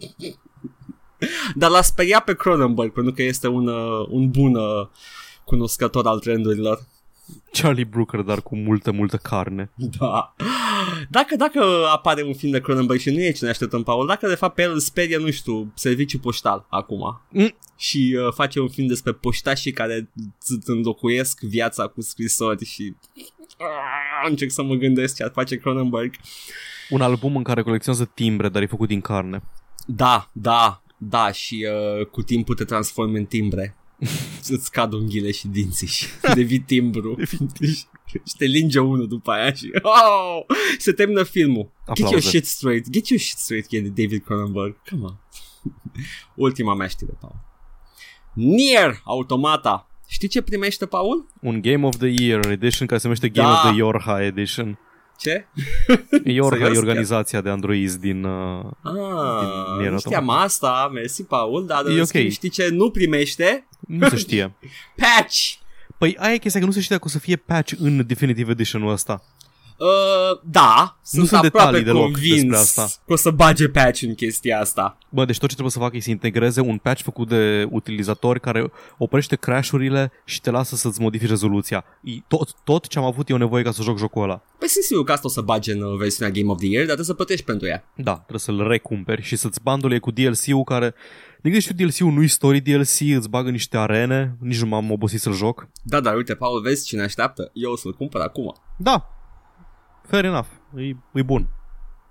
Dar 1.55 1.71
l-a 1.71 1.83
speriat 1.83 2.25
pe 2.25 2.35
Cronenberg 2.35 2.93
pentru 2.93 3.13
că 3.13 3.23
este 3.23 3.49
un, 3.49 3.67
uh, 3.67 4.07
un 4.11 4.31
bun 4.31 4.55
uh, 4.55 4.87
cunoscător 5.45 6.07
al 6.07 6.19
trendurilor. 6.19 6.87
Charlie 7.53 7.85
Brooker, 7.85 8.21
dar 8.21 8.43
cu 8.43 8.57
multă, 8.57 8.93
multă 8.93 9.17
carne. 9.17 9.71
Da. 9.99 10.35
Dacă, 11.11 11.37
dacă 11.37 11.61
apare 11.93 12.23
un 12.23 12.35
film 12.35 12.53
de 12.53 12.61
Cronenberg 12.61 13.01
și 13.01 13.11
nu 13.11 13.21
e 13.21 13.31
ce 13.31 13.45
ne 13.45 13.51
așteptăm, 13.51 13.83
Paul, 13.83 14.07
dacă 14.07 14.29
de 14.29 14.35
fapt 14.35 14.55
pe 14.55 14.63
el 14.63 14.73
îl 14.73 14.79
sperie, 14.79 15.17
nu 15.17 15.31
știu, 15.31 15.73
serviciu 15.75 16.19
poștal 16.19 16.67
acum 16.69 17.21
Mm. 17.31 17.55
și 17.77 18.17
uh, 18.27 18.33
face 18.35 18.61
un 18.61 18.69
film 18.69 18.87
despre 18.87 19.13
poștașii 19.13 19.73
care 19.73 20.11
îți 20.49 20.71
înlocuiesc 20.71 21.41
viața 21.41 21.87
cu 21.87 22.01
scrisori 22.01 22.65
și 22.65 22.95
uh, 23.15 24.29
încerc 24.29 24.51
să 24.51 24.63
mă 24.63 24.75
gândesc 24.75 25.17
ce 25.17 25.25
ar 25.25 25.31
face 25.35 25.57
Cronenberg. 25.57 26.15
Un 26.91 27.01
album 27.01 27.37
în 27.37 27.43
care 27.43 27.63
colecționează 27.63 28.11
timbre, 28.15 28.49
dar 28.49 28.63
e 28.63 28.67
făcut 28.67 28.89
din 28.89 29.01
carne. 29.01 29.43
Da, 29.87 30.31
da, 30.33 30.83
da 30.97 31.33
și 31.33 31.67
uh, 31.99 32.07
cu 32.07 32.23
timpul 32.23 32.55
te 32.55 32.65
transformi 32.65 33.19
în 33.19 33.25
timbre. 33.25 33.77
Îți 34.49 34.71
cad 34.73 34.93
unghiile 34.93 35.31
și 35.31 35.47
dinții 35.49 35.87
și 35.87 36.07
devii 36.35 36.61
timbru. 36.61 37.17
și 38.07 38.35
te 38.39 38.45
linge 38.45 38.79
unul 38.79 39.09
după 39.09 39.31
aia 39.31 39.53
și 39.53 39.71
oh, 39.83 40.41
se 40.79 40.93
termină 40.93 41.23
filmul. 41.23 41.73
Get 41.87 41.97
your 41.97 42.07
Aplauze. 42.07 42.29
shit 42.29 42.47
straight. 42.47 42.91
Get 42.91 43.09
your 43.09 43.21
shit 43.21 43.39
straight, 43.39 43.73
e 43.73 43.81
David 43.81 44.25
Cronenberg. 44.25 44.77
Come 44.91 45.03
on. 45.05 45.19
Ultima 46.35 46.75
mea 46.75 46.87
știre, 46.87 47.13
Paul. 47.21 47.37
Nier 48.33 49.01
Automata. 49.05 49.89
Știi 50.07 50.29
ce 50.29 50.43
primește, 50.43 50.87
Paul? 50.87 51.27
Un 51.41 51.61
Game 51.61 51.87
of 51.87 51.97
the 51.97 52.23
Year 52.23 52.47
edition 52.51 52.87
care 52.87 53.01
se 53.01 53.07
numește 53.07 53.29
Game 53.29 53.49
Da. 53.49 53.55
of 53.55 53.63
the 53.69 53.77
Yorha 53.77 54.25
edition. 54.25 54.79
Ce? 55.19 55.47
Yorha 56.25 56.57
Serios? 56.57 56.77
e 56.77 56.79
organizația 56.79 57.41
de 57.41 57.49
androizi 57.51 57.99
din... 58.01 58.25
Uh, 58.25 58.65
Ah, 58.83 59.79
Nier 59.79 59.91
nu 59.91 59.99
știam 59.99 60.15
Automata. 60.21 60.43
asta, 60.45 60.91
mersi, 60.93 61.23
Paul, 61.25 61.67
dar 61.67 61.87
E 61.87 61.91
în 61.93 62.01
ok. 62.01 62.07
schimb, 62.07 62.31
știi 62.31 62.49
ce 62.49 62.69
nu 62.69 62.91
primește? 62.91 63.67
nu 63.81 64.09
se 64.09 64.17
știe. 64.17 64.55
Patch! 65.03 65.53
Păi 65.99 66.17
aia 66.19 66.33
e 66.33 66.39
chestia 66.39 66.61
că 66.61 66.67
nu 66.67 66.73
se 66.73 66.81
știe 66.81 66.95
dacă 66.97 67.09
o 67.09 67.13
să 67.13 67.19
fie 67.19 67.37
patch 67.37 67.73
în 67.79 68.07
Definitive 68.07 68.51
Edition-ul 68.51 68.93
ăsta. 68.93 69.23
Uh, 69.79 70.41
da, 70.45 70.99
sunt, 71.03 71.27
sunt 71.27 71.45
aproape 71.45 71.67
detalii 71.67 71.85
deloc 71.85 72.03
convins 72.03 72.43
despre 72.43 72.57
asta. 72.57 73.03
că 73.07 73.13
o 73.13 73.17
să 73.17 73.31
bage 73.31 73.69
patch 73.69 74.03
în 74.03 74.15
chestia 74.15 74.61
asta. 74.61 74.99
Bă, 75.09 75.25
deci 75.25 75.39
tot 75.39 75.49
ce 75.49 75.55
trebuie 75.55 75.71
să 75.73 75.79
facă 75.79 75.97
e 75.97 76.01
să 76.01 76.11
integreze 76.11 76.61
un 76.61 76.79
patch 76.79 77.03
făcut 77.03 77.29
de 77.29 77.69
utilizatori 77.71 78.41
care 78.41 78.73
oprește 78.99 79.37
crash-urile 79.37 80.13
și 80.25 80.41
te 80.41 80.51
lasă 80.51 80.77
să-ți 80.77 81.01
modifici 81.01 81.29
rezoluția. 81.29 81.85
E 82.03 82.13
tot, 82.29 82.49
tot 82.65 82.87
ce 82.87 82.99
am 82.99 83.05
avut 83.05 83.29
eu 83.29 83.37
nevoie 83.37 83.63
ca 83.63 83.71
să 83.71 83.83
joc 83.83 83.99
jocul 83.99 84.23
ăla. 84.23 84.43
Păi 84.59 84.69
sunt 84.69 84.85
sigur 84.85 85.05
că 85.05 85.13
asta 85.13 85.27
o 85.27 85.31
să 85.31 85.41
bage 85.41 85.73
în 85.73 85.83
uh, 85.83 85.97
versiunea 85.99 86.33
Game 86.33 86.51
of 86.51 86.59
the 86.59 86.67
Year, 86.67 86.87
dar 86.87 86.95
trebuie 86.95 87.07
să 87.07 87.15
plătești 87.15 87.45
pentru 87.45 87.67
ea. 87.67 87.85
Da, 87.95 88.15
trebuie 88.15 88.39
să-l 88.39 88.69
recumperi 88.69 89.23
și 89.23 89.37
să-ți 89.37 89.63
bandole 89.63 89.99
cu 89.99 90.11
DLC-ul 90.11 90.65
care... 90.65 90.95
Din 91.43 91.53
câte 91.53 91.73
știu, 91.73 91.87
DLC-ul 91.87 92.13
nu-i 92.13 92.29
story 92.29 92.61
DLC, 92.61 93.01
îți 93.17 93.29
bagă 93.29 93.51
niște 93.51 93.77
arene, 93.77 94.37
nici 94.41 94.61
nu 94.61 94.67
m-am 94.67 94.91
obosit 94.91 95.21
să-l 95.21 95.33
joc. 95.33 95.69
Da, 95.83 96.01
dar 96.01 96.17
uite, 96.17 96.35
Paul, 96.35 96.61
vezi 96.61 96.87
cine 96.87 97.03
așteaptă? 97.03 97.51
Eu 97.53 97.71
o 97.71 97.77
să-l 97.77 97.93
cumpăr 97.93 98.21
acum. 98.21 98.55
Da, 98.77 99.18
fair 100.09 100.25
enough, 100.25 100.49
e, 100.77 100.97
e 101.13 101.23
bun. 101.23 101.49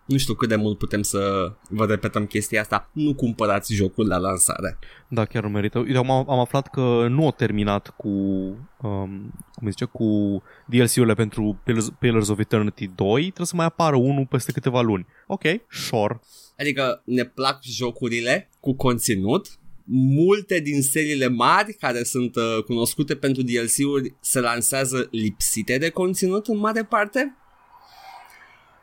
Nu 0.08 0.18
știu 0.18 0.34
cât 0.34 0.50
de 0.50 0.56
mult 0.56 0.78
putem 0.78 1.02
să 1.02 1.52
vă 1.70 1.86
repetăm 1.86 2.26
chestia 2.26 2.62
asta. 2.62 2.90
Nu 2.94 3.16
cumpărați 3.16 3.74
jocul 3.74 4.08
la 4.08 4.18
lansare. 4.18 4.80
Da, 5.08 5.26
chiar 5.26 5.44
nu 5.44 5.50
merită. 5.50 5.80
Uite, 5.80 5.98
am, 5.98 6.12
am 6.12 6.40
aflat 6.40 6.68
că 6.68 7.08
nu 7.10 7.26
au 7.26 7.32
terminat 7.32 7.94
cu, 7.98 8.08
um, 8.08 9.34
cum 9.54 9.66
îi 9.66 9.70
zice, 9.70 9.86
cu 9.86 10.42
DLC-urile 10.66 11.14
pentru 11.14 11.62
Pillars, 11.64 11.90
Pillars 12.00 12.28
of 12.28 12.40
Eternity 12.40 12.88
2. 12.88 13.22
Trebuie 13.22 13.46
să 13.46 13.56
mai 13.56 13.66
apară 13.66 13.96
unul 13.96 14.26
peste 14.26 14.52
câteva 14.52 14.82
luni. 14.82 15.06
Ok, 15.28 15.44
sure. 15.70 16.20
Adică 16.58 17.02
ne 17.06 17.24
plac 17.24 17.64
jocurile 17.64 18.50
cu 18.60 18.74
conținut, 18.74 19.48
multe 19.90 20.60
din 20.60 20.82
seriile 20.82 21.28
mari 21.28 21.74
care 21.74 22.04
sunt 22.04 22.36
uh, 22.36 22.64
cunoscute 22.64 23.16
pentru 23.16 23.42
DLC-uri 23.42 24.16
se 24.20 24.40
lansează 24.40 25.08
lipsite 25.12 25.78
de 25.78 25.90
conținut 25.90 26.48
în 26.48 26.58
mare 26.58 26.84
parte 26.84 27.38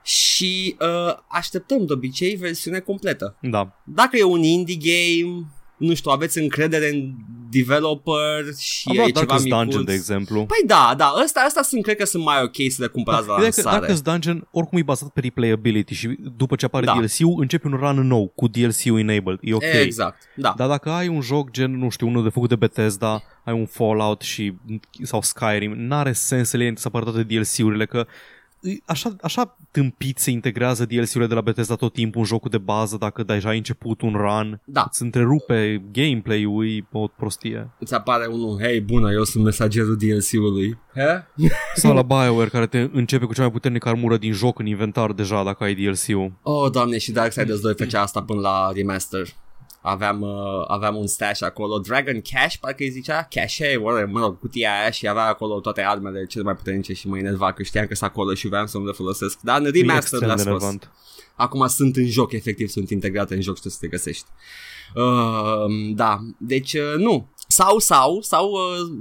și 0.05 0.77
uh, 0.81 1.15
așteptăm 1.29 1.87
de 1.87 1.93
obicei 1.93 2.35
versiune 2.35 2.79
completă. 2.79 3.37
Da. 3.41 3.81
Dacă 3.85 4.17
e 4.17 4.23
un 4.23 4.43
indie 4.43 4.77
game, 4.81 5.47
nu 5.77 5.95
știu, 5.95 6.11
aveți 6.11 6.39
încredere 6.39 6.89
în 6.91 7.13
developer 7.51 8.45
și 8.59 8.89
Am 8.89 8.95
e 8.95 8.99
luat 8.99 9.09
ceva 9.09 9.25
Darkest 9.25 9.45
micuț. 9.45 9.59
Dungeon, 9.63 9.85
de 9.85 9.93
exemplu. 9.93 10.37
Păi 10.47 10.67
da, 10.67 10.95
da, 10.97 11.13
ăsta, 11.25 11.43
ăsta 11.47 11.63
sunt, 11.63 11.83
cred 11.83 11.97
că 11.97 12.05
sunt 12.05 12.25
mai 12.25 12.43
ok 12.43 12.55
să 12.69 12.77
le 12.83 12.87
cumpărați 12.87 13.27
la 13.27 13.33
Ideea 13.35 13.49
e 13.49 13.51
că 13.51 13.61
lansare. 13.63 13.79
Darkest 13.81 14.05
Dungeon 14.05 14.49
oricum 14.51 14.79
e 14.79 14.83
bazat 14.83 15.09
pe 15.09 15.21
replayability 15.21 15.95
și 15.95 16.19
după 16.37 16.57
ce 16.57 16.65
apare 16.65 16.85
Da. 16.87 16.93
DLC-ul 16.99 17.41
începi 17.41 17.67
un 17.67 17.73
run 17.73 18.07
nou 18.07 18.33
cu 18.37 18.49
DLC-ul 18.49 18.99
enabled. 18.99 19.39
E 19.43 19.55
ok. 19.55 19.63
Exact, 19.83 20.23
da. 20.37 20.55
Dar 20.57 20.69
dacă 20.69 20.91
ai 20.91 21.09
un 21.09 21.21
joc 21.21 21.51
gen, 21.51 21.79
nu 21.79 21.89
știu, 21.89 22.07
unul 22.07 22.23
de 22.23 22.29
făcut 22.29 22.49
de 22.49 22.57
Bethesda, 22.57 23.23
ai 23.45 23.55
un 23.55 23.67
Fallout 23.67 24.21
și, 24.21 24.53
sau 25.03 25.23
Skyrim, 25.23 25.73
n-are 25.77 26.13
sens 26.13 26.49
să 26.49 26.57
le 26.57 26.65
iei 26.65 26.73
să 26.79 26.85
apară 26.89 27.05
toate 27.05 27.23
DLC-urile, 27.23 27.87
că 27.87 27.99
îi- 27.99 28.07
așa, 28.85 29.17
așa 29.23 29.57
tâmpit 29.71 30.19
se 30.19 30.31
integrează 30.31 30.85
DLC-urile 30.85 31.27
de 31.27 31.35
la 31.35 31.41
Bethesda 31.41 31.75
tot 31.75 31.93
timpul 31.93 32.21
în 32.21 32.27
jocul 32.27 32.51
de 32.51 32.59
bază 32.59 32.97
dacă 32.97 33.23
deja 33.23 33.49
ai 33.49 33.57
început 33.57 34.01
un 34.01 34.13
run. 34.13 34.61
Da. 34.65 34.87
Îți 34.91 35.03
întrerupe 35.03 35.85
gameplay-ul, 35.93 36.67
e 36.67 36.87
o 36.93 37.07
prostie. 37.07 37.71
Îți 37.79 37.95
apare 37.95 38.27
unul, 38.27 38.59
hei, 38.61 38.81
bună, 38.81 39.13
eu 39.13 39.25
sunt 39.25 39.45
mesagerul 39.45 39.97
DLC-ului. 39.97 40.79
He? 40.95 41.27
Sau 41.75 41.95
la 41.95 42.03
BioWare 42.03 42.49
care 42.49 42.67
te 42.67 42.89
începe 42.93 43.25
cu 43.25 43.35
cea 43.35 43.43
mai 43.43 43.51
puternică 43.51 43.89
armură 43.89 44.17
din 44.17 44.33
joc 44.33 44.59
în 44.59 44.67
inventar 44.67 45.13
deja 45.13 45.45
dacă 45.45 45.65
ai 45.65 45.75
DLC-ul. 45.75 46.33
Oh, 46.43 46.71
doamne, 46.71 46.99
și 46.99 47.13
Darksiders 47.13 47.61
2 47.61 47.75
făcea 47.77 48.01
asta 48.01 48.23
până 48.23 48.41
la 48.41 48.71
remaster. 48.75 49.27
Aveam, 49.87 50.21
uh, 50.21 50.65
aveam 50.67 50.97
un 50.97 51.07
stash 51.07 51.43
acolo, 51.43 51.79
Dragon 51.79 52.21
Cash, 52.21 52.57
parcă 52.61 52.83
îi 52.83 52.91
zicea, 52.91 53.27
Cache, 53.31 53.77
whatever, 53.81 54.07
mă 54.07 54.21
rog, 54.21 54.39
cutia 54.39 54.81
aia 54.81 54.91
și 54.91 55.09
avea 55.09 55.25
acolo 55.27 55.61
toate 55.61 55.83
armele 55.83 56.27
cele 56.27 56.45
mai 56.45 56.55
puternice 56.55 56.93
și 56.93 57.09
mă 57.09 57.19
enerva 57.19 57.53
că 57.53 57.63
știam 57.63 57.87
că 57.87 57.95
sunt 57.95 58.11
acolo 58.11 58.35
și 58.35 58.49
vreau 58.49 58.67
să 58.67 58.79
nu 58.79 58.85
le 58.85 58.93
folosesc. 58.93 59.39
Dar 59.41 59.59
în 59.61 59.65
E 59.67 59.71
remaster 59.71 59.97
extrem 59.97 60.27
le-a 60.27 60.35
de 60.35 60.41
scos. 60.43 60.53
relevant. 60.53 60.91
Acum 61.35 61.67
sunt 61.67 61.97
în 61.97 62.07
joc, 62.07 62.33
efectiv, 62.33 62.69
sunt 62.69 62.91
integrate 62.91 63.35
în 63.35 63.41
joc 63.41 63.55
și 63.55 63.61
trebuie 63.61 63.79
să 63.81 63.87
te 63.87 64.11
găsești. 64.11 64.27
Uh, 64.95 65.95
da, 65.95 66.19
deci 66.39 66.73
uh, 66.73 66.95
nu. 66.97 67.29
Sau, 67.49 67.79
sau, 67.79 68.21
sau 68.21 68.51
uh, 68.51 68.97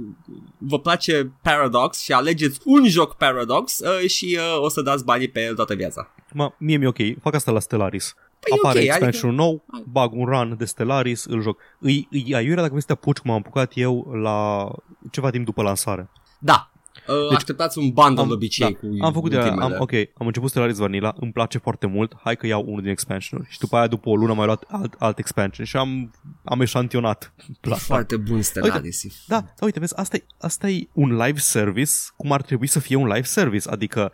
vă 0.58 0.78
place 0.80 1.32
Paradox 1.42 2.00
și 2.00 2.12
alegeți 2.12 2.60
un 2.64 2.88
joc 2.88 3.14
Paradox 3.14 3.78
uh, 3.78 4.08
și 4.08 4.38
uh, 4.38 4.62
o 4.62 4.68
să 4.68 4.80
dați 4.82 5.04
banii 5.04 5.28
pe 5.28 5.42
el 5.44 5.54
toată 5.54 5.74
viața. 5.74 6.14
Ma, 6.32 6.54
mie 6.58 6.76
mi-e 6.76 6.88
ok, 6.88 7.20
fac 7.22 7.34
asta 7.34 7.50
la 7.50 7.60
Stellaris. 7.60 8.14
Păi 8.48 8.56
e 8.56 8.58
Apare 8.62 8.78
ok, 8.78 8.84
expansion 8.84 9.30
adică- 9.30 9.42
nou, 9.44 9.64
bag 9.92 10.12
un 10.12 10.24
run 10.24 10.54
de 10.58 10.64
Stellaris, 10.64 11.24
îl 11.24 11.40
joc. 11.42 11.60
Îi, 11.78 12.08
îi 12.10 12.34
aiurea 12.34 12.56
dacă 12.56 12.68
vrei 12.68 12.80
să 12.80 12.86
te 12.86 12.92
apuci 12.92 13.18
cum 13.18 13.30
am 13.30 13.36
apucat 13.36 13.72
eu 13.74 14.10
la 14.22 14.68
ceva 15.10 15.30
timp 15.30 15.44
după 15.44 15.62
lansare. 15.62 16.10
Da. 16.38 16.68
Uh, 17.08 17.28
Deci, 17.28 17.36
așteptați 17.36 17.78
un 17.78 17.90
bundle 17.90 18.20
am- 18.22 18.28
de 18.28 18.34
obicei 18.34 18.66
da, 18.72 18.78
cu 18.78 19.04
Am 19.04 19.12
făcut 19.12 19.30
de 19.30 19.36
aia, 19.36 19.44
ultimele. 19.46 19.74
am, 19.74 19.80
ok, 19.80 19.92
am 19.92 20.26
început 20.26 20.50
Stellaris 20.50 20.76
Vanilla, 20.76 21.14
îmi 21.20 21.32
place 21.32 21.58
foarte 21.58 21.86
mult, 21.86 22.12
hai 22.22 22.36
că 22.36 22.46
iau 22.46 22.64
unul 22.66 22.80
din 22.80 22.90
expansion 22.90 23.46
și 23.48 23.58
după 23.58 23.76
aia 23.76 23.86
după 23.86 24.08
o 24.08 24.16
lună 24.16 24.30
am 24.30 24.36
mai 24.36 24.46
luat 24.46 24.64
alt, 24.68 24.94
alt 24.98 25.18
expansion 25.18 25.66
și 25.66 25.76
am, 25.76 26.14
am 26.44 26.60
eșantionat 26.60 27.32
plasa. 27.60 27.82
Foarte 27.84 28.16
bun 28.16 28.42
Stellaris. 28.42 29.04
Da, 29.26 29.40
da, 29.40 29.64
uite, 29.64 29.78
vezi, 29.78 29.96
asta 29.96 30.16
e, 30.16 30.24
asta 30.40 30.68
e 30.68 30.88
un 30.92 31.16
live 31.16 31.38
service 31.38 31.92
cum 32.16 32.32
ar 32.32 32.42
trebui 32.42 32.66
să 32.66 32.78
fie 32.80 32.96
un 32.96 33.06
live 33.06 33.22
service, 33.26 33.68
adică 33.70 34.12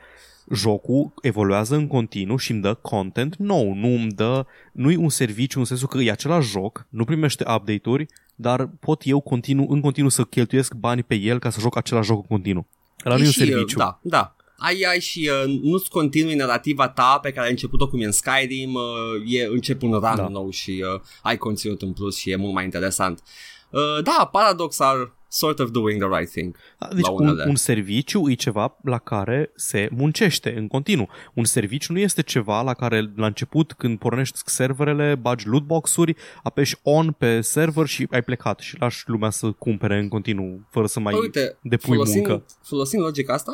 jocul 0.53 1.13
evoluează 1.23 1.75
în 1.75 1.87
continuu 1.87 2.37
și 2.37 2.51
îmi 2.51 2.61
dă 2.61 2.75
content 2.75 3.37
nou, 3.37 3.75
nu 3.75 3.89
îmi 3.89 4.11
dă, 4.11 4.47
nu 4.73 4.91
e 4.91 4.97
un 4.97 5.09
serviciu 5.09 5.59
în 5.59 5.65
sensul 5.65 5.89
că 5.89 5.99
e 5.99 6.11
același 6.11 6.51
joc, 6.51 6.87
nu 6.89 7.05
primește 7.05 7.45
update-uri, 7.57 8.07
dar 8.35 8.71
pot 8.81 9.03
eu 9.05 9.21
continuu, 9.21 9.67
în 9.71 9.81
continuu 9.81 10.11
să 10.11 10.23
cheltuiesc 10.23 10.75
bani 10.75 11.03
pe 11.03 11.15
el 11.15 11.39
ca 11.39 11.51
să 11.51 11.61
joc 11.61 11.77
același 11.77 12.07
joc 12.07 12.17
în 12.17 12.27
continuu. 12.29 12.67
Ăla 13.05 13.17
nu 13.17 13.23
e 13.23 13.27
un 13.27 13.33
și, 13.33 13.43
uh, 13.43 13.49
serviciu. 13.49 13.79
Da, 13.79 13.99
da. 14.03 14.35
Ai, 14.57 14.83
ai 14.91 15.01
și 15.01 15.31
uh, 15.45 15.61
nu-ți 15.63 15.91
continui 15.91 16.35
narrativa 16.35 16.89
ta 16.89 17.19
pe 17.23 17.33
care 17.33 17.45
ai 17.45 17.51
început-o 17.51 17.89
cum 17.89 18.01
e 18.01 18.05
în 18.05 18.13
Skyrim, 18.13 18.75
uh, 18.75 18.83
e, 19.27 19.47
începi 19.47 19.85
un 19.85 19.91
run 19.91 20.01
Da. 20.01 20.15
da. 20.15 20.29
nou 20.29 20.51
și 20.51 20.85
uh, 20.95 21.01
ai 21.23 21.37
conținut 21.37 21.83
în 21.83 21.93
plus 21.93 22.17
și 22.17 22.31
e 22.31 22.37
mult 22.37 22.55
mai 22.55 22.65
interesant. 22.65 23.23
Uh, 23.71 24.03
da, 24.03 24.29
Paradox 24.33 24.81
are 24.81 25.13
sort 25.33 25.59
of 25.59 25.71
doing 25.71 26.01
the 26.05 26.19
right 26.19 26.31
thing. 26.31 26.57
Da, 26.79 26.89
Deci 26.95 27.05
la 27.05 27.11
un, 27.11 27.29
unele. 27.29 27.45
un 27.49 27.55
serviciu 27.55 28.31
e 28.31 28.35
ceva 28.35 28.77
la 28.83 28.99
care 28.99 29.51
se 29.55 29.89
muncește 29.93 30.55
în 30.57 30.69
continuu. 30.69 31.09
Un 31.35 31.45
serviciu 31.45 31.93
nu 31.93 31.99
este 31.99 32.23
ceva 32.23 32.63
la 32.63 32.75
care 32.75 33.13
la 33.17 33.27
început 33.27 33.73
când 33.73 33.99
pornești 33.99 34.39
serverele, 34.45 35.15
bagi 35.15 35.47
lootbox-uri, 35.49 36.15
apeși 36.43 36.77
on 36.83 37.13
pe 37.19 37.41
server 37.41 37.87
și 37.87 38.07
ai 38.11 38.23
plecat 38.23 38.59
și 38.59 38.77
lași 38.79 39.03
lumea 39.07 39.31
să 39.31 39.51
cumpere 39.51 39.99
în 39.99 40.09
continuu 40.09 40.67
fără 40.71 40.87
să 40.87 41.01
mai 41.01 41.13
Păi, 41.13 41.23
Uite, 41.23 41.59
depui 41.63 41.95
folosind, 41.95 42.27
muncă. 42.27 42.45
folosind 42.63 43.03
logica 43.03 43.33
asta, 43.33 43.53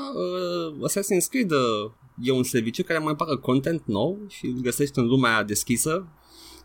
uh, 0.78 0.88
Assassin's 0.90 1.28
Creed 1.30 1.50
uh, 1.50 1.90
e 2.22 2.32
un 2.32 2.42
serviciu 2.42 2.82
care 2.82 2.98
mai 2.98 3.14
bagă 3.16 3.36
content 3.36 3.82
nou 3.86 4.18
și 4.28 4.46
îl 4.46 4.60
găsești 4.62 4.98
în 4.98 5.06
lumea 5.06 5.42
deschisă 5.42 6.06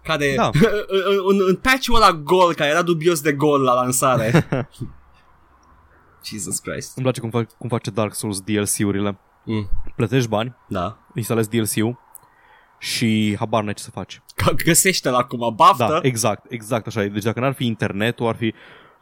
care 0.04 0.34
Da. 0.36 0.50
în, 1.30 1.42
în 1.48 1.56
patch-ul 1.56 1.96
ăla 1.96 2.12
gol 2.14 2.54
care 2.54 2.70
era 2.70 2.82
dubios 2.82 3.22
de 3.22 3.32
gol 3.34 3.62
la 3.62 3.74
lansare 3.74 4.48
Jesus 6.26 6.60
Christ 6.60 6.96
Îmi 6.96 7.04
place 7.06 7.20
cum, 7.20 7.30
fac, 7.30 7.58
cum 7.58 7.70
face 7.70 7.90
Dark 7.90 8.14
Souls 8.14 8.42
DLC-urile. 8.42 9.18
mm, 9.44 9.70
Plătești 9.96 10.30
bani, 10.30 10.56
da 10.68 10.98
instalezi 11.16 11.50
DLC-ul 11.50 12.00
și 12.80 13.36
habar 13.40 13.64
n-ai 13.64 13.74
ce 13.74 13.84
să 13.84 13.92
faci. 13.92 14.22
Că 14.36 14.52
găsește-l 14.66 15.14
acum, 15.14 15.54
baftă 15.56 15.86
Da, 15.90 16.00
exact, 16.02 16.52
exact 16.52 16.88
așa 16.88 17.04
e. 17.04 17.08
Deci 17.08 17.24
dacă 17.24 17.40
n-ar 17.40 17.54
fi 17.54 17.66
internetul, 17.66 18.28
ar 18.28 18.36
fi... 18.36 18.54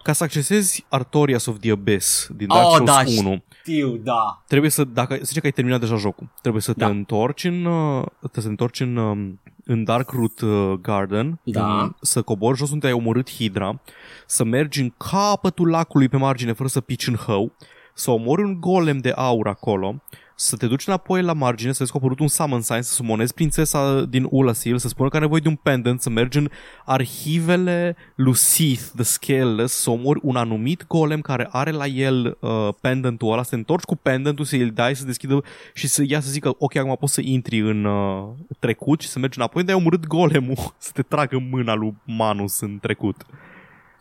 Ca 0.03 0.13
să 0.13 0.24
accesezi 0.24 0.86
Artorias 0.89 1.45
of 1.45 1.59
the 1.59 1.72
Abyss 1.72 2.28
din 2.36 2.47
Dark 2.47 2.65
Oh, 2.65 2.76
Souls 2.76 2.89
da, 2.91 3.28
1, 3.28 3.43
știu, 3.61 3.97
da 3.97 4.43
trebuie 4.47 4.70
să, 4.72 4.84
dacă, 4.84 5.13
să 5.15 5.22
zice 5.24 5.39
că 5.39 5.45
ai 5.45 5.51
terminat 5.51 5.80
deja 5.80 5.95
jocul, 5.95 6.30
trebuie 6.41 6.61
să 6.61 6.74
te 6.74 6.80
Da. 6.80 6.88
întorci 6.88 7.43
în, 7.43 7.65
uh, 7.65 8.05
trebuie 8.20 8.30
să 8.32 8.41
te 8.41 8.47
întorci 8.47 8.80
în, 8.80 8.95
um, 8.95 9.39
în 9.70 9.84
Darkroot 9.84 10.39
uh, 10.39 10.74
Garden, 10.82 11.39
Da. 11.43 11.82
în, 11.82 11.95
să 12.01 12.22
cobori 12.22 12.57
jos 12.57 12.72
unde 12.72 12.88
ai 12.88 12.93
omorât 12.93 13.32
Hydra, 13.32 13.82
să 14.26 14.43
mergi 14.43 14.82
în 14.82 14.93
capătul 14.97 15.70
lacului 15.70 16.09
pe 16.09 16.17
margine 16.17 16.53
fără 16.53 16.70
să 16.70 16.82
pici 16.82 17.07
în 17.07 17.15
hău, 17.15 17.51
să 17.93 18.11
omori 18.11 18.43
un 18.43 18.59
golem 18.59 18.97
de 18.97 19.09
aur 19.09 19.47
acolo, 19.47 20.01
să 20.41 20.55
te 20.55 20.67
duci 20.67 20.87
înapoi 20.87 21.21
la 21.21 21.33
margine, 21.33 21.71
să 21.71 21.77
vezi 21.79 21.91
că 21.91 21.97
a 21.97 21.99
apărut 22.03 22.19
un 22.19 22.27
summon 22.27 22.61
sign, 22.61 22.81
să 22.81 22.93
sumonezi 22.93 23.33
prințesa 23.33 24.01
din 24.01 24.27
Ulasil, 24.29 24.77
să 24.77 24.87
spună 24.87 25.09
că 25.09 25.15
are 25.15 25.23
nevoie 25.25 25.41
de 25.41 25.47
un 25.47 25.55
pendant, 25.55 26.01
să 26.01 26.09
mergi 26.09 26.37
în 26.37 26.49
arhivele 26.85 27.95
lui 28.15 28.35
Sith, 28.35 28.83
The 28.95 29.03
Scaleless, 29.03 29.73
să 29.73 29.89
omori 29.89 30.19
un 30.23 30.35
anumit 30.35 30.87
golem 30.87 31.21
care 31.21 31.47
are 31.51 31.71
la 31.71 31.85
el 31.85 32.37
uh, 32.39 32.69
pendantul 32.81 33.31
ăla, 33.31 33.43
să 33.43 33.49
te 33.49 33.55
întorci 33.55 33.83
cu 33.83 33.95
pendantul, 33.95 34.45
să 34.45 34.55
îl 34.55 34.71
dai, 34.71 34.95
să 34.95 35.05
deschidă 35.05 35.43
și 35.73 35.87
să 35.87 36.03
ia 36.07 36.19
să 36.19 36.29
zică, 36.29 36.55
ok, 36.57 36.75
acum 36.75 36.95
poți 36.99 37.13
să 37.13 37.21
intri 37.23 37.59
în 37.59 37.85
uh, 37.85 38.27
trecut 38.59 39.01
și 39.01 39.07
să 39.07 39.19
mergi 39.19 39.37
înapoi, 39.37 39.63
dar 39.63 39.75
ai 39.75 39.81
omorât 39.81 40.07
golemul, 40.07 40.73
să 40.77 40.91
te 40.93 41.01
tragă 41.01 41.39
mâna 41.49 41.73
lui 41.73 41.95
Manus 42.05 42.59
în 42.59 42.79
trecut. 42.81 43.25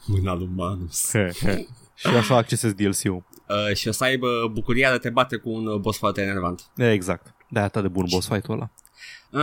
Mâna 0.07 0.35
lui 0.35 0.49
Manus 0.55 1.11
și 1.99 2.07
așa 2.17 2.37
accesezi 2.37 2.75
DLC-ul. 2.75 3.25
uh, 3.49 3.75
Și 3.77 3.89
o 3.89 3.93
să 3.93 4.05
aibă 4.05 4.29
bucuria 4.53 4.89
de 4.89 4.95
a 4.95 4.99
te 4.99 5.11
bate 5.11 5.37
cu 5.37 5.51
un 5.51 5.67
uh, 5.67 5.81
boss 5.81 5.99
foarte 5.99 6.21
enervant 6.21 6.71
Exact. 6.77 7.35
De 7.51 7.59
atât 7.59 7.83
de 7.83 7.89
bun 7.89 8.05
boss 8.11 8.29
fight-ul 8.29 8.55
ăla. 8.55 8.71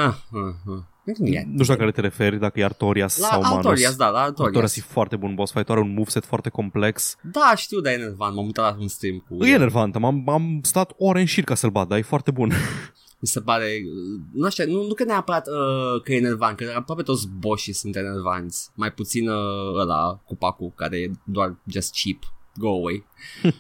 ah, 0.06 0.14
ah, 0.32 0.74
ah. 0.76 0.84
Nu 1.18 1.26
e. 1.28 1.45
Nu 1.47 1.62
știu 1.62 1.74
la 1.74 1.80
care 1.80 1.91
te 1.91 2.01
referi, 2.01 2.39
dacă 2.39 2.60
e 2.60 2.64
Artorias 2.64 3.18
La 3.18 3.28
sau 3.28 3.41
Manus. 3.41 3.56
Artorias, 3.58 3.95
da, 3.95 4.10
la 4.10 4.20
Artorias. 4.20 4.45
Artorias 4.47 4.78
e 4.78 4.82
foarte 4.82 5.16
bun 5.16 5.36
boss 5.36 5.51
fight, 5.51 5.70
are 5.70 5.80
un 5.80 5.93
moveset 5.93 6.26
foarte 6.26 6.49
complex. 6.49 7.16
Da, 7.22 7.53
știu, 7.56 7.80
dar 7.80 7.91
e 7.91 7.95
enervant. 7.95 8.36
M-am 8.36 8.45
uitat 8.45 8.76
la 8.76 8.82
un 8.82 8.88
stream 8.88 9.24
cu 9.28 9.45
E 9.45 9.49
enervant, 9.49 9.95
am, 9.95 10.30
am 10.30 10.60
stat 10.64 10.93
ore 10.97 11.20
în 11.20 11.26
șir 11.26 11.43
ca 11.43 11.56
să-l 11.56 11.70
bat, 11.70 11.88
dar 11.88 11.97
e 11.97 12.01
foarte 12.01 12.32
bun. 12.32 12.51
Mi 13.20 13.28
se 13.28 13.41
pare, 13.41 13.68
nu 14.34 14.49
știu, 14.49 14.72
nu, 14.72 14.88
nu 14.88 14.93
că 14.93 15.03
neapărat 15.03 15.47
uh, 15.47 16.01
că 16.03 16.14
e 16.14 16.16
enervant, 16.16 16.58
că 16.58 16.74
aproape 16.76 17.01
toți 17.01 17.28
boșii 17.39 17.74
sunt 17.74 17.95
enervanți. 17.95 18.70
Mai 18.76 18.91
puțin 18.91 19.30
uh, 19.30 19.80
ăla 19.80 20.22
cu 20.26 20.36
Pacu, 20.36 20.74
care 20.76 20.97
e 20.97 21.12
doar 21.24 21.56
just 21.66 21.95
cheap. 22.03 22.34
Go 22.56 22.68
away. 22.70 23.06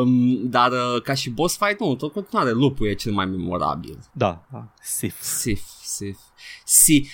um, 0.00 0.48
dar 0.50 0.70
uh, 0.72 1.02
ca 1.02 1.14
și 1.14 1.30
boss 1.30 1.56
fight, 1.56 1.80
nu, 1.80 1.94
tot 1.94 2.12
continuare 2.12 2.50
lupul 2.50 2.86
e 2.86 2.94
cel 2.94 3.12
mai 3.12 3.26
memorabil. 3.26 3.98
Da, 4.12 4.44
da. 4.52 4.68
Sif. 4.82 5.20
Sif, 5.22 5.60
sif, 5.82 6.18
sif. 6.64 7.08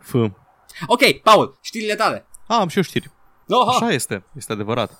F. 0.00 0.14
Ok, 0.86 1.12
Paul, 1.22 1.58
știrile 1.60 1.94
tale. 1.94 2.26
A, 2.46 2.60
am 2.60 2.68
și 2.68 2.76
eu 2.76 2.82
știri. 2.82 3.10
Oha! 3.48 3.70
Așa 3.70 3.90
este, 3.92 4.24
este 4.36 4.52
adevărat. 4.52 4.98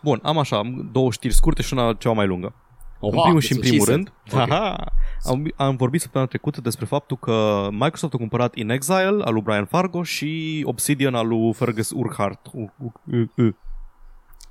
Bun, 0.00 0.20
am 0.22 0.38
așa, 0.38 0.56
am 0.58 0.88
două 0.92 1.10
știri 1.10 1.34
scurte 1.34 1.62
și 1.62 1.72
una 1.74 1.92
ceva 1.94 2.14
mai 2.14 2.26
lungă. 2.26 2.54
Oha, 3.00 3.16
în 3.16 3.22
primul 3.22 3.40
și 3.40 3.52
în 3.52 3.58
deci 3.60 3.68
primul 3.68 3.86
ce 3.86 3.92
rând, 3.92 4.12
se- 4.26 4.36
Ok. 4.36 4.40
aha, 4.40 4.84
am, 5.24 5.52
am 5.56 5.76
vorbit 5.76 6.00
săptămâna 6.00 6.28
trecută 6.30 6.60
despre 6.60 6.84
faptul 6.84 7.16
că 7.16 7.68
Microsoft 7.70 8.14
a 8.14 8.16
cumpărat 8.16 8.54
In 8.54 8.70
Exile 8.70 9.22
al 9.24 9.32
lui 9.32 9.42
Brian 9.42 9.64
Fargo 9.64 10.02
și 10.02 10.62
Obsidian 10.66 11.14
al 11.14 11.28
lui 11.28 11.52
Fergus 11.54 11.90
Urquhart, 11.90 12.46
U- 12.52 12.72
U- 12.78 12.92
U- 13.36 13.56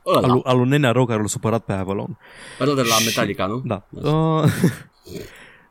U- 0.04 0.10
al, 0.12 0.24
Ăla, 0.24 0.34
lui- 0.34 0.42
al 0.44 0.58
lui 0.58 0.68
Nenea 0.70 0.92
Rău 0.92 1.06
care 1.06 1.22
l-a 1.22 1.28
supărat 1.28 1.64
pe 1.64 1.74
Avalon. 1.74 2.18
ăla 2.60 2.74
de 2.74 2.82
la 2.82 2.96
Și- 2.96 3.06
Metallica, 3.06 3.46
nu? 3.46 3.60
Da. 3.66 3.84
Uh, 3.90 4.44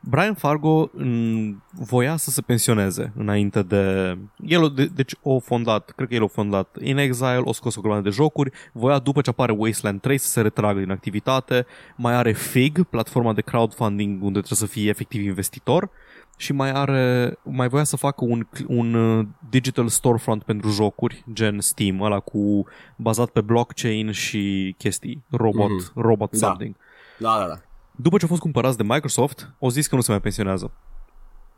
Brian 0.03 0.33
Fargo 0.33 0.89
m, 0.93 1.63
voia 1.71 2.17
să 2.17 2.29
se 2.29 2.41
pensioneze 2.41 3.13
înainte 3.17 3.61
de... 3.61 4.17
El, 4.45 4.63
o- 4.63 4.67
de, 4.69 4.85
deci, 4.85 5.13
o 5.21 5.39
fondat, 5.39 5.93
cred 5.95 6.07
că 6.07 6.13
el 6.15 6.23
a 6.23 6.27
fondat 6.27 6.77
In 6.83 6.97
Exile, 6.97 7.41
o 7.43 7.53
scos 7.53 7.75
o 7.75 7.81
grămadă 7.81 8.01
de 8.01 8.09
jocuri, 8.09 8.51
voia 8.73 8.99
după 8.99 9.21
ce 9.21 9.29
apare 9.29 9.51
Wasteland 9.51 10.01
3 10.01 10.17
să 10.17 10.27
se 10.27 10.41
retragă 10.41 10.79
din 10.79 10.91
activitate, 10.91 11.65
mai 11.95 12.13
are 12.13 12.31
Fig, 12.31 12.83
platforma 12.83 13.33
de 13.33 13.41
crowdfunding 13.41 14.23
unde 14.23 14.39
trebuie 14.41 14.57
să 14.57 14.65
fie 14.73 14.89
efectiv 14.89 15.21
investitor, 15.23 15.89
și 16.37 16.53
mai 16.53 16.71
are 16.71 17.37
mai 17.43 17.67
voia 17.67 17.83
să 17.83 17.95
facă 17.95 18.25
un, 18.25 18.47
un 18.67 18.93
uh, 18.93 19.25
digital 19.49 19.87
storefront 19.87 20.43
pentru 20.43 20.69
jocuri, 20.69 21.23
gen 21.33 21.59
Steam, 21.59 22.01
ăla 22.01 22.19
cu 22.19 22.65
bazat 22.95 23.29
pe 23.29 23.41
blockchain 23.41 24.11
și 24.11 24.75
chestii, 24.77 25.23
robot, 25.29 25.69
Mhm. 25.69 25.91
robot 26.01 26.31
Da. 26.31 26.37
something. 26.47 26.75
Da, 27.19 27.37
da, 27.39 27.47
da. 27.47 27.59
După 27.95 28.15
ce 28.17 28.21
au 28.23 28.29
fost 28.29 28.41
cumpărați 28.41 28.77
de 28.77 28.83
Microsoft, 28.83 29.53
au 29.59 29.69
zis 29.69 29.87
că 29.87 29.95
nu 29.95 30.01
se 30.01 30.11
mai 30.11 30.21
pensionează. 30.21 30.71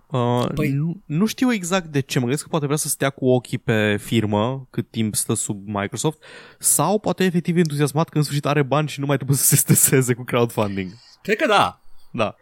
Uh, 0.07 0.45
Păi- 0.51 0.73
nu, 0.73 1.01
nu 1.05 1.25
știu 1.25 1.53
exact 1.53 1.85
de 1.85 1.99
ce, 1.99 2.17
mă 2.17 2.23
gândesc 2.23 2.43
că 2.43 2.49
poate 2.49 2.65
vrea 2.65 2.77
să 2.77 2.87
stea 2.87 3.09
cu 3.09 3.29
ochii 3.29 3.57
pe 3.57 3.97
firmă 3.97 4.67
cât 4.69 4.89
timp 4.91 5.15
stă 5.15 5.33
sub 5.33 5.67
Microsoft 5.67 6.23
sau 6.59 6.99
poate 6.99 7.23
efectiv 7.23 7.57
entuziasmat 7.57 8.09
că 8.09 8.17
în 8.17 8.23
sfârșit 8.23 8.45
are 8.45 8.61
bani 8.63 8.87
și 8.87 8.99
nu 8.99 9.05
mai 9.05 9.15
trebuie 9.15 9.37
să 9.37 9.45
se 9.45 9.55
streseze 9.55 10.13
cu 10.13 10.23
crowdfunding. 10.23 10.91
Cred 11.21 11.35
că 11.37 11.47
da. 11.47 11.81
Da. 12.11 12.35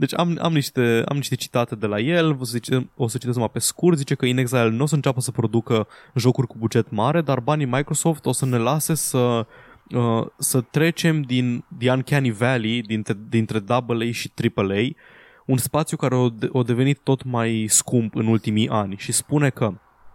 Deci 0.00 0.18
am, 0.18 0.38
am, 0.40 0.52
niște, 0.52 1.04
am 1.08 1.16
niște 1.16 1.34
citate 1.34 1.74
de 1.74 1.86
la 1.86 1.98
el, 1.98 2.36
o 2.40 2.44
să, 2.44 2.52
zice, 2.52 2.90
o 2.96 3.08
să 3.08 3.18
citesc 3.18 3.34
numai 3.34 3.50
pe 3.52 3.58
scurt, 3.58 3.96
zice 3.96 4.14
că 4.14 4.26
In 4.26 4.38
Exile 4.38 4.68
nu 4.68 4.82
o 4.82 4.86
să 4.86 4.94
înceapă 4.94 5.20
să 5.20 5.30
producă 5.30 5.86
jocuri 6.14 6.46
cu 6.46 6.56
buget 6.58 6.90
mare, 6.90 7.20
dar 7.20 7.40
banii 7.40 7.66
Microsoft 7.66 8.26
o 8.26 8.32
să 8.32 8.46
ne 8.46 8.56
lase 8.56 8.94
să, 8.94 9.46
uh, 9.90 10.26
să 10.38 10.60
trecem 10.60 11.22
din 11.22 11.64
The 11.78 11.90
Uncanny 11.90 12.30
Valley, 12.30 12.80
dintre, 12.80 13.16
dintre 13.28 13.62
AA 13.66 14.10
și 14.10 14.30
AAA, 14.56 14.82
un 15.46 15.56
spațiu 15.56 15.96
care 15.96 16.14
a, 16.14 16.28
de- 16.38 16.50
a 16.52 16.62
devenit 16.62 16.98
tot 17.02 17.24
mai 17.24 17.66
scump 17.68 18.14
în 18.14 18.26
ultimii 18.26 18.68
ani 18.68 18.96
și 18.98 19.12
spune 19.12 19.50
că 19.50 19.72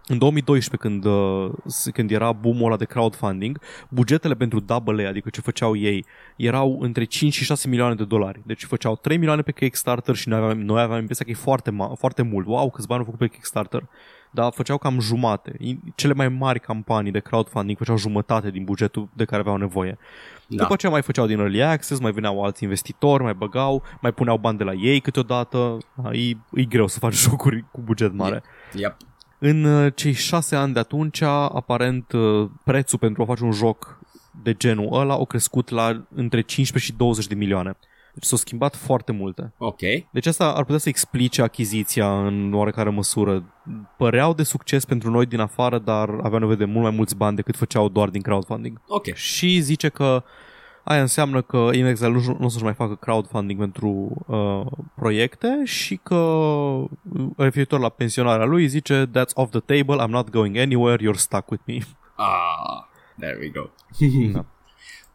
în 0.08 0.18
2012, 0.18 0.88
când, 0.88 1.04
uh, 1.04 1.50
s- 1.66 1.88
când 1.92 2.10
era 2.10 2.32
boom-ul 2.32 2.66
ăla 2.66 2.76
de 2.76 2.84
crowdfunding, 2.84 3.60
bugetele 3.88 4.34
pentru 4.34 4.64
AA, 4.68 5.08
adică 5.08 5.30
ce 5.30 5.40
făceau 5.40 5.76
ei, 5.76 6.04
erau 6.36 6.78
între 6.80 7.04
5 7.04 7.32
și 7.34 7.44
6 7.44 7.68
milioane 7.68 7.94
de 7.94 8.04
dolari. 8.04 8.40
Deci 8.44 8.64
făceau 8.64 8.96
3 8.96 9.16
milioane 9.16 9.42
pe 9.42 9.52
Kickstarter 9.52 10.14
și 10.14 10.28
noi 10.28 10.38
aveam, 10.38 10.60
noi 10.60 10.80
aveam 10.82 10.98
impresia 11.00 11.24
că 11.24 11.30
e 11.30 11.34
foarte, 11.34 11.70
ma- 11.70 11.98
foarte 11.98 12.22
mult. 12.22 12.46
Wow, 12.46 12.70
câți 12.70 12.86
bani 12.86 12.98
au 13.00 13.04
făcut 13.04 13.20
pe 13.28 13.34
Kickstarter. 13.34 13.88
Dar 14.30 14.52
făceau 14.54 14.78
cam 14.78 15.00
jumate. 15.00 15.56
I- 15.60 15.78
Cele 15.94 16.12
mai 16.12 16.28
mari 16.28 16.60
campanii 16.60 17.10
de 17.12 17.18
crowdfunding 17.18 17.76
făceau 17.78 17.96
jumătate 17.98 18.50
din 18.50 18.64
bugetul 18.64 19.08
de 19.12 19.24
care 19.24 19.40
aveau 19.40 19.56
nevoie. 19.56 19.98
Da. 20.48 20.56
După 20.62 20.72
aceea 20.72 20.92
mai 20.92 21.02
făceau 21.02 21.26
din 21.26 21.38
early 21.38 21.62
access, 21.62 22.00
mai 22.00 22.10
veneau 22.12 22.44
alți 22.44 22.62
investitori, 22.62 23.22
mai 23.22 23.34
băgau, 23.34 23.82
mai 24.00 24.12
puneau 24.12 24.36
bani 24.38 24.58
de 24.58 24.64
la 24.64 24.72
ei 24.72 25.00
câteodată. 25.00 25.78
Da, 26.02 26.10
E, 26.12 26.36
e 26.52 26.64
greu 26.64 26.86
să 26.86 26.98
faci 26.98 27.14
jocuri 27.14 27.64
cu 27.72 27.80
buget 27.80 28.12
mare. 28.12 28.42
Yep. 28.74 28.96
În 29.38 29.64
uh, 29.64 29.92
cei 29.94 30.12
șase 30.12 30.56
ani 30.56 30.72
de 30.72 30.78
atunci, 30.78 31.22
aparent, 31.22 32.12
uh, 32.12 32.48
prețul 32.64 32.98
pentru 32.98 33.22
a 33.22 33.26
face 33.26 33.44
un 33.44 33.52
joc 33.52 33.98
de 34.42 34.54
genul 34.54 34.88
ăla 34.92 35.14
a 35.14 35.24
crescut 35.24 35.68
la 35.68 36.06
între 36.14 36.40
15 36.40 36.92
și 36.92 36.98
20 36.98 37.26
de 37.26 37.34
milioane. 37.34 37.76
Deci 38.14 38.24
s-au 38.24 38.38
schimbat 38.38 38.76
foarte 38.76 39.12
multe. 39.12 39.52
Ok. 39.58 39.80
Deci 40.10 40.26
asta 40.26 40.52
ar 40.52 40.62
putea 40.64 40.78
să 40.78 40.88
explice 40.88 41.42
achiziția 41.42 42.26
în 42.26 42.54
oarecare 42.54 42.90
măsură. 42.90 43.44
Păreau 43.96 44.34
de 44.34 44.42
succes 44.42 44.84
pentru 44.84 45.10
noi 45.10 45.26
din 45.26 45.40
afară, 45.40 45.78
dar 45.78 46.08
aveau 46.08 46.38
nevoie 46.38 46.56
de 46.56 46.64
mult 46.64 46.82
mai 46.82 46.90
mulți 46.90 47.16
bani 47.16 47.36
decât 47.36 47.56
făceau 47.56 47.88
doar 47.88 48.08
din 48.08 48.20
crowdfunding. 48.20 48.80
Ok. 48.86 49.14
Și 49.14 49.60
zice 49.60 49.88
că 49.88 50.24
aia 50.88 51.00
înseamnă 51.00 51.42
că 51.42 51.68
InXile 51.72 52.08
nu, 52.08 52.36
nu 52.38 52.44
o 52.44 52.48
să-și 52.48 52.64
mai 52.64 52.74
facă 52.74 52.94
crowdfunding 52.94 53.58
pentru 53.58 54.10
uh, 54.26 54.66
proiecte 54.94 55.60
și 55.64 55.96
că 56.02 56.14
uh, 56.14 56.90
referitor 57.36 57.80
la 57.80 57.88
pensionarea 57.88 58.46
lui 58.46 58.66
zice 58.66 59.06
That's 59.06 59.34
off 59.34 59.50
the 59.50 59.60
table, 59.60 60.04
I'm 60.04 60.10
not 60.10 60.30
going 60.30 60.56
anywhere, 60.56 61.04
you're 61.04 61.16
stuck 61.16 61.50
with 61.50 61.62
me. 61.66 61.78
Ah, 62.14 62.88
there 63.18 63.38
we 63.40 63.48
go. 63.48 63.70
da. 64.32 64.44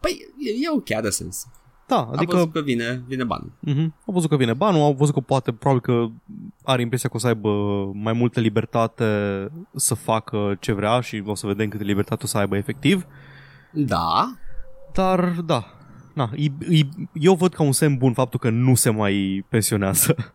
Păi, 0.00 0.16
e, 0.38 0.50
e 0.50 0.70
ok, 0.76 0.90
are 0.90 1.10
sens. 1.10 1.46
da, 1.86 1.96
Adică... 1.96 2.12
A 2.12 2.16
adică 2.16 2.36
văzut 2.36 2.52
că 2.52 2.60
vine, 2.60 3.02
vine 3.06 3.24
bani. 3.24 3.52
uh-huh, 3.68 3.86
au 4.06 4.12
văzut 4.12 4.28
că 4.28 4.36
vine 4.36 4.54
banul, 4.54 4.80
au 4.80 4.92
văzut 4.92 5.14
că 5.14 5.20
poate, 5.20 5.52
probabil 5.52 5.80
că 5.82 6.06
are 6.64 6.82
impresia 6.82 7.08
că 7.08 7.16
o 7.16 7.18
să 7.18 7.26
aibă 7.26 7.50
mai 7.94 8.12
multă 8.12 8.40
libertate 8.40 9.04
să 9.74 9.94
facă 9.94 10.56
ce 10.60 10.72
vrea 10.72 11.00
și 11.00 11.22
o 11.26 11.34
să 11.34 11.46
vedem 11.46 11.68
câtă 11.68 11.84
libertate 11.84 12.22
o 12.24 12.26
să 12.26 12.38
aibă 12.38 12.56
efectiv. 12.56 13.06
Da. 13.72 14.36
Dar, 14.92 15.28
da, 15.30 15.76
na, 16.14 16.30
e, 16.36 16.76
e, 16.76 16.88
eu 17.12 17.34
văd 17.34 17.54
ca 17.54 17.62
un 17.62 17.72
semn 17.72 17.96
bun 17.96 18.12
faptul 18.12 18.40
că 18.40 18.50
nu 18.50 18.74
se 18.74 18.90
mai 18.90 19.44
pensionează. 19.48 20.34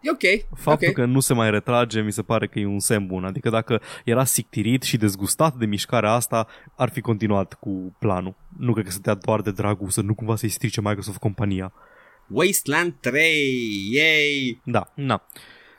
E 0.00 0.10
ok. 0.10 0.58
Faptul 0.58 0.88
ok. 0.88 0.94
că 0.94 1.04
nu 1.04 1.20
se 1.20 1.34
mai 1.34 1.50
retrage 1.50 2.00
mi 2.00 2.12
se 2.12 2.22
pare 2.22 2.46
că 2.46 2.58
e 2.58 2.66
un 2.66 2.78
semn 2.78 3.06
bun. 3.06 3.24
Adică 3.24 3.50
dacă 3.50 3.80
era 4.04 4.24
sictirit 4.24 4.82
și 4.82 4.96
dezgustat 4.96 5.54
de 5.54 5.66
mișcarea 5.66 6.12
asta, 6.12 6.46
ar 6.76 6.88
fi 6.88 7.00
continuat 7.00 7.54
cu 7.54 7.96
planul. 7.98 8.34
Nu 8.58 8.72
cred 8.72 8.84
că 8.84 8.90
stătea 8.90 9.14
doar 9.14 9.40
de 9.40 9.50
dragul 9.50 9.88
să 9.88 10.00
nu 10.00 10.14
cumva 10.14 10.36
să-i 10.36 10.48
strice 10.48 10.80
Microsoft 10.80 11.18
compania. 11.18 11.72
Wasteland 12.28 12.94
3, 13.00 13.88
yay! 13.92 14.60
Da, 14.64 14.92
na. 14.94 15.26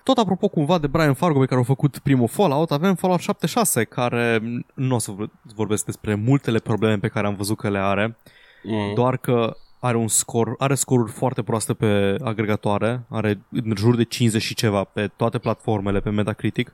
Tot 0.07 0.17
apropo 0.17 0.47
cumva 0.47 0.77
de 0.77 0.87
Brian 0.87 1.13
Fargo 1.13 1.39
pe 1.39 1.45
care 1.45 1.57
au 1.57 1.63
făcut 1.63 1.97
primul 1.99 2.27
Fallout, 2.27 2.71
avem 2.71 2.95
Fallout 2.95 3.19
76 3.21 3.83
care 3.83 4.41
nu 4.73 4.95
o 4.95 4.99
să 4.99 5.11
vă 5.11 5.27
vorbesc 5.55 5.85
despre 5.85 6.15
multele 6.15 6.59
probleme 6.59 6.97
pe 6.97 7.07
care 7.07 7.27
am 7.27 7.35
văzut 7.35 7.57
că 7.57 7.69
le 7.69 7.77
are, 7.79 8.17
Mm. 8.63 8.93
doar 8.93 9.17
că 9.17 9.57
are 9.79 9.97
un 9.97 10.07
scor, 10.07 10.55
are 10.57 10.75
scoruri 10.75 11.11
foarte 11.11 11.43
proaste 11.43 11.73
pe 11.73 12.15
agregatoare, 12.23 13.03
are 13.09 13.39
în 13.51 13.73
jur 13.77 13.95
de 13.95 14.03
50 14.03 14.41
și 14.41 14.53
ceva 14.55 14.83
pe 14.83 15.07
toate 15.15 15.37
platformele 15.37 15.99
pe 15.99 16.09
Metacritic. 16.09 16.73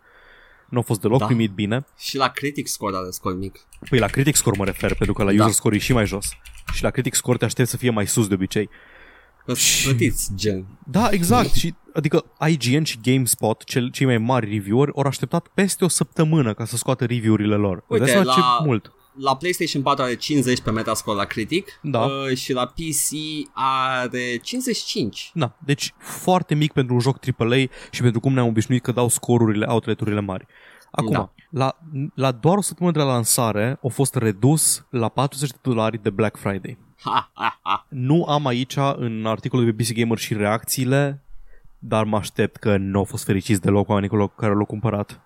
Nu 0.70 0.80
a 0.80 0.82
fost 0.82 1.02
deloc 1.02 1.20
Da. 1.20 1.26
primit 1.26 1.52
bine. 1.52 1.86
Și 1.98 2.18
la 2.18 2.28
Critic 2.28 2.68
Score 2.68 2.96
are 2.96 3.10
scor 3.10 3.38
mic. 3.38 3.60
Păi 3.90 4.00
la 4.00 4.08
Critic 4.08 4.36
Score 4.36 4.56
mă 4.58 4.66
refer, 4.66 4.96
pentru 4.96 5.14
că 5.14 5.24
la 5.24 5.32
Da. 5.34 5.42
user 5.44 5.54
score 5.54 5.76
e 5.76 5.80
și 5.80 5.94
mai 5.94 6.06
jos. 6.06 6.26
Și 6.74 6.84
la 6.84 6.90
Critic 6.90 7.14
Score 7.14 7.38
te 7.38 7.46
aștept 7.46 7.70
să 7.70 7.78
fie 7.78 7.90
mai 7.90 8.08
sus 8.08 8.28
de 8.28 8.34
obicei. 8.34 8.70
Că 9.46 9.54
Și- 9.54 9.88
plătiți, 9.88 10.30
gen. 10.36 10.66
Da, 10.91 11.08
exact. 11.12 11.52
și, 11.54 11.74
adică 11.94 12.26
IGN 12.48 12.84
și 12.84 12.98
GameSpot, 13.04 13.64
cel, 13.64 13.89
cei 13.91 14.06
mai 14.06 14.18
mari 14.18 14.50
reviewer, 14.50 14.89
au 14.96 15.04
așteptat 15.06 15.48
peste 15.54 15.86
o 15.86 15.88
săptămână 15.88 16.54
ca 16.54 16.66
să 16.66 16.78
scoată 16.78 17.06
review-urile 17.06 17.56
lor. 17.56 17.84
Uite, 17.88 18.04
Îți 18.04 18.14
dai 18.14 18.24
seama 18.24 18.41
la- 18.41 18.58
ce 18.60 18.66
mult. 18.68 18.91
La 19.20 19.36
PlayStation 19.36 19.82
4 19.84 20.04
are 20.04 20.16
50 20.16 20.62
pe 20.62 20.72
Metascore 20.72 21.18
la 21.18 21.24
Critic 21.24 21.80
Da. 21.82 22.00
uh, 22.00 22.36
și 22.38 22.54
la 22.54 22.66
PC 22.66 23.12
are 23.54 24.38
55. 24.41 25.32
Da, 25.34 25.56
deci 25.66 25.94
foarte 26.00 26.56
mic 26.56 26.72
pentru 26.72 26.94
un 26.94 27.00
joc 27.00 27.18
AAA 27.38 27.66
și 27.91 28.02
pentru 28.02 28.20
cum 28.20 28.34
ne-am 28.34 28.48
obișnuit 28.48 28.84
că 28.84 28.91
dau 28.91 29.08
scorurile 29.10 29.66
outlet-urile 29.66 30.20
mari. 30.20 30.46
Acum, 30.91 31.12
Da. 31.12 31.32
la, 31.50 31.78
la 32.16 32.32
doar 32.32 32.58
o 32.58 32.62
săptămână 32.62 32.96
de 32.98 33.04
la 33.04 33.12
lansare 33.12 33.78
au 33.84 33.89
fost 33.89 34.16
redus 34.16 34.86
la 34.89 35.10
40 35.10 35.50
de 35.50 35.58
dolari 35.62 36.02
de 36.02 36.10
Black 36.10 36.38
Friday. 36.38 36.78
Ha, 37.04 37.32
ha, 37.34 37.60
ha. 37.62 37.86
Nu 37.89 38.24
am 38.24 38.45
aici 38.45 38.76
în 38.95 39.26
articolul 39.26 39.66
de 39.66 39.72
pe 39.72 39.84
PC 39.84 39.93
Gamer 39.97 40.18
și 40.18 40.34
reacțiile, 40.34 41.24
dar 41.80 42.04
mă 42.04 42.18
aștept 42.18 42.56
că 42.56 42.78
nu 42.78 42.97
au 42.97 43.04
fost 43.04 43.24
fericiți 43.24 43.62
deloc 43.62 43.89
oamenii 43.89 44.30
care 44.38 44.54
l-au 44.54 44.66
cumpărat. 44.66 45.22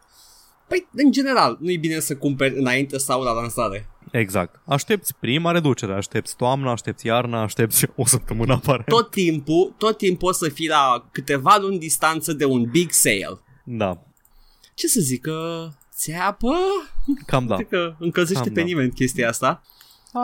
Păi, 0.68 0.88
în 0.92 1.12
general, 1.12 1.58
nu 1.60 1.72
e 1.72 1.78
bine 1.78 2.00
să 2.00 2.16
cumperi 2.16 2.58
înainte 2.58 2.98
sau 2.98 3.22
la 3.22 3.32
lansare. 3.32 3.90
Exact. 4.12 4.62
Aștepți 4.66 5.16
prima 5.20 5.52
reducere, 5.52 5.94
aștepți 5.94 6.36
toamna, 6.36 6.72
aștepți 6.72 7.06
iarna, 7.06 7.42
aștepți 7.42 7.86
o 7.96 8.06
săptămână 8.06 8.54
aparent. 8.54 8.86
Tot 8.86 9.12
timpul, 9.12 9.74
tot 9.78 9.98
timpul 9.98 10.30
o 10.30 10.32
să 10.32 10.50
fii 10.50 10.68
la 10.68 11.08
câteva 11.12 11.58
luni 11.62 11.80
distanță 11.80 12.34
de 12.34 12.46
un 12.46 12.70
big 12.70 12.92
sale. 12.92 13.40
Da, 13.64 14.02
Ce 14.74 14.88
să 14.88 15.00
zic, 15.02 15.22
că 15.22 15.68
țeapă? 15.94 16.54
cam 17.26 17.46
da. 17.46 17.56
Cred 17.56 17.68
că 17.68 17.96
încălzește 18.00 18.44
Cam 18.44 18.54
pe 18.54 18.60
da. 18.60 18.66
nimeni 18.66 18.92
chestia 18.92 19.30
asta. 19.30 19.62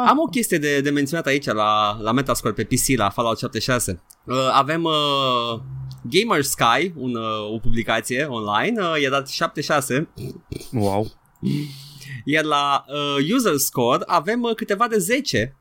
Ah. 0.01 0.09
Am 0.09 0.19
o 0.19 0.23
chestie 0.25 0.57
de, 0.57 0.81
de 0.81 0.89
menționat 0.89 1.25
aici 1.25 1.45
la, 1.45 1.97
la 2.01 2.11
Metascore 2.11 2.53
pe 2.53 2.63
PC, 2.63 2.97
la 2.97 3.09
Fallout 3.09 3.37
76. 3.37 4.01
Uh, 4.25 4.35
avem 4.53 4.83
uh, 4.83 5.59
Gamer 6.09 6.41
Sky, 6.43 6.93
un, 6.95 7.15
uh, 7.15 7.53
o 7.53 7.57
publicație 7.59 8.23
online, 8.29 8.81
uh, 8.81 9.01
i-a 9.01 9.09
dat 9.09 9.29
76, 9.29 10.09
Wow. 10.71 11.11
iar 12.25 12.43
la 12.43 12.85
uh, 12.87 13.35
User 13.35 13.55
Score 13.57 14.03
avem 14.05 14.41
uh, 14.41 14.55
câteva 14.55 14.87
de 14.87 14.97
10. 14.97 15.55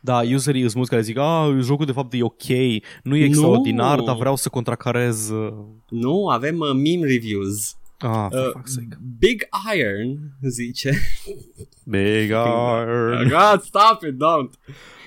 Da, 0.00 0.20
userii 0.34 0.60
sunt 0.62 0.74
mulți 0.74 0.90
care 0.90 1.02
zic, 1.02 1.18
a, 1.18 1.56
jocul 1.60 1.86
de 1.86 1.92
fapt 1.92 2.12
e 2.14 2.22
ok, 2.22 2.48
nu 3.02 3.16
e 3.16 3.24
extraordinar, 3.24 3.98
Nu. 3.98 4.04
dar 4.04 4.16
vreau 4.16 4.36
să 4.36 4.48
contracarez... 4.48 5.28
uh, 5.30 5.52
Nu, 5.88 6.26
avem 6.28 6.58
uh, 6.58 6.70
meme 6.72 7.06
reviews. 7.12 7.74
Ah, 8.02 8.28
for 8.30 8.36
Uh, 8.38 8.52
fuck's 8.52 8.74
sake. 8.74 8.94
Big 9.18 9.44
Iron 9.72 10.32
zice 10.42 10.92
Big 11.86 12.30
Iron. 12.32 13.28
God, 13.36 13.62
stop 13.64 14.02
it, 14.04 14.18
don't 14.18 14.54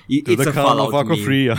It- 0.08 0.24
To 0.24 0.32
It's 0.32 0.44
the 0.44 0.50
a 0.50 0.52
count 0.52 0.78
of 0.80 0.90
Fallout 0.90 1.06
meme 1.06 1.24
free. 1.24 1.48
Uh, 1.50 1.58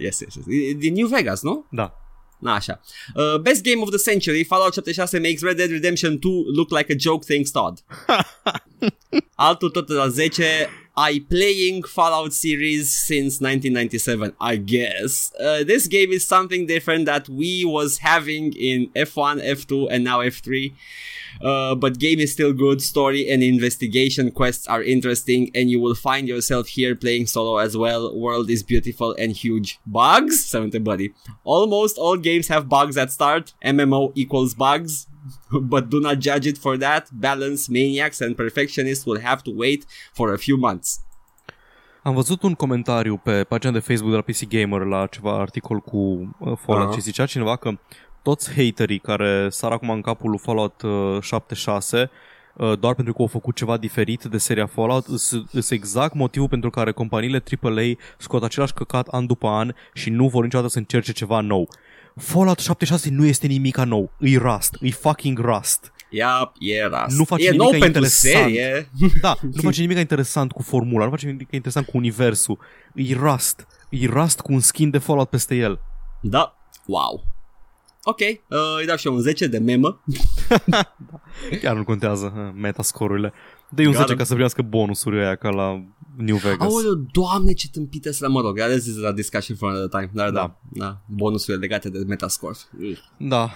yes, 0.00 0.20
yes, 0.20 0.36
yes. 0.36 0.46
E 0.48 0.74
Din 0.74 0.92
New 0.92 1.08
Vegas, 1.08 1.42
nu? 1.42 1.64
Da. 1.70 1.92
Na, 2.40 2.54
așa. 2.54 2.80
Uh, 3.16 3.38
best 3.42 3.62
game 3.62 3.80
of 3.82 3.88
the 3.90 3.98
century, 3.98 4.44
Fallout 4.44 4.72
76 4.74 5.12
makes 5.20 5.42
Red 5.42 5.56
Dead 5.56 5.70
Redemption 5.70 6.18
2 6.18 6.28
look 6.54 6.70
like 6.70 6.92
a 6.92 6.96
joke, 6.96 7.24
thanks 7.26 7.50
Todd. 7.50 7.80
Altul 9.36 9.70
tot 9.70 9.88
la 9.88 10.08
10, 10.08 10.68
I 10.98 11.20
playing 11.30 11.84
Fallout 11.84 12.32
series 12.32 12.90
since 12.90 13.40
1997, 13.40 14.34
I 14.40 14.56
guess. 14.56 15.32
Uh, 15.38 15.62
this 15.62 15.86
game 15.86 16.10
is 16.10 16.26
something 16.26 16.66
different 16.66 17.06
that 17.06 17.28
we 17.28 17.64
was 17.64 17.98
having 17.98 18.52
in 18.54 18.88
F1, 18.96 19.40
F2, 19.40 19.86
and 19.92 20.02
now 20.02 20.18
F3. 20.18 20.74
Uh, 21.40 21.76
but 21.76 22.00
game 22.00 22.18
is 22.18 22.32
still 22.32 22.52
good. 22.52 22.82
Story 22.82 23.30
and 23.30 23.44
investigation 23.44 24.32
quests 24.32 24.66
are 24.66 24.82
interesting, 24.82 25.52
and 25.54 25.70
you 25.70 25.78
will 25.78 25.94
find 25.94 26.26
yourself 26.26 26.66
here 26.66 26.96
playing 26.96 27.28
solo 27.28 27.58
as 27.58 27.76
well. 27.76 28.12
World 28.18 28.50
is 28.50 28.64
beautiful 28.64 29.14
and 29.20 29.30
huge. 29.30 29.78
Bugs? 29.86 30.44
Seventy 30.44 30.80
buddy. 30.80 31.12
Almost 31.44 31.96
all 31.96 32.16
games 32.16 32.48
have 32.48 32.68
bugs 32.68 32.96
at 32.96 33.12
start. 33.12 33.54
MMO 33.64 34.10
equals 34.16 34.54
bugs. 34.54 35.06
but 35.72 35.88
do 35.88 35.98
not 35.98 36.18
judge 36.20 36.48
it 36.48 36.58
for 36.58 36.76
that. 36.76 37.08
Balance, 37.10 37.72
maniacs, 37.72 38.20
and 38.20 38.34
perfectionists 38.36 39.04
will 39.04 39.20
have 39.20 39.42
to 39.42 39.50
wait 39.54 39.84
for 40.12 40.32
a 40.32 40.36
few 40.36 40.56
months. 40.58 41.00
Am 42.02 42.14
văzut 42.14 42.42
un 42.42 42.54
comentariu 42.54 43.16
pe 43.16 43.44
pagina 43.44 43.72
de 43.72 43.78
Facebook 43.78 44.10
de 44.10 44.16
la 44.16 44.22
PC 44.22 44.48
Gamer 44.48 44.86
la 44.86 45.06
ceva 45.06 45.40
articol 45.40 45.80
cu 45.80 45.96
uh, 45.96 46.52
Fallout 46.56 46.86
Aha. 46.86 46.94
și 46.94 47.00
zicea 47.00 47.26
cineva 47.26 47.56
că 47.56 47.70
toți 48.22 48.50
haterii 48.54 48.98
care 48.98 49.48
sar 49.50 49.72
acum 49.72 49.90
în 49.90 50.00
capul 50.00 50.30
lui 50.30 50.38
Fallout 50.38 50.82
uh, 50.82 51.20
76 51.20 52.10
uh, 52.54 52.78
doar 52.78 52.94
pentru 52.94 53.12
că 53.12 53.20
au 53.20 53.26
făcut 53.26 53.56
ceva 53.56 53.76
diferit 53.76 54.24
de 54.24 54.38
seria 54.38 54.66
Fallout 54.66 55.04
sunt 55.04 55.70
exact 55.70 56.14
motivul 56.14 56.48
pentru 56.48 56.70
care 56.70 56.92
companiile 56.92 57.42
AAA 57.62 57.96
scot 58.18 58.42
același 58.42 58.72
căcat 58.72 59.08
an 59.08 59.26
după 59.26 59.48
an 59.48 59.74
și 59.92 60.10
nu 60.10 60.28
vor 60.28 60.42
niciodată 60.42 60.70
să 60.70 60.78
încerce 60.78 61.12
ceva 61.12 61.40
nou. 61.40 61.68
Fallout 62.18 62.58
76 62.58 63.10
nu 63.10 63.24
este 63.26 63.46
nimica 63.46 63.84
nou, 63.84 64.10
e 64.18 64.38
Rust, 64.38 64.76
e 64.80 64.90
fucking 64.90 65.38
Rust. 65.38 65.92
Yep, 66.10 66.52
e 66.58 66.84
Rust. 66.84 67.18
Nu 67.18 67.24
face 67.24 67.46
e 67.46 67.50
nimic 67.50 67.60
nou 67.60 67.70
pentru 67.70 67.86
interesant. 67.86 68.34
serie. 68.34 68.90
Da, 69.20 69.36
nu 69.40 69.60
face 69.62 69.80
nimic 69.80 69.98
interesant 69.98 70.52
cu 70.52 70.62
formula, 70.62 71.04
nu 71.04 71.10
face 71.10 71.26
nimic 71.26 71.48
interesant 71.50 71.86
cu 71.86 71.96
universul. 71.96 72.58
E 72.94 73.14
Rust. 73.14 73.66
E 73.90 74.06
Rust 74.06 74.40
cu 74.40 74.52
un 74.52 74.60
skin 74.60 74.90
de 74.90 74.98
Fallout 74.98 75.28
peste 75.28 75.54
el. 75.54 75.80
Da. 76.20 76.56
Wow. 76.86 77.24
Ok, 78.02 78.18
uh, 78.20 78.58
îi 78.78 78.86
dau 78.86 78.96
și 78.96 79.06
eu 79.06 79.14
un 79.14 79.20
10 79.20 79.46
de 79.46 79.58
memă. 79.58 80.02
Chiar 81.60 81.76
nu 81.76 81.84
contează 81.84 82.32
uh, 82.36 82.60
metascorurile. 82.60 83.32
Dă-i 83.70 83.86
un 83.86 83.92
Gata. 83.92 84.04
10 84.04 84.16
ca 84.16 84.22
să 84.24 84.30
primească 84.30 84.62
bonusurile 84.62 85.24
aia 85.24 85.34
ca 85.36 85.48
la 85.48 85.84
New 86.16 86.36
Vegas. 86.36 86.72
Aoleu, 86.72 86.94
doamne 87.12 87.52
ce 87.52 87.68
tâmpite 87.70 88.12
să 88.12 88.28
mă 88.28 88.40
rog. 88.40 88.58
Ales 88.58 88.96
la 88.96 89.12
discussion 89.12 89.56
for 89.56 89.68
another 89.68 89.88
time. 89.88 90.10
Dar 90.12 90.30
da, 90.30 90.40
Da. 90.40 90.58
da, 90.72 90.84
da. 90.84 91.00
bonusurile 91.06 91.62
legate 91.62 91.88
de 91.90 91.98
Metascore. 92.06 92.54
Da. 93.16 93.50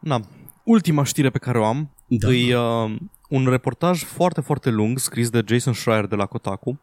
Na. 0.00 0.20
Ultima 0.64 1.04
știre 1.04 1.30
pe 1.30 1.38
care 1.38 1.58
o 1.58 1.64
am 1.64 1.90
Da. 2.06 2.32
e 2.32 2.56
uh, 2.56 2.96
un 3.28 3.46
reportaj 3.46 4.02
foarte, 4.02 4.40
foarte 4.40 4.70
lung 4.70 4.98
scris 4.98 5.30
de 5.30 5.44
Jason 5.46 5.72
Schreier 5.72 6.06
de 6.06 6.16
la 6.16 6.26
Kotaku. 6.26 6.80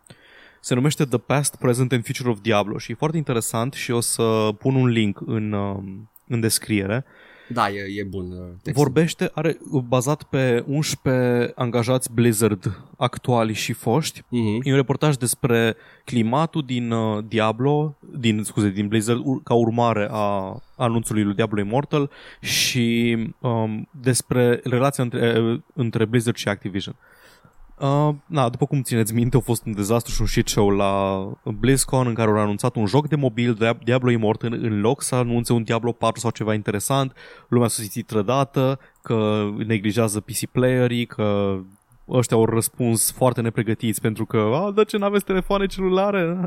Se 0.61 0.73
numește 0.75 1.05
The 1.05 1.17
Past, 1.17 1.55
Present 1.55 1.91
and 1.91 2.05
Future 2.05 2.29
of 2.29 2.39
Diablo 2.41 2.77
și 2.77 2.91
e 2.91 2.95
foarte 2.95 3.17
interesant 3.17 3.73
și 3.73 3.91
o 3.91 3.99
să 3.99 4.49
pun 4.59 4.75
un 4.75 4.87
link 4.87 5.19
în, 5.25 5.51
uh, 5.51 5.77
în 6.27 6.39
descriere. 6.39 7.05
Da, 7.47 7.69
e, 7.69 7.99
e 7.99 8.03
bun 8.03 8.31
uh, 8.31 8.37
textul. 8.61 8.83
Vorbește, 8.83 9.31
are 9.33 9.57
bazat 9.87 10.23
pe 10.23 10.63
11 10.67 11.51
angajați 11.55 12.13
Blizzard 12.13 12.81
actuali 12.97 13.53
și 13.53 13.73
foști. 13.73 14.23
Mhm. 14.29 14.61
E 14.63 14.69
un 14.69 14.75
reportaj 14.75 15.15
despre 15.15 15.75
climatul 16.03 16.63
din 16.65 16.91
uh, 16.91 17.23
Diablo, 17.27 17.97
din, 18.17 18.43
scuze, 18.43 18.69
din 18.69 18.87
Blizzard, 18.87 19.21
ur- 19.23 19.43
ca 19.43 19.53
urmare 19.53 20.07
a 20.11 20.57
anunțului 20.75 21.23
lui 21.23 21.35
Diablo 21.35 21.61
Immortal 21.61 22.09
și 22.41 23.17
um, 23.39 23.89
despre 24.01 24.59
relația 24.63 25.03
între, 25.03 25.39
uh, 25.39 25.59
între 25.73 26.05
Blizzard 26.05 26.35
și 26.35 26.47
Activision. 26.47 26.95
Uh, 26.97 27.14
na, 28.25 28.49
după 28.49 28.65
cum 28.65 28.81
țineți 28.81 29.13
minte, 29.13 29.37
a 29.37 29.39
fost 29.39 29.65
un 29.65 29.73
dezastru 29.73 30.13
și 30.13 30.21
un 30.21 30.27
shit 30.27 30.47
show 30.47 30.69
la 30.69 31.25
BlizzCon 31.59 32.07
în 32.07 32.13
care 32.13 32.29
au 32.29 32.37
anunțat 32.37 32.75
un 32.75 32.85
joc 32.85 33.07
de 33.07 33.15
mobil, 33.15 33.55
Dia- 33.55 33.83
Diablo 33.83 34.11
Immortal, 34.11 34.53
în 34.53 34.79
loc 34.81 35.01
să 35.01 35.15
anunțe 35.15 35.53
un 35.53 35.63
Diablo 35.63 35.91
4 35.91 36.19
sau 36.19 36.31
ceva 36.31 36.53
interesant. 36.53 37.13
Lumea 37.47 37.67
s-a 37.67 37.81
simțit 37.81 38.05
trădată, 38.07 38.79
că 39.01 39.45
neglijează 39.65 40.19
PC 40.19 40.45
playerii, 40.51 41.05
că 41.05 41.57
ăștia 42.09 42.37
au 42.37 42.45
răspuns 42.45 43.11
foarte 43.11 43.41
nepregătiți 43.41 44.01
pentru 44.01 44.25
că, 44.25 44.37
a, 44.37 44.71
de 44.75 44.83
ce 44.83 44.97
n-aveți 44.97 45.25
telefoane 45.25 45.65
celulare? 45.65 46.37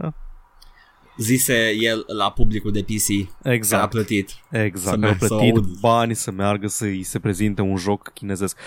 Zise 1.19 1.71
el 1.81 2.05
la 2.19 2.31
publicul 2.31 2.73
de 2.73 2.83
PC 2.83 3.07
care 3.07 3.29
a 3.43 3.53
Exact, 3.53 3.91
plătit. 3.91 4.29
Să 4.51 4.57
exact. 4.59 4.99
merg 4.99 5.15
Mi-au 5.21 5.29
să 5.29 5.35
plătit 5.35 5.55
aud. 5.57 5.79
bani 5.81 6.15
să 6.15 6.31
meargă 6.31 6.67
să-i 6.67 7.03
se 7.03 7.19
prezinte 7.19 7.63
un 7.63 7.77
joc 7.77 8.11
chinezesc. 8.15 8.59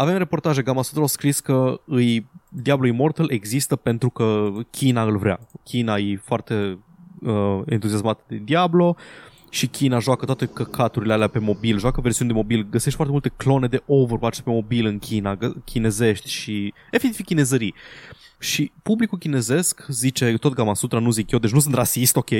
Avem 0.00 0.16
reportaje, 0.16 0.62
Gamma 0.62 0.82
Sutra 0.82 1.00
au 1.00 1.06
scris 1.06 1.40
că 1.40 1.80
îi, 1.86 2.30
Diablo 2.48 2.86
Immortal 2.86 3.30
există 3.30 3.76
pentru 3.76 4.10
că 4.10 4.50
China 4.70 5.02
îl 5.02 5.16
vrea. 5.16 5.40
China 5.64 5.96
e 5.96 6.20
foarte 6.24 6.78
uh, 7.20 7.60
entuziasmat 7.66 8.20
de 8.26 8.36
Diablo 8.36 8.96
și 9.50 9.66
China 9.66 9.98
joacă 9.98 10.24
toate 10.24 10.46
căcaturile 10.46 11.12
alea 11.12 11.28
pe 11.28 11.38
mobil, 11.38 11.78
joacă 11.78 12.00
versiuni 12.00 12.30
de 12.30 12.36
mobil, 12.36 12.66
găsești 12.70 12.94
foarte 12.94 13.12
multe 13.12 13.32
clone 13.36 13.66
de 13.66 13.82
Overwatch 13.86 14.40
pe 14.40 14.50
mobil 14.50 14.86
în 14.86 14.98
China, 14.98 15.36
gă- 15.36 15.64
chinezești 15.64 16.30
și 16.30 16.74
efectiv 16.90 17.24
chinezării. 17.24 17.74
Și 18.38 18.72
publicul 18.82 19.18
chinezesc, 19.18 19.86
zice 19.88 20.34
tot 20.36 20.54
Gamma 20.54 20.74
Sutra, 20.74 20.98
nu 20.98 21.10
zic 21.10 21.30
eu, 21.30 21.38
deci 21.38 21.52
nu 21.52 21.60
sunt 21.60 21.74
rasist, 21.74 22.16
ok, 22.16 22.30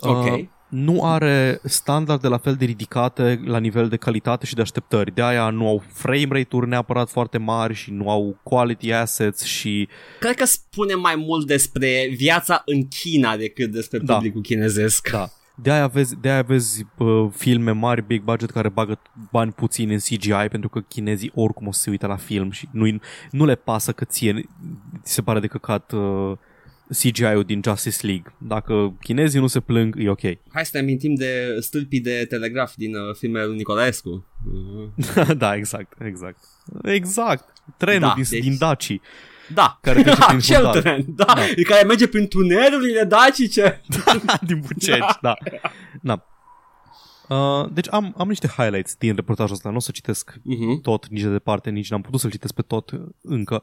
Ok. 0.00 0.24
Uh, 0.24 0.44
nu 0.68 1.04
are 1.04 1.60
standarde 1.64 2.28
la 2.28 2.38
fel 2.38 2.54
de 2.54 2.64
ridicate 2.64 3.40
la 3.44 3.58
nivel 3.58 3.88
de 3.88 3.96
calitate 3.96 4.46
și 4.46 4.54
de 4.54 4.60
așteptări. 4.60 5.14
De 5.14 5.22
aia 5.22 5.50
nu 5.50 5.68
au 5.68 5.82
frame 5.92 6.26
rate-uri 6.30 6.68
neapărat 6.68 7.10
foarte 7.10 7.38
mari 7.38 7.74
și 7.74 7.90
nu 7.90 8.10
au 8.10 8.38
quality 8.42 8.92
assets 8.92 9.42
și 9.42 9.88
Cred 10.20 10.34
că 10.34 10.44
spune 10.44 10.94
mai 10.94 11.14
mult 11.16 11.46
despre 11.46 12.08
viața 12.16 12.62
în 12.64 12.88
China 12.88 13.36
decât 13.36 13.70
despre 13.70 13.98
Da. 13.98 14.14
publicul 14.14 14.40
chinezesc. 14.40 15.10
da. 15.10 15.28
De 15.62 15.70
aia 15.70 15.86
vezi, 15.86 16.16
de 16.20 16.30
aia 16.30 16.42
vezi 16.42 16.86
uh, 16.98 17.26
filme 17.36 17.70
mari, 17.70 18.02
big 18.06 18.22
budget, 18.22 18.50
care 18.50 18.68
bagă 18.68 18.98
bani 19.30 19.52
puțini 19.52 19.92
în 19.92 19.98
CGI 19.98 20.48
pentru 20.50 20.68
că 20.68 20.80
chinezii 20.80 21.32
oricum 21.34 21.66
o 21.66 21.72
să 21.72 21.80
se 21.80 21.90
uite 21.90 22.06
la 22.06 22.16
film 22.16 22.50
și 22.50 22.68
nu, 22.72 22.98
nu 23.30 23.44
le 23.44 23.54
pasă 23.54 23.92
că 23.92 24.04
ție 24.04 24.48
ți 25.02 25.12
se 25.12 25.22
pare 25.22 25.40
de 25.40 25.46
căcat 25.46 25.92
uh, 25.92 26.32
CGI-ul 26.88 27.42
din 27.44 27.60
Justice 27.64 28.06
League. 28.06 28.34
Dacă 28.38 28.96
chinezii 29.02 29.40
nu 29.40 29.46
se 29.46 29.60
plâng, 29.60 29.94
e 29.98 30.08
ok. 30.10 30.20
Hai 30.52 30.64
să 30.64 30.70
ne 30.72 30.78
amintim 30.78 31.14
de 31.14 31.56
stâlpii 31.60 32.00
de 32.00 32.24
telegraf 32.28 32.74
din 32.76 32.96
uh, 32.96 33.14
filmele 33.14 33.44
lui 33.46 33.56
Nicolaescu. 33.56 34.26
Uh, 35.16 35.30
da, 35.42 35.54
exact, 35.54 35.92
exact. 36.04 36.38
Exact. 36.82 37.44
Trenul 37.76 38.00
Da, 38.08 38.12
din, 38.14 38.24
deci- 38.30 38.42
din 38.42 38.56
Daci. 38.58 39.00
Da, 39.54 39.78
Care 39.82 40.02
trece 40.02 40.16
prin 40.26 40.36
acel 40.36 40.54
fundal. 40.62 40.80
tren, 40.80 41.04
da, 41.08 41.24
da, 41.24 41.34
care 41.68 41.84
merge 41.86 42.06
prin 42.06 42.26
tunelurile 42.28 43.04
dacice. 43.04 43.80
din 44.46 44.60
Buceci, 44.60 44.98
da. 45.20 45.34
da. 46.02 46.24
Uh, 47.28 47.68
deci 47.72 47.86
am, 47.90 48.14
am 48.16 48.28
niște 48.28 48.46
highlights 48.56 48.94
din 48.94 49.14
reportajul 49.14 49.54
ăsta, 49.54 49.70
nu 49.70 49.76
o 49.76 49.80
să 49.80 49.90
citesc 49.90 50.30
Uh-huh. 50.32 50.82
tot 50.82 51.06
nici 51.08 51.22
de 51.22 51.28
departe, 51.28 51.70
nici 51.70 51.90
n-am 51.90 52.00
putut 52.02 52.20
să-l 52.20 52.30
citesc 52.30 52.54
pe 52.54 52.62
tot 52.62 52.90
uh, 52.90 53.00
încă. 53.22 53.62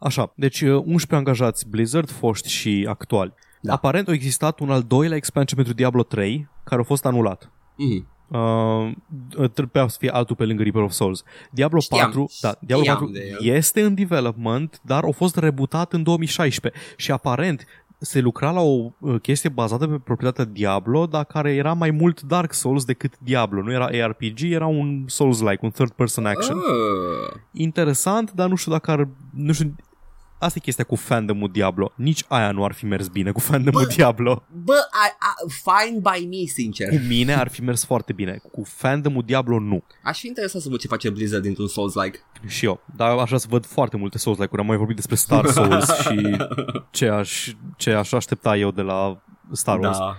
Așa, 0.00 0.32
deci 0.36 0.60
uh, 0.60 0.74
11 0.74 1.14
angajați 1.14 1.68
Blizzard, 1.68 2.10
foști 2.10 2.48
și 2.48 2.86
actuali. 2.88 3.34
Da. 3.62 3.72
Aparent 3.72 4.08
a 4.08 4.12
existat 4.12 4.60
un 4.60 4.70
al 4.70 4.82
doilea 4.82 5.16
expansion 5.16 5.56
pentru 5.56 5.74
Diablo 5.74 6.02
3, 6.02 6.48
care 6.64 6.80
a 6.80 6.84
fost 6.84 7.04
anulat. 7.04 7.50
Uh-huh. 7.50 8.18
Uh, 8.30 9.50
trebuia 9.52 9.88
să 9.88 9.96
fie 10.00 10.10
altul 10.10 10.36
pe 10.36 10.44
lângă 10.44 10.62
Reaper 10.62 10.82
of 10.82 10.90
Souls. 10.90 11.22
Diablo 11.50 11.80
Știam. 11.80 12.04
4, 12.04 12.30
da, 12.40 12.54
Diablo 12.60 12.84
Știam 12.84 12.98
4 12.98 13.12
de 13.12 13.38
el. 13.40 13.54
este 13.54 13.82
în 13.82 13.94
development, 13.94 14.80
dar 14.82 15.04
a 15.04 15.10
fost 15.10 15.36
rebootat 15.36 15.92
în 15.92 16.02
2016 16.02 16.80
și 16.96 17.12
aparent 17.12 17.66
se 17.98 18.20
lucra 18.20 18.50
la 18.50 18.60
o 18.60 18.92
uh, 18.98 19.20
chestie 19.20 19.48
bazată 19.48 19.86
pe 19.86 20.00
proprietatea 20.04 20.44
Diablo, 20.44 21.06
dar 21.06 21.24
care 21.24 21.54
era 21.54 21.72
mai 21.72 21.90
mult 21.90 22.22
Dark 22.22 22.52
Souls 22.52 22.84
decât 22.84 23.18
Diablo. 23.18 23.62
Nu 23.62 23.72
era 23.72 23.84
ARPG, 23.84 24.42
era 24.42 24.66
un 24.66 25.04
Souls-like, 25.06 25.58
un 25.60 25.70
third-person 25.70 26.26
action. 26.26 26.56
Uh. 26.56 27.40
Interesant, 27.52 28.32
dar 28.32 28.48
nu 28.48 28.54
știu 28.54 28.72
dacă 28.72 28.90
ar... 28.90 29.08
Nu 29.34 29.52
știu, 29.52 29.74
asta 30.40 30.58
e 30.58 30.64
chestia 30.64 30.84
cu 30.84 30.96
fandomul 30.96 31.50
Diablo. 31.52 31.92
Nici 31.94 32.24
aia 32.28 32.50
nu 32.50 32.64
ar 32.64 32.72
fi 32.72 32.86
mers 32.86 33.08
bine 33.08 33.30
cu 33.30 33.40
fandomul 33.40 33.84
Bă, 33.86 33.92
Diablo. 33.94 34.44
Bă, 34.64 34.74
I, 34.74 35.08
I, 35.46 35.50
fine 35.50 35.98
by 35.98 36.26
me, 36.26 36.46
sincer. 36.46 36.88
Cu 36.88 37.00
mine 37.08 37.34
ar 37.34 37.48
fi 37.48 37.62
mers 37.62 37.84
foarte 37.84 38.12
bine. 38.12 38.40
Cu 38.52 38.64
fandomul 38.64 39.22
Diablo 39.22 39.58
nu. 39.58 39.84
Aș 40.02 40.18
fi 40.18 40.26
interesat 40.26 40.60
să 40.60 40.68
văd 40.68 40.78
ce 40.78 40.86
face 40.86 41.10
Blizzard 41.10 41.42
dintr-un 41.42 41.68
Souls-like. 41.68 42.18
Și 42.46 42.64
eu. 42.64 42.80
Dar 42.96 43.18
aș 43.18 43.26
vrea 43.26 43.38
să 43.38 43.46
văd 43.50 43.66
foarte 43.66 43.96
multe 43.96 44.18
Souls-like-uri. 44.18 44.60
Am 44.60 44.68
mai 44.68 44.76
vorbit 44.76 44.96
despre 44.96 45.14
Star 45.14 45.46
Souls 45.56 45.98
și 45.98 46.36
ce 46.90 47.08
aș, 47.08 47.54
ce 47.76 47.90
aș 47.92 48.12
aștepta 48.12 48.56
eu 48.56 48.70
de 48.70 48.82
la 48.82 49.22
Star 49.52 49.78
Wars. 49.78 49.98
Da. 49.98 50.16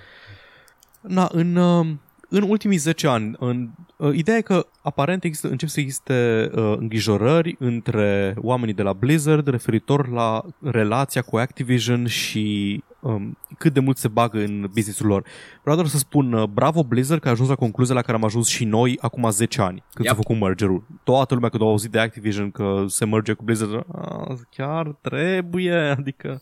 Na, 1.01 1.29
în, 1.31 1.55
uh, 1.55 1.87
în 2.33 2.43
ultimii 2.49 2.77
10 2.77 3.07
ani, 3.07 3.35
în, 3.39 3.69
uh, 3.97 4.15
ideea 4.15 4.37
e 4.37 4.41
că 4.41 4.65
aparent 4.81 5.23
există, 5.23 5.47
încep 5.47 5.69
să 5.69 5.79
existe 5.79 6.49
uh, 6.55 6.75
îngrijorări 6.77 7.55
între 7.59 8.33
oamenii 8.37 8.73
de 8.73 8.81
la 8.81 8.93
Blizzard 8.93 9.47
referitor 9.47 10.09
la 10.09 10.43
relația 10.61 11.21
cu 11.21 11.37
Activision 11.37 12.05
și 12.07 12.83
um, 12.99 13.37
cât 13.57 13.73
de 13.73 13.79
mult 13.79 13.97
se 13.97 14.07
bagă 14.07 14.37
în 14.39 14.69
businessul 14.73 15.07
lor. 15.07 15.23
Vreau 15.61 15.75
doar 15.75 15.87
să 15.87 15.97
spun 15.97 16.33
uh, 16.33 16.43
bravo 16.47 16.83
Blizzard 16.83 17.21
că 17.21 17.27
a 17.27 17.31
ajuns 17.31 17.49
la 17.49 17.55
concluzia 17.55 17.95
la 17.95 18.01
care 18.01 18.17
am 18.17 18.23
ajuns 18.23 18.47
și 18.47 18.65
noi 18.65 18.97
acum 19.01 19.29
10 19.29 19.61
ani, 19.61 19.83
când 19.93 20.05
Yep. 20.05 20.15
s-a 20.15 20.21
făcut 20.21 20.39
mergerul. 20.39 20.83
Toată 21.03 21.33
lumea 21.33 21.49
când 21.49 21.61
a 21.63 21.65
auzit 21.65 21.91
de 21.91 21.99
Activision 21.99 22.51
că 22.51 22.83
se 22.87 23.05
merge 23.05 23.33
cu 23.33 23.43
Blizzard, 23.43 23.73
"A, 23.91 24.35
chiar 24.49 24.87
trebuie, 25.01 25.73
adică 25.97 26.41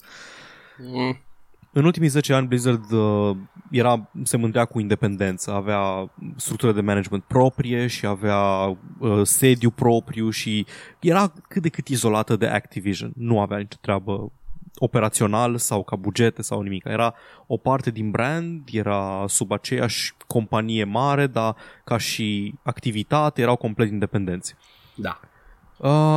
Mm. 0.94 1.18
În 1.72 1.86
ultimii 1.86 2.10
10 2.10 2.34
ani 2.34 2.48
Blizzard 2.48 2.92
uh, 2.92 3.38
era, 3.72 4.10
se 4.24 4.38
mândrea 4.38 4.66
cu 4.66 4.80
independență, 4.80 5.52
avea 5.52 6.12
structură 6.36 6.72
de 6.72 6.82
management 6.82 7.24
proprie 7.24 7.88
și 7.88 8.06
avea 8.06 8.40
uh, 8.40 9.22
sediu 9.24 9.70
propriu 9.70 10.30
și 10.30 10.66
era 11.00 11.34
cât 11.48 11.62
de 11.62 11.70
cât 11.70 11.88
izolată 11.88 12.36
de 12.36 12.48
Activision. 12.48 13.12
Nu 13.16 13.40
avea 13.40 13.58
nicio 13.58 13.78
treabă 13.82 14.32
operațional 14.76 15.58
sau 15.58 15.84
ca 15.84 15.96
bugete 15.96 16.42
sau 16.42 16.62
nimic. 16.62 16.86
Era 16.86 17.14
o 17.48 17.58
parte 17.58 17.92
din 17.92 18.12
brand, 18.12 18.68
era 18.72 19.24
sub 19.28 19.52
aceeași 19.52 20.14
companie 20.28 20.84
mare, 20.84 21.28
dar 21.28 21.56
ca 21.84 21.98
și 21.98 22.54
activitate 22.64 23.42
erau 23.42 23.56
complet 23.56 23.90
independenți. 23.90 24.56
Da. 24.96 25.20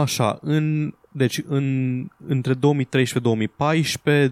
Așa, 0.00 0.38
în, 0.40 0.94
deci 1.12 1.42
în, 1.46 2.06
între 2.26 2.54
2013-2014, 2.54 2.58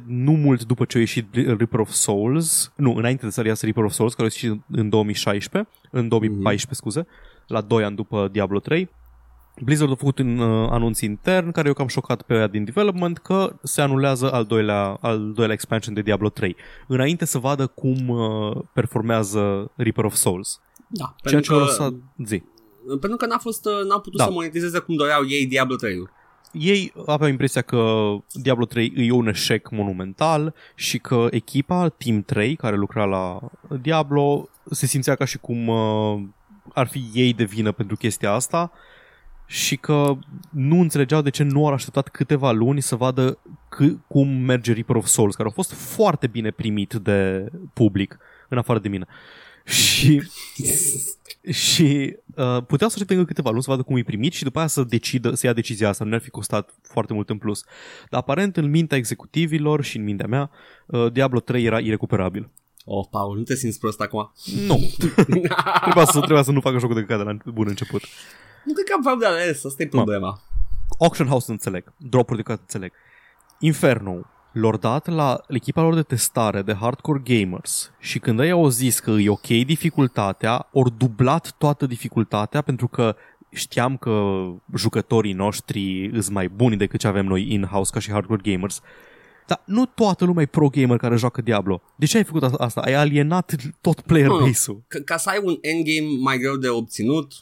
nu 0.06 0.32
mult 0.32 0.64
după 0.64 0.84
ce 0.84 0.96
a 0.96 1.00
ieșit 1.00 1.34
Reaper 1.34 1.78
of 1.78 1.90
Souls, 1.90 2.72
nu, 2.76 2.94
înainte 2.94 3.24
de 3.24 3.32
să 3.32 3.46
iasă 3.46 3.64
Reaper 3.64 3.84
of 3.84 3.92
Souls, 3.92 4.14
care 4.14 4.28
a 4.28 4.30
ieșit 4.32 4.60
în 4.70 4.88
2016, 4.88 5.70
în 5.90 6.08
2014, 6.08 6.66
mm-hmm. 6.66 6.76
scuze, 6.76 7.06
la 7.46 7.60
2 7.60 7.84
ani 7.84 7.96
după 7.96 8.28
Diablo 8.32 8.58
3, 8.58 8.88
Blizzard 9.62 9.90
a 9.90 9.94
făcut 9.94 10.18
un 10.18 10.38
uh, 10.38 10.68
anunț 10.70 11.00
intern 11.00 11.50
care 11.50 11.68
eu 11.68 11.74
cam 11.74 11.86
șocat 11.86 12.22
pe 12.22 12.34
ea 12.34 12.46
din 12.46 12.64
development 12.64 13.18
că 13.18 13.56
se 13.62 13.80
anulează 13.80 14.32
al 14.32 14.44
doilea, 14.44 14.98
al 15.00 15.32
doilea 15.32 15.54
expansion 15.54 15.94
de 15.94 16.00
Diablo 16.00 16.28
3 16.28 16.56
înainte 16.86 17.24
să 17.24 17.38
vadă 17.38 17.66
cum 17.66 18.08
uh, 18.08 18.56
performează 18.72 19.70
Reaper 19.76 20.04
of 20.04 20.14
Souls. 20.14 20.60
Da, 20.88 21.14
Ceea 21.24 21.40
ce 21.40 21.48
pentru 21.48 21.54
a 21.54 21.58
că, 21.58 21.64
lăsat 21.64 21.92
zi. 22.24 22.42
pentru 22.86 23.16
că 23.16 23.26
n-a, 23.26 23.38
fost, 23.38 23.66
uh, 23.66 23.88
n-a 23.88 23.98
putut 23.98 24.18
Da. 24.18 24.24
să 24.24 24.30
monetizeze 24.30 24.78
cum 24.78 24.96
doreau 24.96 25.26
ei 25.28 25.46
Diablo 25.46 25.74
3-ul. 25.74 26.19
Ei 26.52 26.92
aveau 27.06 27.30
impresia 27.30 27.62
că 27.62 28.12
Diablo 28.32 28.64
3 28.64 28.92
e 28.96 29.10
un 29.10 29.28
eșec 29.28 29.70
monumental 29.70 30.54
și 30.74 30.98
că 30.98 31.26
echipa 31.30 31.88
Team 31.88 32.22
3 32.22 32.56
care 32.56 32.76
lucra 32.76 33.04
la 33.04 33.40
Diablo 33.80 34.48
se 34.70 34.86
simțea 34.86 35.14
ca 35.14 35.24
și 35.24 35.38
cum 35.38 35.68
uh, 35.68 36.22
ar 36.74 36.86
fi 36.86 37.10
ei 37.12 37.32
de 37.32 37.44
vină 37.44 37.72
pentru 37.72 37.96
chestia 37.96 38.32
asta 38.32 38.72
și 39.46 39.76
că 39.76 40.16
nu 40.50 40.80
înțelegeau 40.80 41.22
de 41.22 41.30
ce 41.30 41.42
nu 41.42 41.66
au 41.66 41.72
așteptat 41.72 42.08
câteva 42.08 42.50
luni 42.50 42.80
să 42.80 42.96
vadă 42.96 43.38
c- 43.76 44.06
cum 44.06 44.28
merge 44.28 44.72
Reaper 44.72 44.96
of 44.96 45.06
Souls, 45.06 45.34
care 45.34 45.48
a 45.48 45.52
fost 45.52 45.72
foarte 45.72 46.26
bine 46.26 46.50
primit 46.50 46.92
de 46.92 47.48
public, 47.72 48.18
în 48.48 48.58
afară 48.58 48.78
de 48.78 48.88
mine. 48.88 49.06
Și 49.64 50.22
și 51.50 52.16
uh, 52.36 52.62
puteau 52.66 52.88
să 52.88 52.94
aștepte 52.94 53.14
încă 53.14 53.26
câteva 53.26 53.50
luni 53.50 53.62
să 53.62 53.70
vadă 53.70 53.82
cum 53.82 53.96
e 53.96 54.02
primit 54.02 54.32
și 54.32 54.44
după 54.44 54.58
aia 54.58 54.66
să 54.66 54.82
decidă, 54.82 55.34
să 55.34 55.46
ia 55.46 55.52
decizia 55.52 55.88
asta. 55.88 56.04
Nu 56.04 56.14
ar 56.14 56.20
fi 56.20 56.30
costat 56.30 56.74
foarte 56.82 57.12
mult 57.12 57.30
în 57.30 57.38
plus. 57.38 57.64
Dar 58.10 58.20
aparent 58.20 58.56
în 58.56 58.70
mintea 58.70 58.98
executivilor 58.98 59.84
și 59.84 59.96
în 59.96 60.04
mintea 60.04 60.26
mea, 60.26 60.50
uh, 60.86 61.12
Diablo 61.12 61.40
3 61.40 61.64
era 61.64 61.78
irecuperabil. 61.78 62.50
Oh, 62.84 63.06
Paul, 63.10 63.36
nu 63.36 63.42
te 63.42 63.54
simți 63.54 63.78
prost 63.78 64.00
acum? 64.00 64.32
Nu. 64.66 64.76
trebuia, 65.84 66.04
să, 66.04 66.18
trebuia 66.18 66.42
să 66.42 66.52
nu 66.52 66.60
facă 66.60 66.78
jocul 66.78 66.94
de 66.94 67.00
căcat 67.00 67.18
de 67.18 67.24
la 67.24 67.52
bun 67.52 67.66
început. 67.68 68.02
nu 68.64 68.72
cred 68.72 68.86
că 68.86 68.92
am 68.96 69.02
fapt 69.02 69.18
de 69.18 69.26
ales, 69.26 69.64
asta 69.64 69.82
e 69.82 69.86
problema. 69.86 70.40
Auction 70.98 71.26
House 71.26 71.50
înțeleg. 71.50 71.92
Dropuri 71.96 72.36
de 72.36 72.42
căcat 72.42 72.60
înțeleg. 72.60 72.92
Inferno 73.58 74.20
l-au 74.52 74.76
dat 74.76 75.06
la 75.06 75.40
echipa 75.48 75.82
lor 75.82 75.94
de 75.94 76.02
testare 76.02 76.62
de 76.62 76.74
hardcore 76.74 77.22
gamers 77.24 77.90
și 77.98 78.18
când 78.18 78.40
ei 78.40 78.50
au 78.50 78.68
zis 78.68 78.98
că 79.00 79.10
e 79.10 79.28
ok 79.28 79.46
dificultatea, 79.46 80.68
ori 80.72 80.92
dublat 80.98 81.54
toată 81.58 81.86
dificultatea 81.86 82.60
pentru 82.62 82.88
că 82.88 83.16
știam 83.52 83.96
că 83.96 84.44
jucătorii 84.76 85.32
noștri 85.32 86.10
sunt 86.12 86.28
mai 86.30 86.48
buni 86.48 86.76
decât 86.76 87.00
ce 87.00 87.06
avem 87.06 87.26
noi 87.26 87.52
in-house 87.52 87.90
ca 87.94 87.98
și 88.00 88.10
hardcore 88.10 88.40
gamers. 88.50 88.80
Dar 89.46 89.62
nu 89.64 89.86
toată 89.86 90.24
lumea 90.24 90.42
e 90.42 90.46
pro 90.46 90.68
gamer 90.68 90.96
care 90.96 91.16
joacă 91.16 91.40
Diablo. 91.40 91.82
De 91.96 92.06
ce 92.06 92.16
ai 92.16 92.24
făcut 92.24 92.42
a- 92.42 92.50
asta? 92.58 92.80
Ai 92.80 92.94
alienat 92.94 93.54
tot 93.80 94.00
player 94.00 94.26
Nu, 94.28 94.38
nu. 94.38 94.44
base-ul. 94.46 94.82
Ca, 94.88 94.98
ca 95.04 95.16
să 95.16 95.28
ai 95.28 95.40
un 95.44 95.56
endgame 95.60 96.16
mai 96.20 96.38
greu 96.38 96.56
de 96.56 96.68
obținut, 96.68 97.32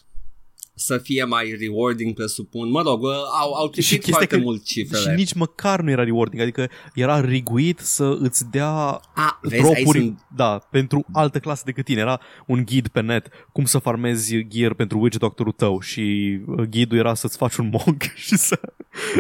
să 0.79 0.99
fie 0.99 1.25
mai 1.25 1.57
rewarding, 1.61 2.15
presupun. 2.15 2.71
Mă 2.71 2.83
rog, 2.83 3.05
au, 3.41 3.53
au 3.53 3.67
citit 3.67 3.89
chestia 3.91 4.13
foarte 4.13 4.37
că- 4.37 4.43
mult 4.43 4.65
cifrele. 4.65 5.03
Și 5.11 5.17
nici 5.17 5.35
măcar 5.35 5.81
nu 5.81 5.91
era 5.91 6.05
rewarding, 6.05 6.43
adică 6.43 6.69
era 6.95 7.21
riguit 7.21 7.79
să 7.79 8.17
îți 8.21 8.51
dea 8.51 8.69
A, 9.15 9.39
vezi, 9.43 9.55
dropuri, 9.63 9.77
aici 9.79 9.89
sunt... 9.89 10.21
da, 10.37 10.59
pentru 10.71 11.05
alte 11.13 11.39
clase 11.39 11.63
decât 11.65 11.85
tine. 11.85 12.01
Era 12.01 12.21
un 12.47 12.65
ghid 12.65 12.89
pe 12.89 13.01
net, 13.01 13.29
cum 13.53 13.65
să 13.65 13.79
farmezi 13.79 14.47
gear 14.49 14.75
pentru 14.75 14.99
witch 15.01 15.19
doctorul 15.19 15.53
tău 15.53 15.81
și 15.81 16.39
uh, 16.47 16.65
ghidul 16.71 16.99
era 16.99 17.15
să-ți 17.15 17.37
faci 17.37 17.57
un 17.57 17.69
monk 17.73 18.03
și 18.27 18.37
să, 18.37 18.61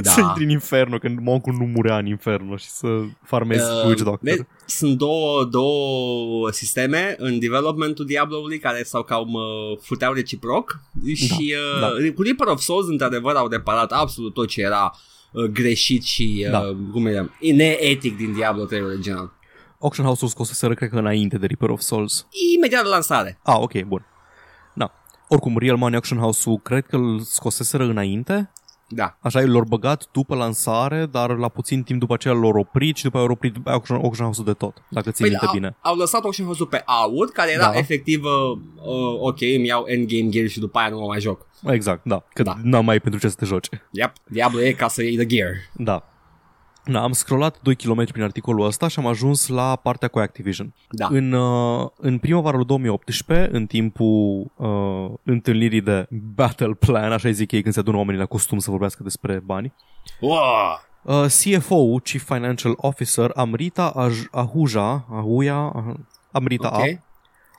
Da. 0.02 0.10
să 0.10 0.20
intri 0.20 0.44
în 0.44 0.50
inferno, 0.50 0.98
când 0.98 1.18
monkul 1.20 1.54
nu 1.54 1.64
murea 1.64 1.98
în 1.98 2.06
inferno 2.06 2.56
și 2.56 2.68
să 2.68 3.00
farmezi 3.22 3.62
uh, 3.70 3.84
witch 3.86 4.02
doctor. 4.02 4.18
vezi, 4.30 4.42
sunt 4.70 4.98
două, 4.98 5.44
două 5.44 6.50
sisteme 6.50 7.14
în 7.18 7.38
developmentul 7.38 8.04
Diablo-ului 8.04 8.58
care 8.58 8.82
s-au 8.82 9.02
cam 9.02 9.32
uh, 9.32 9.78
futeau 9.80 10.12
reciproc 10.12 10.80
și 11.14 11.54
uh, 11.74 11.80
da. 11.80 12.12
cu 12.14 12.22
Reaper 12.22 12.46
of 12.46 12.60
Souls 12.60 12.86
într-adevăr 12.86 13.34
au 13.34 13.48
reparat 13.48 13.92
absolut 13.92 14.34
tot 14.34 14.48
ce 14.48 14.60
era 14.60 14.94
uh, 15.32 15.44
greșit 15.44 16.02
și 16.02 16.44
uh, 16.44 16.50
Da. 16.50 16.76
cum 16.92 17.06
e, 17.06 17.28
neetic 17.52 18.16
din 18.16 18.32
Diablo 18.32 18.64
3 18.64 18.82
original. 18.82 19.32
Auction 19.80 20.04
House-ul 20.04 20.30
scoseseră, 20.30 20.74
cred 20.74 20.88
că 20.88 20.98
înainte 20.98 21.38
de 21.38 21.46
Reaper 21.46 21.68
of 21.68 21.80
Souls. 21.80 22.26
Imediat 22.56 22.82
de 22.82 22.88
lansare. 22.88 23.38
Ah, 23.42 23.56
ok, 23.58 23.82
bun. 23.82 24.06
Da. 24.74 24.92
Oricum, 25.28 25.58
Real 25.58 25.76
Money 25.76 25.94
Auction 25.94 26.18
House-ul 26.18 26.58
cred 26.58 26.86
că 26.86 26.96
îl 26.96 27.20
scoseseră 27.20 27.84
înainte 27.84 28.50
Da. 28.90 29.16
Așa, 29.20 29.40
l-au 29.40 29.64
băgat 29.68 30.08
după 30.12 30.34
lansare, 30.34 31.06
dar 31.06 31.30
la 31.30 31.48
puțin 31.48 31.82
timp 31.82 32.00
după 32.00 32.14
aceea 32.14 32.34
l-au 32.34 32.50
oprit 32.58 32.96
și 32.96 33.02
după 33.02 33.16
aia 33.16 33.26
au 33.26 33.32
oprit 33.32 33.56
Auction, 33.64 33.96
auction 33.96 34.24
House-ul 34.24 34.46
de 34.46 34.52
tot, 34.52 34.82
dacă 34.90 35.10
țin 35.10 35.26
minte 35.28 35.44
au, 35.44 35.52
bine. 35.52 35.76
au 35.80 35.96
lăsat 35.96 36.24
Ocean 36.24 36.46
House-ul 36.46 36.68
pe 36.68 36.84
Out, 37.04 37.30
care 37.32 37.50
era 37.50 37.64
Da. 37.64 37.70
da. 37.72 37.78
efectiv, 37.78 38.22
uh, 38.24 38.58
uh, 38.76 39.18
ok, 39.20 39.40
îmi 39.40 39.66
iau 39.66 39.84
endgame 39.86 40.28
gear 40.28 40.46
și 40.48 40.58
după 40.58 40.78
aia 40.78 40.88
nu 40.88 40.98
mă 40.98 41.06
mai 41.06 41.20
joc. 41.20 41.46
Exact, 41.66 42.00
da, 42.04 42.24
că 42.32 42.42
Da. 42.42 42.56
n-am 42.62 42.84
mai 42.84 43.00
pentru 43.00 43.20
ce 43.20 43.28
să 43.28 43.34
te 43.38 43.44
joci. 43.44 43.68
Yep, 43.90 44.12
Diablo 44.24 44.60
e 44.60 44.72
ca 44.72 44.88
să 44.88 45.02
iei 45.02 45.16
the 45.16 45.26
gear. 45.26 45.48
Da. 45.72 46.02
Da, 46.90 47.02
am 47.02 47.12
scrollat 47.12 47.58
2 47.62 47.74
km 47.76 48.04
prin 48.12 48.22
articolul 48.22 48.66
ăsta 48.66 48.88
și 48.88 48.98
am 48.98 49.06
ajuns 49.06 49.48
la 49.48 49.76
partea 49.76 50.08
cu 50.08 50.18
Activision. 50.18 50.74
Da. 50.90 51.06
În, 51.10 51.32
uh, 51.32 51.88
în 51.96 52.18
primăvara 52.18 52.56
lui 52.56 52.66
2018, 52.66 53.48
în 53.56 53.66
timpul 53.66 54.50
uh, 54.56 55.10
întâlnirii 55.22 55.80
de 55.80 56.06
Battle 56.34 56.74
Plan, 56.78 57.12
așa 57.12 57.28
îi 57.28 57.34
zic 57.34 57.52
ei 57.52 57.62
când 57.62 57.74
se 57.74 57.80
adună 57.80 57.96
oamenii 57.96 58.20
la 58.20 58.26
costum 58.26 58.58
să 58.58 58.70
vorbească 58.70 59.02
despre 59.02 59.40
bani, 59.44 59.72
Wow. 60.20 60.36
Uh, 61.02 61.24
CFO, 61.26 61.94
Chief 62.02 62.22
Financial 62.24 62.72
Officer, 62.76 63.30
Amrita 63.34 63.92
Aj- 64.08 64.30
Ahuja, 64.30 65.06
Ahuya, 65.10 65.72
ah- 65.76 65.94
Amrita 66.32 66.68
Ok. 66.72 66.80
A, 66.80 66.84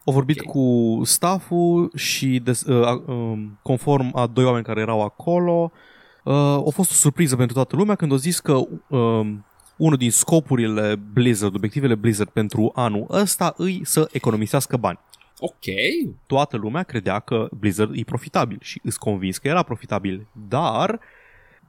au 0.06 0.14
vorbit 0.14 0.40
Ok. 0.40 0.46
cu 0.52 1.00
stafful 1.04 1.92
și 1.96 2.40
des, 2.44 2.62
uh, 2.62 2.88
uh, 2.92 3.02
um, 3.08 3.60
conform 3.64 4.12
a 4.16 4.28
doi 4.28 4.44
oameni 4.46 4.64
care 4.64 4.82
erau 4.82 5.02
acolo, 5.04 5.72
uh, 5.74 5.80
a 6.24 6.70
fost 6.74 6.92
o 6.92 6.94
surpriză 6.94 7.36
pentru 7.36 7.56
toată 7.56 7.76
lumea 7.76 7.96
când 7.96 8.12
au 8.12 8.18
zis 8.18 8.40
că 8.40 8.54
um, 8.88 9.46
unul 9.78 9.98
din 9.98 10.12
scopurile 10.12 10.96
Blizzard, 10.96 11.56
obiectivele 11.56 11.96
Blizzard 11.96 12.30
pentru 12.30 12.72
anul 12.76 13.06
ăsta 13.10 13.54
îi 13.58 13.82
să 13.84 14.10
economisească 14.12 14.78
bani. 14.78 15.00
Ok. 15.40 15.66
Toată 16.28 16.58
lumea 16.58 16.84
credea 16.84 17.20
că 17.20 17.48
Blizzard 17.60 17.92
e 17.96 18.04
profitabil 18.04 18.58
și 18.62 18.82
îți 18.84 19.00
convins 19.00 19.38
că 19.38 19.48
era 19.48 19.64
profitabil, 19.64 20.28
dar 20.48 21.00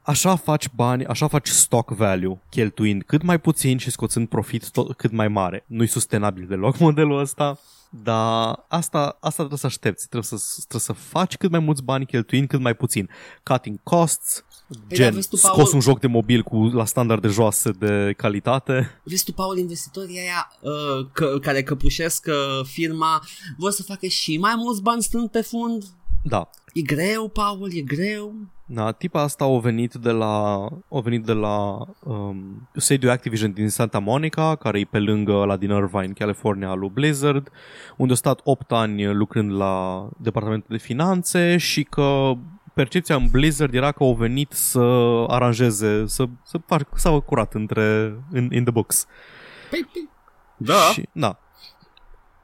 așa 0.03 0.37
faci 0.37 0.69
bani, 0.75 1.07
așa 1.07 1.27
faci 1.27 1.49
stock 1.49 1.91
value, 1.91 2.41
cheltuind 2.49 3.03
cât 3.03 3.23
mai 3.23 3.41
puțin 3.41 3.79
și 3.79 3.91
scoțând 3.91 4.29
profit 4.29 4.71
tot, 4.71 4.97
cât 4.97 5.11
mai 5.11 5.29
mare. 5.29 5.65
Nu-i 5.67 5.87
sustenabil 5.87 6.47
deloc 6.47 6.79
modelul 6.87 7.19
ăsta, 7.19 7.59
dar 7.91 8.65
asta, 8.69 9.17
asta 9.21 9.37
trebuie 9.37 9.59
să 9.59 9.67
aștepți. 9.67 10.09
Trebuie 10.09 10.39
să, 10.39 10.47
trebuie 10.59 10.81
să 10.81 10.93
faci 10.93 11.37
cât 11.37 11.51
mai 11.51 11.61
mulți 11.61 11.83
bani 11.83 12.07
cheltuind 12.07 12.49
cât 12.49 12.61
mai 12.61 12.75
puțin. 12.75 13.11
Cutting 13.43 13.79
costs, 13.83 14.45
Păi 14.89 14.97
gen 14.97 15.09
da, 15.09 15.15
vezi 15.15 15.29
tu, 15.29 15.37
scos 15.37 15.57
Paul- 15.57 15.71
un 15.75 15.81
joc 15.81 16.01
de 16.01 16.07
mobil 16.07 16.43
cu 16.43 16.57
la 16.57 16.85
standarde 16.85 17.29
joase 17.29 17.71
de 17.71 18.15
calitate. 18.17 19.01
Vezi 19.05 19.25
tu, 19.25 19.33
Paul, 19.33 19.59
investitorii 19.59 20.19
aia 20.19 20.53
uh, 20.61 21.07
că, 21.13 21.39
care 21.39 21.63
căpușesc 21.63 22.27
uh, 22.29 22.67
firma 22.67 23.23
vor 23.57 23.71
să 23.71 23.83
facă 23.83 24.07
și 24.07 24.39
mai 24.39 24.55
mulți 24.57 24.83
bani 24.83 25.03
stând 25.03 25.31
pe 25.31 25.41
fund. 25.41 25.85
Da, 26.23 26.51
E 26.73 26.83
greu, 26.83 27.29
Paul, 27.29 27.69
e 27.73 27.81
greu. 27.81 28.35
Da, 28.67 28.93
tipa 28.93 29.21
asta 29.23 29.45
a 29.45 29.59
venit 29.59 29.95
de 29.95 30.11
la, 30.11 30.55
a 30.89 31.01
venit 31.03 31.25
de 31.25 31.33
la 31.33 31.87
um, 32.05 32.69
sediul 32.75 33.11
Activision 33.11 33.53
din 33.53 33.69
Santa 33.69 33.99
Monica, 33.99 34.57
care 34.57 34.79
e 34.79 34.85
pe 34.85 34.99
lângă 34.99 35.33
la 35.33 35.57
din 35.57 35.71
Irvine, 35.71 36.13
California, 36.13 36.75
lui 36.75 36.91
Blizzard, 36.95 37.51
unde 37.97 38.13
a 38.13 38.17
stat 38.17 38.41
8 38.45 38.73
ani 38.73 39.13
lucrând 39.13 39.53
la 39.53 40.09
departamentul 40.17 40.77
de 40.77 40.83
finanțe 40.83 41.57
și 41.57 41.83
că 41.83 42.33
percepția 42.75 43.15
în 43.15 43.27
Blizzard 43.31 43.75
era 43.75 43.93
că 43.93 44.03
au 44.03 44.15
venit 44.15 44.53
să 44.53 44.81
aranjeze, 45.29 46.07
să, 46.07 46.25
să 46.45 46.61
facă 46.67 46.87
să 46.95 47.11
curat 47.11 47.55
între, 47.55 48.15
in, 48.35 48.51
in 48.53 48.63
the 48.63 48.73
books. 48.73 49.07
Păi, 49.71 49.89
păi. 49.93 50.09
Da. 50.57 50.91
Și, 50.93 51.09
da. 51.13 51.39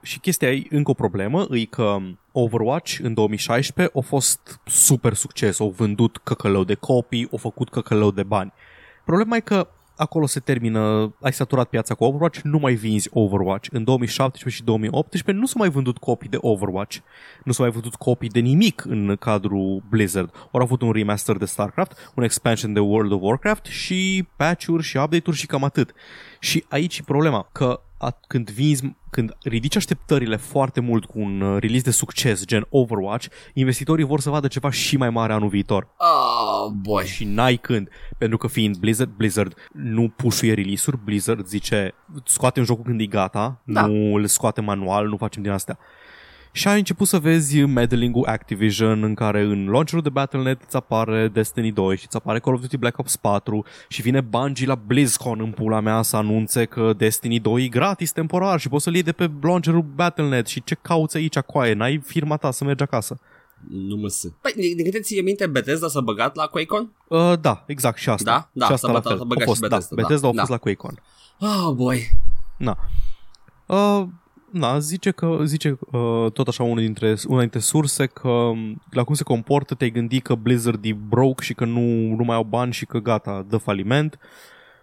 Și 0.06 0.18
chestia 0.18 0.52
e 0.52 0.66
încă 0.70 0.90
o 0.90 0.94
problemă, 0.94 1.46
e 1.50 1.64
că 1.64 1.96
Overwatch 2.32 2.98
în 3.02 3.14
2016 3.14 3.98
a 3.98 4.00
fost 4.00 4.60
super 4.66 5.14
succes, 5.14 5.60
au 5.60 5.68
vândut 5.68 6.16
căcălău 6.16 6.64
de 6.64 6.74
copii, 6.74 7.28
au 7.32 7.38
făcut 7.38 7.70
căcălău 7.70 8.10
de 8.10 8.22
bani. 8.22 8.52
Problema 9.04 9.36
e 9.36 9.40
că 9.40 9.68
acolo 9.96 10.26
se 10.26 10.40
termină, 10.40 11.14
ai 11.20 11.32
saturat 11.32 11.68
piața 11.68 11.94
cu 11.94 12.04
Overwatch, 12.04 12.40
nu 12.42 12.58
mai 12.58 12.74
vinzi 12.74 13.08
Overwatch. 13.12 13.68
În 13.72 13.84
2017 13.84 14.60
și 14.60 14.66
2018 14.66 15.42
nu 15.42 15.46
s-au 15.46 15.60
mai 15.60 15.68
vândut 15.68 15.98
copii 15.98 16.28
de 16.28 16.38
Overwatch, 16.40 16.96
nu 17.44 17.52
s-au 17.52 17.64
mai 17.64 17.74
vândut 17.74 17.94
copii 17.94 18.28
de 18.28 18.40
nimic 18.40 18.84
în 18.84 19.16
cadrul 19.18 19.82
Blizzard. 19.88 20.34
Au 20.52 20.60
avut 20.60 20.82
un 20.82 20.92
remaster 20.92 21.36
de 21.36 21.44
StarCraft, 21.44 22.12
un 22.14 22.22
expansion 22.22 22.72
de 22.72 22.80
World 22.80 23.12
of 23.12 23.20
Warcraft 23.22 23.64
și 23.64 24.28
patch-uri 24.36 24.82
și 24.82 24.96
update-uri 24.96 25.36
și 25.36 25.46
cam 25.46 25.64
atât. 25.64 25.94
Și 26.40 26.64
aici 26.68 26.98
e 26.98 27.02
problema, 27.04 27.48
că 27.52 27.80
at- 27.80 27.85
când 28.26 28.50
vinzi, 28.50 28.96
când 29.10 29.36
ridici 29.42 29.76
așteptările 29.76 30.36
foarte 30.36 30.80
mult 30.80 31.04
cu 31.04 31.18
un 31.20 31.40
uh, 31.40 31.60
release 31.60 31.82
de 31.82 31.90
succes 31.90 32.44
gen 32.44 32.66
Overwatch, 32.68 33.26
investitorii 33.54 34.04
vor 34.04 34.20
să 34.20 34.30
vadă 34.30 34.48
ceva 34.48 34.70
și 34.70 34.96
mai 34.96 35.10
mare 35.10 35.32
anul 35.32 35.48
viitor. 35.48 35.88
Oh, 35.98 36.70
boy. 36.72 37.04
Și 37.04 37.24
n-ai 37.24 37.56
când, 37.56 37.88
pentru 38.18 38.36
că 38.36 38.46
fiind 38.46 38.76
Blizzard, 38.76 39.10
Blizzard 39.10 39.54
nu 39.72 40.08
pușuie 40.08 40.54
release-uri, 40.54 41.00
Blizzard 41.04 41.46
zice 41.46 41.94
scoatem 42.24 42.64
jocul 42.64 42.84
când 42.84 43.00
e 43.00 43.06
gata, 43.06 43.60
Da. 43.64 43.86
nu 43.86 44.14
îl 44.14 44.26
scoatem 44.26 44.64
manual, 44.64 45.08
nu 45.08 45.16
facem 45.16 45.42
din 45.42 45.50
astea. 45.50 45.78
Și 46.56 46.68
ai 46.68 46.78
început 46.78 47.06
să 47.06 47.18
vezi 47.18 47.60
meddling-ul 47.60 48.26
Activision 48.26 49.02
în 49.02 49.14
care 49.14 49.40
în 49.42 49.68
launcherul 49.68 50.02
de 50.02 50.08
Battle.net 50.08 50.62
îți 50.66 50.76
apare 50.76 51.28
Destiny 51.28 51.72
2 51.72 51.96
și 51.96 52.04
îți 52.06 52.16
apare 52.16 52.38
Call 52.40 52.54
of 52.54 52.60
Duty 52.62 52.76
Black 52.76 52.98
Ops 52.98 53.16
4 53.16 53.64
și 53.88 54.02
vine 54.02 54.20
Bungie 54.20 54.66
la 54.66 54.74
BlizzCon 54.74 55.40
în 55.40 55.50
pula 55.50 55.80
mea 55.80 56.02
să 56.02 56.16
anunțe 56.16 56.64
că 56.64 56.92
Destiny 56.96 57.40
2 57.40 57.64
e 57.64 57.68
gratis 57.68 58.12
temporar 58.12 58.60
și 58.60 58.68
poți 58.68 58.84
să-l 58.84 58.92
iei 58.94 59.02
de 59.02 59.12
pe 59.12 59.30
launcherul 59.42 59.82
Battle.net 59.94 60.46
și 60.46 60.62
ce 60.64 60.74
cauți 60.82 61.16
aici 61.16 61.38
coaie, 61.38 61.72
n-ai 61.74 62.00
firma 62.04 62.36
ta 62.36 62.50
să 62.50 62.64
mergi 62.64 62.82
acasă. 62.82 63.18
Nu 63.70 63.96
mă 63.96 64.08
să. 64.08 64.28
Păi, 64.40 64.52
din 64.56 64.76
din 64.76 64.84
câte 64.84 65.00
ție 65.00 65.20
minte, 65.20 65.46
Bethesda 65.46 65.88
s-a 65.88 66.00
băgat 66.00 66.34
la 66.36 66.46
QuakeCon? 66.46 66.92
Uh, 67.08 67.32
da, 67.40 67.64
exact 67.66 67.98
și 67.98 68.08
asta. 68.08 68.30
Da? 68.30 68.48
Da, 68.52 68.66
și 68.66 68.72
asta 68.72 68.86
s-a 68.86 68.92
la 68.92 68.98
băgat- 68.98 69.06
fel. 69.08 69.16
s-a 69.16 69.22
Au 69.22 69.28
băgat 69.28 69.44
fost, 69.46 69.62
și 69.62 69.68
da, 69.68 69.68
Bethesda, 69.76 69.94
da. 69.96 70.02
Bethesda 70.02 70.26
au 70.26 70.32
Da. 70.32 70.38
fost 70.40 70.50
la 70.52 70.58
QuakeCon. 70.58 71.02
Oh, 71.40 71.72
boy. 71.74 72.10
Na. 72.56 72.78
Uh, 73.66 74.06
na, 74.50 74.78
zice 74.78 75.10
că, 75.10 75.38
zice 75.44 75.78
uh, 75.92 76.32
tot 76.32 76.48
așa 76.48 76.62
unul 76.62 76.78
dintre, 76.78 77.16
una 77.26 77.40
dintre 77.40 77.58
surse 77.58 78.06
că 78.06 78.28
um, 78.28 78.82
la 78.90 79.04
cum 79.04 79.14
se 79.14 79.22
comportă 79.22 79.74
te-ai 79.74 79.90
gândit 79.90 80.22
că 80.22 80.34
Blizzard 80.34 80.84
e 80.84 80.92
broke 80.92 81.44
și 81.44 81.54
că 81.54 81.64
nu, 81.64 82.14
nu 82.14 82.24
mai 82.24 82.36
au 82.36 82.44
bani 82.44 82.72
și 82.72 82.86
că 82.86 82.98
gata, 82.98 83.46
dă 83.48 83.56
faliment. 83.56 84.18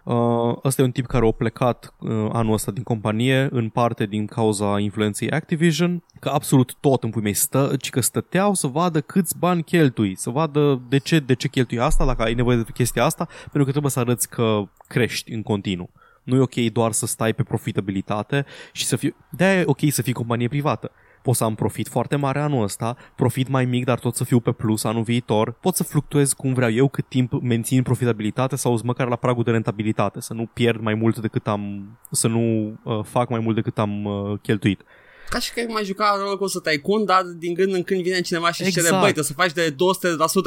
Uh, 0.04 0.56
ăsta 0.64 0.82
e 0.82 0.84
un 0.84 0.90
tip 0.90 1.06
care 1.06 1.26
a 1.26 1.30
plecat 1.30 1.94
uh, 1.98 2.28
anul 2.32 2.52
ăsta 2.52 2.70
din 2.70 2.82
companie, 2.82 3.48
în 3.50 3.68
parte 3.68 4.06
din 4.06 4.26
cauza 4.26 4.78
influenței 4.78 5.30
Activision, 5.30 6.02
că 6.20 6.28
absolut 6.28 6.76
tot 6.80 7.02
în 7.02 7.10
pui 7.10 7.22
mei 7.22 7.34
stă, 7.34 7.74
ci 7.78 7.90
că 7.90 8.00
stăteau 8.00 8.54
să 8.54 8.66
vadă 8.66 9.00
câți 9.00 9.38
bani 9.38 9.62
cheltui, 9.62 10.16
să 10.16 10.30
vadă 10.30 10.82
de 10.88 10.98
ce, 10.98 11.18
de 11.18 11.34
ce 11.34 11.48
cheltui 11.48 11.78
asta, 11.78 12.04
dacă 12.04 12.22
ai 12.22 12.34
nevoie 12.34 12.56
de 12.56 12.64
chestia 12.74 13.04
asta, 13.04 13.24
pentru 13.40 13.64
că 13.64 13.70
trebuie 13.70 13.90
să 13.90 14.00
arăți 14.00 14.28
că 14.28 14.62
crești 14.86 15.32
în 15.32 15.42
continuu. 15.42 15.90
Nu 16.24 16.36
e 16.36 16.40
ok 16.40 16.54
doar 16.54 16.92
să 16.92 17.06
stai 17.06 17.32
pe 17.32 17.42
profitabilitate 17.42 18.44
și 18.72 18.84
să 18.84 18.96
fii... 18.96 19.14
de 19.30 19.44
e 19.44 19.62
ok 19.66 19.80
să 19.90 20.02
fii 20.02 20.12
companie 20.12 20.48
privată. 20.48 20.90
Pot 21.22 21.34
să 21.34 21.44
am 21.44 21.54
profit 21.54 21.88
foarte 21.88 22.16
mare 22.16 22.40
anul 22.40 22.62
ăsta, 22.62 22.96
profit 23.14 23.48
mai 23.48 23.64
mic, 23.64 23.84
dar 23.84 23.98
tot 23.98 24.14
să 24.14 24.24
fiu 24.24 24.40
pe 24.40 24.52
plus 24.52 24.84
anul 24.84 25.02
viitor. 25.02 25.52
Pot 25.52 25.74
să 25.74 25.82
fluctuez 25.82 26.32
cum 26.32 26.54
vreau 26.54 26.70
eu 26.70 26.88
cât 26.88 27.08
timp 27.08 27.32
mențin 27.42 27.82
profitabilitate 27.82 28.56
sau 28.56 28.80
măcar 28.84 29.08
la 29.08 29.16
pragul 29.16 29.42
de 29.42 29.50
rentabilitate, 29.50 30.20
să 30.20 30.34
nu 30.34 30.46
pierd 30.52 30.80
mai 30.80 30.94
mult 30.94 31.18
decât 31.18 31.46
am, 31.46 31.88
să 32.10 32.28
nu 32.28 32.72
uh, 32.82 33.00
fac 33.04 33.28
mai 33.28 33.40
mult 33.40 33.54
decât 33.54 33.78
am 33.78 34.04
uh, 34.04 34.38
cheltuit. 34.42 34.82
Ca 35.28 35.38
și 35.38 35.52
că 35.52 35.60
ai 35.60 35.66
mai 35.68 35.84
jucat 35.84 36.18
Roller 36.18 36.36
Coaster 36.36 36.60
Tycoon, 36.62 37.04
dar 37.04 37.22
din 37.22 37.54
când 37.54 37.72
în 37.74 37.82
când 37.82 38.02
vine 38.02 38.20
cineva 38.20 38.52
și 38.52 38.62
exact. 38.62 38.76
Exact. 38.76 38.86
cere, 38.86 39.00
băi, 39.00 39.12
trebuie 39.12 39.24
să 39.24 39.32
faci 39.32 39.52
de 39.52 39.74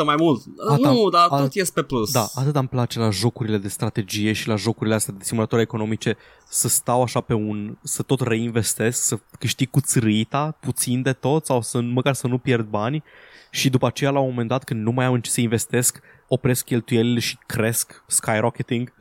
200% 0.01 0.05
mai 0.05 0.15
mult. 0.19 0.41
Ata- 0.71 0.77
nu, 0.91 1.09
dar 1.09 1.27
a- 1.29 1.37
tot 1.41 1.53
ies 1.53 1.69
pe 1.69 1.81
plus. 1.83 2.11
Da, 2.11 2.27
atât 2.33 2.55
îmi 2.55 2.67
place 2.67 2.99
la 2.99 3.09
jocurile 3.09 3.57
de 3.57 3.67
strategie 3.67 4.33
și 4.33 4.47
la 4.47 4.55
jocurile 4.55 4.95
astea 4.95 5.13
de 5.17 5.23
simulatoare 5.23 5.63
economice 5.63 6.17
să 6.49 6.67
stau 6.67 7.01
așa 7.01 7.21
pe 7.21 7.33
un, 7.33 7.77
să 7.83 8.01
tot 8.01 8.21
reinvestesc, 8.21 9.03
să 9.03 9.19
câștig 9.39 9.69
cu 9.69 9.81
țârâita, 9.81 10.57
puțin 10.59 11.01
de 11.01 11.13
tot 11.13 11.45
sau 11.45 11.61
să 11.61 11.79
măcar 11.81 12.13
să 12.13 12.27
nu 12.27 12.37
pierd 12.37 12.65
bani 12.67 13.03
și 13.57 13.69
după 13.69 13.87
aceea 13.87 14.09
la 14.11 14.19
un 14.19 14.29
moment 14.29 14.47
dat 14.49 14.63
când 14.63 14.83
nu 14.83 14.91
mai 14.91 15.05
am 15.05 15.13
în 15.13 15.21
ce 15.21 15.29
să 15.29 15.41
investesc, 15.41 15.99
opresc 16.27 16.65
cheltuielile 16.65 17.19
și 17.19 17.37
cresc, 17.45 18.03
skyrocketing. 18.07 18.93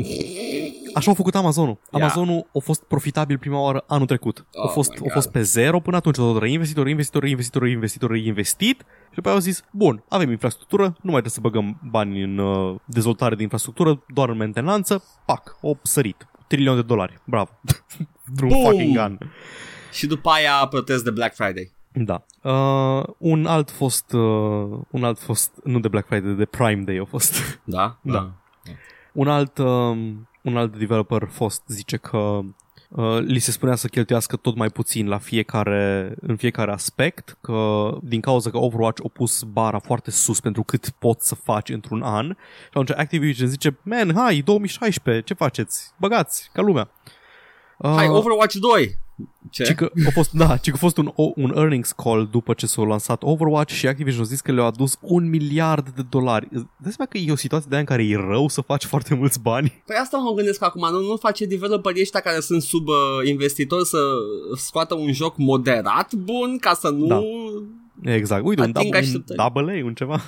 Așa 0.95 1.11
a 1.11 1.15
făcut 1.15 1.35
Amazonul. 1.35 1.79
Yeah. 1.93 2.03
Amazonul 2.05 2.47
a 2.55 2.59
fost 2.59 2.83
profitabil 2.85 3.39
prima 3.39 3.61
oară 3.61 3.85
anul 3.87 4.07
trecut. 4.07 4.39
A 4.39 4.63
Oh 4.63 4.71
fost, 4.73 4.91
my 4.91 4.97
a 4.97 5.01
God. 5.01 5.13
fost 5.13 5.31
pe 5.31 5.43
zero 5.43 5.81
până 5.81 5.97
atunci, 5.97 6.17
tot 6.17 6.39
reinvestit, 6.41 6.77
reinvestit, 6.77 7.21
reinvestit, 7.23 7.61
reinvestit, 7.63 8.03
reinvestit 8.03 8.79
și 9.09 9.15
după 9.15 9.29
aia 9.29 9.37
au 9.37 9.43
zis, 9.43 9.63
bun, 9.73 10.05
avem 10.09 10.31
infrastructură, 10.31 10.83
nu 10.83 11.11
mai 11.13 11.21
trebuie 11.21 11.33
să 11.33 11.41
băgăm 11.41 11.81
bani 11.91 12.23
în 12.23 12.39
uh, 12.39 12.77
dezvoltare 12.85 13.35
de 13.35 13.43
infrastructură, 13.43 14.05
doar 14.15 14.29
în 14.29 14.37
mentenanță, 14.37 15.05
pac, 15.27 15.57
o 15.61 15.73
sărit. 15.83 16.27
Trilion 16.47 16.75
de 16.77 16.83
dolari, 16.83 17.19
bravo. 17.25 17.51
Drum 18.37 18.49
Boom! 18.49 18.63
fucking 18.65 18.97
gun. 18.97 19.19
Și 19.93 20.07
după 20.07 20.31
aia 20.31 20.67
protest 20.71 21.05
de 21.05 21.11
Black 21.11 21.35
Friday. 21.35 21.75
Da. 21.99 22.25
Uh, 22.43 23.05
un 23.19 23.47
alt 23.47 23.71
fost, 23.71 24.13
uh, 24.13 24.79
un 24.91 25.05
alt 25.05 25.19
fost, 25.19 25.53
nu 25.65 25.81
de 25.81 25.89
Black 25.89 26.07
Friday, 26.07 26.35
de 26.35 26.45
Prime 26.45 26.83
Day 26.83 26.97
a 26.97 27.05
fost. 27.05 27.35
Da? 27.65 27.99
Da. 28.03 28.31
un 29.13 29.29
alt, 29.29 29.59
um, 29.59 30.29
un 30.43 30.57
alt 30.57 30.77
developer 30.77 31.29
fost 31.31 31.63
zice 31.67 31.97
că 31.97 32.41
uh, 32.89 33.19
li 33.21 33.39
se 33.39 33.51
spunea 33.51 33.75
să 33.75 33.89
cheltuiască 33.89 34.37
tot 34.37 34.57
mai 34.57 34.69
puțin 34.69 35.09
la 35.09 35.19
fiecare, 35.19 36.15
în 36.21 36.37
fiecare 36.37 36.73
aspect, 36.73 37.39
că 37.41 37.91
din 38.03 38.21
cauza 38.21 38.51
că 38.51 38.59
Overwatch 38.59 39.03
a 39.05 39.09
pus 39.13 39.43
bara 39.43 39.79
foarte 39.79 40.11
sus 40.11 40.41
pentru 40.41 40.63
cât 40.63 40.91
poți 40.91 41.29
să 41.29 41.35
faci 41.35 41.69
într-un 41.69 42.03
an. 42.03 42.27
Și 42.63 42.69
atunci 42.69 42.91
Activision 42.91 43.49
zice, 43.49 43.79
man, 43.83 44.15
hai, 44.15 44.41
2016, 44.41 45.25
ce 45.25 45.35
faceți? 45.35 45.93
Băgați, 45.99 46.51
ca 46.53 46.63
lumea. 46.63 46.91
Uh, 47.79 47.93
Hai, 47.97 48.09
Overwatch 48.09 48.55
2! 48.55 48.99
Ce? 49.51 49.65
ci 49.65 49.75
că 49.75 49.91
a 50.07 50.11
fost, 50.11 50.33
da, 50.33 50.57
ci 50.57 50.69
că 50.69 50.75
a 50.75 50.79
fost 50.79 50.97
un, 50.97 51.13
un 51.15 51.53
earnings 51.57 51.93
call 51.93 52.29
după 52.31 52.53
ce 52.55 52.67
s-a 52.67 52.83
lansat 52.83 53.23
Overwatch 53.23 53.73
și 53.73 53.87
Activision 53.87 54.23
a 54.23 54.27
zis 54.27 54.41
că 54.41 54.53
le-au 54.53 54.67
adus 54.67 54.99
un 55.01 55.29
miliard 55.29 55.89
de 55.89 56.03
dolari. 56.11 56.49
Dă 56.53 56.91
seama 56.91 57.11
că 57.11 57.19
e 57.19 57.33
o 57.33 57.37
situație 57.37 57.67
de 57.69 57.75
aia 57.75 57.85
în 57.89 57.97
care 57.97 58.09
e 58.09 58.17
rău 58.17 58.49
să 58.49 58.61
faci 58.61 58.85
foarte 58.85 59.15
mulți 59.15 59.41
bani? 59.41 59.83
Păi 59.87 59.97
asta 60.01 60.17
mă 60.17 60.33
gândesc 60.33 60.63
acum, 60.63 60.89
nu, 60.91 61.01
nu 61.01 61.17
face 61.17 61.47
developerii 61.47 62.03
ăștia 62.03 62.21
care 62.21 62.41
sunt 62.41 62.63
sub 62.63 62.89
uh, 62.89 62.95
investitori 63.29 63.87
să 63.87 63.99
scoată 64.57 64.95
un 64.95 65.13
joc 65.13 65.37
moderat 65.37 66.15
bun 66.15 66.59
ca 66.59 66.75
să 66.75 66.89
nu... 66.89 67.07
Da. 67.07 67.21
Exact. 68.03 68.45
Uite, 68.45 68.63
un, 68.63 68.69
Ating 68.69 68.83
double, 68.83 68.99
un 68.99 69.05
așteptări. 69.05 69.39
double 69.39 69.81
A, 69.81 69.85
un 69.85 69.95
ceva. 69.95 70.21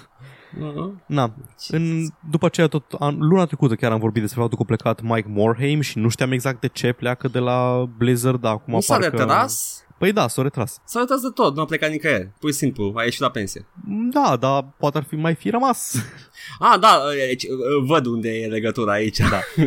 Uh-huh. 0.57 1.07
Na, 1.07 1.34
în, 1.68 2.07
după 2.30 2.46
aceea 2.46 2.66
tot 2.66 2.92
an, 2.99 3.16
luna 3.18 3.44
trecută 3.46 3.74
chiar 3.74 3.92
am 3.92 3.99
vorbit 3.99 4.22
despre 4.22 4.40
faptul 4.40 4.57
că 4.59 4.62
a 4.62 4.76
plecat 4.76 5.01
Mike 5.03 5.28
Morhaime 5.30 5.82
și 5.82 5.99
nu 5.99 6.09
știam 6.09 6.32
exact 6.32 6.61
de 6.61 6.66
ce 6.68 6.92
pleacă 6.92 7.28
de 7.28 7.38
la 7.38 7.88
Blizzard, 7.96 8.40
dar 8.40 8.53
acum 8.53 8.72
Nu 8.74 8.80
s-a 8.80 8.96
parcă... 8.99 9.16
retras? 9.16 9.82
Păi 9.99 10.12
da, 10.12 10.28
s-a 10.28 10.42
retras. 10.42 10.80
S-a 10.84 10.99
retras 11.01 11.20
de 11.20 11.28
tot, 11.34 11.55
nu 11.55 11.62
a 11.62 11.64
plecat 11.64 11.90
nicăieri. 11.90 12.30
Pur 12.40 12.51
și 12.51 12.57
simplu, 12.57 12.92
a 12.96 13.03
ieșit 13.03 13.20
la 13.20 13.30
pensie. 13.30 13.66
Da, 14.11 14.36
dar 14.40 14.74
poate 14.78 14.99
ar 14.99 15.05
fi 15.05 15.14
mai 15.16 15.34
fi 15.34 15.51
rămas. 15.51 15.94
Ah, 16.59 16.78
da, 16.80 17.01
deci, 17.28 17.42
uh, 17.42 17.49
văd 17.86 18.07
unde 18.07 18.28
e 18.28 18.46
legătura 18.46 18.92
aici. 18.92 19.18
Da. 19.18 19.40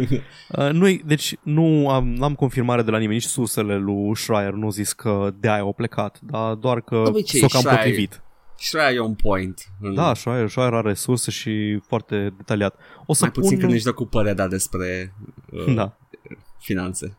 Uh, 0.57 0.69
nu, 0.71 0.87
deci 1.05 1.35
nu 1.43 1.89
am, 1.89 2.13
n-am 2.13 2.35
confirmare 2.35 2.81
de 2.81 2.91
la 2.91 2.97
nimeni, 2.97 3.15
nici 3.17 3.27
sursele 3.27 3.77
lui 3.77 4.15
Schreier 4.15 4.51
nu 4.51 4.63
au 4.63 4.69
zis 4.71 4.93
că 4.93 5.33
de 5.39 5.49
aia 5.49 5.61
au 5.61 5.73
plecat, 5.73 6.19
dar 6.21 6.53
doar 6.53 6.81
că 6.81 6.95
obicei, 6.95 7.39
s-o 7.39 7.47
cam 7.47 7.61
Schreier- 7.61 7.75
potrivit. 7.75 8.21
Schreier 8.61 8.95
e 8.95 8.99
un 8.99 9.13
point. 9.13 9.65
În- 9.81 9.93
Da, 9.93 10.13
Schreier, 10.13 10.49
Schreier 10.49 10.73
are 10.73 10.93
surse 10.93 11.31
și 11.31 11.79
foarte 11.87 12.33
detaliat. 12.37 12.75
O 13.05 13.13
să 13.13 13.23
Mai 13.23 13.31
puțin 13.31 13.49
pun... 13.51 13.59
când 13.59 13.71
își 13.73 13.83
dă 13.83 13.91
cu 13.91 14.05
părerea 14.05 14.47
despre 14.47 15.13
uh, 15.51 15.73
Da. 15.75 15.97
finanțe. 16.59 17.17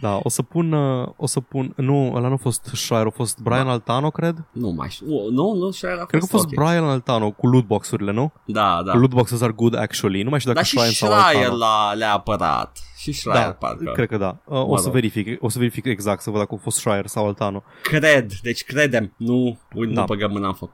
Da, 0.00 0.20
o 0.22 0.28
să 0.28 0.42
pun, 0.42 0.72
uh, 0.72 1.08
o 1.16 1.26
să 1.26 1.40
pun, 1.40 1.72
nu, 1.76 2.12
ăla 2.14 2.28
nu 2.28 2.34
a 2.34 2.36
fost 2.36 2.70
Schreier, 2.72 3.06
a 3.06 3.10
fost 3.10 3.38
Brian 3.38 3.64
Da. 3.64 3.70
Altano, 3.70 4.10
cred. 4.10 4.44
Nu 4.52 4.70
mai 4.70 4.88
știu. 4.90 5.06
Oh, 5.16 5.30
nu, 5.30 5.52
nu, 5.54 5.70
Schreier 5.70 5.96
a 5.96 5.98
fost, 5.98 6.10
Cred 6.10 6.20
că 6.20 6.26
a 6.32 6.36
fost 6.36 6.44
ok. 6.44 6.54
Brian 6.54 6.84
Altano 6.84 7.30
cu 7.30 7.46
lootbox-urile, 7.46 8.12
nu? 8.12 8.32
Da, 8.46 8.82
da. 8.84 8.92
Cu 8.92 8.98
lootboxes 8.98 9.40
are 9.40 9.52
good 9.52 9.74
actually. 9.74 10.22
Nu 10.22 10.30
mai 10.30 10.40
știu 10.40 10.52
dacă 10.52 10.66
Dar 10.72 10.82
și 10.84 10.92
Schreier 10.94 11.12
sau 11.12 11.20
Schreier 11.28 11.42
Altano. 11.50 11.56
l-a, 11.58 11.92
le-a 11.94 12.12
apărat. 12.12 12.78
Și 13.12 13.18
Schreier, 13.20 13.44
Da, 13.44 13.52
parcă. 13.52 13.92
cred 13.94 14.08
că 14.08 14.16
da. 14.16 14.40
Uh, 14.46 14.56
o 14.62 14.66
Mă 14.66 14.76
să 14.78 14.84
rog. 14.84 14.92
verific, 14.92 15.42
o 15.42 15.48
să 15.48 15.58
verific 15.58 15.84
exact 15.84 16.22
să 16.22 16.30
văd 16.30 16.38
dacă 16.40 16.54
a 16.54 16.62
fost 16.62 16.76
Schreier 16.76 17.06
sau 17.06 17.26
Altano. 17.26 17.62
Cred, 17.82 18.32
deci 18.42 18.64
credem. 18.64 19.14
Nu, 19.16 19.58
nu 19.72 19.92
Da. 19.92 20.04
băgăm 20.04 20.30
mâna 20.30 20.46
în 20.46 20.54
foc. 20.54 20.70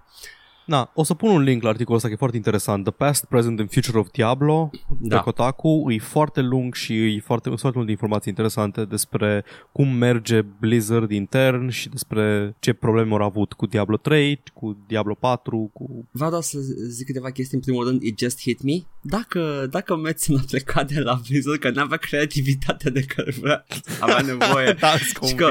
Na, 0.67 0.91
o 0.95 1.03
să 1.03 1.15
pun 1.15 1.31
un 1.31 1.41
link 1.43 1.63
la 1.63 1.69
articolul 1.69 1.97
ăsta 1.97 2.09
că 2.09 2.15
e 2.15 2.19
foarte 2.19 2.37
interesant. 2.37 2.85
The 2.85 2.93
Past, 2.93 3.25
Present 3.25 3.59
and 3.61 3.71
Future 3.71 3.99
of 3.99 4.09
Diablo 4.13 4.71
Da. 5.01 5.17
de 5.17 5.23
Kotaku. 5.23 5.85
E 5.91 5.99
foarte 5.99 6.41
lung 6.41 6.75
și 6.75 7.15
e 7.15 7.21
foarte, 7.25 7.49
sunt 7.49 7.61
foarte 7.61 7.77
multe 7.77 7.93
informații 7.93 8.31
interesante 8.31 8.85
despre 8.85 9.45
cum 9.73 9.89
merge 9.89 10.41
Blizzard 10.43 11.11
intern 11.11 11.69
și 11.69 11.89
despre 11.89 12.57
ce 12.59 12.73
probleme 12.73 13.15
au 13.15 13.23
avut 13.23 13.53
cu 13.53 13.67
Diablo 13.67 13.97
3, 13.97 14.43
cu 14.55 14.77
Diablo 14.87 15.15
4, 15.15 15.71
cu... 15.73 16.09
Vreau 16.11 16.31
doar 16.31 16.43
să 16.43 16.59
zic 16.89 17.07
câteva 17.07 17.31
chestii. 17.31 17.57
În 17.57 17.63
primul 17.63 17.85
rând, 17.87 18.03
it 18.03 18.19
just 18.19 18.41
hit 18.41 18.63
me. 18.63 18.73
Dacă, 19.03 19.67
dacă 19.71 19.97
Metzen 19.97 20.37
a 20.37 20.43
plecat 20.51 20.93
de 20.93 21.01
la 21.01 21.21
Blizzard, 21.29 21.59
că 21.61 21.71
n-avea 21.71 21.97
creativitatea 21.97 22.91
de 22.91 23.01
care 23.01 23.35
vrea, 23.41 23.67
avea 24.01 24.21
nevoie. 24.37 24.73
Da, 24.81 24.97
Și 24.99 25.35
că- 25.37 25.49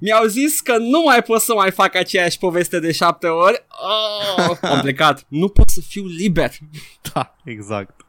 Mi-au 0.00 0.26
zis 0.26 0.60
că 0.60 0.76
nu 0.76 1.02
mai 1.04 1.22
pot 1.22 1.40
să 1.40 1.52
mai 1.54 1.70
fac 1.70 1.94
aceeași 1.94 2.38
poveste 2.38 2.78
de 2.80 2.92
șapte 2.92 3.26
ori. 3.26 3.64
Oh, 4.48 4.56
am 4.62 4.80
plecat. 4.86 5.24
Nu 5.28 5.48
pot 5.48 5.68
să 5.68 5.80
fiu 5.88 6.06
liber. 6.06 6.50
Da, 7.12 7.36
exact. 7.44 8.00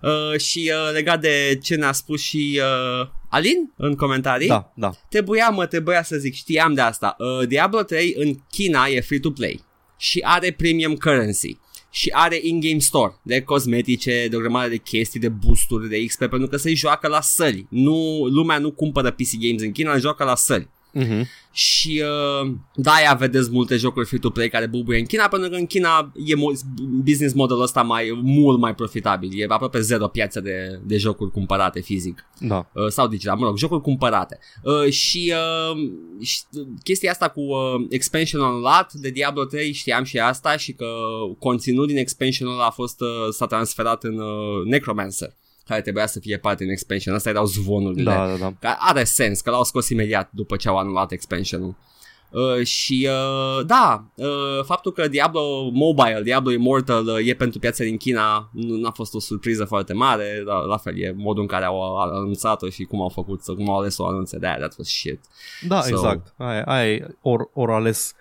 Uh, 0.00 0.40
și 0.40 0.72
uh, 0.74 0.92
legat 0.92 1.20
de 1.20 1.58
ce 1.62 1.74
ne-a 1.74 1.92
spus 1.92 2.20
și 2.20 2.60
uh, 3.00 3.08
Alin 3.30 3.72
în 3.76 3.94
comentarii, 3.94 4.48
Da, 4.48 4.72
da. 4.76 4.90
trebuia, 5.08 5.48
mă, 5.48 5.66
trebuia 5.66 6.02
să 6.02 6.16
zic, 6.16 6.34
știam 6.34 6.74
de 6.74 6.80
asta. 6.80 7.16
Uh, 7.18 7.46
Diablo 7.48 7.82
3 7.82 8.14
în 8.16 8.34
China 8.50 8.86
e 8.86 9.00
free-to-play 9.00 9.64
și 9.96 10.20
are 10.24 10.52
premium 10.52 10.94
currency 10.94 11.58
și 11.90 12.10
are 12.14 12.38
in-game 12.42 12.78
store 12.78 13.18
de 13.22 13.42
cosmetice, 13.42 14.26
de 14.30 14.36
o 14.36 14.38
grămadă 14.38 14.68
de 14.68 14.76
chestii, 14.76 15.20
de 15.20 15.28
boosturi, 15.28 15.88
de 15.88 16.04
XP, 16.04 16.18
pentru 16.18 16.48
că 16.48 16.56
se 16.56 16.74
joacă 16.74 17.08
la 17.08 17.20
săli. 17.20 17.66
Nu, 17.70 18.26
lumea 18.30 18.58
nu 18.58 18.70
cumpără 18.70 19.10
PC 19.10 19.30
games 19.40 19.62
în 19.62 19.72
China, 19.72 19.98
joacă 19.98 20.24
la 20.24 20.34
săli. 20.34 20.68
Uh-huh. 20.94 21.22
Și 21.52 22.02
uh, 22.42 22.50
de-aia 22.74 23.14
vedeți 23.14 23.50
multe 23.50 23.76
jocuri 23.76 24.06
free-to-play 24.06 24.48
care 24.48 24.66
bubuie 24.66 24.98
în 24.98 25.04
China, 25.04 25.28
pentru 25.28 25.50
că 25.50 25.56
în 25.56 25.66
China 25.66 26.12
e 26.24 26.34
mo- 26.34 26.58
business 27.04 27.34
modelul 27.34 27.62
ăsta 27.62 27.82
mai, 27.82 28.18
mult 28.22 28.58
mai 28.58 28.74
profitabil. 28.74 29.30
E 29.34 29.46
aproape 29.48 29.80
zero 29.80 30.08
piață 30.08 30.40
de, 30.40 30.80
de 30.86 30.96
jocuri 30.96 31.30
cumpărate 31.30 31.80
fizic 31.80 32.24
Da. 32.40 32.68
uh, 32.74 32.86
sau 32.88 33.08
digital, 33.08 33.36
mă 33.36 33.44
rog, 33.46 33.58
jocuri 33.58 33.80
cumpărate. 33.80 34.38
Uh, 34.62 34.90
și, 34.92 35.32
uh, 35.72 35.90
și 36.20 36.40
chestia 36.82 37.10
asta 37.10 37.28
cu 37.28 37.40
uh, 37.40 37.86
expansion 37.88 38.40
unlocked 38.40 39.00
de 39.00 39.10
Diablo 39.10 39.44
3 39.44 39.72
știam 39.72 40.04
și 40.04 40.18
asta 40.18 40.56
și 40.56 40.72
că 40.72 40.86
conținut 41.38 41.86
din 41.86 41.96
expansionul 41.96 42.54
ăla 42.54 42.66
a 42.66 42.70
fost 42.70 43.00
uh, 43.00 43.08
s-a 43.30 43.46
transferat 43.46 44.04
în 44.04 44.18
uh, 44.18 44.64
Necromancer 44.64 45.36
care 45.68 45.80
trebuia 45.80 46.06
să 46.06 46.20
fie 46.20 46.38
parte 46.38 46.62
din 46.62 46.72
expansion. 46.72 47.14
Asta 47.14 47.28
erau 47.28 47.44
zvonurile. 47.44 48.12
Da, 48.12 48.26
da, 48.26 48.36
da. 48.36 48.52
Care 48.60 48.76
are 48.78 49.04
sens, 49.04 49.40
că 49.40 49.50
l-au 49.50 49.64
scos 49.64 49.88
imediat 49.88 50.28
după 50.32 50.56
ce 50.56 50.68
au 50.68 50.76
anulat 50.78 51.12
expansionul. 51.12 51.74
Uh, 52.30 52.66
și 52.66 53.08
uh, 53.10 53.66
da, 53.66 54.04
uh, 54.14 54.64
faptul 54.64 54.92
că 54.92 55.08
Diablo 55.08 55.70
Mobile, 55.72 56.20
Diablo 56.22 56.52
Immortal 56.52 57.06
uh, 57.06 57.26
e 57.26 57.34
pentru 57.34 57.58
piața 57.58 57.84
din 57.84 57.96
China 57.96 58.50
nu 58.52 58.86
a 58.86 58.90
fost 58.90 59.14
o 59.14 59.20
surpriză 59.20 59.64
foarte 59.64 59.92
mare, 59.92 60.42
dar 60.46 60.62
la 60.62 60.76
fel 60.76 61.02
e 61.02 61.14
modul 61.16 61.42
în 61.42 61.48
care 61.48 61.64
au 61.64 61.96
anunțat-o 61.96 62.68
și 62.68 62.84
cum 62.84 63.00
au 63.00 63.08
făcut, 63.08 63.40
cum 63.44 63.70
au 63.70 63.78
ales 63.78 63.94
să 63.94 64.02
o 64.02 64.06
anunțe, 64.06 64.38
da, 64.38 64.54
that 64.56 64.74
was 64.78 64.88
shit. 64.88 65.20
Da, 65.66 65.82
So- 65.82 65.88
exact. 65.88 66.34
Aia, 66.36 66.62
aia 66.64 66.92
e. 66.92 67.16
or, 67.22 67.50
or 67.52 67.70
ales 67.70 68.14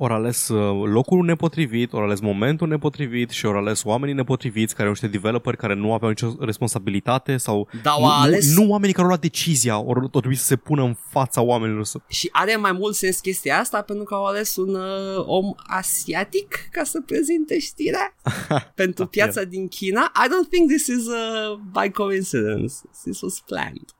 ori 0.00 0.12
ales 0.12 0.48
uh, 0.48 0.84
locul 0.84 1.24
nepotrivit, 1.24 1.92
ori 1.92 2.04
ales 2.04 2.20
momentul 2.20 2.68
nepotrivit 2.68 3.30
și 3.30 3.46
ori 3.46 3.56
ales 3.56 3.84
oamenii 3.84 4.14
nepotriviți 4.14 4.72
care 4.74 4.84
au 4.84 4.90
niște 4.90 5.06
developeri 5.06 5.56
care 5.56 5.74
nu 5.74 5.92
aveau 5.92 6.10
nicio 6.10 6.34
responsabilitate 6.40 7.36
sau 7.36 7.68
Dar 7.82 7.98
nu, 7.98 8.04
au 8.04 8.20
ales 8.20 8.54
nu, 8.54 8.62
nu 8.62 8.70
oamenii 8.70 8.92
care 8.92 9.02
au 9.02 9.08
luat 9.08 9.20
decizia, 9.20 9.78
ori 9.78 10.00
au 10.00 10.08
trebuit 10.08 10.38
să 10.38 10.44
se 10.44 10.56
pună 10.56 10.82
în 10.82 10.96
fața 11.08 11.40
oamenilor 11.42 11.84
să... 11.84 12.00
și 12.08 12.28
are 12.32 12.56
mai 12.56 12.72
mult 12.72 12.94
sens 12.94 13.18
chestia 13.20 13.58
asta 13.58 13.82
pentru 13.82 14.04
că 14.04 14.14
au 14.14 14.24
ales 14.24 14.56
un 14.56 14.74
uh, 14.74 15.24
om 15.26 15.54
asiatic 15.66 16.68
ca 16.70 16.84
să 16.84 17.00
prezinte 17.00 17.58
știrea 17.58 18.14
pentru 18.74 19.06
piața 19.06 19.42
din 19.42 19.68
China. 19.68 20.12
I 20.24 20.28
don't 20.28 20.50
think 20.50 20.68
this 20.68 20.86
is 20.86 21.06
uh, 21.06 21.58
by 21.72 21.90
coincidence. 21.90 22.74
This 23.04 23.20
was 23.20 23.40
planned. 23.46 23.94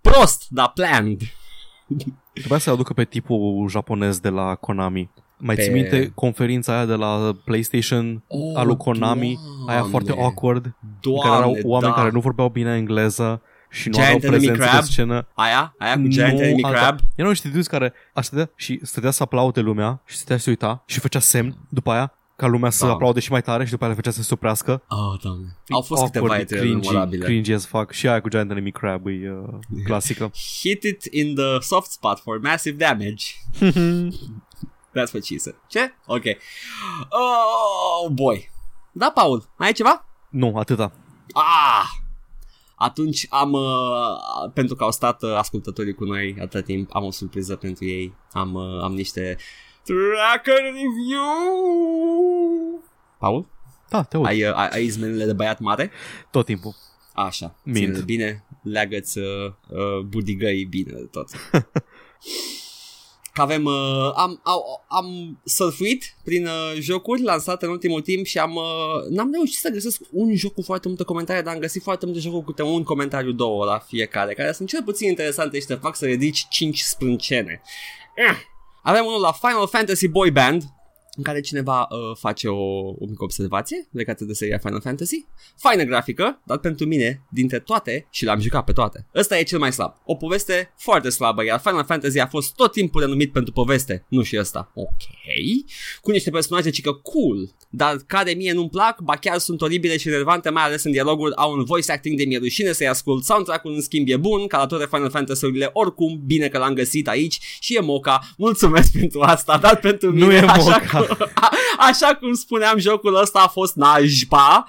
Prost, 0.00 0.46
dar 0.48 0.72
planned. 0.74 1.20
Trebuia 2.32 2.58
să 2.58 2.70
aducă 2.70 2.92
pe 2.92 3.04
tipul 3.04 3.68
japonez 3.68 4.18
de 4.18 4.28
la 4.28 4.54
Konami. 4.54 5.10
Mai 5.40 5.54
Pe- 5.54 5.62
ții 5.62 5.72
minte 5.72 6.12
conferința 6.14 6.74
aia 6.76 6.84
de 6.84 6.94
la 6.94 7.36
PlayStation 7.44 8.22
Oh, 8.26 8.56
a 8.58 8.62
lui 8.62 8.76
Konami, 8.76 9.26
aia 9.26 9.38
Doamne. 9.66 9.90
foarte 9.90 10.12
awkward, 10.18 10.64
în 10.64 10.72
Doamne, 11.00 11.22
care 11.22 11.36
erau 11.36 11.56
oameni 11.70 11.92
da. 11.92 11.98
care 11.98 12.10
nu 12.12 12.20
vorbeau 12.20 12.48
bine 12.48 12.76
engleză 12.76 13.42
și 13.70 13.88
nu 13.88 13.94
Giant 13.94 14.06
aveau 14.14 14.20
Enemy 14.34 14.36
prezență 14.46 14.68
Crab? 14.70 14.80
de 14.84 14.86
scenă. 14.90 15.26
Aia? 15.34 15.74
Aia 15.78 15.94
cu 15.94 16.06
Giant 16.08 16.32
Nu, 16.38 16.42
Enemy 16.44 16.62
alta. 16.62 16.78
Crab? 16.78 16.98
Erau 17.16 17.30
niște 17.30 17.48
dudes 17.48 17.66
care 17.66 17.92
stătea 18.22 18.50
și 18.56 18.78
stătea 18.82 19.10
să 19.10 19.22
aplaude 19.22 19.60
lumea 19.60 20.02
și 20.06 20.16
stătea 20.16 20.36
să 20.36 20.42
se 20.42 20.50
uita 20.50 20.82
și 20.86 21.00
făcea 21.00 21.18
semn 21.18 21.56
după 21.68 21.90
aia 21.90 22.12
ca 22.36 22.46
lumea 22.46 22.70
să 22.70 22.86
Da. 22.86 22.92
aplaude 22.92 23.20
și 23.20 23.30
mai 23.30 23.42
tare 23.42 23.64
și 23.64 23.70
după 23.70 23.84
aia 23.84 23.92
le 23.92 24.00
făcea 24.00 24.14
să 24.16 24.22
se 24.22 24.34
oprească. 24.34 24.82
Oh, 24.88 25.20
doamne. 25.22 25.56
Au 25.68 25.80
fost 25.80 26.02
Awkward, 26.02 26.12
câteva 26.12 26.38
e 26.38 26.40
etere 26.40 26.60
cringy, 26.60 26.86
memorabile. 26.88 27.24
cringy 27.24 27.52
as 27.52 27.66
fuck. 27.66 27.90
Și 27.92 28.08
aia 28.08 28.20
cu 28.20 28.28
Giant 28.28 28.50
Enemy 28.50 28.70
Crab 28.72 29.06
e 29.06 29.10
uh, 29.10 29.58
clasică. 29.84 30.30
Hit 30.60 30.82
it 30.82 31.04
in 31.10 31.34
the 31.34 31.60
soft 31.60 31.90
spot 31.90 32.18
for 32.18 32.38
massive 32.42 32.76
damage. 32.76 33.24
That's 34.98 35.12
what 35.12 35.24
she 35.24 35.38
said. 35.38 35.54
Ce? 35.66 35.94
Ok. 36.06 36.24
Oh, 37.10 38.10
boy. 38.10 38.50
Da, 38.92 39.10
Paul, 39.10 39.48
mai 39.58 39.66
ai 39.68 39.72
ceva? 39.74 40.04
nu, 40.30 40.56
atâta. 40.56 40.92
Ah! 41.32 41.86
Atunci 42.74 43.26
am, 43.30 43.52
uh, 43.52 44.50
pentru 44.54 44.74
că 44.74 44.84
au 44.84 44.90
stat 44.90 45.22
uh, 45.22 45.34
ascultătorii 45.34 45.94
cu 45.94 46.04
noi 46.04 46.36
atât 46.40 46.64
timp, 46.64 46.94
am 46.94 47.04
o 47.04 47.10
surpriză 47.10 47.56
pentru 47.56 47.84
ei. 47.84 48.14
Am, 48.32 48.54
uh, 48.54 48.82
am 48.82 48.92
niște 48.94 49.36
tracker 49.84 50.56
review. 50.62 51.24
Paul, 53.18 53.48
Da, 53.88 54.02
te 54.02 54.16
aud. 54.16 54.26
ai, 54.26 54.42
uh, 54.48 54.54
ai, 54.54 54.68
ai 54.68 54.84
izmenele 54.84 55.24
de 55.24 55.32
băiat 55.32 55.58
mare? 55.58 55.90
Tot 56.30 56.44
timpul. 56.44 56.74
Așa, 57.14 57.54
Mint. 57.62 57.76
ține 57.76 58.00
bine, 58.04 58.44
leagă-ți 58.62 59.18
uh, 59.18 59.52
uh, 59.68 60.00
budigăii 60.06 60.64
bine 60.64 60.92
de 60.92 61.08
tot. 61.10 61.28
Că 63.38 63.44
avem, 63.44 63.64
uh, 63.64 64.12
am, 64.14 64.40
au, 64.42 64.84
am 64.88 65.38
surfuit 65.44 66.16
prin 66.24 66.46
uh, 66.46 66.80
jocuri 66.80 67.22
lansate 67.22 67.64
în 67.64 67.70
ultimul 67.70 68.00
timp 68.00 68.26
și 68.26 68.38
am, 68.38 68.54
uh, 68.54 69.08
n-am 69.08 69.30
reușit 69.32 69.58
să 69.58 69.68
găsesc 69.68 70.00
un 70.10 70.34
joc 70.34 70.54
cu 70.54 70.62
foarte 70.62 70.88
multe 70.88 71.04
comentarii, 71.04 71.42
dar 71.42 71.54
am 71.54 71.60
găsit 71.60 71.82
foarte 71.82 72.06
multe 72.06 72.20
jocuri 72.20 72.44
cu 72.44 72.50
câte 72.50 72.62
un 72.62 72.82
comentariu, 72.82 73.32
două 73.32 73.64
la 73.64 73.78
fiecare, 73.78 74.34
care 74.34 74.52
sunt 74.52 74.68
cel 74.68 74.82
puțin 74.82 75.08
interesante 75.08 75.60
și 75.60 75.66
te 75.66 75.74
fac 75.74 75.96
să 75.96 76.04
ridici 76.04 76.46
5 76.48 76.78
sprâncene. 76.78 77.62
Eh. 78.14 78.36
Avem 78.82 79.04
unul 79.04 79.20
la 79.20 79.32
Final 79.32 79.68
Fantasy 79.68 80.08
Boy 80.08 80.30
Band, 80.30 80.62
în 81.18 81.24
care 81.24 81.40
cineva 81.40 81.80
uh, 81.80 82.16
face 82.18 82.48
o, 82.48 82.88
o 82.88 83.06
mică 83.08 83.24
observație 83.24 83.88
legată 83.90 84.24
de 84.24 84.32
seria 84.32 84.58
Final 84.58 84.80
Fantasy. 84.80 85.26
Faină 85.56 85.82
grafică, 85.82 86.40
dar 86.44 86.58
pentru 86.58 86.86
mine, 86.86 87.22
dintre 87.30 87.58
toate, 87.58 88.06
și 88.10 88.24
l-am 88.24 88.40
jucat 88.40 88.64
pe 88.64 88.72
toate, 88.72 89.06
ăsta 89.14 89.38
e 89.38 89.42
cel 89.42 89.58
mai 89.58 89.72
slab. 89.72 89.94
O 90.04 90.14
poveste 90.14 90.72
foarte 90.76 91.08
slabă, 91.08 91.44
iar 91.44 91.60
Final 91.60 91.84
Fantasy 91.84 92.18
a 92.18 92.26
fost 92.26 92.54
tot 92.54 92.72
timpul 92.72 93.00
renumit 93.00 93.32
pentru 93.32 93.52
poveste, 93.52 94.04
nu 94.08 94.22
și 94.22 94.38
ăsta. 94.38 94.70
Ok. 94.74 95.02
Cu 96.00 96.10
niște 96.10 96.30
personaje 96.30 96.70
cică 96.70 96.92
cool, 96.92 97.54
dar 97.70 97.96
care 98.06 98.32
mie 98.32 98.52
nu-mi 98.52 98.70
plac, 98.70 99.00
ba 99.00 99.16
chiar 99.16 99.38
sunt 99.38 99.60
oribile 99.60 99.96
și 99.96 100.08
relevante, 100.08 100.50
mai 100.50 100.62
ales 100.62 100.84
în 100.84 100.92
dialoguri, 100.92 101.34
au 101.36 101.52
un 101.52 101.64
voice 101.64 101.92
acting 101.92 102.16
de 102.18 102.24
mie 102.24 102.38
rușine 102.38 102.72
să-i 102.72 102.88
ascult. 102.88 103.24
Soundtrack-ul 103.24 103.74
în 103.74 103.80
schimb 103.80 104.08
e 104.08 104.16
bun, 104.16 104.46
ca 104.46 104.58
la 104.58 104.66
toate 104.66 104.86
Final 104.90 105.10
Fantasy-urile, 105.10 105.70
oricum, 105.72 106.22
bine 106.26 106.48
că 106.48 106.58
l-am 106.58 106.74
găsit 106.74 107.08
aici 107.08 107.38
și 107.60 107.76
e 107.76 107.80
moca. 107.80 108.20
Mulțumesc 108.36 108.92
pentru 108.98 109.20
asta, 109.20 109.58
dar 109.58 109.76
pentru 109.76 110.12
Nu 110.12 110.26
mine, 110.26 110.34
e 110.34 110.38
așa, 110.38 110.62
moca. 110.62 110.98
Cum, 110.98 111.07
a, 111.34 111.50
așa 111.78 112.14
cum 112.14 112.34
spuneam, 112.34 112.78
jocul 112.78 113.14
ăsta 113.14 113.38
a 113.38 113.48
fost 113.48 113.74
najpa. 113.74 114.64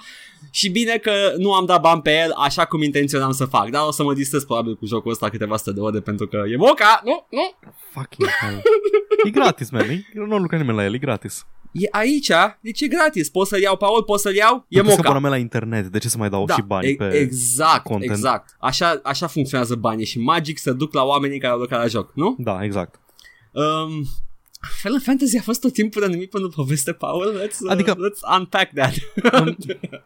Și 0.50 0.68
bine 0.68 0.96
că 0.96 1.12
nu 1.36 1.52
am 1.52 1.64
dat 1.64 1.80
bani 1.80 2.02
pe 2.02 2.18
el 2.18 2.32
așa 2.36 2.64
cum 2.64 2.82
intenționam 2.82 3.32
să 3.32 3.44
fac 3.44 3.68
Dar 3.68 3.82
o 3.86 3.90
să 3.90 4.02
mă 4.02 4.14
distrez 4.14 4.44
probabil 4.44 4.76
cu 4.76 4.86
jocul 4.86 5.10
ăsta 5.10 5.28
câteva 5.28 5.56
sute 5.56 5.72
de 5.72 5.80
ore 5.80 6.00
Pentru 6.00 6.26
că 6.26 6.42
e 6.48 6.56
moca 6.56 7.00
Nu, 7.04 7.26
nu 7.30 7.52
Fucking 7.90 8.28
hell. 8.28 8.62
E 9.24 9.30
gratis, 9.30 9.70
man. 9.70 9.88
E- 9.88 10.04
Eu 10.14 10.26
nu 10.26 10.38
lucrat 10.38 10.60
nimeni 10.60 10.78
la 10.78 10.84
el, 10.84 10.94
e 10.94 10.98
gratis. 10.98 11.46
E 11.72 11.88
aici, 11.90 12.30
deci 12.60 12.80
e 12.80 12.86
gratis 12.86 13.28
Poți 13.28 13.48
să-l 13.48 13.60
iau, 13.60 13.76
Paul, 13.76 14.02
poți 14.02 14.22
să-l 14.22 14.34
iau 14.34 14.64
E 14.68 14.80
Plătesc 14.80 14.96
moca 14.96 15.08
abonament 15.08 15.32
la 15.32 15.38
internet, 15.38 15.86
de 15.86 15.98
ce 15.98 16.08
să 16.08 16.18
mai 16.18 16.28
dau 16.28 16.44
da, 16.44 16.54
și 16.54 16.62
bani 16.62 16.88
e- 16.90 16.94
pe... 16.94 17.08
exact, 17.08 17.82
content? 17.82 18.10
exact 18.10 18.56
așa, 18.60 19.00
așa 19.02 19.26
funcționează 19.26 19.74
banii 19.74 20.06
Și 20.06 20.18
magic 20.18 20.58
să 20.58 20.72
duc 20.72 20.92
la 20.92 21.02
oamenii 21.02 21.38
care 21.38 21.52
au 21.52 21.58
lucrat 21.58 21.80
la 21.80 21.86
joc, 21.86 22.10
nu? 22.14 22.36
Da, 22.38 22.64
exact. 22.64 23.00
Um, 23.52 24.06
Final 24.82 25.00
Fantasy 25.00 25.38
a 25.38 25.42
fost 25.42 25.60
tot 25.60 25.72
timpul 25.72 26.02
renumit 26.02 26.30
pentru 26.30 26.50
poveste, 26.50 26.92
Paul 26.92 27.40
Let's, 27.40 27.58
uh, 27.60 27.70
Adică- 27.70 27.94
let's 27.94 28.38
unpack 28.38 28.72
that 28.74 28.94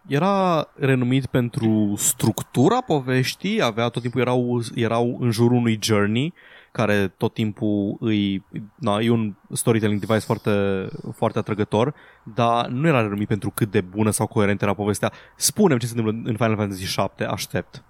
Era 0.06 0.68
renumit 0.74 1.26
pentru 1.26 1.94
structura 1.96 2.80
poveștii, 2.80 3.62
avea 3.62 3.88
tot 3.88 4.02
timpul 4.02 4.20
erau, 4.20 4.62
erau 4.74 5.18
în 5.20 5.30
jurul 5.30 5.56
unui 5.56 5.78
journey 5.82 6.34
care 6.72 7.08
tot 7.08 7.34
timpul 7.34 7.96
îi, 8.00 8.44
na, 8.78 8.98
e 9.00 9.10
un 9.10 9.34
storytelling 9.52 10.00
device 10.00 10.24
foarte, 10.24 10.88
foarte 11.16 11.38
atrăgător, 11.38 11.94
dar 12.34 12.66
nu 12.66 12.86
era 12.86 13.00
renumit 13.00 13.28
pentru 13.28 13.50
cât 13.50 13.70
de 13.70 13.80
bună 13.80 14.10
sau 14.10 14.26
coerentă 14.26 14.64
era 14.64 14.74
povestea. 14.74 15.12
Spunem 15.36 15.78
ce 15.78 15.86
se 15.86 15.94
întâmplă 15.96 16.30
în 16.30 16.36
Final 16.36 16.56
Fantasy 16.56 16.84
7, 16.84 17.24
aștept. 17.24 17.84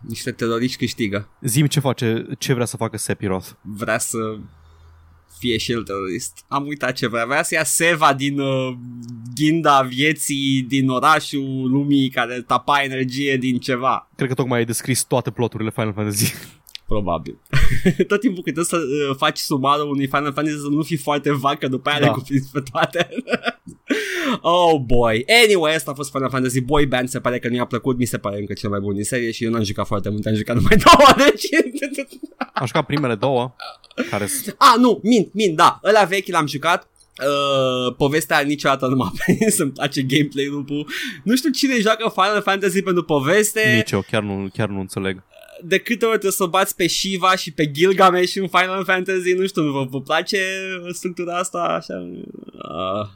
Niște 0.00 0.30
teroriști 0.32 0.76
câștigă 0.78 1.28
Zim 1.40 1.66
ce 1.66 1.80
face, 1.80 2.26
ce 2.38 2.52
vrea 2.52 2.64
să 2.66 2.76
facă 2.76 2.96
Sephiroth. 2.96 3.48
Vrea 3.60 3.98
să 3.98 4.18
fie 5.38 5.56
și 5.56 5.72
el 5.72 5.82
terorist. 5.82 6.44
Am 6.48 6.66
uitat 6.66 6.92
ce 6.92 7.08
vrea 7.08 7.24
Vrea 7.24 7.42
să 7.42 7.54
ia 7.54 7.64
Seva 7.64 8.14
din 8.14 8.40
uh, 8.40 8.76
ghinda 9.34 9.82
vieții 9.82 10.64
Din 10.68 10.88
orașul 10.88 11.70
lumii 11.70 12.08
Care 12.08 12.40
tapa 12.46 12.82
energie 12.82 13.36
din 13.36 13.58
ceva. 13.58 14.08
Cred 14.16 14.28
că 14.28 14.34
tocmai 14.34 14.58
ai 14.58 14.64
descris 14.64 15.02
toate 15.02 15.30
ploturile 15.30 15.70
Final 15.70 15.92
Fantasy. 15.92 16.34
Probabil. 16.88 17.38
Tot 18.08 18.20
timpul 18.20 18.42
cât 18.42 18.66
să 18.66 18.76
uh, 18.76 19.16
faci 19.16 19.38
sumarul 19.38 19.90
unui 19.90 20.06
Final 20.06 20.32
Fantasy 20.32 20.56
să 20.56 20.66
nu 20.70 20.82
fii 20.82 20.96
foarte 20.96 21.32
vag, 21.32 21.58
că 21.58 21.68
după 21.68 21.88
aia 21.88 21.98
Da. 21.98 22.04
le 22.06 22.12
cuprinzi 22.12 22.50
pe 22.52 22.62
toate. 22.70 23.08
oh 24.40 24.80
boy. 24.86 25.24
Anyway, 25.44 25.74
asta 25.74 25.90
a 25.90 25.94
fost 25.94 26.10
Final 26.10 26.30
Fantasy 26.30 26.60
Boy 26.60 26.86
Band, 26.86 27.08
se 27.08 27.20
pare 27.20 27.38
că 27.38 27.48
nu 27.48 27.54
i-a 27.54 27.64
plăcut, 27.64 27.98
mi 27.98 28.04
se 28.04 28.18
pare 28.18 28.38
încă 28.38 28.52
cel 28.52 28.70
mai 28.70 28.80
bun 28.80 28.94
din 28.94 29.04
serie 29.04 29.30
și 29.30 29.44
eu 29.44 29.50
n-am 29.50 29.62
jucat 29.62 29.86
foarte 29.86 30.08
mult, 30.08 30.26
am 30.26 30.34
jucat 30.34 30.56
numai 30.56 30.76
două, 30.86 31.08
deci... 31.30 31.46
Am 32.54 32.66
jucat 32.66 32.86
primele 32.86 33.14
două, 33.14 33.54
care 34.10 34.26
s- 34.26 34.46
ah, 34.58 34.74
nu, 34.78 35.00
mint, 35.02 35.32
mint, 35.34 35.56
da, 35.56 35.80
ăla 35.84 36.04
vechi 36.04 36.28
l-am 36.28 36.46
jucat, 36.46 36.88
Uh, 37.26 37.94
povestea 37.96 38.38
niciodată 38.40 38.86
nu 38.86 38.96
m-a 38.96 39.12
prins, 39.24 39.58
îmi 39.58 39.70
place 39.70 40.02
gameplay 40.02 40.46
loop 40.46 40.68
Nu 41.24 41.36
știu 41.36 41.50
cine 41.50 41.80
joacă 41.80 42.12
Final 42.14 42.42
Fantasy 42.42 42.82
pentru 42.82 43.02
poveste 43.02 43.72
Nici 43.76 43.90
eu, 43.90 44.04
chiar 44.10 44.22
nu, 44.22 44.48
chiar 44.52 44.68
nu 44.68 44.80
înțeleg. 44.80 45.22
De 45.62 45.78
câte 45.78 46.04
ori 46.04 46.10
trebuie 46.18 46.32
să 46.32 46.46
bați 46.46 46.76
pe 46.76 46.86
Shiva 46.86 47.36
și 47.36 47.52
pe 47.52 47.70
Gilgamesh 47.70 48.36
în 48.36 48.48
Final 48.48 48.84
Fantasy 48.84 49.32
Nu 49.32 49.46
știu, 49.46 49.62
vă, 49.70 49.86
vă 49.90 50.00
place 50.00 50.38
structura 50.92 51.36
asta 51.38 51.58
așa? 51.58 51.94
Uh, 52.52 53.06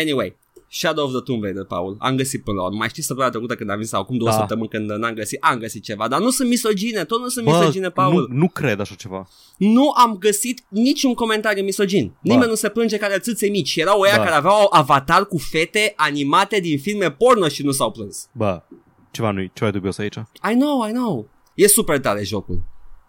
anyway 0.00 0.36
Shadow 0.70 1.04
of 1.04 1.10
the 1.12 1.20
Tomb 1.20 1.42
Raider, 1.42 1.64
Paul. 1.64 1.96
Am 1.98 2.16
găsit 2.16 2.44
până 2.44 2.56
la 2.60 2.64
urmă. 2.64 2.76
Mai 2.76 2.88
știți 2.88 3.06
săptămâna 3.06 3.32
trecută 3.34 3.54
când 3.54 3.70
am 3.70 3.80
zis 3.80 3.88
sau 3.88 4.00
acum 4.00 4.16
două 4.16 4.30
Da. 4.30 4.36
săptămâni 4.36 4.68
când 4.68 4.90
n-am 4.90 5.14
găsit, 5.14 5.38
am 5.42 5.58
găsit 5.58 5.82
ceva, 5.82 6.08
dar 6.08 6.20
nu 6.20 6.30
sunt 6.30 6.48
misogine, 6.48 7.04
tot 7.04 7.20
nu 7.20 7.28
sunt 7.28 7.44
Bă, 7.44 7.50
misogine, 7.58 7.88
Paul. 7.90 8.26
nu, 8.30 8.36
nu 8.38 8.48
cred 8.48 8.80
așa 8.80 8.94
ceva. 8.94 9.28
Nu 9.56 9.90
am 9.90 10.16
găsit 10.18 10.64
niciun 10.68 11.14
comentariu 11.14 11.62
misogin. 11.64 12.12
Nimeni 12.20 12.48
nu 12.48 12.54
se 12.54 12.68
plânge 12.68 12.96
care 12.96 13.18
țâțe 13.18 13.48
mici. 13.48 13.76
Erau 13.76 14.00
ăia 14.00 14.16
Da. 14.16 14.22
care 14.22 14.34
aveau 14.34 14.66
avatar 14.70 15.26
cu 15.26 15.38
fete 15.38 15.92
animate 15.96 16.60
din 16.60 16.78
filme 16.78 17.10
porno 17.10 17.48
și 17.48 17.62
nu 17.64 17.70
s-au 17.70 17.90
plâns. 17.90 18.28
Bă, 18.32 18.62
ceva 19.10 19.30
nu 19.30 19.50
ceva 19.52 19.68
e 19.68 19.72
dubios 19.72 19.98
aici. 19.98 20.14
I 20.50 20.54
know, 20.54 20.88
I 20.88 20.92
know. 20.92 21.28
E 21.56 21.66
super 21.66 22.00
tare 22.00 22.24
jocul. 22.24 22.62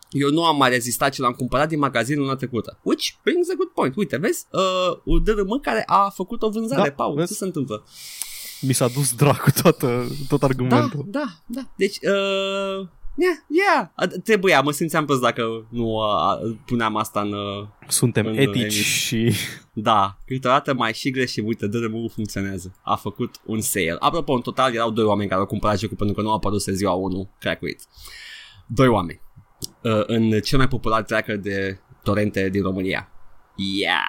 Eu 0.10 0.30
nu 0.32 0.46
am 0.46 0.58
mai 0.58 0.70
rezistat 0.70 1.14
ce 1.14 1.22
l-am 1.22 1.32
cumpărat 1.34 1.68
din 1.68 1.80
magazin 1.80 2.20
luna 2.20 2.36
trecută. 2.36 2.80
Which 2.84 3.10
brings 3.24 3.50
a 3.50 3.54
good 3.58 3.68
point. 3.70 3.96
Uite, 3.96 4.18
vezi? 4.18 4.46
Uh, 4.52 4.98
un 5.06 5.24
DRM 5.24 5.60
care 5.62 5.84
a 5.86 6.10
făcut 6.16 6.42
o 6.42 6.50
vânzare, 6.50 6.90
Da, 6.90 6.96
Paul. 6.96 7.16
vezi? 7.16 7.28
Ce 7.28 7.34
se 7.34 7.46
întâmplă? 7.46 7.84
Mi 8.62 8.74
s-a 8.74 8.88
dus 8.88 9.14
dracu 9.14 9.52
toată, 9.62 10.08
tot 10.28 10.40
Da, 10.40 10.46
argumentul. 10.46 11.06
da, 11.08 11.26
da. 11.46 11.62
Deci, 11.76 11.96
uh, 11.96 12.88
yeah, 13.18 13.38
yeah. 13.48 13.90
A- 13.96 14.06
Trebuia, 14.24 14.62
mă 14.62 14.72
simțeam 14.72 15.06
prost 15.06 15.22
dacă 15.22 15.68
nu 15.70 15.86
uh, 15.86 16.56
puneam 16.66 16.96
asta 16.96 17.22
în... 17.22 17.32
Uh, 17.34 17.68
Suntem 17.88 18.26
În- 18.26 18.38
etici 18.38 18.62
în- 18.64 18.70
și... 18.70 19.32
Da, 19.74 20.18
câteodată 20.26 20.74
mai 20.74 20.94
și 20.94 21.10
greșim, 21.12 21.46
uite, 21.46 21.68
DRM-ul 21.68 22.10
funcționează. 22.14 22.76
A 22.84 22.96
făcut 22.96 23.36
un 23.46 23.62
sale. 23.62 23.96
Apropo, 24.00 24.34
în 24.34 24.42
total 24.42 24.74
erau 24.74 24.90
doi 24.92 25.06
oameni 25.06 25.30
care 25.30 25.42
au 25.42 25.48
cumpărat 25.48 25.80
jocul 25.80 25.98
pentru 25.98 26.16
că 26.16 26.22
nu 26.22 26.30
a 26.30 26.34
apărut 26.34 26.62
ziua 26.62 26.94
1, 26.94 27.30
crack 27.40 27.62
it. 27.62 27.80
Doi 28.68 28.88
oameni. 28.88 29.22
Uh, 29.82 30.04
în 30.06 30.40
cel 30.40 30.58
mai 30.58 30.68
popular 30.68 31.04
tracker 31.04 31.38
de 31.38 31.80
torrente 32.04 32.50
din 32.50 32.62
România. 32.62 33.10
Yeah! 33.56 34.02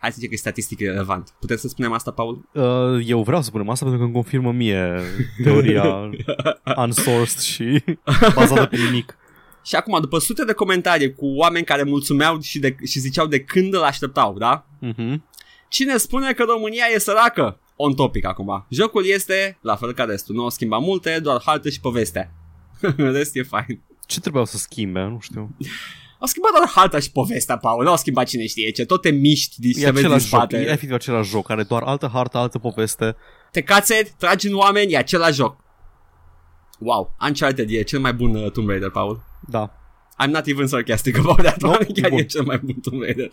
Hai 0.00 0.10
să 0.10 0.14
zicem 0.14 0.28
că 0.28 0.34
e 0.34 0.38
statistic 0.38 0.80
relevant. 0.80 1.34
Putem 1.40 1.56
să 1.56 1.68
spunem 1.68 1.92
asta, 1.92 2.10
Paul? 2.10 2.48
Uh, 2.52 3.06
eu 3.06 3.22
vreau 3.22 3.42
să 3.42 3.50
punem 3.50 3.68
asta 3.68 3.84
pentru 3.84 4.00
că 4.00 4.06
îmi 4.06 4.14
confirmă 4.14 4.52
mie 4.52 5.00
teoria 5.42 6.10
unsourced 6.76 7.40
și 7.40 7.84
bazată 8.34 8.66
pe 8.66 8.76
nimic. 8.76 9.16
Și 9.64 9.74
acum, 9.74 10.00
după 10.00 10.18
sute 10.18 10.44
de 10.44 10.52
comentarii 10.52 11.14
cu 11.14 11.26
oameni 11.26 11.64
care 11.64 11.82
mulțumeau 11.82 12.40
și, 12.40 12.58
de, 12.58 12.76
și 12.86 12.98
ziceau 12.98 13.26
de 13.26 13.40
când 13.40 13.74
îl 13.74 13.82
așteptau, 13.82 14.38
da? 14.38 14.66
Mhm. 14.78 15.24
Cine 15.68 15.96
spune 15.96 16.32
că 16.32 16.44
România 16.48 16.84
e 16.94 16.98
săracă? 16.98 17.60
On 17.76 17.94
topic 17.94 18.26
acum. 18.26 18.66
Jocul 18.68 19.06
este, 19.06 19.58
la 19.60 19.76
fel 19.76 19.92
ca 19.92 20.04
restul, 20.04 20.34
nu 20.34 20.42
au 20.42 20.50
schimbat 20.50 20.80
multe, 20.80 21.18
doar 21.22 21.42
hartă 21.44 21.68
și 21.68 21.80
povestea. 21.80 22.32
În 22.80 23.12
rest 23.12 23.36
e 23.36 23.42
fain. 23.42 23.80
Ce 24.06 24.20
trebuiau 24.20 24.44
să 24.46 24.56
schimbe? 24.56 25.00
Nu 25.00 25.18
știu. 25.20 25.56
Au 26.20 26.26
schimbat 26.26 26.50
doar 26.52 26.68
harta 26.68 26.98
și 26.98 27.10
povestea, 27.12 27.56
Paul. 27.58 27.82
Nu 27.84 27.90
au 27.90 27.96
schimbat 27.96 28.26
cine 28.26 28.46
știe 28.46 28.70
ce. 28.70 28.84
Tot 28.84 29.00
te 29.02 29.10
miști 29.10 29.60
din 29.60 29.70
E 29.70 29.72
ce 29.72 29.80
vezi 29.80 29.94
din 29.94 30.04
același 30.04 30.26
joc, 30.28 30.38
spate. 30.38 30.56
e 30.56 30.60
efectiv 30.66 30.92
același 30.92 31.30
joc, 31.30 31.50
are 31.50 31.62
doar 31.62 31.82
altă 31.82 32.10
hartă, 32.12 32.38
altă 32.38 32.58
poveste. 32.58 33.16
Te 33.52 33.60
cațeri, 33.62 34.14
tragi 34.18 34.46
în 34.48 34.54
oameni, 34.54 34.92
e 34.92 34.96
același 34.96 35.34
joc. 35.34 35.56
Wow, 36.78 37.16
Uncharted 37.26 37.70
e 37.70 37.82
cel 37.82 38.00
mai 38.00 38.12
bun 38.14 38.34
uh, 38.34 38.50
Tomb 38.50 38.68
Raider, 38.68 38.90
Paul. 38.90 39.22
Da. 39.48 39.72
I'm 40.24 40.30
not 40.30 40.46
even 40.46 40.66
sarcastic 40.66 41.18
about 41.18 41.36
that 41.42 41.62
No, 41.62 41.68
one. 41.68 41.84
Chiar 41.94 42.10
bun. 42.10 42.18
e 42.18 42.22
cel 42.24 42.42
mai 42.44 42.58
bun 42.58 42.74
Tomb 42.74 43.02
Raider. 43.02 43.30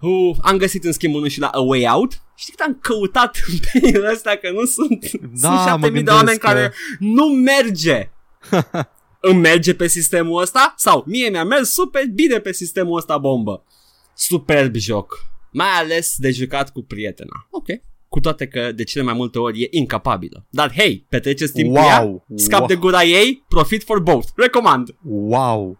Uh, 0.00 0.36
am 0.42 0.56
găsit 0.56 0.84
în 0.84 0.92
schimb 0.92 1.14
unul 1.14 1.28
și 1.28 1.40
la 1.40 1.46
A 1.46 1.60
Way 1.60 1.86
Out. 1.92 2.22
Știi 2.34 2.54
cât 2.56 2.66
am 2.66 2.78
căutat 2.80 3.38
pe 3.72 3.80
el 3.92 4.04
ăsta 4.12 4.30
că 4.30 4.50
nu 4.50 4.64
sunt, 4.64 5.10
Da, 5.40 5.48
sunt 5.48 5.52
mă 5.52 5.64
7000 5.66 5.90
de 5.90 6.10
gândesc 6.10 6.16
oameni 6.16 6.38
că- 6.38 6.46
care 6.46 6.72
nu 6.98 7.24
merge. 7.26 8.10
Îmi 9.30 9.40
merge 9.40 9.74
pe 9.74 9.86
sistemul 9.86 10.40
ăsta? 10.42 10.74
Sau 10.76 11.04
mie 11.06 11.28
mi-a 11.28 11.44
mers 11.44 11.72
super 11.72 12.06
bine 12.06 12.38
pe 12.38 12.52
sistemul 12.52 12.96
ăsta 12.96 13.18
bombă. 13.18 13.64
Superb 14.14 14.74
joc. 14.74 15.26
Mai 15.52 15.68
ales 15.68 16.14
de 16.16 16.30
jucat 16.30 16.72
cu 16.72 16.82
prietena. 16.82 17.46
Ok. 17.50 17.66
Cu 18.08 18.20
toate 18.20 18.46
că 18.46 18.72
de 18.72 18.84
cele 18.84 19.04
mai 19.04 19.14
multe 19.14 19.38
ori 19.38 19.62
e 19.62 19.68
incapabilă. 19.70 20.46
Dar 20.50 20.72
hei, 20.72 21.06
petreceți 21.08 21.52
timp 21.52 21.74
cu 21.74 21.82
ea, 21.82 22.00
Wow, 22.00 22.26
scap 22.34 22.58
wow. 22.58 22.68
de 22.68 22.74
gura 22.76 23.02
ei, 23.02 23.44
profit 23.48 23.82
for 23.84 24.00
both. 24.00 24.28
Recomand. 24.36 24.96
Wow! 25.02 25.78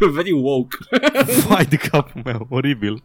Very 0.12 0.32
woke. 0.32 0.76
Vai 1.48 1.64
de 1.64 1.76
capul 1.76 2.20
meu, 2.24 2.46
oribil. 2.50 3.02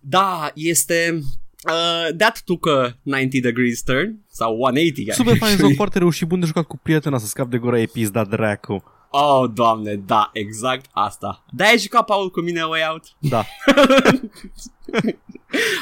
Da, 0.00 0.50
este... 0.54 1.20
Uh, 1.68 2.16
that 2.16 2.42
took 2.44 2.66
a 2.66 2.96
90 3.02 3.40
degrees 3.40 3.82
turn 3.82 4.18
sau 4.28 4.56
180 4.58 5.14
Super 5.14 5.36
fain 5.36 5.42
actually. 5.42 5.68
joc, 5.68 5.76
foarte 5.76 5.98
reușit, 5.98 6.28
bun 6.28 6.40
de 6.40 6.46
jucat 6.46 6.64
cu 6.64 6.78
prietena 6.82 7.18
să 7.18 7.26
scap 7.26 7.48
de 7.48 7.58
gura 7.58 7.78
ei 7.78 7.88
pis, 7.88 8.10
da 8.10 8.24
dracu. 8.24 8.82
Oh, 9.10 9.50
doamne, 9.54 9.94
da, 9.94 10.30
exact 10.32 10.86
asta. 10.92 11.44
Da, 11.52 11.64
ai 11.64 11.78
jucat, 11.78 12.04
Paul, 12.04 12.30
cu 12.30 12.40
mine 12.40 12.62
Way 12.64 12.80
Out? 12.90 13.04
Da. 13.18 13.44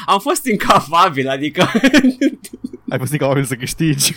Am 0.05 0.19
fost 0.19 0.45
incapabil, 0.45 1.27
adică... 1.29 1.61
Ai 2.89 2.97
fost 2.97 3.11
incapabil 3.11 3.43
să 3.43 3.55
câștigi. 3.55 4.13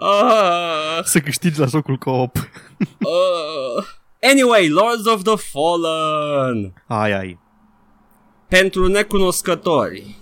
uh, 0.00 1.02
să 1.04 1.20
câștigi 1.20 1.58
la 1.60 1.66
jocul 1.66 1.96
co-op. 1.96 2.36
uh. 2.36 3.84
Anyway, 4.30 4.68
Lords 4.68 5.06
of 5.06 5.22
the 5.22 5.36
Fallen. 5.36 6.82
Ai, 6.86 7.12
ai. 7.18 7.38
Pentru 8.48 8.86
necunoscători, 8.88 10.14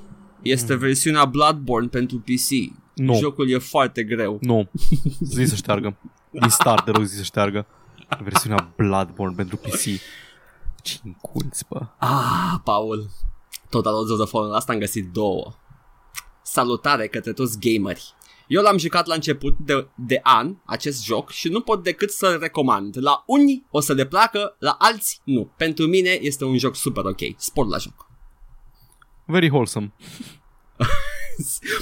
este 0.43 0.75
versiunea 0.75 1.25
Bloodborne 1.25 1.89
pentru 1.89 2.19
PC. 2.19 2.73
Nu. 2.95 3.19
Jocul 3.19 3.51
e 3.51 3.59
foarte 3.59 4.05
greu. 4.05 4.39
Nu. 4.41 4.71
Zi 5.21 5.45
să 5.45 5.55
șteargă. 5.55 5.97
Din 6.31 6.49
start, 6.49 6.85
te 6.85 6.91
rog, 6.91 7.05
zi 7.05 7.17
să 7.17 7.23
șteargă. 7.23 7.67
Versiunea 8.23 8.73
Bloodborne 8.77 9.35
pentru 9.37 9.57
PC. 9.57 9.83
Ce 10.83 10.99
inculți, 11.05 11.65
bă. 11.69 11.87
Ah, 11.99 12.55
Paul. 12.65 13.11
Tot 13.71 13.85
Lords 13.85 14.11
of 14.11 14.19
the 14.19 14.27
Fallen, 14.27 14.53
asta 14.53 14.73
am 14.73 14.79
găsit 14.79 15.13
două. 15.13 15.53
Salutare 16.43 17.07
către 17.07 17.33
toți 17.33 17.59
gameri. 17.61 18.15
Eu 18.47 18.63
l-am 18.63 18.79
jucat 18.79 19.07
la 19.07 19.15
început 19.15 19.57
de, 19.59 19.89
de 19.95 20.21
an, 20.23 20.57
acest 20.65 21.05
joc, 21.05 21.31
și 21.31 21.49
nu 21.49 21.61
pot 21.61 21.83
decât 21.83 22.11
să-l 22.11 22.39
recomand. 22.39 22.97
La 23.01 23.23
unii 23.27 23.67
o 23.71 23.81
să 23.81 23.93
le 23.93 24.07
placă, 24.07 24.57
la 24.59 24.77
alții 24.79 25.19
nu. 25.25 25.53
Pentru 25.57 25.87
mine 25.87 26.19
este 26.21 26.45
un 26.45 26.59
joc 26.59 26.77
super 26.77 27.05
ok. 27.05 27.21
Sport 27.37 27.69
la 27.69 27.77
joc. 27.79 28.11
Very 29.33 29.49
wholesome. 29.49 29.93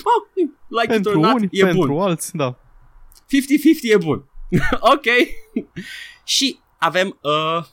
Oh, 0.04 0.20
like 0.80 0.94
it 0.96 1.06
or 1.06 1.12
Pentru 1.12 1.20
not, 1.20 1.34
unii, 1.34 1.48
e 1.52 1.64
pentru 1.64 1.92
bun. 1.92 2.00
alții, 2.02 2.30
da. 2.38 2.58
50-50 2.58 3.92
e 3.92 3.96
bun. 3.96 4.28
ok. 4.94 5.04
și 6.24 6.58
avem 6.78 7.18
uh, 7.22 7.64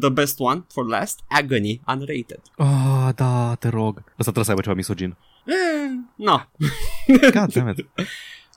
the 0.00 0.08
best 0.08 0.40
one 0.40 0.64
for 0.72 0.86
last, 0.86 1.20
Agony 1.28 1.80
Unrated. 1.86 2.40
Ah, 2.56 3.08
da, 3.14 3.54
te 3.54 3.68
rog. 3.68 3.98
Asta 3.98 4.14
trebuie 4.32 4.44
să 4.44 4.50
aibă 4.50 4.62
ceva 4.62 4.74
misogin. 4.74 5.16
Eh, 5.44 5.90
no. 6.16 6.40
God 7.32 7.52
damn 7.52 7.68
it. 7.68 7.86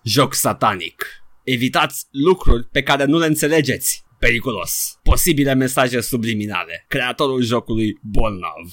Joc 0.04 0.34
satanic. 0.34 1.06
Evitați 1.44 2.08
lucruri 2.12 2.64
pe 2.72 2.84
care 2.84 3.06
nu 3.06 3.18
le 3.18 3.26
înțelegeți. 3.26 4.04
Periculos. 4.20 5.00
Posibile 5.04 5.54
mesaje 5.54 6.02
subliminale. 6.02 6.86
Creatorul 6.88 7.42
jocului 7.42 8.00
bolnav. 8.02 8.66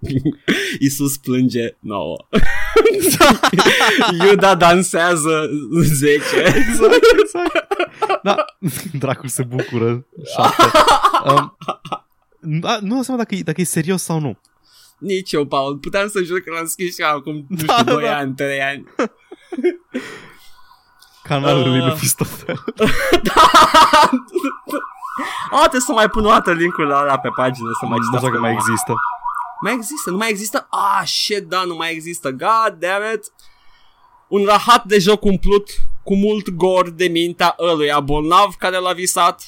Isus 0.88 1.16
plânge 1.16 1.76
9. 1.78 2.16
Iuda 4.30 4.54
dansează 4.54 5.50
10. 5.82 6.18
Exact, 6.36 6.98
exact. 7.22 7.66
Da, 8.22 8.34
dracul 8.98 9.28
se 9.28 9.42
bucură. 9.42 10.06
Șapte. 10.34 10.62
Um, 11.34 11.56
da, 12.40 12.78
nu 12.80 13.02
seama 13.02 13.20
dacă, 13.20 13.34
e- 13.34 13.42
dacă 13.42 13.60
e 13.60 13.64
serios 13.64 14.02
sau 14.02 14.20
nu. 14.20 14.38
Nici 14.98 15.32
eu, 15.32 15.44
Paul. 15.44 15.76
Puteam 15.76 16.08
să 16.08 16.22
jur 16.22 16.40
că 16.40 16.50
l-am 16.52 16.66
scris 16.66 16.94
și 16.94 17.02
acum, 17.02 17.46
nu 17.48 17.56
Da, 17.66 17.72
știu, 17.72 17.84
da, 17.84 17.92
2 17.92 18.02
da. 18.04 18.16
ani, 18.16 18.34
3 18.34 18.60
ani. 18.62 18.84
Canalul 21.22 21.68
lui 21.68 21.78
Ah. 21.80 21.84
Mephistophel. 21.86 22.64
da! 23.22 23.42
Ah, 25.50 25.58
trebuie 25.60 25.80
să 25.80 25.92
mai 25.92 26.08
pun 26.08 26.24
o 26.24 26.28
dată 26.28 26.52
linkul 26.52 26.86
la 26.86 27.00
ăla 27.02 27.18
pe 27.18 27.28
pagină 27.36 27.68
să 27.80 27.86
mai 27.86 27.98
Nu 27.98 28.04
citească 28.04 28.26
știu 28.26 28.32
că 28.34 28.40
mai 28.40 28.50
lumea. 28.50 28.64
există. 28.68 28.92
Mai 29.60 29.72
există, 29.72 30.10
nu 30.10 30.16
mai 30.16 30.30
există? 30.30 30.66
Ah, 30.70 31.06
shit, 31.06 31.42
da, 31.42 31.64
nu 31.64 31.74
mai 31.74 31.92
există. 31.92 32.30
God 32.30 32.76
damn 32.78 33.14
it. 33.14 33.32
Un 34.28 34.44
rahat 34.44 34.84
de 34.84 34.98
joc 34.98 35.24
umplut 35.24 35.70
cu 36.04 36.16
mult 36.16 36.50
gor 36.50 36.90
de 36.90 37.06
mintea 37.06 37.54
ăluia 37.58 38.00
bolnav 38.00 38.54
care 38.54 38.76
l-a 38.76 38.92
visat. 38.92 39.42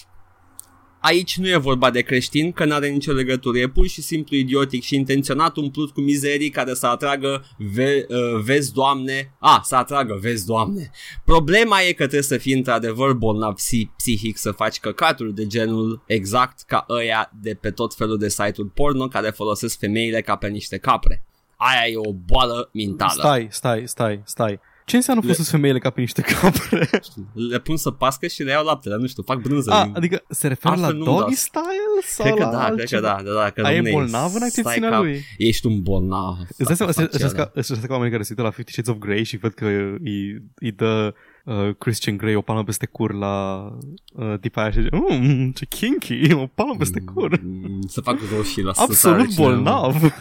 Aici 1.01 1.37
nu 1.39 1.49
e 1.49 1.57
vorba 1.57 1.91
de 1.91 2.01
creștin, 2.01 2.53
că 2.53 2.65
n-are 2.65 2.89
nicio 2.89 3.13
legătură. 3.13 3.59
E 3.59 3.69
pur 3.69 3.87
și 3.87 4.03
simplu 4.03 4.37
idiotic 4.37 4.83
și 4.83 4.95
intenționat 4.95 5.57
umplut 5.57 5.91
cu 5.91 6.01
mizerii 6.01 6.51
care 6.51 6.75
să 6.75 6.87
atragă 6.87 7.45
ve- 7.57 8.07
uh, 8.09 8.41
vezi, 8.43 8.73
doamne. 8.73 9.33
A, 9.39 9.61
să 9.65 9.77
atragă 9.77 10.19
vezi, 10.21 10.47
doamne. 10.47 10.91
Problema 11.25 11.81
e 11.81 11.89
că 11.93 12.03
trebuie 12.03 12.23
să 12.23 12.37
fii 12.37 12.53
într-adevăr 12.53 13.13
bolnav 13.13 13.55
psi- 13.55 13.97
psihic 13.97 14.37
să 14.37 14.51
faci 14.51 14.79
căcaturi 14.79 15.35
de 15.35 15.47
genul 15.47 16.03
exact 16.07 16.61
ca 16.67 16.87
ăia 16.89 17.31
de 17.43 17.55
pe 17.55 17.71
tot 17.71 17.95
felul 17.95 18.19
de 18.19 18.29
site-uri 18.29 18.71
porno 18.75 19.09
care 19.09 19.31
folosesc 19.31 19.79
femeile 19.79 20.21
ca 20.21 20.37
pe 20.37 20.49
niște 20.49 20.79
capre. 20.79 21.25
Aia 21.57 21.89
e 21.91 21.97
o 21.97 22.13
boală 22.13 22.71
mentală. 22.73 23.11
Stai, 23.23 23.49
stai, 23.51 23.83
stai, 23.89 24.23
stai. 24.25 24.61
Ce 24.91 24.97
înseamnă 24.97 25.23
folosesc 25.23 25.51
femeile 25.51 25.79
ca 25.79 25.91
pe 25.91 26.01
niște 26.01 26.23
capre? 26.23 26.91
Le 27.51 27.59
pun 27.59 27.77
să 27.77 27.91
pască 27.91 28.27
și 28.27 28.43
le 28.43 28.51
iau 28.51 28.65
laptele, 28.65 28.97
nu 28.97 29.07
știu, 29.07 29.23
fac 29.23 29.41
brânză. 29.41 29.71
A, 29.71 29.83
din- 29.85 29.93
adică 29.97 30.23
se 30.29 30.49
referă 30.49 30.75
la 30.75 30.81
Altfel 30.87 30.95
nu-mi 31.03 31.05
doggy 31.19 31.21
dau. 31.21 31.31
style 31.35 32.01
sau 32.07 32.27
Cred 32.27 32.39
că 32.39 32.45
la 32.45 32.51
da, 32.51 32.65
cred 32.65 32.75
că 32.75 32.81
altceva? 32.81 33.01
da, 33.07 33.23
da, 33.23 33.33
da 33.43 33.51
că 33.51 33.61
A, 33.67 33.73
e 33.73 33.75
domne, 33.75 33.91
bolnav 33.91 34.23
în 34.25 34.31
stai 34.31 34.47
accepțiunea 34.49 34.91
ca- 34.91 34.99
lui? 35.01 35.25
Ești 35.39 35.67
un 35.67 35.83
bolnav. 35.83 36.37
Îți 36.57 36.67
dai 36.67 36.77
seama, 36.77 36.91
Asta 36.91 37.03
îți 37.03 37.19
face 37.23 37.35
ca, 37.35 37.41
ăla. 37.41 37.51
îți 37.55 37.73
ca 37.81 37.87
oamenii 37.93 38.11
care 38.13 38.23
se 38.23 38.29
uită 38.31 38.43
la 38.43 38.51
Fifty 38.51 38.73
Shades 38.73 38.91
of 38.95 38.99
Grey 39.01 39.23
și 39.25 39.37
văd 39.37 39.53
că 39.55 39.65
îi, 40.05 40.43
îi 40.55 40.73
dă 40.73 41.15
uh, 41.45 41.75
Christian 41.79 42.17
Grey 42.17 42.35
o 42.35 42.41
palmă 42.41 42.65
peste 42.65 42.87
cur 42.87 43.15
la 43.15 43.67
uh, 44.13 44.35
tipa 44.41 44.61
aia 44.63 44.71
și 44.71 44.81
zice, 44.83 44.97
mmm, 44.97 45.51
ce 45.53 45.67
kinky, 45.67 46.33
o 46.33 46.47
palmă 46.47 46.75
peste 46.79 47.01
cur. 47.15 47.41
Mm, 47.43 47.81
Să 47.89 48.01
fac 48.01 48.19
roșii 48.37 48.63
la 48.63 48.73
să 48.73 48.81
Absolut 48.83 49.19
sare 49.19 49.29
cineva. 49.33 49.51
bolnav. 49.51 50.13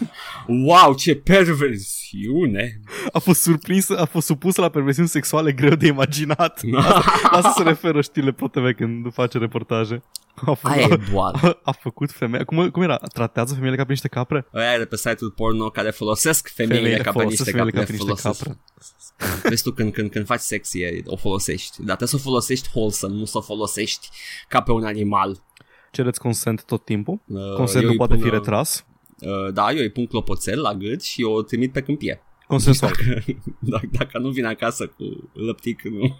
Wow, 0.48 0.96
ce 0.96 1.16
perversiune. 1.16 2.80
A 3.12 3.20
fost 3.20 3.42
surprins, 3.42 3.90
a 3.90 4.06
fost 4.06 4.26
supus 4.26 4.56
la 4.56 4.70
perversiuni 4.70 5.08
sexuale 5.08 5.52
greu 5.52 5.76
de 5.76 5.88
imaginat. 5.88 6.62
La 6.72 7.02
asta 7.32 7.54
se 7.58 7.64
referă 7.64 8.02
știrile 8.02 8.32
ProTV 8.32 8.72
când 8.76 9.14
face 9.14 9.38
reportaje. 9.38 10.04
A, 10.46 10.54
fă, 10.54 10.68
Aia 10.68 10.88
e 10.92 11.00
boală. 11.12 11.38
a, 11.42 11.60
a 11.70 11.72
făcut 11.72 12.12
femeia. 12.12 12.44
Cum, 12.44 12.70
cum 12.70 12.82
era? 12.82 12.96
Tratează 12.96 13.54
femeile 13.54 13.76
ca 13.76 13.84
pe 13.84 13.92
niște 13.92 14.08
capre? 14.08 14.46
Aia 14.54 14.78
de 14.78 14.86
pe 14.86 14.96
site-ul 14.98 15.32
porno 15.32 15.70
care 15.70 15.90
folosesc 15.90 16.48
femeile, 16.54 16.78
Femeile 16.82 17.04
ca 17.04 17.12
pe 17.12 17.18
folosesc 17.20 17.40
niște 17.46 17.52
femeile 17.58 17.72
capre. 17.72 17.86
ca 17.86 17.98
pe 17.98 18.04
niște 18.06 18.22
folosesc. 18.22 18.44
capre. 18.44 18.60
Vezi 19.44 19.64
tu 19.64 19.72
când, 19.72 19.94
când, 19.94 20.10
când 20.12 20.26
faci 20.26 20.40
sex 20.40 20.74
e, 20.74 21.02
o 21.06 21.16
folosești. 21.16 21.78
Dar 21.78 21.96
trebuie 21.96 22.08
să 22.08 22.16
o 22.16 22.30
folosești 22.30 22.70
wholesome, 22.74 23.16
nu 23.16 23.26
să 23.26 23.38
o 23.38 23.42
folosești 23.42 24.10
ca 24.48 24.62
pe 24.62 24.72
un 24.72 24.84
animal. 24.84 25.44
Cereți 25.92 26.20
consent 26.20 26.66
tot 26.66 26.86
timpul. 26.86 27.20
Uh, 27.26 27.54
Consent 27.56 27.82
eu 27.84 27.86
nu 27.86 27.90
îi 27.92 27.98
poate 27.98 28.14
pun, 28.14 28.22
fi 28.22 28.28
uh, 28.28 28.34
retras. 28.34 28.86
Uh, 29.20 29.54
da, 29.54 29.72
eu 29.72 29.78
îi 29.78 29.90
pun 29.90 30.06
clopoțel 30.06 30.62
la 30.62 30.74
gât 30.74 31.02
și 31.02 31.24
o 31.24 31.42
trimit 31.42 31.72
pe 31.72 31.82
câmpie. 31.82 32.22
Consensual. 32.48 32.92
dacă, 33.60 33.88
dacă 33.92 34.20
nu 34.20 34.30
vin 34.30 34.46
acasă 34.46 34.88
cu 34.88 35.30
lăptic, 35.34 35.82
nu. 35.82 36.18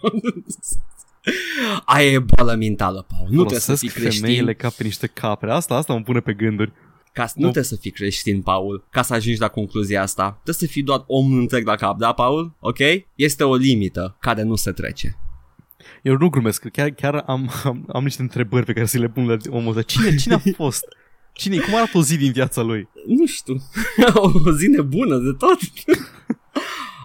Aia 1.84 2.10
e 2.10 2.18
boală 2.18 2.54
mentală, 2.54 3.06
Paul. 3.08 3.28
Nu 3.30 3.36
trebuie 3.36 3.58
să 3.58 3.66
Folosesc 3.66 3.92
fii 3.92 4.02
creștin. 4.02 4.24
femeile 4.24 4.54
ca 4.54 4.68
pe 4.68 4.82
niște 4.82 5.06
capre. 5.06 5.52
Asta, 5.52 5.74
asta 5.74 5.92
mă 5.92 6.00
pune 6.00 6.20
pe 6.20 6.32
gânduri. 6.32 6.72
Ca, 7.12 7.24
nu 7.34 7.42
trebuie 7.42 7.64
să 7.64 7.76
fii 7.76 7.90
creștin, 7.90 8.42
Paul, 8.42 8.86
ca 8.90 9.02
să 9.02 9.14
ajungi 9.14 9.40
la 9.40 9.48
concluzia 9.48 10.02
asta. 10.02 10.30
Trebuie 10.30 10.54
să 10.54 10.66
fii 10.66 10.82
doar 10.82 11.04
om 11.06 11.32
întreg 11.32 11.66
la 11.66 11.74
cap, 11.74 11.98
da, 11.98 12.12
Paul? 12.12 12.56
Ok? 12.60 12.78
Este 13.14 13.44
o 13.44 13.54
limită 13.54 14.16
care 14.20 14.42
nu 14.42 14.54
se 14.54 14.72
trece. 14.72 15.18
Eu 16.02 16.16
nu 16.16 16.28
glumesc, 16.28 16.68
chiar, 16.68 16.90
chiar 16.90 17.22
am, 17.26 17.50
am, 17.64 17.84
am 17.92 18.04
niște 18.04 18.22
întrebări 18.22 18.64
pe 18.64 18.72
care 18.72 18.86
să 18.86 18.98
le 18.98 19.08
pun 19.08 19.26
la 19.26 19.36
omul 19.48 19.68
ăsta. 19.68 19.82
Cine, 19.82 20.14
cine 20.14 20.34
a 20.34 20.40
fost? 20.56 20.84
Cine, 21.32 21.58
cum 21.58 21.74
arată 21.74 21.98
o 21.98 22.02
zi 22.02 22.16
din 22.16 22.32
viața 22.32 22.62
lui? 22.62 22.88
Nu 23.06 23.26
știu. 23.26 23.56
o 24.44 24.52
zi 24.52 24.66
nebună 24.66 25.16
de 25.16 25.32
tot. 25.38 25.58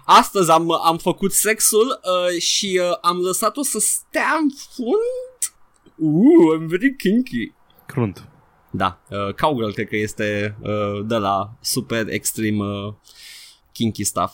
Astăzi 0.04 0.50
am, 0.50 0.70
am 0.84 0.98
făcut 0.98 1.32
sexul 1.32 2.00
uh, 2.02 2.40
și 2.40 2.80
uh, 2.82 2.98
am 3.00 3.16
lăsat-o 3.16 3.62
să 3.62 3.78
stea 3.78 4.38
în 4.40 4.48
fund. 4.74 5.54
Uh, 5.96 6.58
I'm 6.58 6.66
very 6.66 6.96
kinky. 6.96 7.52
Crunt. 7.86 8.28
Da, 8.76 9.00
uh, 9.10 9.34
Cowgirl 9.34 9.70
cred 9.70 9.88
că 9.88 9.96
este 9.96 10.56
uh, 10.62 11.06
de 11.06 11.16
la 11.16 11.50
super 11.60 12.06
extrem 12.08 12.58
uh, 12.58 12.92
kinky 13.72 14.04
stuff. 14.04 14.32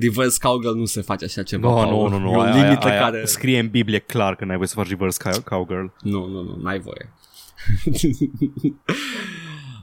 Reverse 0.00 0.38
Cowgirl 0.42 0.74
nu 0.74 0.84
se 0.84 1.00
face 1.00 1.24
așa 1.24 1.42
ceva. 1.42 1.68
No, 1.68 1.74
Paul. 1.74 2.10
nu, 2.10 2.18
nu, 2.18 2.28
E 2.28 2.32
nu. 2.32 2.38
o 2.38 2.40
Aia, 2.40 2.54
limită 2.64 2.86
aia, 2.86 3.00
care... 3.00 3.16
aia, 3.16 3.26
scrie 3.26 3.58
în 3.58 3.68
Biblie 3.68 3.98
clar 3.98 4.36
că 4.36 4.44
n-ai 4.44 4.56
voie 4.56 4.68
să 4.68 4.74
faci 4.74 4.88
reverse 4.88 5.22
cow- 5.22 5.44
cowgirl. 5.44 5.84
Nu, 6.02 6.26
nu, 6.26 6.42
nu, 6.42 6.58
n-ai 6.62 6.78
voie. 6.80 7.12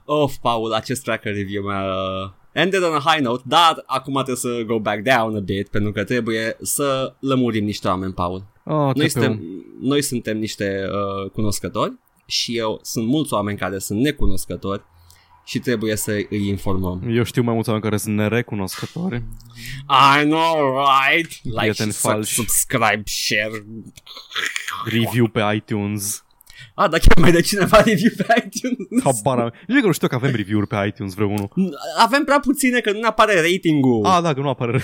of, 0.05 0.35
Paul, 0.41 0.73
acest 0.73 1.03
tracker 1.03 1.33
review 1.33 1.63
mi-a 1.63 1.83
uh, 1.83 2.29
ended 2.51 2.83
on 2.83 2.93
a 2.93 2.99
high 3.11 3.21
note, 3.23 3.43
dar 3.45 3.83
acum 3.85 4.13
trebuie 4.13 4.35
să 4.35 4.63
go 4.65 4.79
back 4.79 5.01
down 5.03 5.35
a 5.35 5.39
bit, 5.39 5.67
pentru 5.67 5.91
că 5.91 6.03
trebuie 6.03 6.57
să 6.61 7.13
lămurim 7.19 7.63
niște 7.65 7.87
oameni, 7.87 8.13
Paul. 8.13 8.45
Oh, 8.65 8.75
Noi 8.75 8.93
TPU. 8.93 9.07
suntem, 9.07 9.41
noi 9.79 10.01
suntem 10.01 10.37
niște 10.37 10.81
uh, 10.91 11.29
cunoscători 11.31 11.93
și 12.29 12.57
eu 12.57 12.79
sunt 12.83 13.07
mulți 13.07 13.33
oameni 13.33 13.57
care 13.57 13.79
sunt 13.79 13.99
necunoscători 13.99 14.81
și 15.45 15.59
trebuie 15.59 15.95
să 15.95 16.11
îi 16.29 16.47
informăm. 16.47 17.03
Eu 17.09 17.23
știu 17.23 17.41
mai 17.41 17.53
mulți 17.53 17.69
oameni 17.69 17.87
care 17.89 17.97
sunt 18.01 18.15
nerecunoscători. 18.15 19.15
I 20.21 20.23
know, 20.23 20.77
right? 21.11 21.31
Like 21.43 21.55
Prieteni 21.57 21.91
și 21.91 21.97
falși. 21.97 22.33
subscribe, 22.33 23.01
share. 23.05 23.65
Review 24.85 25.27
pe 25.27 25.41
iTunes. 25.55 26.23
Ah, 26.75 26.89
dar 26.89 26.99
chiar 26.99 27.17
mai 27.19 27.31
de 27.31 27.41
cineva 27.41 27.81
review 27.91 28.11
pe 28.17 28.25
iTunes? 28.45 29.03
Habar 29.03 29.39
am. 29.39 29.53
Nici 29.67 29.79
că 29.79 29.85
nu 29.85 29.91
știu 29.91 30.07
că 30.07 30.15
avem 30.15 30.31
review-uri 30.35 30.67
pe 30.67 30.85
iTunes 30.87 31.13
vreunul. 31.13 31.49
Avem 31.97 32.23
prea 32.23 32.39
puține 32.39 32.79
că 32.79 32.91
nu 32.91 32.99
ne 32.99 33.05
apare 33.07 33.33
rating-ul. 33.51 34.05
Ah, 34.05 34.19
da, 34.21 34.33
că 34.33 34.39
nu 34.39 34.49
apare. 34.49 34.83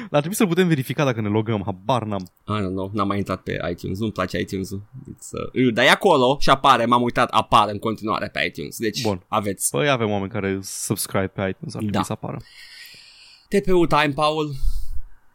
Dar 0.00 0.08
trebuie 0.20 0.34
să 0.34 0.46
putem 0.46 0.68
verifica 0.68 1.04
dacă 1.04 1.20
ne 1.20 1.28
logăm. 1.28 1.62
Habar 1.64 2.02
n-am. 2.04 2.30
I 2.48 2.60
don't 2.64 2.70
know, 2.74 2.90
n-am 2.94 3.06
mai 3.06 3.16
intrat 3.18 3.42
pe 3.42 3.60
iTunes, 3.70 3.98
nu-mi 3.98 4.12
place 4.12 4.38
iTunes-ul. 4.40 4.82
It's, 5.10 5.30
uh, 5.52 5.72
dar 5.72 5.84
e 5.84 5.90
acolo 5.90 6.36
și 6.40 6.50
apare, 6.50 6.84
m-am 6.84 7.02
uitat, 7.02 7.28
apare 7.30 7.70
în 7.70 7.78
continuare 7.78 8.28
pe 8.28 8.44
iTunes. 8.46 8.78
Deci 8.78 9.02
Bun. 9.02 9.24
aveți. 9.28 9.70
Păi 9.70 9.88
avem 9.88 10.10
oameni 10.10 10.30
care 10.30 10.58
subscribe 10.62 11.26
pe 11.26 11.40
iTunes, 11.40 11.74
ar 11.74 11.80
trebui 11.80 11.90
Da. 11.90 12.02
să 12.02 12.12
apară. 12.12 12.36
TPU 13.48 13.86
Time, 13.86 14.12
Paul. 14.14 14.52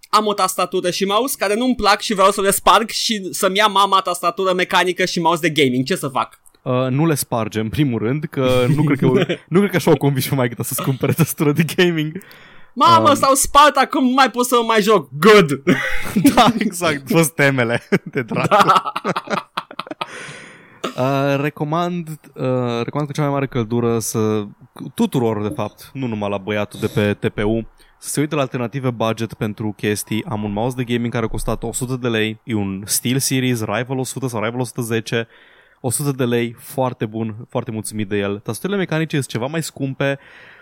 Am 0.10 0.26
o 0.26 0.34
tastatură 0.34 0.90
și 0.91 1.06
mouse 1.06 1.36
care 1.38 1.56
nu-mi 1.56 1.76
plac 1.76 2.02
și 2.02 2.14
vreau 2.14 2.32
să 2.32 2.41
le 2.41 2.52
sparg 2.52 2.90
și 2.90 3.28
să-mi 3.32 3.57
ia 3.57 3.68
mama 3.68 4.02
tastatură 4.02 4.53
mecanică 4.53 5.06
și 5.06 5.19
mouse 5.19 5.49
de 5.49 5.61
gaming. 5.61 5.86
Ce 5.86 5.95
să 5.95 6.07
fac? 6.07 6.40
Uh, 6.61 6.88
nu 6.90 7.06
le 7.06 7.15
sparge, 7.15 7.60
în 7.60 7.69
primul 7.69 7.99
rând, 7.99 8.24
că 8.26 8.65
nu 8.76 8.84
cred 8.84 8.99
că, 8.99 9.06
nu 9.49 9.60
cred 9.60 9.69
că 9.69 9.76
așa 9.76 9.91
o 9.91 9.95
convingi 9.98 10.30
pe 10.30 10.36
mai 10.36 10.52
să-ți 10.61 10.84
cumpere 10.84 11.11
tastatură 11.11 11.52
de 11.52 11.65
gaming. 11.76 12.24
Mamă, 12.80 13.10
Um. 13.10 13.16
s-au 13.16 13.34
spart 13.34 13.76
acum, 13.76 14.04
nu 14.04 14.14
mai 14.14 14.32
pot 14.32 14.45
să 14.45 14.56
mă 14.60 14.64
mai 14.68 14.82
joc. 14.82 15.10
Good! 15.20 15.64
da, 16.36 16.45
exact, 16.58 17.08
fost 17.16 17.34
temele 17.34 17.82
de 18.04 18.22
dracu. 18.22 18.58
Uh, 20.98 21.40
recomand, 21.41 22.08
uh, 22.34 22.82
recomand 22.84 23.08
cu 23.08 23.12
cea 23.12 23.22
mai 23.22 23.32
mare 23.32 23.48
căldură 23.48 23.99
să 23.99 24.45
tuturor 24.94 25.41
de 25.48 25.54
fapt, 25.54 25.90
nu 25.94 26.08
numai 26.08 26.30
la 26.30 26.38
băiatul 26.38 26.80
de 26.80 26.88
pe 26.88 27.14
TPU, 27.14 27.68
să 27.99 28.10
se 28.10 28.20
uite 28.20 28.36
la 28.36 28.41
alternative 28.41 28.90
budget 28.90 29.34
pentru 29.34 29.74
chestii. 29.78 30.26
Am 30.30 30.44
un 30.44 30.52
mouse 30.52 30.76
de 30.76 30.84
gaming 30.84 31.14
care 31.14 31.26
a 31.26 31.28
costat 31.28 31.64
100 31.64 31.95
de 31.95 32.08
lei, 32.08 32.40
e 32.44 32.54
un 32.54 32.84
SteelSeries 32.86 33.64
Rival 33.64 33.98
100 33.98 34.28
sau 34.28 34.44
Rival 34.44 34.60
110, 34.60 35.28
100 35.82 36.12
de 36.12 36.24
lei, 36.26 36.56
foarte 36.60 37.06
bun, 37.06 37.36
foarte 37.49 37.72
mulțumit 37.72 38.08
de 38.10 38.18
el. 38.18 38.40
Tastaturile 38.40 38.78
mecanice 38.78 39.16
sunt 39.16 39.28
ceva 39.28 39.45
mai 39.45 39.64
scumpe, 39.64 40.20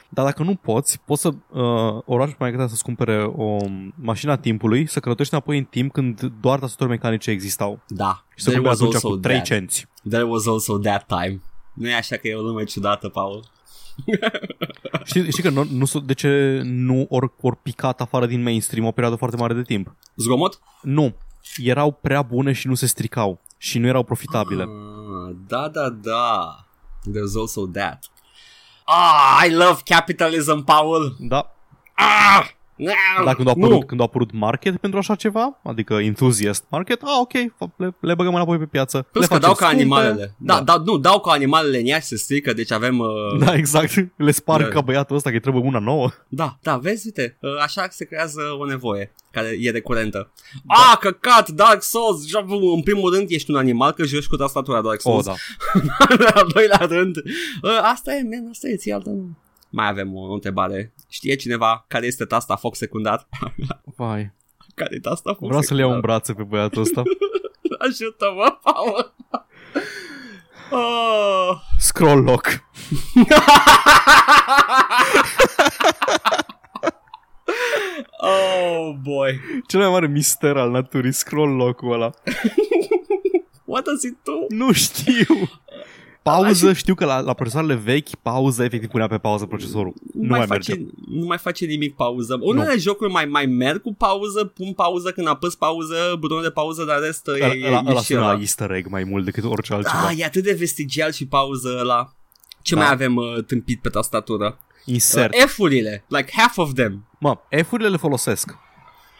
dar 0.09 0.25
dacă 0.25 0.43
nu 0.43 0.55
poți, 0.55 0.99
poți 1.05 1.21
să 1.21 1.27
uh, 1.27 2.01
orașul 2.05 2.35
mai 2.39 2.51
gata 2.51 2.67
să-ți 2.67 2.83
cumpere 2.83 3.23
o 3.35 3.57
mașină 3.95 4.31
a 4.31 4.37
timpului, 4.37 4.87
să 4.87 4.99
călătorești 4.99 5.33
înapoi 5.33 5.57
în 5.57 5.63
timp 5.63 5.91
când 5.91 6.21
doar 6.41 6.59
tastaturi 6.59 6.89
mecanice 6.89 7.31
existau. 7.31 7.79
Da, 7.87 8.23
Și 8.35 8.43
să 8.43 8.51
cumperi 8.51 8.73
atunci 8.75 8.95
cu 8.95 9.17
3 9.17 9.33
that. 9.35 9.45
cenți. 9.47 9.87
There 10.09 10.23
was 10.23 10.47
also 10.47 10.77
that 10.77 11.05
time. 11.07 11.41
Nu 11.73 11.89
e 11.89 11.95
așa 11.95 12.15
că 12.15 12.27
e 12.27 12.35
o 12.35 12.41
lume 12.41 12.63
ciudată, 12.63 13.09
Paul. 13.09 13.43
Știi, 15.03 15.31
știi 15.31 15.43
că 15.43 15.49
nu, 15.49 15.67
nu, 15.71 15.85
s- 15.85 16.01
de 16.05 16.13
ce 16.13 16.61
nu 16.63 17.05
ori, 17.09 17.31
ori 17.41 17.57
picat 17.57 18.01
afară 18.01 18.25
din 18.25 18.43
mainstream 18.43 18.85
o 18.85 18.91
perioadă 18.91 19.17
foarte 19.17 19.35
mare 19.37 19.53
de 19.53 19.61
timp? 19.61 19.95
Zgomot? 20.15 20.59
Nu. 20.81 21.15
Erau 21.57 21.91
prea 21.91 22.21
bune 22.21 22.51
și 22.51 22.67
nu 22.67 22.73
se 22.75 22.85
stricau. 22.85 23.41
Și 23.57 23.79
nu 23.79 23.87
erau 23.87 24.03
profitabile. 24.03 24.61
Ah, 24.63 25.35
da, 25.47 25.69
da, 25.69 25.89
da. 25.89 26.55
There's 27.09 27.39
also 27.39 27.65
that. 27.67 28.03
Ah, 28.87 29.39
I 29.41 29.49
love 29.49 29.83
capitalism, 29.85 30.63
Paul. 30.63 31.11
Da. 31.19 31.43
Ah! 31.97 32.49
Dar 33.25 33.35
când 33.35 33.47
a, 33.47 33.53
nu. 33.55 33.63
apărut, 33.65 33.87
când 33.87 33.99
a 33.99 34.03
apărut 34.03 34.31
market 34.33 34.77
pentru 34.77 34.99
așa 34.99 35.15
ceva, 35.15 35.59
adică 35.63 35.93
enthusiast 35.93 36.63
market, 36.69 37.01
ah, 37.01 37.17
ok, 37.19 37.31
le, 37.77 37.95
le 37.99 38.13
băgăm 38.15 38.35
înapoi 38.35 38.57
pe 38.57 38.65
piață. 38.65 39.07
Plus 39.11 39.23
le 39.23 39.27
că 39.27 39.33
facem 39.33 39.47
dau 39.47 39.55
ca 39.57 39.65
scumpe. 39.65 39.81
animalele. 39.81 40.35
Da, 40.37 40.61
da. 40.61 40.81
nu, 40.85 40.97
dau 40.97 41.19
ca 41.19 41.31
animalele 41.31 41.77
în 41.79 41.85
ea 41.85 41.99
și 41.99 42.05
se 42.05 42.15
strică, 42.15 42.53
deci 42.53 42.71
avem... 42.71 42.99
Uh, 42.99 43.07
Da, 43.39 43.53
exact. 43.53 43.93
Le 44.17 44.31
sparg 44.31 44.63
Da. 44.63 44.69
ca 44.69 44.81
băiatul 44.81 45.15
ăsta 45.15 45.29
că 45.29 45.35
îi 45.35 45.41
trebuie 45.41 45.63
una 45.63 45.79
nouă. 45.79 46.09
Da, 46.27 46.57
da, 46.61 46.77
vezi, 46.77 47.05
uite, 47.05 47.37
uh, 47.41 47.49
așa 47.63 47.87
se 47.89 48.05
creează 48.05 48.41
o 48.59 48.65
nevoie 48.65 49.11
care 49.31 49.57
e 49.59 49.71
recurentă. 49.71 50.31
Da. 50.63 50.73
Ah, 50.91 50.97
căcat, 50.99 51.49
Dark 51.49 51.83
Souls, 51.83 52.27
Javu, 52.27 52.55
în 52.75 52.81
primul 52.83 53.13
rând 53.13 53.29
ești 53.29 53.51
un 53.51 53.57
animal 53.57 53.91
că 53.91 54.03
joci 54.05 54.27
cu 54.27 54.35
tastatura 54.35 54.81
Dark 54.81 55.01
Oh, 55.03 55.11
Souls. 55.11 55.25
da. 55.25 55.33
în 56.17 56.25
al 56.33 56.49
doilea 56.53 56.77
rând, 56.89 57.15
uh, 57.61 57.79
asta 57.81 58.13
e, 58.13 58.21
man, 58.23 58.47
asta 58.51 58.67
e, 58.67 58.75
ții 58.75 58.91
altă 58.91 59.09
nu. 59.09 59.37
Mai 59.75 59.87
avem 59.87 60.15
o 60.15 60.33
întrebare. 60.33 60.93
Știe 61.09 61.35
cineva 61.35 61.85
care 61.87 62.05
este 62.05 62.25
tasta 62.25 62.55
foc 62.55 62.75
secundar? 62.75 63.27
Vai. 63.97 64.33
care 64.75 64.95
e 64.95 64.99
tasta 64.99 65.33
foc 65.33 65.47
Vreau 65.47 65.61
să-l 65.61 65.77
iau 65.77 65.89
în 65.89 65.95
secundar? 65.95 66.17
brațe 66.17 66.33
pe 66.33 66.43
băiatul 66.43 66.81
ăsta. 66.81 67.03
Ajută-mă, 67.87 68.57
Paul! 68.63 69.15
Oh, 70.71 71.57
Scroll 71.79 72.23
lock. 72.23 72.47
oh, 78.17 78.95
boy. 79.01 79.39
Cel 79.67 79.79
mai 79.79 79.89
mare 79.89 80.07
mister 80.07 80.57
al 80.57 80.71
naturii, 80.71 81.11
scroll 81.11 81.55
lock-ul 81.55 81.91
ăla. 81.93 82.11
What 83.65 83.83
does 83.83 84.03
it 84.03 84.17
do? 84.23 84.33
Nu 84.49 84.71
știu. 84.71 85.49
Pauză, 86.31 86.73
știu 86.73 86.95
că 86.95 87.05
la, 87.05 87.19
la 87.19 87.33
procesoarele 87.33 87.73
vechi, 87.75 88.15
pauză, 88.21 88.63
efectiv 88.63 88.89
punea 88.89 89.07
pe 89.07 89.17
pauză 89.17 89.45
procesorul. 89.45 89.93
Nu, 90.13 90.21
nu 90.21 90.27
mai, 90.27 90.37
mai 90.37 90.47
face, 90.47 90.71
merge. 90.73 90.89
Nu 91.09 91.25
mai 91.25 91.37
face 91.37 91.65
nimic 91.65 91.95
pauză. 91.95 92.37
Unele 92.41 92.77
jocuri 92.77 93.11
mai, 93.11 93.25
mai 93.25 93.45
merg 93.45 93.81
cu 93.81 93.93
pauză, 93.93 94.45
pun 94.45 94.73
pauză 94.73 95.11
când 95.11 95.27
apăs 95.27 95.55
pauză, 95.55 95.95
butonul 96.19 96.43
de 96.43 96.49
pauză, 96.49 96.83
dar 96.83 96.99
rest 96.99 97.27
Ăla, 97.27 97.45
e, 97.53 97.67
ăla, 97.67 97.81
e 97.85 97.89
ăla 97.89 97.99
și 97.99 98.05
sună 98.05 98.19
ăla. 98.19 98.31
la 98.33 98.39
easter 98.39 98.71
egg 98.71 98.87
mai 98.89 99.03
mult 99.03 99.25
decât 99.25 99.43
orice 99.43 99.73
altceva. 99.73 100.07
Ah, 100.07 100.17
e 100.19 100.25
atât 100.25 100.43
de 100.43 100.53
vestigial 100.53 101.11
și 101.11 101.27
pauză 101.27 101.77
ăla. 101.79 102.13
Ce 102.61 102.75
Da. 102.75 102.81
mai 102.81 102.91
avem 102.91 103.15
uh, 103.15 103.43
tâmpit 103.47 103.81
pe 103.81 103.89
tastatură? 103.89 104.59
Insert. 104.85 105.33
Uh, 105.35 105.43
F-urile, 105.47 106.05
like 106.07 106.31
half 106.35 106.57
of 106.57 106.73
them. 106.73 107.07
Mă, 107.19 107.37
F-urile 107.65 107.89
le 107.89 107.97
folosesc. 107.97 108.55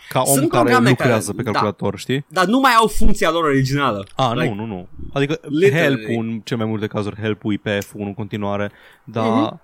Ca 0.10 0.20
om 0.20 0.26
Sunt 0.36 0.50
care 0.50 0.64
programe 0.64 0.90
lucrează 0.90 1.32
care- 1.32 1.44
pe 1.44 1.50
calculator, 1.52 2.00
știi? 2.00 2.26
Dar 2.30 2.46
nu 2.46 2.60
mai 2.60 2.74
au 2.74 2.88
funcția 2.88 3.32
lor 3.32 3.44
originală. 3.44 4.08
A, 4.16 4.34
Like, 4.34 4.54
nu, 4.54 4.54
nu, 4.56 4.66
nu. 4.66 4.88
Adică 5.14 5.40
literally. 5.42 5.96
help-ul, 6.06 6.26
în 6.26 6.40
cel 6.44 6.58
mai 6.58 6.66
multe 6.66 6.88
cazuri, 6.88 7.16
help-ul 7.22 7.54
e 7.54 7.58
pe 7.64 7.78
F1 7.86 7.92
în 8.06 8.14
continuare, 8.14 8.72
dar... 9.04 9.26
Mhm. 9.28 9.62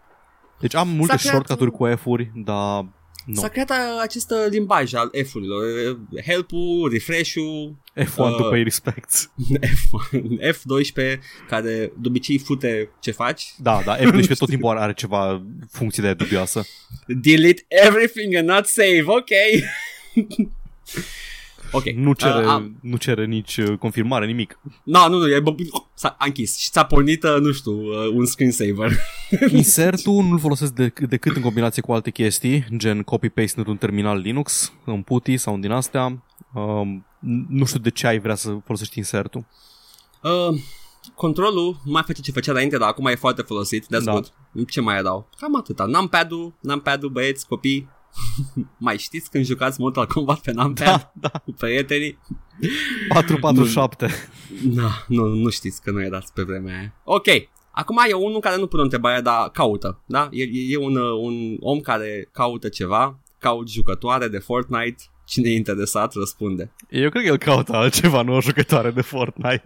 Deci 0.60 0.76
am 0.76 0.88
multe 0.90 1.18
S-a 1.18 1.18
creat- 1.18 1.34
shortcut-uri 1.34 1.72
cu 1.72 1.96
F-uri, 2.02 2.32
dar... 2.36 2.86
Nu. 3.26 3.36
S-a 3.36 3.48
creat 3.48 3.70
uh, 3.70 3.76
acest 4.02 4.32
uh, 4.32 4.38
limbaj 4.50 4.94
al 4.94 5.10
F-urilor. 5.26 5.62
Uh, 5.64 6.22
Help-ul, 6.26 6.90
refresh-ul, 6.92 7.76
F1 8.00 8.18
Uh, 8.18 8.36
to 8.38 8.44
pay 8.50 8.64
respects. 8.64 9.32
F- 9.62 10.52
F12 10.54 11.20
care 11.48 11.92
de 11.98 12.08
obicei 12.08 12.38
fute 12.38 12.90
ce 13.00 13.12
faci. 13.12 13.54
Da, 13.58 13.82
da, 13.86 13.98
F12 13.98 14.28
tot 14.38 14.50
timpul 14.50 14.70
are, 14.70 14.80
are 14.80 14.94
ceva 14.94 15.44
funcție 15.72 16.04
de 16.04 16.14
dubioasă. 16.14 16.66
Delete 17.08 17.66
everything 17.68 18.36
and 18.36 18.48
not 18.48 18.66
save, 18.66 19.04
ok. 19.06 19.30
ok. 21.72 21.84
Nu 21.90 22.14
cere, 22.14 22.40
Uh, 22.46 22.50
am- 22.52 22.78
nu 22.82 22.98
cere 22.98 23.26
nici 23.26 23.58
uh, 23.58 23.78
confirmare, 23.78 24.26
nimic. 24.26 24.60
No, 24.84 25.08
nu, 25.10 25.18
nu, 25.18 25.30
e, 25.30 25.40
bă, 25.40 25.56
s-a 25.94 26.16
a 26.20 26.26
închis 26.26 26.58
și 26.58 26.70
ți-a 26.70 26.86
pornit, 26.86 27.24
uh, 27.24 27.36
nu 27.40 27.52
știu, 27.52 27.72
uh, 27.72 28.10
un 28.14 28.26
screensaver. 28.26 28.92
Insertul 29.52 30.24
nu-l 30.24 30.40
folosesc 30.40 30.74
de, 30.74 30.94
decât 31.10 31.36
în 31.36 31.42
combinație 31.42 31.82
cu 31.82 31.92
alte 31.92 32.12
chestii, 32.12 32.66
gen 32.78 33.02
copy-paste 33.04 33.54
într-un 33.58 33.78
terminal 33.78 34.18
Linux, 34.20 34.74
în 34.86 35.02
PuTTY 35.02 35.38
sau 35.38 35.58
din 35.58 35.72
astea. 35.72 36.24
Um, 36.54 37.06
nu 37.50 37.66
știu 37.66 37.80
de 37.80 37.90
ce 37.90 38.08
ai 38.08 38.20
vrea 38.20 38.36
să 38.36 38.58
folosești 38.66 38.98
insertul. 38.98 39.46
Uh, 40.24 40.60
controlul 41.16 41.80
nu 41.84 41.92
mai 41.92 42.04
face 42.06 42.22
ce 42.22 42.32
făcea 42.32 42.52
înainte, 42.52 42.78
dar 42.78 42.88
acum 42.88 43.06
e 43.06 43.16
foarte 43.16 43.42
folosit. 43.42 43.86
That's 43.86 44.04
Da. 44.04 44.12
good. 44.12 44.32
Ce 44.70 44.82
mai 44.82 45.02
dau? 45.02 45.30
Cam 45.40 45.56
atâta. 45.56 45.86
Numpad-ul, 45.86 46.54
numpad-ul, 46.60 47.10
băieți, 47.10 47.48
copii. 47.48 47.88
mai 48.78 48.98
știți 48.98 49.30
când 49.30 49.46
jucați 49.46 49.80
Mortal 49.80 50.06
Kombat 50.06 50.40
pe 50.40 50.52
numpad 50.52 50.86
Da, 50.86 51.12
da. 51.14 51.30
cu 51.30 51.52
prietenii? 51.52 52.18
447. 53.08 54.08
Na, 54.74 54.90
nu, 55.08 55.26
nu 55.26 55.50
știți 55.50 55.82
că 55.82 55.92
nu 55.92 56.04
erați 56.04 56.34
pe 56.34 56.42
vremea 56.42 56.78
aia. 56.78 56.94
Ok, 57.04 57.28
acum 57.72 57.98
e 58.10 58.14
unul 58.14 58.40
care 58.40 58.58
nu 58.58 58.68
pune 58.68 58.82
o 58.82 58.84
întrebare, 58.84 59.22
dar 59.22 59.50
caută, 59.50 60.02
da? 60.06 60.30
E, 60.32 60.44
e, 60.44 60.50
e 60.70 60.78
un, 60.78 60.96
uh, 60.96 61.20
un 61.22 61.58
om 61.60 61.80
care 61.80 62.30
caută 62.32 62.70
ceva, 62.70 63.20
caut 63.40 63.70
jucătoare 63.70 64.28
de 64.28 64.38
Fortnite, 64.38 65.04
cine 65.32 65.50
e 65.50 65.56
interesat 65.56 66.14
răspunde. 66.14 66.72
Eu 66.90 67.10
cred 67.10 67.24
că 67.24 67.30
el 67.30 67.38
caută 67.38 67.74
altceva, 67.74 68.22
nu 68.22 68.36
o 68.36 68.42
jucătoare 68.42 68.92
de 68.92 69.02
Fortnite. 69.02 69.64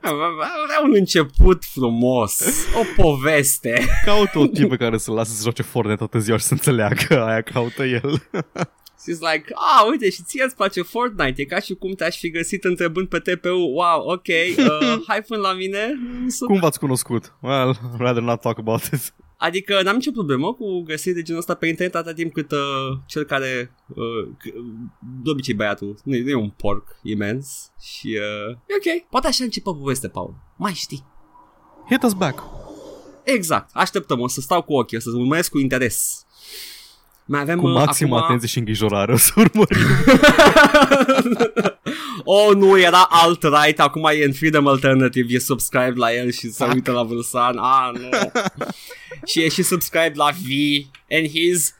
Vrea 0.65 0.81
un 0.83 0.91
început 0.93 1.63
frumos, 1.65 2.41
o 2.79 3.01
poveste. 3.01 3.85
Caută 4.05 4.39
o 4.39 4.47
tipă 4.47 4.75
care 4.75 4.97
să 4.97 5.11
lasă 5.11 5.33
să 5.33 5.41
joace 5.41 5.61
Fortnite 5.61 5.97
toată 5.97 6.19
ziua 6.19 6.37
și 6.37 6.43
să 6.43 6.53
înțeleagă 6.53 7.23
aia 7.25 7.41
caută 7.41 7.83
el. 7.83 8.21
She's 9.05 9.19
like, 9.33 9.45
ah, 9.53 9.87
uite, 9.89 10.09
și 10.09 10.23
ție 10.23 10.43
îți 10.43 10.55
place 10.55 10.81
Fortnite, 10.81 11.41
e 11.41 11.45
ca 11.45 11.59
și 11.59 11.73
cum 11.73 11.93
te-aș 11.93 12.17
fi 12.17 12.29
găsit 12.29 12.63
întrebând 12.63 13.07
pe 13.07 13.19
TPU, 13.19 13.49
wow, 13.49 14.01
ok, 14.05 14.27
uh, 14.57 15.01
hai 15.07 15.21
până 15.21 15.41
la 15.41 15.53
mine. 15.53 15.79
Super. 16.27 16.47
Cum 16.47 16.59
v-ați 16.59 16.79
cunoscut? 16.79 17.33
Well, 17.41 17.73
I'd 17.73 17.97
rather 17.97 18.23
not 18.23 18.41
talk 18.41 18.57
about 18.57 18.83
it. 18.83 19.13
Adică 19.37 19.81
n-am 19.83 19.95
nicio 19.95 20.11
problemă 20.11 20.53
cu 20.53 20.81
găsiri 20.81 21.15
de 21.15 21.21
genul 21.21 21.39
ăsta 21.39 21.53
pe 21.53 21.67
internet 21.67 21.95
atâta 21.95 22.13
timp 22.13 22.33
cât 22.33 22.51
uh, 22.51 22.57
cel 23.05 23.23
care, 23.23 23.75
uh, 23.87 24.27
c- 24.37 24.53
de 25.23 25.29
obicei 25.29 25.53
băiatul, 25.53 25.97
nu 26.03 26.15
e, 26.15 26.21
nu 26.23 26.29
e 26.29 26.33
un 26.35 26.49
porc 26.49 26.87
imens 27.03 27.71
și 27.79 28.07
uh, 28.07 28.55
e 28.67 28.73
ok. 28.99 29.09
Poate 29.09 29.27
așa 29.27 29.43
începe 29.43 29.69
poveste, 29.71 30.07
Paul. 30.07 30.35
Mai 30.57 30.73
știi. 30.73 31.05
Hit 31.89 32.03
us 32.03 32.13
back. 32.13 32.43
Exact, 33.23 33.69
așteptăm, 33.73 34.19
o 34.19 34.27
să 34.27 34.41
stau 34.41 34.61
cu 34.61 34.73
ochii, 34.73 34.97
o 34.97 34.99
să 34.99 35.09
urmăresc 35.09 35.49
cu 35.49 35.57
interes. 35.59 36.24
Mai 37.27 37.41
avem 37.41 37.59
Cu 37.59 37.67
uh, 37.67 37.73
maximă 37.73 38.15
acum... 38.15 38.25
atenție 38.25 38.47
și 38.47 38.57
îngrijorare 38.57 39.13
o 39.13 39.17
să 39.17 39.31
urmărim. 39.35 39.87
oh, 42.23 42.55
nu, 42.55 42.79
era 42.79 43.07
alt-right, 43.09 43.79
acum 43.79 44.09
e 44.13 44.25
în 44.25 44.33
Freedom 44.33 44.67
Alternative, 44.67 45.33
e 45.33 45.39
subscribe 45.39 45.93
la 45.95 46.13
el 46.13 46.31
și 46.31 46.51
se 46.51 46.65
uită 46.73 46.91
la 46.91 47.03
Vâlsan. 47.03 47.57
Ah, 47.57 47.89
nu. 47.93 48.31
și 49.29 49.43
e 49.43 49.49
și 49.49 49.63
subscribe 49.63 50.11
la 50.13 50.29
V, 50.29 50.49
and 51.11 51.27
he's 51.27 51.75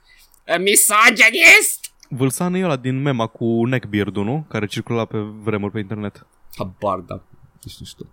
a 0.48 0.58
misogynist. 0.58 1.92
Vâlsan 2.10 2.54
e 2.54 2.64
ăla 2.64 2.76
din 2.76 3.02
mema 3.02 3.28
cu 3.28 3.66
neckbeard 3.66 4.16
nu? 4.16 4.46
Care 4.50 4.66
circula 4.66 5.06
pe 5.06 5.18
vremuri 5.18 5.72
pe 5.72 5.80
internet. 5.80 6.26
Habar, 6.56 7.00
da. 7.00 7.16
Nu 7.64 7.70
știu, 7.70 7.86
știu. 7.86 8.08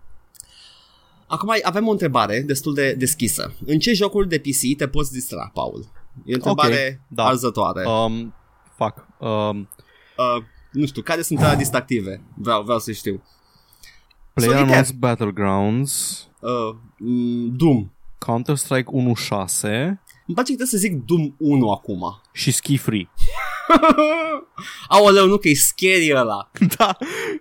Acum 1.26 1.54
avem 1.62 1.88
o 1.88 1.90
întrebare 1.90 2.40
destul 2.40 2.74
de 2.74 2.92
deschisă. 2.92 3.54
În 3.66 3.78
ce 3.78 3.92
jocuri 3.92 4.28
de 4.28 4.38
PC 4.38 4.76
te 4.76 4.88
poți 4.88 5.12
distra, 5.12 5.50
Paul? 5.54 5.86
E 6.24 6.32
o 6.32 6.34
întrebare 6.34 7.00
Ok, 7.00 7.06
da. 7.16 7.24
arzătoare. 7.24 7.86
Uh. 7.86 7.92
Um, 8.04 8.34
fuck. 8.76 9.06
Um, 9.18 9.68
Uh, 10.16 10.42
nu 10.72 10.86
știu, 10.86 11.02
care 11.02 11.22
sunt 11.22 11.38
alea 11.38 11.56
distractive? 11.56 12.20
Vreau, 12.34 12.62
vreau 12.62 12.78
să 12.78 12.92
știu. 12.92 13.22
PlayerUnknown's 14.40 14.86
Solitaire. 14.86 14.96
Battlegrounds, 14.98 16.26
Uh, 16.40 16.74
mm, 16.98 17.56
Doom. 17.56 17.90
Counter-Strike 18.18 18.90
1.6 18.90 20.00
Îmi 20.32 20.44
place 20.44 20.56
că 20.56 20.64
trebuie 20.64 20.66
să 20.66 20.76
zic 20.76 21.04
Doom 21.04 21.34
1 21.38 21.70
acum. 21.70 22.20
și 22.32 22.50
Ski 22.50 22.76
Free. 22.76 23.08
Aoleu, 24.88 25.26
nu 25.26 25.36
că 25.36 25.48
e 25.48 25.54
scary 25.54 26.12
ăla. 26.14 26.50
da. 26.78 26.96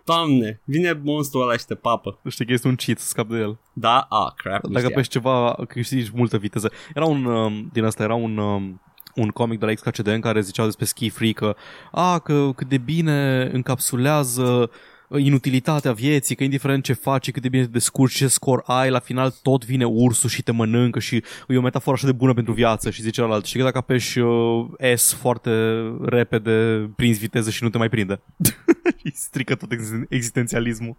Doamne, 0.06 0.62
vine 0.64 1.02
monstrul 1.04 1.42
ăla 1.42 1.58
și 1.58 1.66
te 1.66 1.76
papă. 1.76 2.20
Știi 2.30 2.46
că 2.46 2.54
este 2.54 2.68
un 2.68 2.76
cheat 2.76 3.00
să 3.00 3.08
scap 3.08 3.30
de 3.30 3.38
el. 3.38 3.60
Da? 3.74 4.00
Ah, 4.10 4.32
crap. 4.36 4.64
nu 4.64 4.70
Dacă 4.70 4.80
știam. 4.80 4.94
pești 4.94 5.12
ceva, 5.12 5.58
câștigi 5.68 6.12
multă 6.14 6.38
viteză. 6.38 6.72
Era 6.96 7.06
un, 7.06 7.26
um, 7.26 7.70
din 7.74 7.84
asta 7.84 8.04
era 8.04 8.16
un, 8.16 8.38
um, 8.38 8.82
un 9.16 9.28
comic 9.30 9.60
de 9.60 9.66
la 9.66 9.74
XKCD 9.74 10.08
în 10.08 10.20
care 10.22 10.42
ziceau 10.42 10.66
despre 10.66 10.86
Ski 10.86 11.10
Free 11.10 11.32
că, 11.32 11.56
a, 11.92 12.20
că 12.20 12.52
cât 12.56 12.68
de 12.68 12.78
bine 12.78 13.50
încapsulează 13.54 14.70
inutilitatea 15.18 15.92
vieții, 15.94 16.36
că 16.36 16.44
indiferent 16.44 16.84
ce 16.84 16.94
faci, 16.94 17.32
cât 17.32 17.42
de 17.42 17.50
bine 17.50 17.64
te 17.64 17.70
descurci, 17.70 18.16
ce 18.16 18.28
scor 18.28 18.64
ai, 18.66 18.90
la 18.90 19.00
final 19.00 19.34
tot 19.42 19.66
vine 19.66 19.86
ursul 19.86 20.30
și 20.30 20.42
te 20.44 20.52
mănâncă 20.52 21.00
și 21.00 21.24
e 21.48 21.58
o 21.58 21.62
metaforă 21.62 21.96
așa 21.96 22.06
de 22.06 22.12
bună 22.12 22.34
pentru 22.34 22.54
viață 22.54 22.90
și 22.90 23.02
zice 23.02 23.14
celălalt. 23.14 23.46
Și 23.46 23.58
că 23.58 23.64
dacă 23.64 23.78
apeși 23.78 24.20
uh, 24.20 24.66
S 24.96 25.14
foarte 25.14 25.82
repede, 26.02 26.90
prinzi 26.96 27.20
viteză 27.20 27.50
și 27.50 27.64
nu 27.64 27.70
te 27.70 27.78
mai 27.78 27.90
prinde. 27.90 28.22
și 29.06 29.12
strică 29.16 29.56
tot 29.56 29.70
existen- 29.74 30.06
existențialismul. 30.10 30.96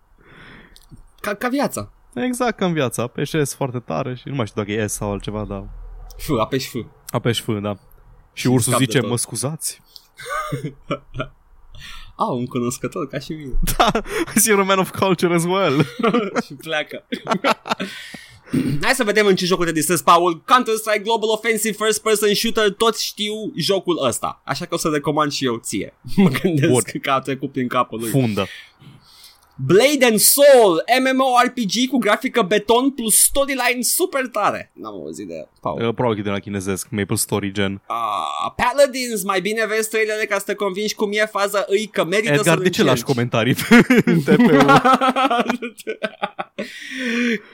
Ca, 1.21 1.35
ca 1.35 1.49
viața. 1.49 1.93
Exact 2.15 2.57
ca 2.57 2.67
în 2.67 2.73
viața, 2.73 3.03
apeși 3.03 3.45
S 3.45 3.55
foarte 3.55 3.79
tare 3.79 4.15
și 4.15 4.29
nu 4.29 4.35
mai 4.35 4.47
știu 4.47 4.63
dacă 4.63 4.75
e 4.75 4.87
S 4.87 4.93
sau 4.93 5.11
altceva, 5.13 5.45
dar 5.45 5.69
F, 6.17 6.29
apeși 6.41 6.69
F. 6.69 6.75
apeși 7.11 7.43
F, 7.43 7.49
da. 7.61 7.73
Și 8.33 8.41
Și 8.43 8.47
ursul 8.47 8.73
scap 8.73 8.79
de 8.79 8.85
zice, 8.85 8.99
tot. 9.01 9.09
mă 9.09 9.17
scuzați? 9.17 9.81
Ah, 12.23 12.37
un 12.37 12.47
cunoscător 12.47 13.09
ca 13.09 13.19
și 13.19 13.33
mine. 13.33 13.59
Da, 13.77 13.91
you're 14.49 14.61
a 14.61 14.63
man 14.63 14.79
of 14.79 14.91
culture 14.91 15.35
as 15.35 15.45
well. 15.45 15.87
și 16.47 16.55
pleacă. 16.55 17.05
Hai 18.83 18.93
să 18.95 19.05
vedem 19.05 19.27
în 19.27 19.37
ce 19.37 19.45
jocuri 19.47 19.69
te 19.69 19.75
distrezi, 19.75 20.03
Paul. 20.03 20.43
Counter-Strike 20.47 21.03
Global 21.03 21.29
Offensive 21.29 21.77
First 21.85 22.03
Person 22.03 22.35
Shooter, 22.35 22.71
toți 22.71 23.05
știu 23.05 23.35
jocul 23.57 24.05
ăsta. 24.07 24.43
Așa 24.45 24.65
că 24.65 24.75
o 24.75 24.77
să 24.77 24.89
recomand 24.89 25.33
și 25.33 25.45
eu 25.45 25.57
ție. 25.57 25.95
Mă 26.17 26.29
gândesc 26.29 26.71
Bun. 26.71 26.83
că 27.03 27.11
a 27.11 27.21
trecut 27.21 27.53
prin 27.53 27.69
capul 27.69 27.99
lui. 28.01 28.11
Fundă. 28.11 28.47
Blade 29.67 30.05
and 30.05 30.19
Soul, 30.19 30.85
MMORPG 31.03 31.89
cu 31.91 31.99
grafică 31.99 32.43
beton 32.43 32.91
plus 32.91 33.17
storyline 33.17 33.81
super 33.83 34.27
tare. 34.27 34.71
N-am 34.75 34.93
auzit 34.95 35.29
de 35.29 35.49
Paul. 35.61 35.87
Uh, 35.87 35.95
Probabil 35.95 36.15
că 36.15 36.21
e 36.21 36.23
de 36.23 36.31
la 36.31 36.39
chinezesc, 36.39 36.87
Maple 36.91 37.17
Story 37.17 37.53
gen. 37.53 37.73
Uh, 37.89 38.53
Paladins, 38.57 39.23
mai 39.25 39.41
bine 39.41 39.67
vezi 39.67 39.89
trailere 39.89 40.25
ca 40.27 40.39
să 40.39 40.45
te 40.45 40.55
convingi 40.55 40.95
cum 40.95 41.11
e 41.13 41.27
faza 41.27 41.65
îi 41.67 41.87
că 41.87 42.05
merită 42.05 42.33
Edgar, 42.33 42.55
să-l 42.55 42.63
de 42.63 42.71
ce 42.71 42.83
lași 42.83 42.91
încerci. 42.91 43.13
comentarii 43.13 43.55
pe 43.55 43.85
TPU? 44.37 44.57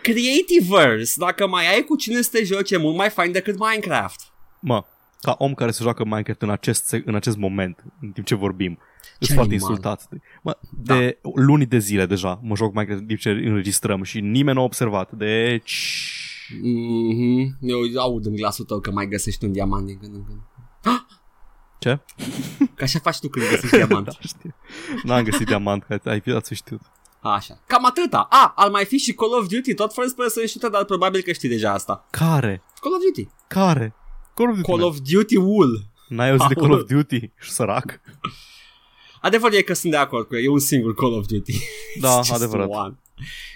Creativerse, 0.03 1.15
dacă 1.17 1.47
mai 1.47 1.75
ai 1.75 1.83
cu 1.85 1.97
cine 1.97 2.21
să 2.23 2.29
te 2.33 2.45
joci, 2.45 2.71
e 2.71 2.77
mult 2.77 2.97
mai 2.97 3.11
fain 3.11 3.33
decât 3.33 3.59
Minecraft. 3.59 4.21
Mă, 4.61 4.85
ca 5.21 5.35
om 5.39 5.55
care 5.55 5.71
se 5.71 5.83
joacă 5.83 6.05
Minecraft 6.05 6.43
în 6.43 6.51
acest, 6.51 6.85
se- 6.87 7.03
în 7.07 7.15
acest 7.15 7.37
moment, 7.37 7.85
în 8.01 8.11
timp 8.11 8.27
ce 8.27 8.35
vorbim, 8.35 8.73
Ce 8.73 8.79
sunt 9.19 9.37
foarte 9.39 9.55
animal. 9.55 9.71
insultat. 9.71 10.09
Mă, 10.43 10.57
Da. 10.71 10.95
de 10.97 11.19
luni 11.35 11.67
de 11.67 11.79
zile 11.79 12.07
deja 12.07 12.41
mă 12.43 12.57
joc 12.57 12.73
Minecraft 12.73 13.01
în 13.01 13.07
timp 13.07 13.19
ce 13.21 13.31
înregistrăm 13.31 14.03
și 14.03 14.21
nimeni 14.21 14.57
nu 14.57 14.63
a 14.63 14.65
observat. 14.65 15.13
Deci... 15.13 16.13
Mm-hmm. 16.57 17.59
Eu 17.61 17.79
aud 18.01 18.27
în 18.27 18.35
glasul 18.35 18.65
tău 18.65 18.81
că 18.81 18.91
mai 18.91 19.07
găsești 19.09 19.45
un 19.45 19.53
diamant 19.53 19.87
din 19.87 19.99
când 19.99 20.15
în 20.15 20.25
când. 20.25 20.39
Ce? 21.79 21.99
Că 22.75 22.85
așa 22.85 22.99
faci 22.99 23.19
tu 23.19 23.29
când 23.29 23.45
găsești 23.51 23.77
diamant. 23.87 24.05
da, 24.05 24.13
știu. 24.21 24.55
N-am 25.03 25.25
găsit 25.25 25.47
diamant, 25.47 25.83
că 25.85 26.01
ai 26.05 26.21
fi 26.21 26.31
ați 26.31 26.55
știut. 26.55 26.81
Așa. 27.21 27.61
Cam 27.67 27.85
atâta. 27.87 28.27
A, 28.31 28.53
al 28.57 28.71
mai 28.71 28.85
fi 28.85 28.97
și 28.99 29.13
Call 29.13 29.33
of 29.35 29.47
Duty, 29.47 29.75
tot 29.75 29.93
first 29.93 30.17
person 30.17 30.47
shooter, 30.47 30.71
dar 30.71 30.85
probabil 30.85 31.21
că 31.21 31.33
știi 31.33 31.49
deja 31.49 31.73
asta. 31.73 32.07
Care? 32.11 32.63
Call 32.81 32.95
of 32.95 33.01
Duty. 33.05 33.29
Care? 33.47 33.95
Call 34.35 34.49
of 34.51 34.57
Duty. 34.57 34.71
Call 34.71 34.83
of 34.83 34.97
Duty 35.13 35.37
Wool. 35.37 35.87
N-ai 36.09 36.31
auzit 36.31 36.49
de 36.49 36.55
Call 36.55 36.73
of 36.73 36.83
Duty? 36.85 37.31
Și 37.39 37.51
sărac. 37.51 38.01
Adevărul 39.21 39.57
e 39.57 39.63
că 39.63 39.73
sunt 39.75 39.93
de 39.93 39.99
acord 39.99 40.27
cu 40.27 40.37
el. 40.37 40.45
E 40.45 40.49
un 40.49 40.59
singur 40.59 40.95
Call 40.95 41.13
of 41.13 41.27
Duty. 41.27 41.59
Da, 42.01 42.21
It's 42.21 42.25
just 42.27 42.33
adevărat. 42.43 42.69
one. 42.71 42.99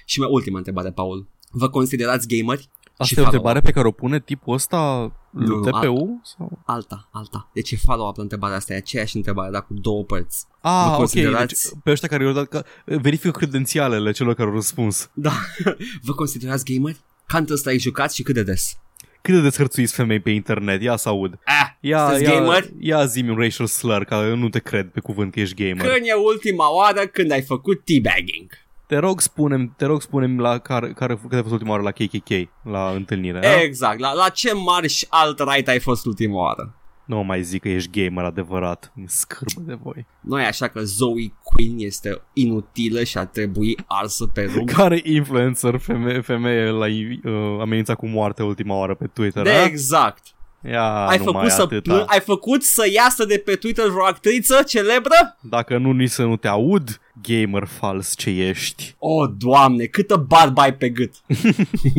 Și 0.04 0.18
mai 0.20 0.28
ultima 0.30 0.56
întrebare, 0.58 0.90
Paul. 0.90 1.26
Vă 1.50 1.68
considerați 1.68 2.28
gameri? 2.28 2.68
Asta 2.96 3.04
Și 3.04 3.14
e 3.14 3.20
o 3.20 3.24
follow-up. 3.24 3.32
întrebare 3.34 3.60
pe 3.60 3.70
care 3.72 3.86
o 3.86 3.90
pune 3.90 4.20
tipul 4.20 4.54
ăsta 4.54 5.12
Nu, 5.30 5.46
lui 5.46 5.56
nu, 5.56 5.70
TPU? 5.70 6.20
Sau? 6.24 6.58
Alta, 6.64 7.08
alta. 7.12 7.50
Deci 7.54 7.70
e 7.70 7.76
follow-up 7.76 8.16
la 8.16 8.22
întrebarea 8.22 8.56
asta, 8.56 8.72
e 8.72 8.76
aceeași 8.76 9.16
întrebare, 9.16 9.50
dar 9.50 9.66
cu 9.66 9.74
două 9.74 10.04
părți. 10.04 10.44
Ah, 10.60 10.86
ok, 10.90 10.96
considerați- 10.96 11.46
deci 11.72 11.80
pe 11.84 11.90
ăștia 11.90 12.08
care 12.08 12.24
i-au 12.24 12.32
dat, 12.32 12.46
că, 12.48 12.64
verifică 12.84 13.30
credențialele 13.30 14.10
celor 14.12 14.34
care 14.34 14.48
au 14.48 14.54
răspuns. 14.54 15.10
Da. 15.12 15.32
Vă 16.06 16.12
considerați 16.12 16.64
gameri? 16.64 17.00
Counter-Strike 17.32 17.78
jucați 17.78 18.14
și 18.14 18.22
cât 18.22 18.34
de 18.34 18.42
des? 18.42 18.76
Cât 19.22 19.34
de 19.34 19.40
deshărțuiți 19.40 19.94
femei 19.94 20.20
pe 20.20 20.30
internet? 20.30 20.82
Ia 20.82 20.96
să 20.96 21.08
aud. 21.08 21.38
Ah, 21.44 21.66
Ia, 21.80 21.98
sunteți 22.08 22.30
ia, 22.30 22.38
gameri? 22.38 22.72
ia 22.80 23.04
zi 23.04 23.24
un 23.28 23.36
racial 23.36 23.66
slur, 23.66 24.04
că 24.04 24.14
eu 24.14 24.36
nu 24.36 24.48
te 24.48 24.58
cred 24.58 24.88
pe 24.88 25.00
cuvânt 25.00 25.32
că 25.32 25.40
ești 25.40 25.54
gamer. 25.54 25.92
Când 25.92 26.06
e 26.06 26.12
ultima 26.12 26.74
oară 26.74 27.00
când 27.06 27.30
ai 27.32 27.42
făcut 27.42 27.82
teabagging? 27.84 28.50
Te 28.86 28.96
rog 28.98 29.20
spune 29.20 29.72
te 29.76 29.84
rog 29.84 30.02
spune 30.02 30.40
la 30.42 30.58
care, 30.58 30.92
care 30.92 31.14
când 31.20 31.32
ai 31.34 31.40
fost 31.40 31.52
ultima 31.52 31.70
oară 31.70 31.82
la 31.82 31.90
KKK, 31.90 32.30
la 32.62 32.90
întâlnire. 32.94 33.38
da? 33.38 33.60
Exact. 33.60 33.98
La, 33.98 34.12
la 34.12 34.28
ce 34.28 34.52
marș 34.54 35.02
alt-right 35.08 35.68
ai 35.68 35.78
fost 35.80 36.06
ultima 36.06 36.36
oară? 36.42 36.74
Nu 37.12 37.18
mă 37.18 37.24
mai 37.24 37.42
zic 37.42 37.62
că 37.62 37.68
ești 37.68 38.02
gamer 38.02 38.24
adevărat. 38.24 38.92
Mi 38.94 39.04
scârbă 39.08 39.60
de 39.66 39.78
voi. 39.82 40.06
Nu 40.20 40.40
e 40.40 40.44
așa 40.44 40.68
că 40.68 40.80
Zoe 40.82 41.32
Queen 41.42 41.74
este 41.78 42.20
inutilă 42.32 43.02
și 43.04 43.18
ar 43.18 43.24
trebui 43.26 43.76
arsă 43.86 44.26
pe 44.26 44.44
rug? 44.56 44.70
Care 44.70 45.00
influencer 45.04 45.76
femeie, 45.78 46.20
femeie 46.20 46.64
l-a 46.70 46.86
uh, 46.86 47.60
amenințat 47.60 47.96
cu 47.96 48.06
moarte 48.06 48.42
ultima 48.42 48.74
oară 48.76 48.94
pe 48.94 49.06
Twitter? 49.06 49.42
De 49.42 49.50
a? 49.50 49.64
exact. 49.64 50.22
Ia, 50.70 51.06
ai, 51.06 51.16
nu 51.18 51.24
făcut 51.24 51.40
mai 51.40 51.50
să 51.50 51.62
atâta. 51.62 51.92
plâng, 51.92 52.04
ai 52.06 52.20
făcut 52.20 52.62
să 52.62 52.82
iasă 52.94 53.24
de 53.24 53.42
pe 53.44 53.54
Twitter 53.54 53.88
vreo 53.88 54.04
actriță 54.04 54.62
celebră? 54.66 55.38
Dacă 55.40 55.78
nu, 55.78 55.92
nici 55.92 56.10
să 56.10 56.22
nu 56.22 56.36
te 56.36 56.48
aud, 56.48 57.00
gamer 57.22 57.64
fals 57.66 58.16
ce 58.16 58.30
ești. 58.30 58.94
Oh, 58.98 59.30
doamne, 59.36 59.84
câtă 59.84 60.16
barbă 60.16 60.60
ai 60.60 60.74
pe 60.74 60.88
gât. 60.88 61.14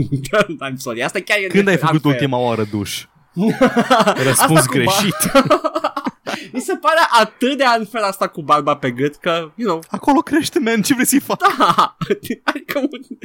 I'm 0.70 0.76
sorry, 0.76 1.04
asta 1.04 1.20
chiar 1.20 1.38
e 1.38 1.48
Când 1.48 1.68
ai 1.68 1.74
unfair. 1.74 1.92
făcut 1.92 2.04
ultima 2.12 2.38
oară 2.38 2.64
duș? 2.72 3.06
Asta 3.90 4.14
Răspuns 4.24 4.66
cu 4.66 4.72
greșit. 4.74 5.16
Mi 6.54 6.60
se 6.60 6.76
pare 6.76 7.00
atât 7.20 7.58
de 7.58 7.64
unfair 7.78 8.04
asta 8.04 8.28
cu 8.28 8.42
barba 8.42 8.76
pe 8.76 8.92
gât 8.92 9.16
că, 9.16 9.52
you 9.56 9.70
know, 9.70 9.84
Acolo 9.90 10.20
crește, 10.20 10.60
man, 10.60 10.82
ce 10.82 10.94
vrei 10.94 11.06
să-i 11.06 11.20
fac? 11.20 11.58
da, 11.58 11.98
adică 12.44 12.80
un, 12.80 13.18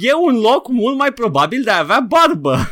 e 0.00 0.12
un 0.14 0.40
loc 0.40 0.68
mult 0.68 0.96
mai 0.96 1.12
probabil 1.12 1.62
de 1.62 1.70
a 1.70 1.78
avea 1.78 2.00
barbă. 2.00 2.70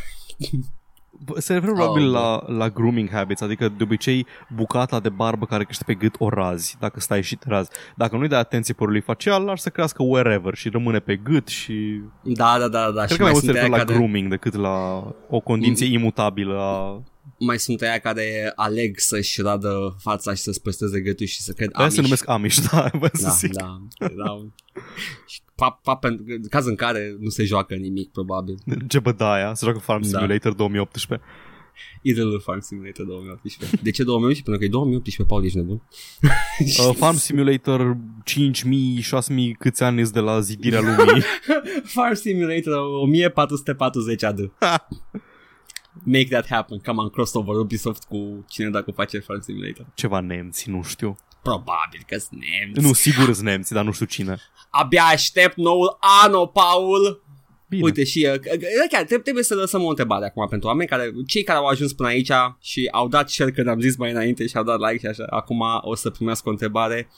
Bă, 1.28 1.40
Se 1.40 1.52
referă 1.52 1.72
probabil 1.72 2.06
Oh, 2.06 2.12
la, 2.12 2.42
la 2.46 2.70
grooming 2.70 3.10
habits, 3.10 3.40
adică 3.40 3.68
de 3.68 3.82
obicei 3.82 4.26
bucata 4.54 5.00
de 5.00 5.08
barbă 5.08 5.46
care 5.46 5.64
crește 5.64 5.84
pe 5.86 5.94
gât 5.94 6.14
o 6.18 6.28
razi, 6.28 6.76
dacă 6.80 7.00
stai 7.00 7.22
și 7.22 7.36
te 7.36 7.48
razi. 7.48 7.70
Dacă 7.96 8.16
nu-i 8.16 8.28
dai 8.28 8.38
atenție 8.38 8.74
părului 8.74 9.00
facial, 9.00 9.44
lasă 9.44 9.62
să 9.62 9.68
crească 9.68 10.02
wherever 10.02 10.54
și 10.54 10.68
rămâne 10.68 10.98
pe 10.98 11.16
gât 11.16 11.48
și... 11.48 12.00
Da, 12.22 12.56
da, 12.58 12.68
da, 12.68 12.90
da. 12.90 13.04
Cred 13.04 13.08
și 13.10 13.16
că 13.16 13.22
mai 13.22 13.30
mult 13.32 13.44
se 13.44 13.50
sunt 13.50 13.56
referă 13.56 13.72
aia 13.72 13.76
la 13.80 13.84
care, 13.84 13.98
grooming 13.98 14.28
decât 14.30 14.54
la 14.54 15.04
o 15.28 15.40
condiție 15.40 15.86
imutabilă 15.86 16.58
a... 16.58 17.02
mai 17.38 17.58
sunt 17.58 17.80
aia 17.82 17.98
care 17.98 18.52
aleg 18.54 18.98
să-și 18.98 19.40
radă 19.40 19.96
fața 19.98 20.34
și 20.34 20.42
să-și 20.42 20.60
păstreze 20.60 21.00
gâtul 21.00 21.26
și 21.26 21.40
să 21.42 21.52
cred 21.52 21.68
Aia 21.72 21.84
Amish. 21.84 21.96
se 21.96 22.02
numesc 22.02 22.28
Amish, 22.28 22.58
da, 22.72 22.90
vă 22.92 23.08
să 23.12 23.22
da, 23.22 23.30
zic. 23.30 23.52
da, 23.52 23.80
da. 23.98 24.46
Și 25.26 25.40
pa, 25.54 25.70
pa, 25.70 25.96
pentru, 25.96 26.24
caz 26.50 26.66
în 26.66 26.74
care 26.74 27.16
nu 27.18 27.28
se 27.28 27.44
joacă 27.44 27.74
nimic, 27.74 28.10
probabil. 28.10 28.54
Jebediah, 28.90 29.50
se 29.54 29.64
joacă 29.64 29.78
Farm 29.78 30.02
Da. 30.02 30.08
Simulator 30.08 30.52
2018. 30.52 31.26
Idle 32.02 32.38
Farm 32.38 32.60
Simulator 32.60 33.06
2018. 33.06 33.76
De 33.82 33.90
ce 33.90 34.02
2018? 34.04 34.42
Pentru 34.42 34.60
că 34.60 34.64
e 34.64 34.68
2018, 34.68 35.24
Paul, 35.34 35.44
ești 35.44 35.56
nebun. 35.56 35.82
Uh, 36.60 36.94
Farm 36.96 37.16
Simulator 37.16 37.96
5000, 38.24 39.00
6000 39.00 39.54
câți 39.54 39.82
ani 39.82 40.00
sunt 40.02 40.12
de 40.12 40.20
la 40.20 40.40
zidirea 40.40 40.80
lumii. 40.80 41.22
Farm 41.94 42.14
Simulator 42.14 42.78
1440 43.02 44.22
AD. 44.22 44.38
Make 46.04 46.28
that 46.30 46.46
happen. 46.46 46.78
Come 46.78 47.00
on, 47.00 47.08
crossover 47.08 47.54
Ubisoft 47.54 48.04
cu 48.04 48.44
cine 48.48 48.70
dacă 48.70 48.90
face 48.90 49.18
Farm 49.18 49.40
Simulator. 49.40 49.86
Ceva 49.94 50.20
nemți, 50.20 50.70
nu 50.70 50.82
știu. 50.82 51.16
Probabil 51.42 52.02
că 52.06 52.18
sunt 52.18 52.40
nemți. 52.40 52.80
Nu, 52.80 52.92
sigur 52.92 53.24
sunt 53.24 53.46
nemți, 53.46 53.72
dar 53.72 53.84
nu 53.84 53.92
știu 53.92 54.06
cine. 54.06 54.36
Abia 54.70 55.02
aștept 55.02 55.56
noul 55.56 55.98
anno, 56.24 56.46
Paul. 56.46 57.22
Bine. 57.68 57.82
Uite 57.82 58.04
și 58.04 58.28
uh, 58.32 58.40
chiar 58.40 58.88
trebuie, 58.88 59.18
trebuie 59.18 59.44
să 59.44 59.54
lăsăm 59.54 59.82
o 59.82 59.88
întrebare 59.88 60.24
acum 60.24 60.46
pentru 60.48 60.68
oameni 60.68 60.88
care, 60.88 61.12
cei 61.26 61.42
care 61.42 61.58
au 61.58 61.66
ajuns 61.66 61.92
până 61.92 62.08
aici 62.08 62.32
și 62.60 62.88
au 62.92 63.08
dat 63.08 63.30
share 63.30 63.50
când 63.50 63.68
am 63.68 63.80
zis 63.80 63.96
mai 63.96 64.10
înainte 64.10 64.46
și 64.46 64.56
au 64.56 64.62
dat 64.64 64.78
like 64.78 64.98
și 64.98 65.06
așa, 65.06 65.24
acum 65.30 65.62
o 65.80 65.94
să 65.94 66.10
primească 66.10 66.48
o 66.48 66.52
întrebare. 66.52 67.08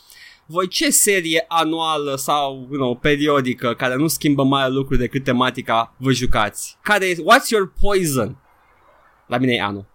Voi 0.46 0.68
ce 0.68 0.90
serie 0.90 1.44
anuală 1.48 2.14
sau 2.16 2.66
you 2.70 2.80
know, 2.80 2.96
periodică 2.96 3.74
care 3.74 3.96
nu 3.96 4.06
schimbă 4.06 4.42
mai 4.42 4.70
lucruri 4.70 5.00
decât 5.00 5.24
tematica 5.24 5.94
vă 5.96 6.12
jucați? 6.12 6.76
Care 6.82 7.08
e, 7.08 7.14
what's 7.14 7.48
your 7.50 7.72
poison? 7.80 8.36
La 9.26 9.38
mine 9.38 9.52
e 9.52 9.62
anul. 9.62 9.86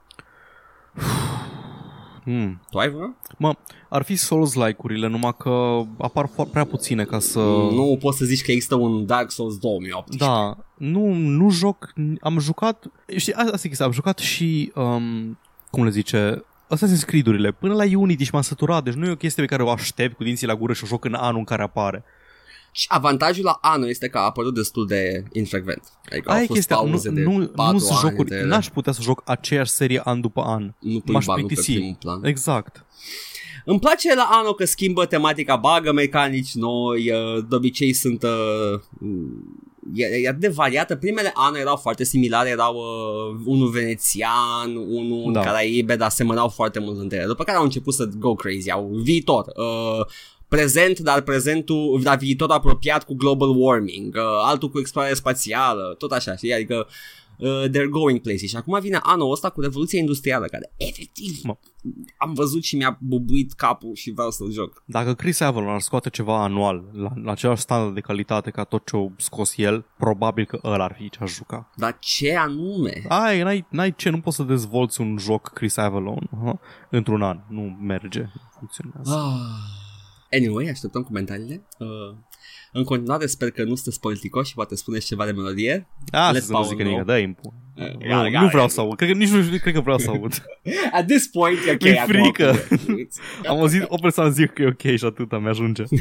Hmm. 2.25 2.61
Tu 2.69 2.77
ai 2.77 2.89
vreuna? 2.89 3.15
Mă, 3.37 3.55
ar 3.89 4.01
fi 4.03 4.15
Souls-like-urile, 4.15 5.07
numai 5.07 5.35
că 5.37 5.81
apar 5.97 6.25
fo- 6.29 6.49
prea 6.51 6.65
puține 6.65 7.03
ca 7.03 7.19
să... 7.19 7.39
Nu 7.71 7.97
poți 7.99 8.17
să 8.17 8.25
zici 8.25 8.41
că 8.43 8.51
există 8.51 8.75
un 8.75 9.05
Dark 9.05 9.31
Souls 9.31 9.57
2018. 9.57 10.25
Da, 10.31 10.57
nu, 10.77 11.13
nu 11.13 11.49
joc, 11.49 11.93
am 12.21 12.39
jucat, 12.39 12.85
știi, 13.17 13.33
a- 13.33 13.39
asta 13.39 13.59
e 13.63 13.67
chestia, 13.67 13.85
am 13.85 13.91
jucat 13.91 14.17
și, 14.17 14.71
um, 14.75 15.37
cum 15.71 15.83
le 15.83 15.89
zice, 15.89 16.43
Assassin's 16.75 17.05
Creed-urile, 17.05 17.51
până 17.51 17.73
la 17.73 17.83
Unity 17.97 18.23
și 18.23 18.29
m-am 18.33 18.41
săturat, 18.41 18.83
deci 18.83 18.93
nu 18.93 19.05
e 19.05 19.11
o 19.11 19.15
chestie 19.15 19.43
pe 19.43 19.49
care 19.49 19.63
o 19.63 19.69
aștept 19.69 20.15
cu 20.15 20.23
dinții 20.23 20.47
la 20.47 20.55
gură 20.55 20.73
și 20.73 20.83
o 20.83 20.87
joc 20.87 21.05
în 21.05 21.13
anul 21.13 21.37
în 21.37 21.43
care 21.43 21.61
apare. 21.63 22.03
Și 22.77 22.85
avantajul 22.89 23.43
la 23.43 23.57
anul 23.61 23.89
este 23.89 24.07
că 24.07 24.17
a 24.17 24.21
apărut 24.21 24.53
destul 24.53 24.87
de 24.87 25.23
infrecvent. 25.31 25.83
Adică 26.11 26.29
Aia 26.29 26.37
au 26.37 26.43
e 26.43 26.45
fost 26.47 26.53
chestia, 26.59 26.75
nu, 26.75 26.81
pauze 26.89 27.09
de 27.09 27.21
nu, 27.23 27.45
patru 27.47 27.73
nu 27.73 27.79
sunt 27.79 27.91
ani 28.01 28.09
jocuri, 28.09 28.29
de- 28.29 28.41
n-aș 28.43 28.67
putea 28.69 28.93
să 28.93 29.01
joc 29.01 29.21
aceeași 29.25 29.71
serie 29.71 30.01
an 30.03 30.21
după 30.21 30.41
an. 30.41 30.73
nu 30.79 30.99
pui 30.99 31.13
M-aș 31.13 31.25
banul 31.25 31.41
pe 31.47 31.53
plictisi. 31.53 31.77
primul 31.77 31.97
plan. 31.99 32.23
Exact. 32.23 32.85
Îmi 33.65 33.79
place 33.79 34.15
la 34.15 34.27
anul 34.31 34.53
că 34.55 34.65
schimbă 34.65 35.05
tematica, 35.05 35.55
bagă 35.55 35.91
mecanici 35.91 36.53
noi, 36.53 37.11
uh, 37.11 37.45
de 37.49 37.55
obicei 37.55 37.93
sunt... 37.93 38.23
uh, 38.23 38.79
E, 39.93 40.05
e 40.05 40.27
atât 40.27 40.39
de 40.39 40.47
variată. 40.47 40.95
Primele 40.95 41.31
anuri 41.33 41.61
erau 41.61 41.75
foarte 41.75 42.03
similare, 42.03 42.49
erau 42.49 42.75
uh, 42.75 43.39
unul 43.45 43.69
venețian, 43.69 44.75
unul 44.75 45.31
Da. 45.33 45.39
în 45.39 45.45
Caraibe, 45.45 45.95
dar 45.95 46.09
semănau 46.09 46.47
foarte 46.49 46.79
mult 46.79 46.99
între 46.99 47.17
ele. 47.17 47.25
După 47.27 47.43
care 47.43 47.57
au 47.57 47.63
început 47.63 47.93
să 47.93 48.09
go 48.17 48.33
crazy, 48.35 48.69
au 48.71 48.89
viitor. 49.03 49.45
Uh, 49.55 50.05
prezent, 50.55 50.99
dar 50.99 51.21
prezentul, 51.21 51.99
dar 52.03 52.17
viitor 52.17 52.51
apropiat 52.51 53.03
cu 53.03 53.13
global 53.13 53.49
warming, 53.55 54.15
uh, 54.15 54.21
altul 54.45 54.69
cu 54.69 54.79
explorare 54.79 55.13
spațială, 55.13 55.95
tot 55.97 56.11
așa, 56.11 56.35
știi? 56.35 56.53
Adică 56.53 56.87
uh, 57.37 57.63
they're 57.69 57.89
going 57.89 58.19
places. 58.19 58.49
Și 58.49 58.55
acum 58.55 58.79
vine 58.79 58.99
anul 59.01 59.31
ăsta 59.31 59.49
cu 59.49 59.61
revoluția 59.61 59.99
industrială, 59.99 60.45
care 60.45 60.73
efectiv 60.77 61.39
Mă. 61.43 61.57
am 62.17 62.33
văzut 62.33 62.63
și 62.63 62.75
mi-a 62.75 62.97
bubuit 63.01 63.53
capul 63.53 63.95
și 63.95 64.11
vreau 64.11 64.31
să-l 64.31 64.51
joc. 64.51 64.83
Dacă 64.85 65.13
Chris 65.13 65.39
Avalon 65.39 65.69
ar 65.69 65.79
scoate 65.79 66.09
ceva 66.09 66.43
anual, 66.43 66.83
la, 66.93 67.11
la 67.23 67.31
același 67.31 67.61
standard 67.61 67.93
de 67.93 67.99
calitate 67.99 68.49
ca 68.49 68.63
tot 68.63 68.85
ce 68.85 68.95
a 68.97 69.11
scos 69.17 69.57
el, 69.57 69.85
probabil 69.97 70.45
că 70.45 70.59
ăla 70.63 70.83
ar 70.83 70.95
fi 70.97 71.09
ce 71.09 71.19
aș 71.21 71.33
juca. 71.33 71.71
Dar 71.75 71.97
ce 71.99 72.35
anume? 72.35 73.03
Ai, 73.07 73.41
n-ai, 73.41 73.65
n-ai 73.69 73.95
ce, 73.95 74.09
nu 74.09 74.19
poți 74.19 74.35
să 74.35 74.43
dezvolți 74.43 75.01
un 75.01 75.17
joc 75.17 75.51
Chris 75.53 75.77
Avalon 75.77 76.29
uh, 76.43 76.53
într-un 76.89 77.21
an. 77.21 77.39
Nu 77.49 77.61
merge, 77.81 78.19
nu 78.19 78.41
funcționează. 78.57 79.13
Ah. 79.13 79.84
Anyway, 80.35 80.67
așteptăm 80.67 81.01
comentariile. 81.03 81.61
Uh, 81.77 81.87
în 82.71 82.83
continuare 82.83 83.25
sper 83.25 83.51
că 83.51 83.63
nu 83.63 83.75
sunteți 83.75 83.99
politicoși 83.99 84.49
și 84.49 84.55
poate 84.55 84.75
spuneți 84.75 85.05
ceva 85.05 85.25
de 85.25 85.31
melodie. 85.31 85.87
Ah, 86.11 86.29
let 86.33 86.41
să 86.43 86.51
nu 86.51 86.53
Paul 86.57 86.67
zic 86.67 86.77
know. 86.77 86.89
nimic, 86.89 87.05
dă 87.05 87.17
impun. 87.17 87.51
Uh, 87.75 87.91
Nu, 87.91 88.07
gata, 88.07 88.23
nu 88.23 88.29
gata. 88.31 88.47
vreau 88.47 88.67
să 88.69 88.79
aud. 88.81 88.95
Cred 88.95 89.09
că 89.09 89.15
nici 89.15 89.29
nu 89.29 89.41
știu, 89.43 89.57
cred 89.57 89.73
că 89.73 89.81
vreau 89.81 89.97
să 89.97 90.09
aud. 90.09 90.43
At 90.97 91.07
this 91.07 91.27
point 91.27 91.57
e 91.67 91.71
ok. 91.71 91.81
Mi-e 91.83 91.99
acum 91.99 92.13
frică. 92.13 92.55
cu- 92.69 93.07
Am 93.49 93.57
auzit 93.59 93.83
o 93.87 93.95
persoană 94.01 94.29
zic 94.29 94.53
că 94.53 94.61
e 94.61 94.67
ok 94.67 94.95
și 94.97 95.05
atâta 95.05 95.37
mi-ajunge. 95.37 95.83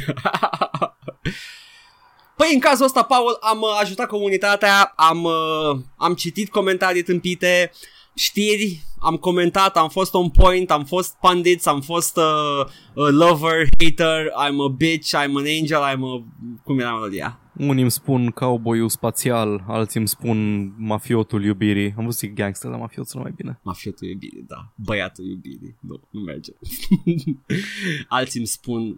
Păi 2.36 2.50
în 2.54 2.60
cazul 2.60 2.84
ăsta, 2.84 3.02
Paul, 3.02 3.36
am 3.40 3.60
uh, 3.60 3.78
ajutat 3.80 4.06
comunitatea, 4.06 4.92
am, 4.96 5.22
uh, 5.24 5.78
am 5.96 6.14
citit 6.14 6.50
comentarii 6.50 7.02
tâmpite, 7.02 7.70
știri, 8.14 8.82
am 8.98 9.16
comentat, 9.16 9.76
am 9.76 9.88
fost 9.88 10.14
on 10.14 10.30
point, 10.30 10.70
am 10.70 10.84
fost 10.84 11.16
pundits, 11.20 11.66
am 11.66 11.80
fost 11.80 12.16
uh, 12.16 12.66
uh, 12.94 13.08
lover, 13.10 13.66
hater, 13.78 14.26
I'm 14.26 14.56
a 14.68 14.68
bitch, 14.68 15.08
I'm 15.08 15.36
an 15.36 15.46
angel, 15.58 15.80
I'm 15.92 16.02
a... 16.02 16.24
Cum 16.64 16.78
era 16.78 16.92
melodia? 16.92 17.38
Unii 17.58 17.82
îmi 17.82 17.90
spun 17.90 18.30
cowboy 18.30 18.90
spațial, 18.90 19.64
alții 19.68 19.98
îmi 19.98 20.08
spun 20.08 20.68
mafiotul 20.78 21.44
iubirii. 21.44 21.94
Am 21.96 22.04
văzut 22.04 22.34
gangster 22.34 22.70
la 22.70 22.76
mafiotul 22.76 23.20
mai 23.20 23.32
bine. 23.36 23.60
Mafiotul 23.62 24.08
iubirii, 24.08 24.44
da. 24.46 24.72
Băiatul 24.74 25.24
iubirii. 25.24 25.76
Nu, 25.80 26.00
nu 26.10 26.20
merge. 26.20 26.52
alții 28.08 28.38
îmi 28.38 28.48
spun 28.48 28.96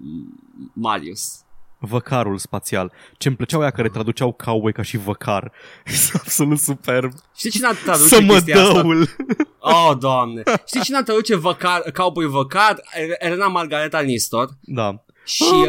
Marius. 0.72 1.45
Văcarul 1.86 2.38
spațial. 2.38 2.92
Ce-mi 3.18 3.36
plăceau 3.36 3.60
aia 3.60 3.70
care 3.70 3.88
traduceau 3.88 4.32
cowboy 4.32 4.72
ca 4.72 4.82
și 4.82 4.96
văcar. 4.96 5.52
Este 5.84 6.18
absolut 6.20 6.58
superb. 6.58 7.12
Știi 7.36 7.50
cine 7.50 7.66
a 7.66 7.72
traduce 7.72 8.14
Să 8.14 8.20
mă 8.20 8.32
chestia 8.32 8.60
asta? 8.62 8.72
dăul! 8.80 9.08
Oh, 9.58 9.92
doamne. 9.98 10.42
Știi 10.66 10.80
cine 10.80 10.96
a 10.96 11.02
traduce 11.02 11.36
văcar, 11.36 11.80
cowboy 11.94 12.26
văcar? 12.26 12.74
Elena 13.18 13.46
Margareta 13.46 14.00
Nistor. 14.00 14.48
Da. 14.60 15.04
Și 15.24 15.44
Ah. 15.52 15.60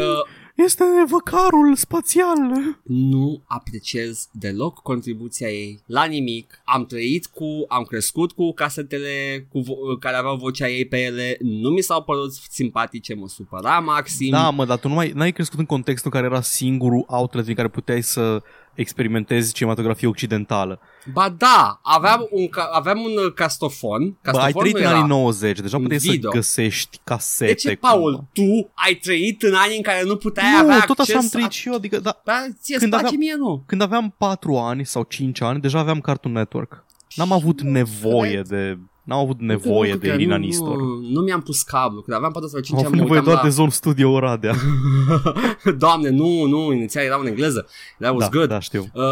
Este 0.64 0.84
văcarul 1.08 1.74
spațial. 1.76 2.38
nu 2.82 3.42
apreciez 3.44 4.28
deloc 4.32 4.78
contribuția 4.82 5.48
ei 5.48 5.82
la 5.86 6.04
nimic. 6.04 6.60
Am 6.64 6.86
trăit 6.86 7.26
cu, 7.26 7.44
am 7.68 7.82
crescut 7.82 8.32
cu 8.32 8.52
casetele 8.52 9.46
cu 9.52 9.60
vo- 9.60 9.98
care 10.00 10.16
aveau 10.16 10.36
vocea 10.36 10.68
ei 10.68 10.84
pe 10.86 11.00
ele. 11.02 11.36
Nu 11.40 11.68
mi 11.70 11.80
s-au 11.80 12.02
părut 12.02 12.32
simpatice, 12.32 13.14
mă 13.14 13.28
supăra 13.28 13.78
maxim. 13.78 14.30
Da, 14.30 14.50
mă, 14.50 14.64
dar 14.64 14.78
tu 14.78 14.88
nu 14.88 14.94
mai, 14.94 15.12
n-ai 15.14 15.32
crescut 15.32 15.58
în 15.58 15.66
contextul 15.66 16.10
în 16.14 16.20
care 16.20 16.32
era 16.32 16.42
singurul 16.42 17.04
outlet 17.06 17.46
în 17.48 17.54
care 17.54 17.68
puteai 17.68 18.02
să 18.02 18.42
experimentezi 18.82 19.52
cinematografie 19.52 20.08
occidentală. 20.08 20.80
Ba 21.12 21.28
da, 21.28 21.80
aveam 21.82 22.26
un, 22.30 22.48
ca- 22.48 22.70
aveam 22.72 22.98
un 22.98 23.24
uh, 23.26 23.32
castofon. 23.34 24.08
Bă, 24.08 24.16
Castofon 24.22 24.46
ai 24.46 24.52
trăit 24.52 24.74
nu 24.74 24.80
în 24.80 24.86
era. 24.86 24.96
anii 24.96 25.08
90, 25.08 25.60
deja 25.60 25.76
un 25.76 25.82
puteai 25.82 26.00
să 26.00 26.10
video. 26.10 26.30
găsești 26.30 26.98
casete. 27.04 27.52
De 27.52 27.58
ce, 27.58 27.74
Paul, 27.74 28.24
tu 28.32 28.70
ai 28.74 28.94
trăit 28.94 29.42
în 29.42 29.54
anii 29.54 29.76
în 29.76 29.82
care 29.82 30.02
nu 30.04 30.16
puteai 30.16 30.50
Nu, 30.52 30.58
avea 30.58 30.84
tot 30.86 30.98
așa 30.98 31.12
acces 31.12 31.14
am 31.16 31.28
trăit 31.28 31.46
a- 31.46 31.50
și 31.50 31.68
eu, 31.68 31.74
adică, 31.74 31.98
da, 32.00 32.20
Da, 32.24 32.44
ție 32.62 32.76
Când 32.76 32.92
îți 32.92 33.00
place, 33.00 33.04
aveam- 33.06 33.18
mie 33.18 33.34
nu. 33.38 33.62
când 33.66 33.80
aveam 33.82 34.14
4 34.18 34.56
ani 34.56 34.86
sau 34.86 35.02
5 35.02 35.40
ani, 35.40 35.60
deja 35.60 35.78
aveam 35.78 36.00
Cartoon 36.00 36.34
Network. 36.34 36.84
N-am 37.14 37.32
avut 37.32 37.60
nevoie 37.60 38.42
de... 38.48 38.78
N-am 39.08 39.18
avut 39.18 39.40
nevoie 39.40 39.92
Nu, 39.92 39.98
de 39.98 40.08
că 40.08 40.14
Irina 40.14 40.36
nu, 40.36 40.44
Nistor. 40.44 40.76
Nu, 40.76 41.00
nu 41.00 41.20
mi-am 41.20 41.40
pus 41.40 41.62
cablu. 41.62 42.00
Când 42.00 42.16
aveam 42.16 42.32
4 42.32 42.48
sau 42.48 42.60
5 42.60 42.78
Am 42.78 42.78
ani, 42.78 42.86
avut 42.86 42.98
mă 42.98 43.02
nevoie 43.02 43.18
uitam 43.18 43.32
doar 43.32 43.44
la... 43.44 43.48
de 43.48 43.54
Zone 43.54 43.70
Studio 43.70 44.10
Oradea. 44.10 44.54
Doamne, 45.84 46.08
nu, 46.08 46.46
nu, 46.46 46.72
inițial 46.72 47.04
era 47.04 47.16
în 47.20 47.26
engleză. 47.26 47.66
That 47.98 48.12
was 48.12 48.22
da, 48.22 48.28
good. 48.28 48.48
da, 48.48 48.60
știu. 48.60 48.86
Uh, 48.94 49.04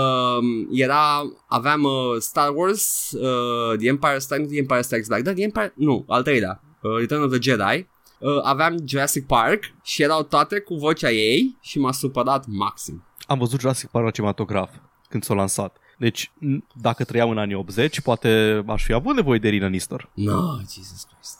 era, 0.70 1.22
aveam 1.46 1.82
uh, 1.82 1.92
Star 2.18 2.52
Wars, 2.54 3.10
uh, 3.10 3.78
The 3.78 3.88
Empire 3.88 4.18
Strikes, 4.18 4.48
The 4.48 4.58
Empire 4.58 4.82
Strikes 4.82 5.08
Back, 5.08 5.22
da, 5.22 5.32
The 5.32 5.42
Empire, 5.42 5.72
nu, 5.76 6.04
al 6.08 6.22
treilea, 6.22 6.62
uh, 6.82 6.96
Return 6.98 7.22
of 7.22 7.30
the 7.30 7.40
Jedi. 7.40 7.86
Uh, 8.18 8.30
aveam 8.42 8.76
Jurassic 8.84 9.26
Park 9.26 9.60
și 9.82 10.02
erau 10.02 10.22
toate 10.22 10.58
cu 10.58 10.74
vocea 10.74 11.10
ei 11.10 11.56
și 11.60 11.78
m-a 11.78 11.92
supărat 11.92 12.44
maxim. 12.46 13.04
Am 13.26 13.38
văzut 13.38 13.60
Jurassic 13.60 13.88
Park 13.88 14.04
la 14.04 14.10
cinematograf 14.10 14.70
când 15.08 15.24
s-a 15.24 15.34
lansat. 15.34 15.76
Deci, 15.96 16.30
n- 16.30 16.66
dacă 16.80 17.04
trăiam 17.04 17.30
în 17.30 17.38
anii 17.38 17.54
80, 17.54 18.00
poate 18.00 18.62
aș 18.66 18.84
fi 18.84 18.92
avut 18.92 19.14
nevoie 19.14 19.38
de 19.38 19.48
Irina 19.48 19.66
Nistor. 19.68 20.10
No, 20.14 20.56
Jesus 20.58 21.06
Christ. 21.12 21.38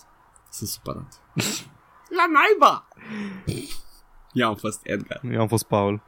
Sunt 0.50 0.68
supărat. 0.68 1.20
La 2.16 2.24
naiba! 2.32 2.88
Eu 4.32 4.48
am 4.48 4.54
fost 4.54 4.80
Edgar. 4.82 5.20
Eu 5.32 5.40
am 5.40 5.48
fost 5.48 5.64
Paul. 5.64 6.02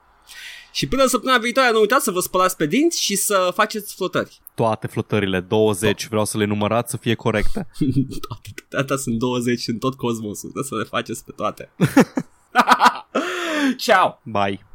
Și 0.72 0.88
până 0.88 1.06
săptămâna 1.06 1.38
viitoare 1.40 1.72
nu 1.72 1.80
uitați 1.80 2.04
să 2.04 2.10
vă 2.10 2.20
spălați 2.20 2.56
pe 2.56 2.66
dinți 2.66 3.02
și 3.02 3.16
să 3.16 3.50
faceți 3.54 3.94
flotări. 3.94 4.40
Toate 4.54 4.86
flotările, 4.86 5.40
20, 5.40 6.08
vreau 6.08 6.24
să 6.24 6.38
le 6.38 6.44
numărați 6.44 6.90
să 6.90 6.96
fie 6.96 7.14
corecte. 7.14 7.68
toate, 8.28 8.48
toate 8.68 8.96
sunt 8.96 9.18
20 9.18 9.68
în 9.68 9.78
tot 9.78 9.94
cosmosul, 9.94 10.50
trebuie 10.50 10.64
să 10.64 10.76
le 10.76 10.84
faceți 10.84 11.24
pe 11.24 11.32
toate. 11.36 11.70
Ciao! 13.76 14.20
Bye! 14.24 14.66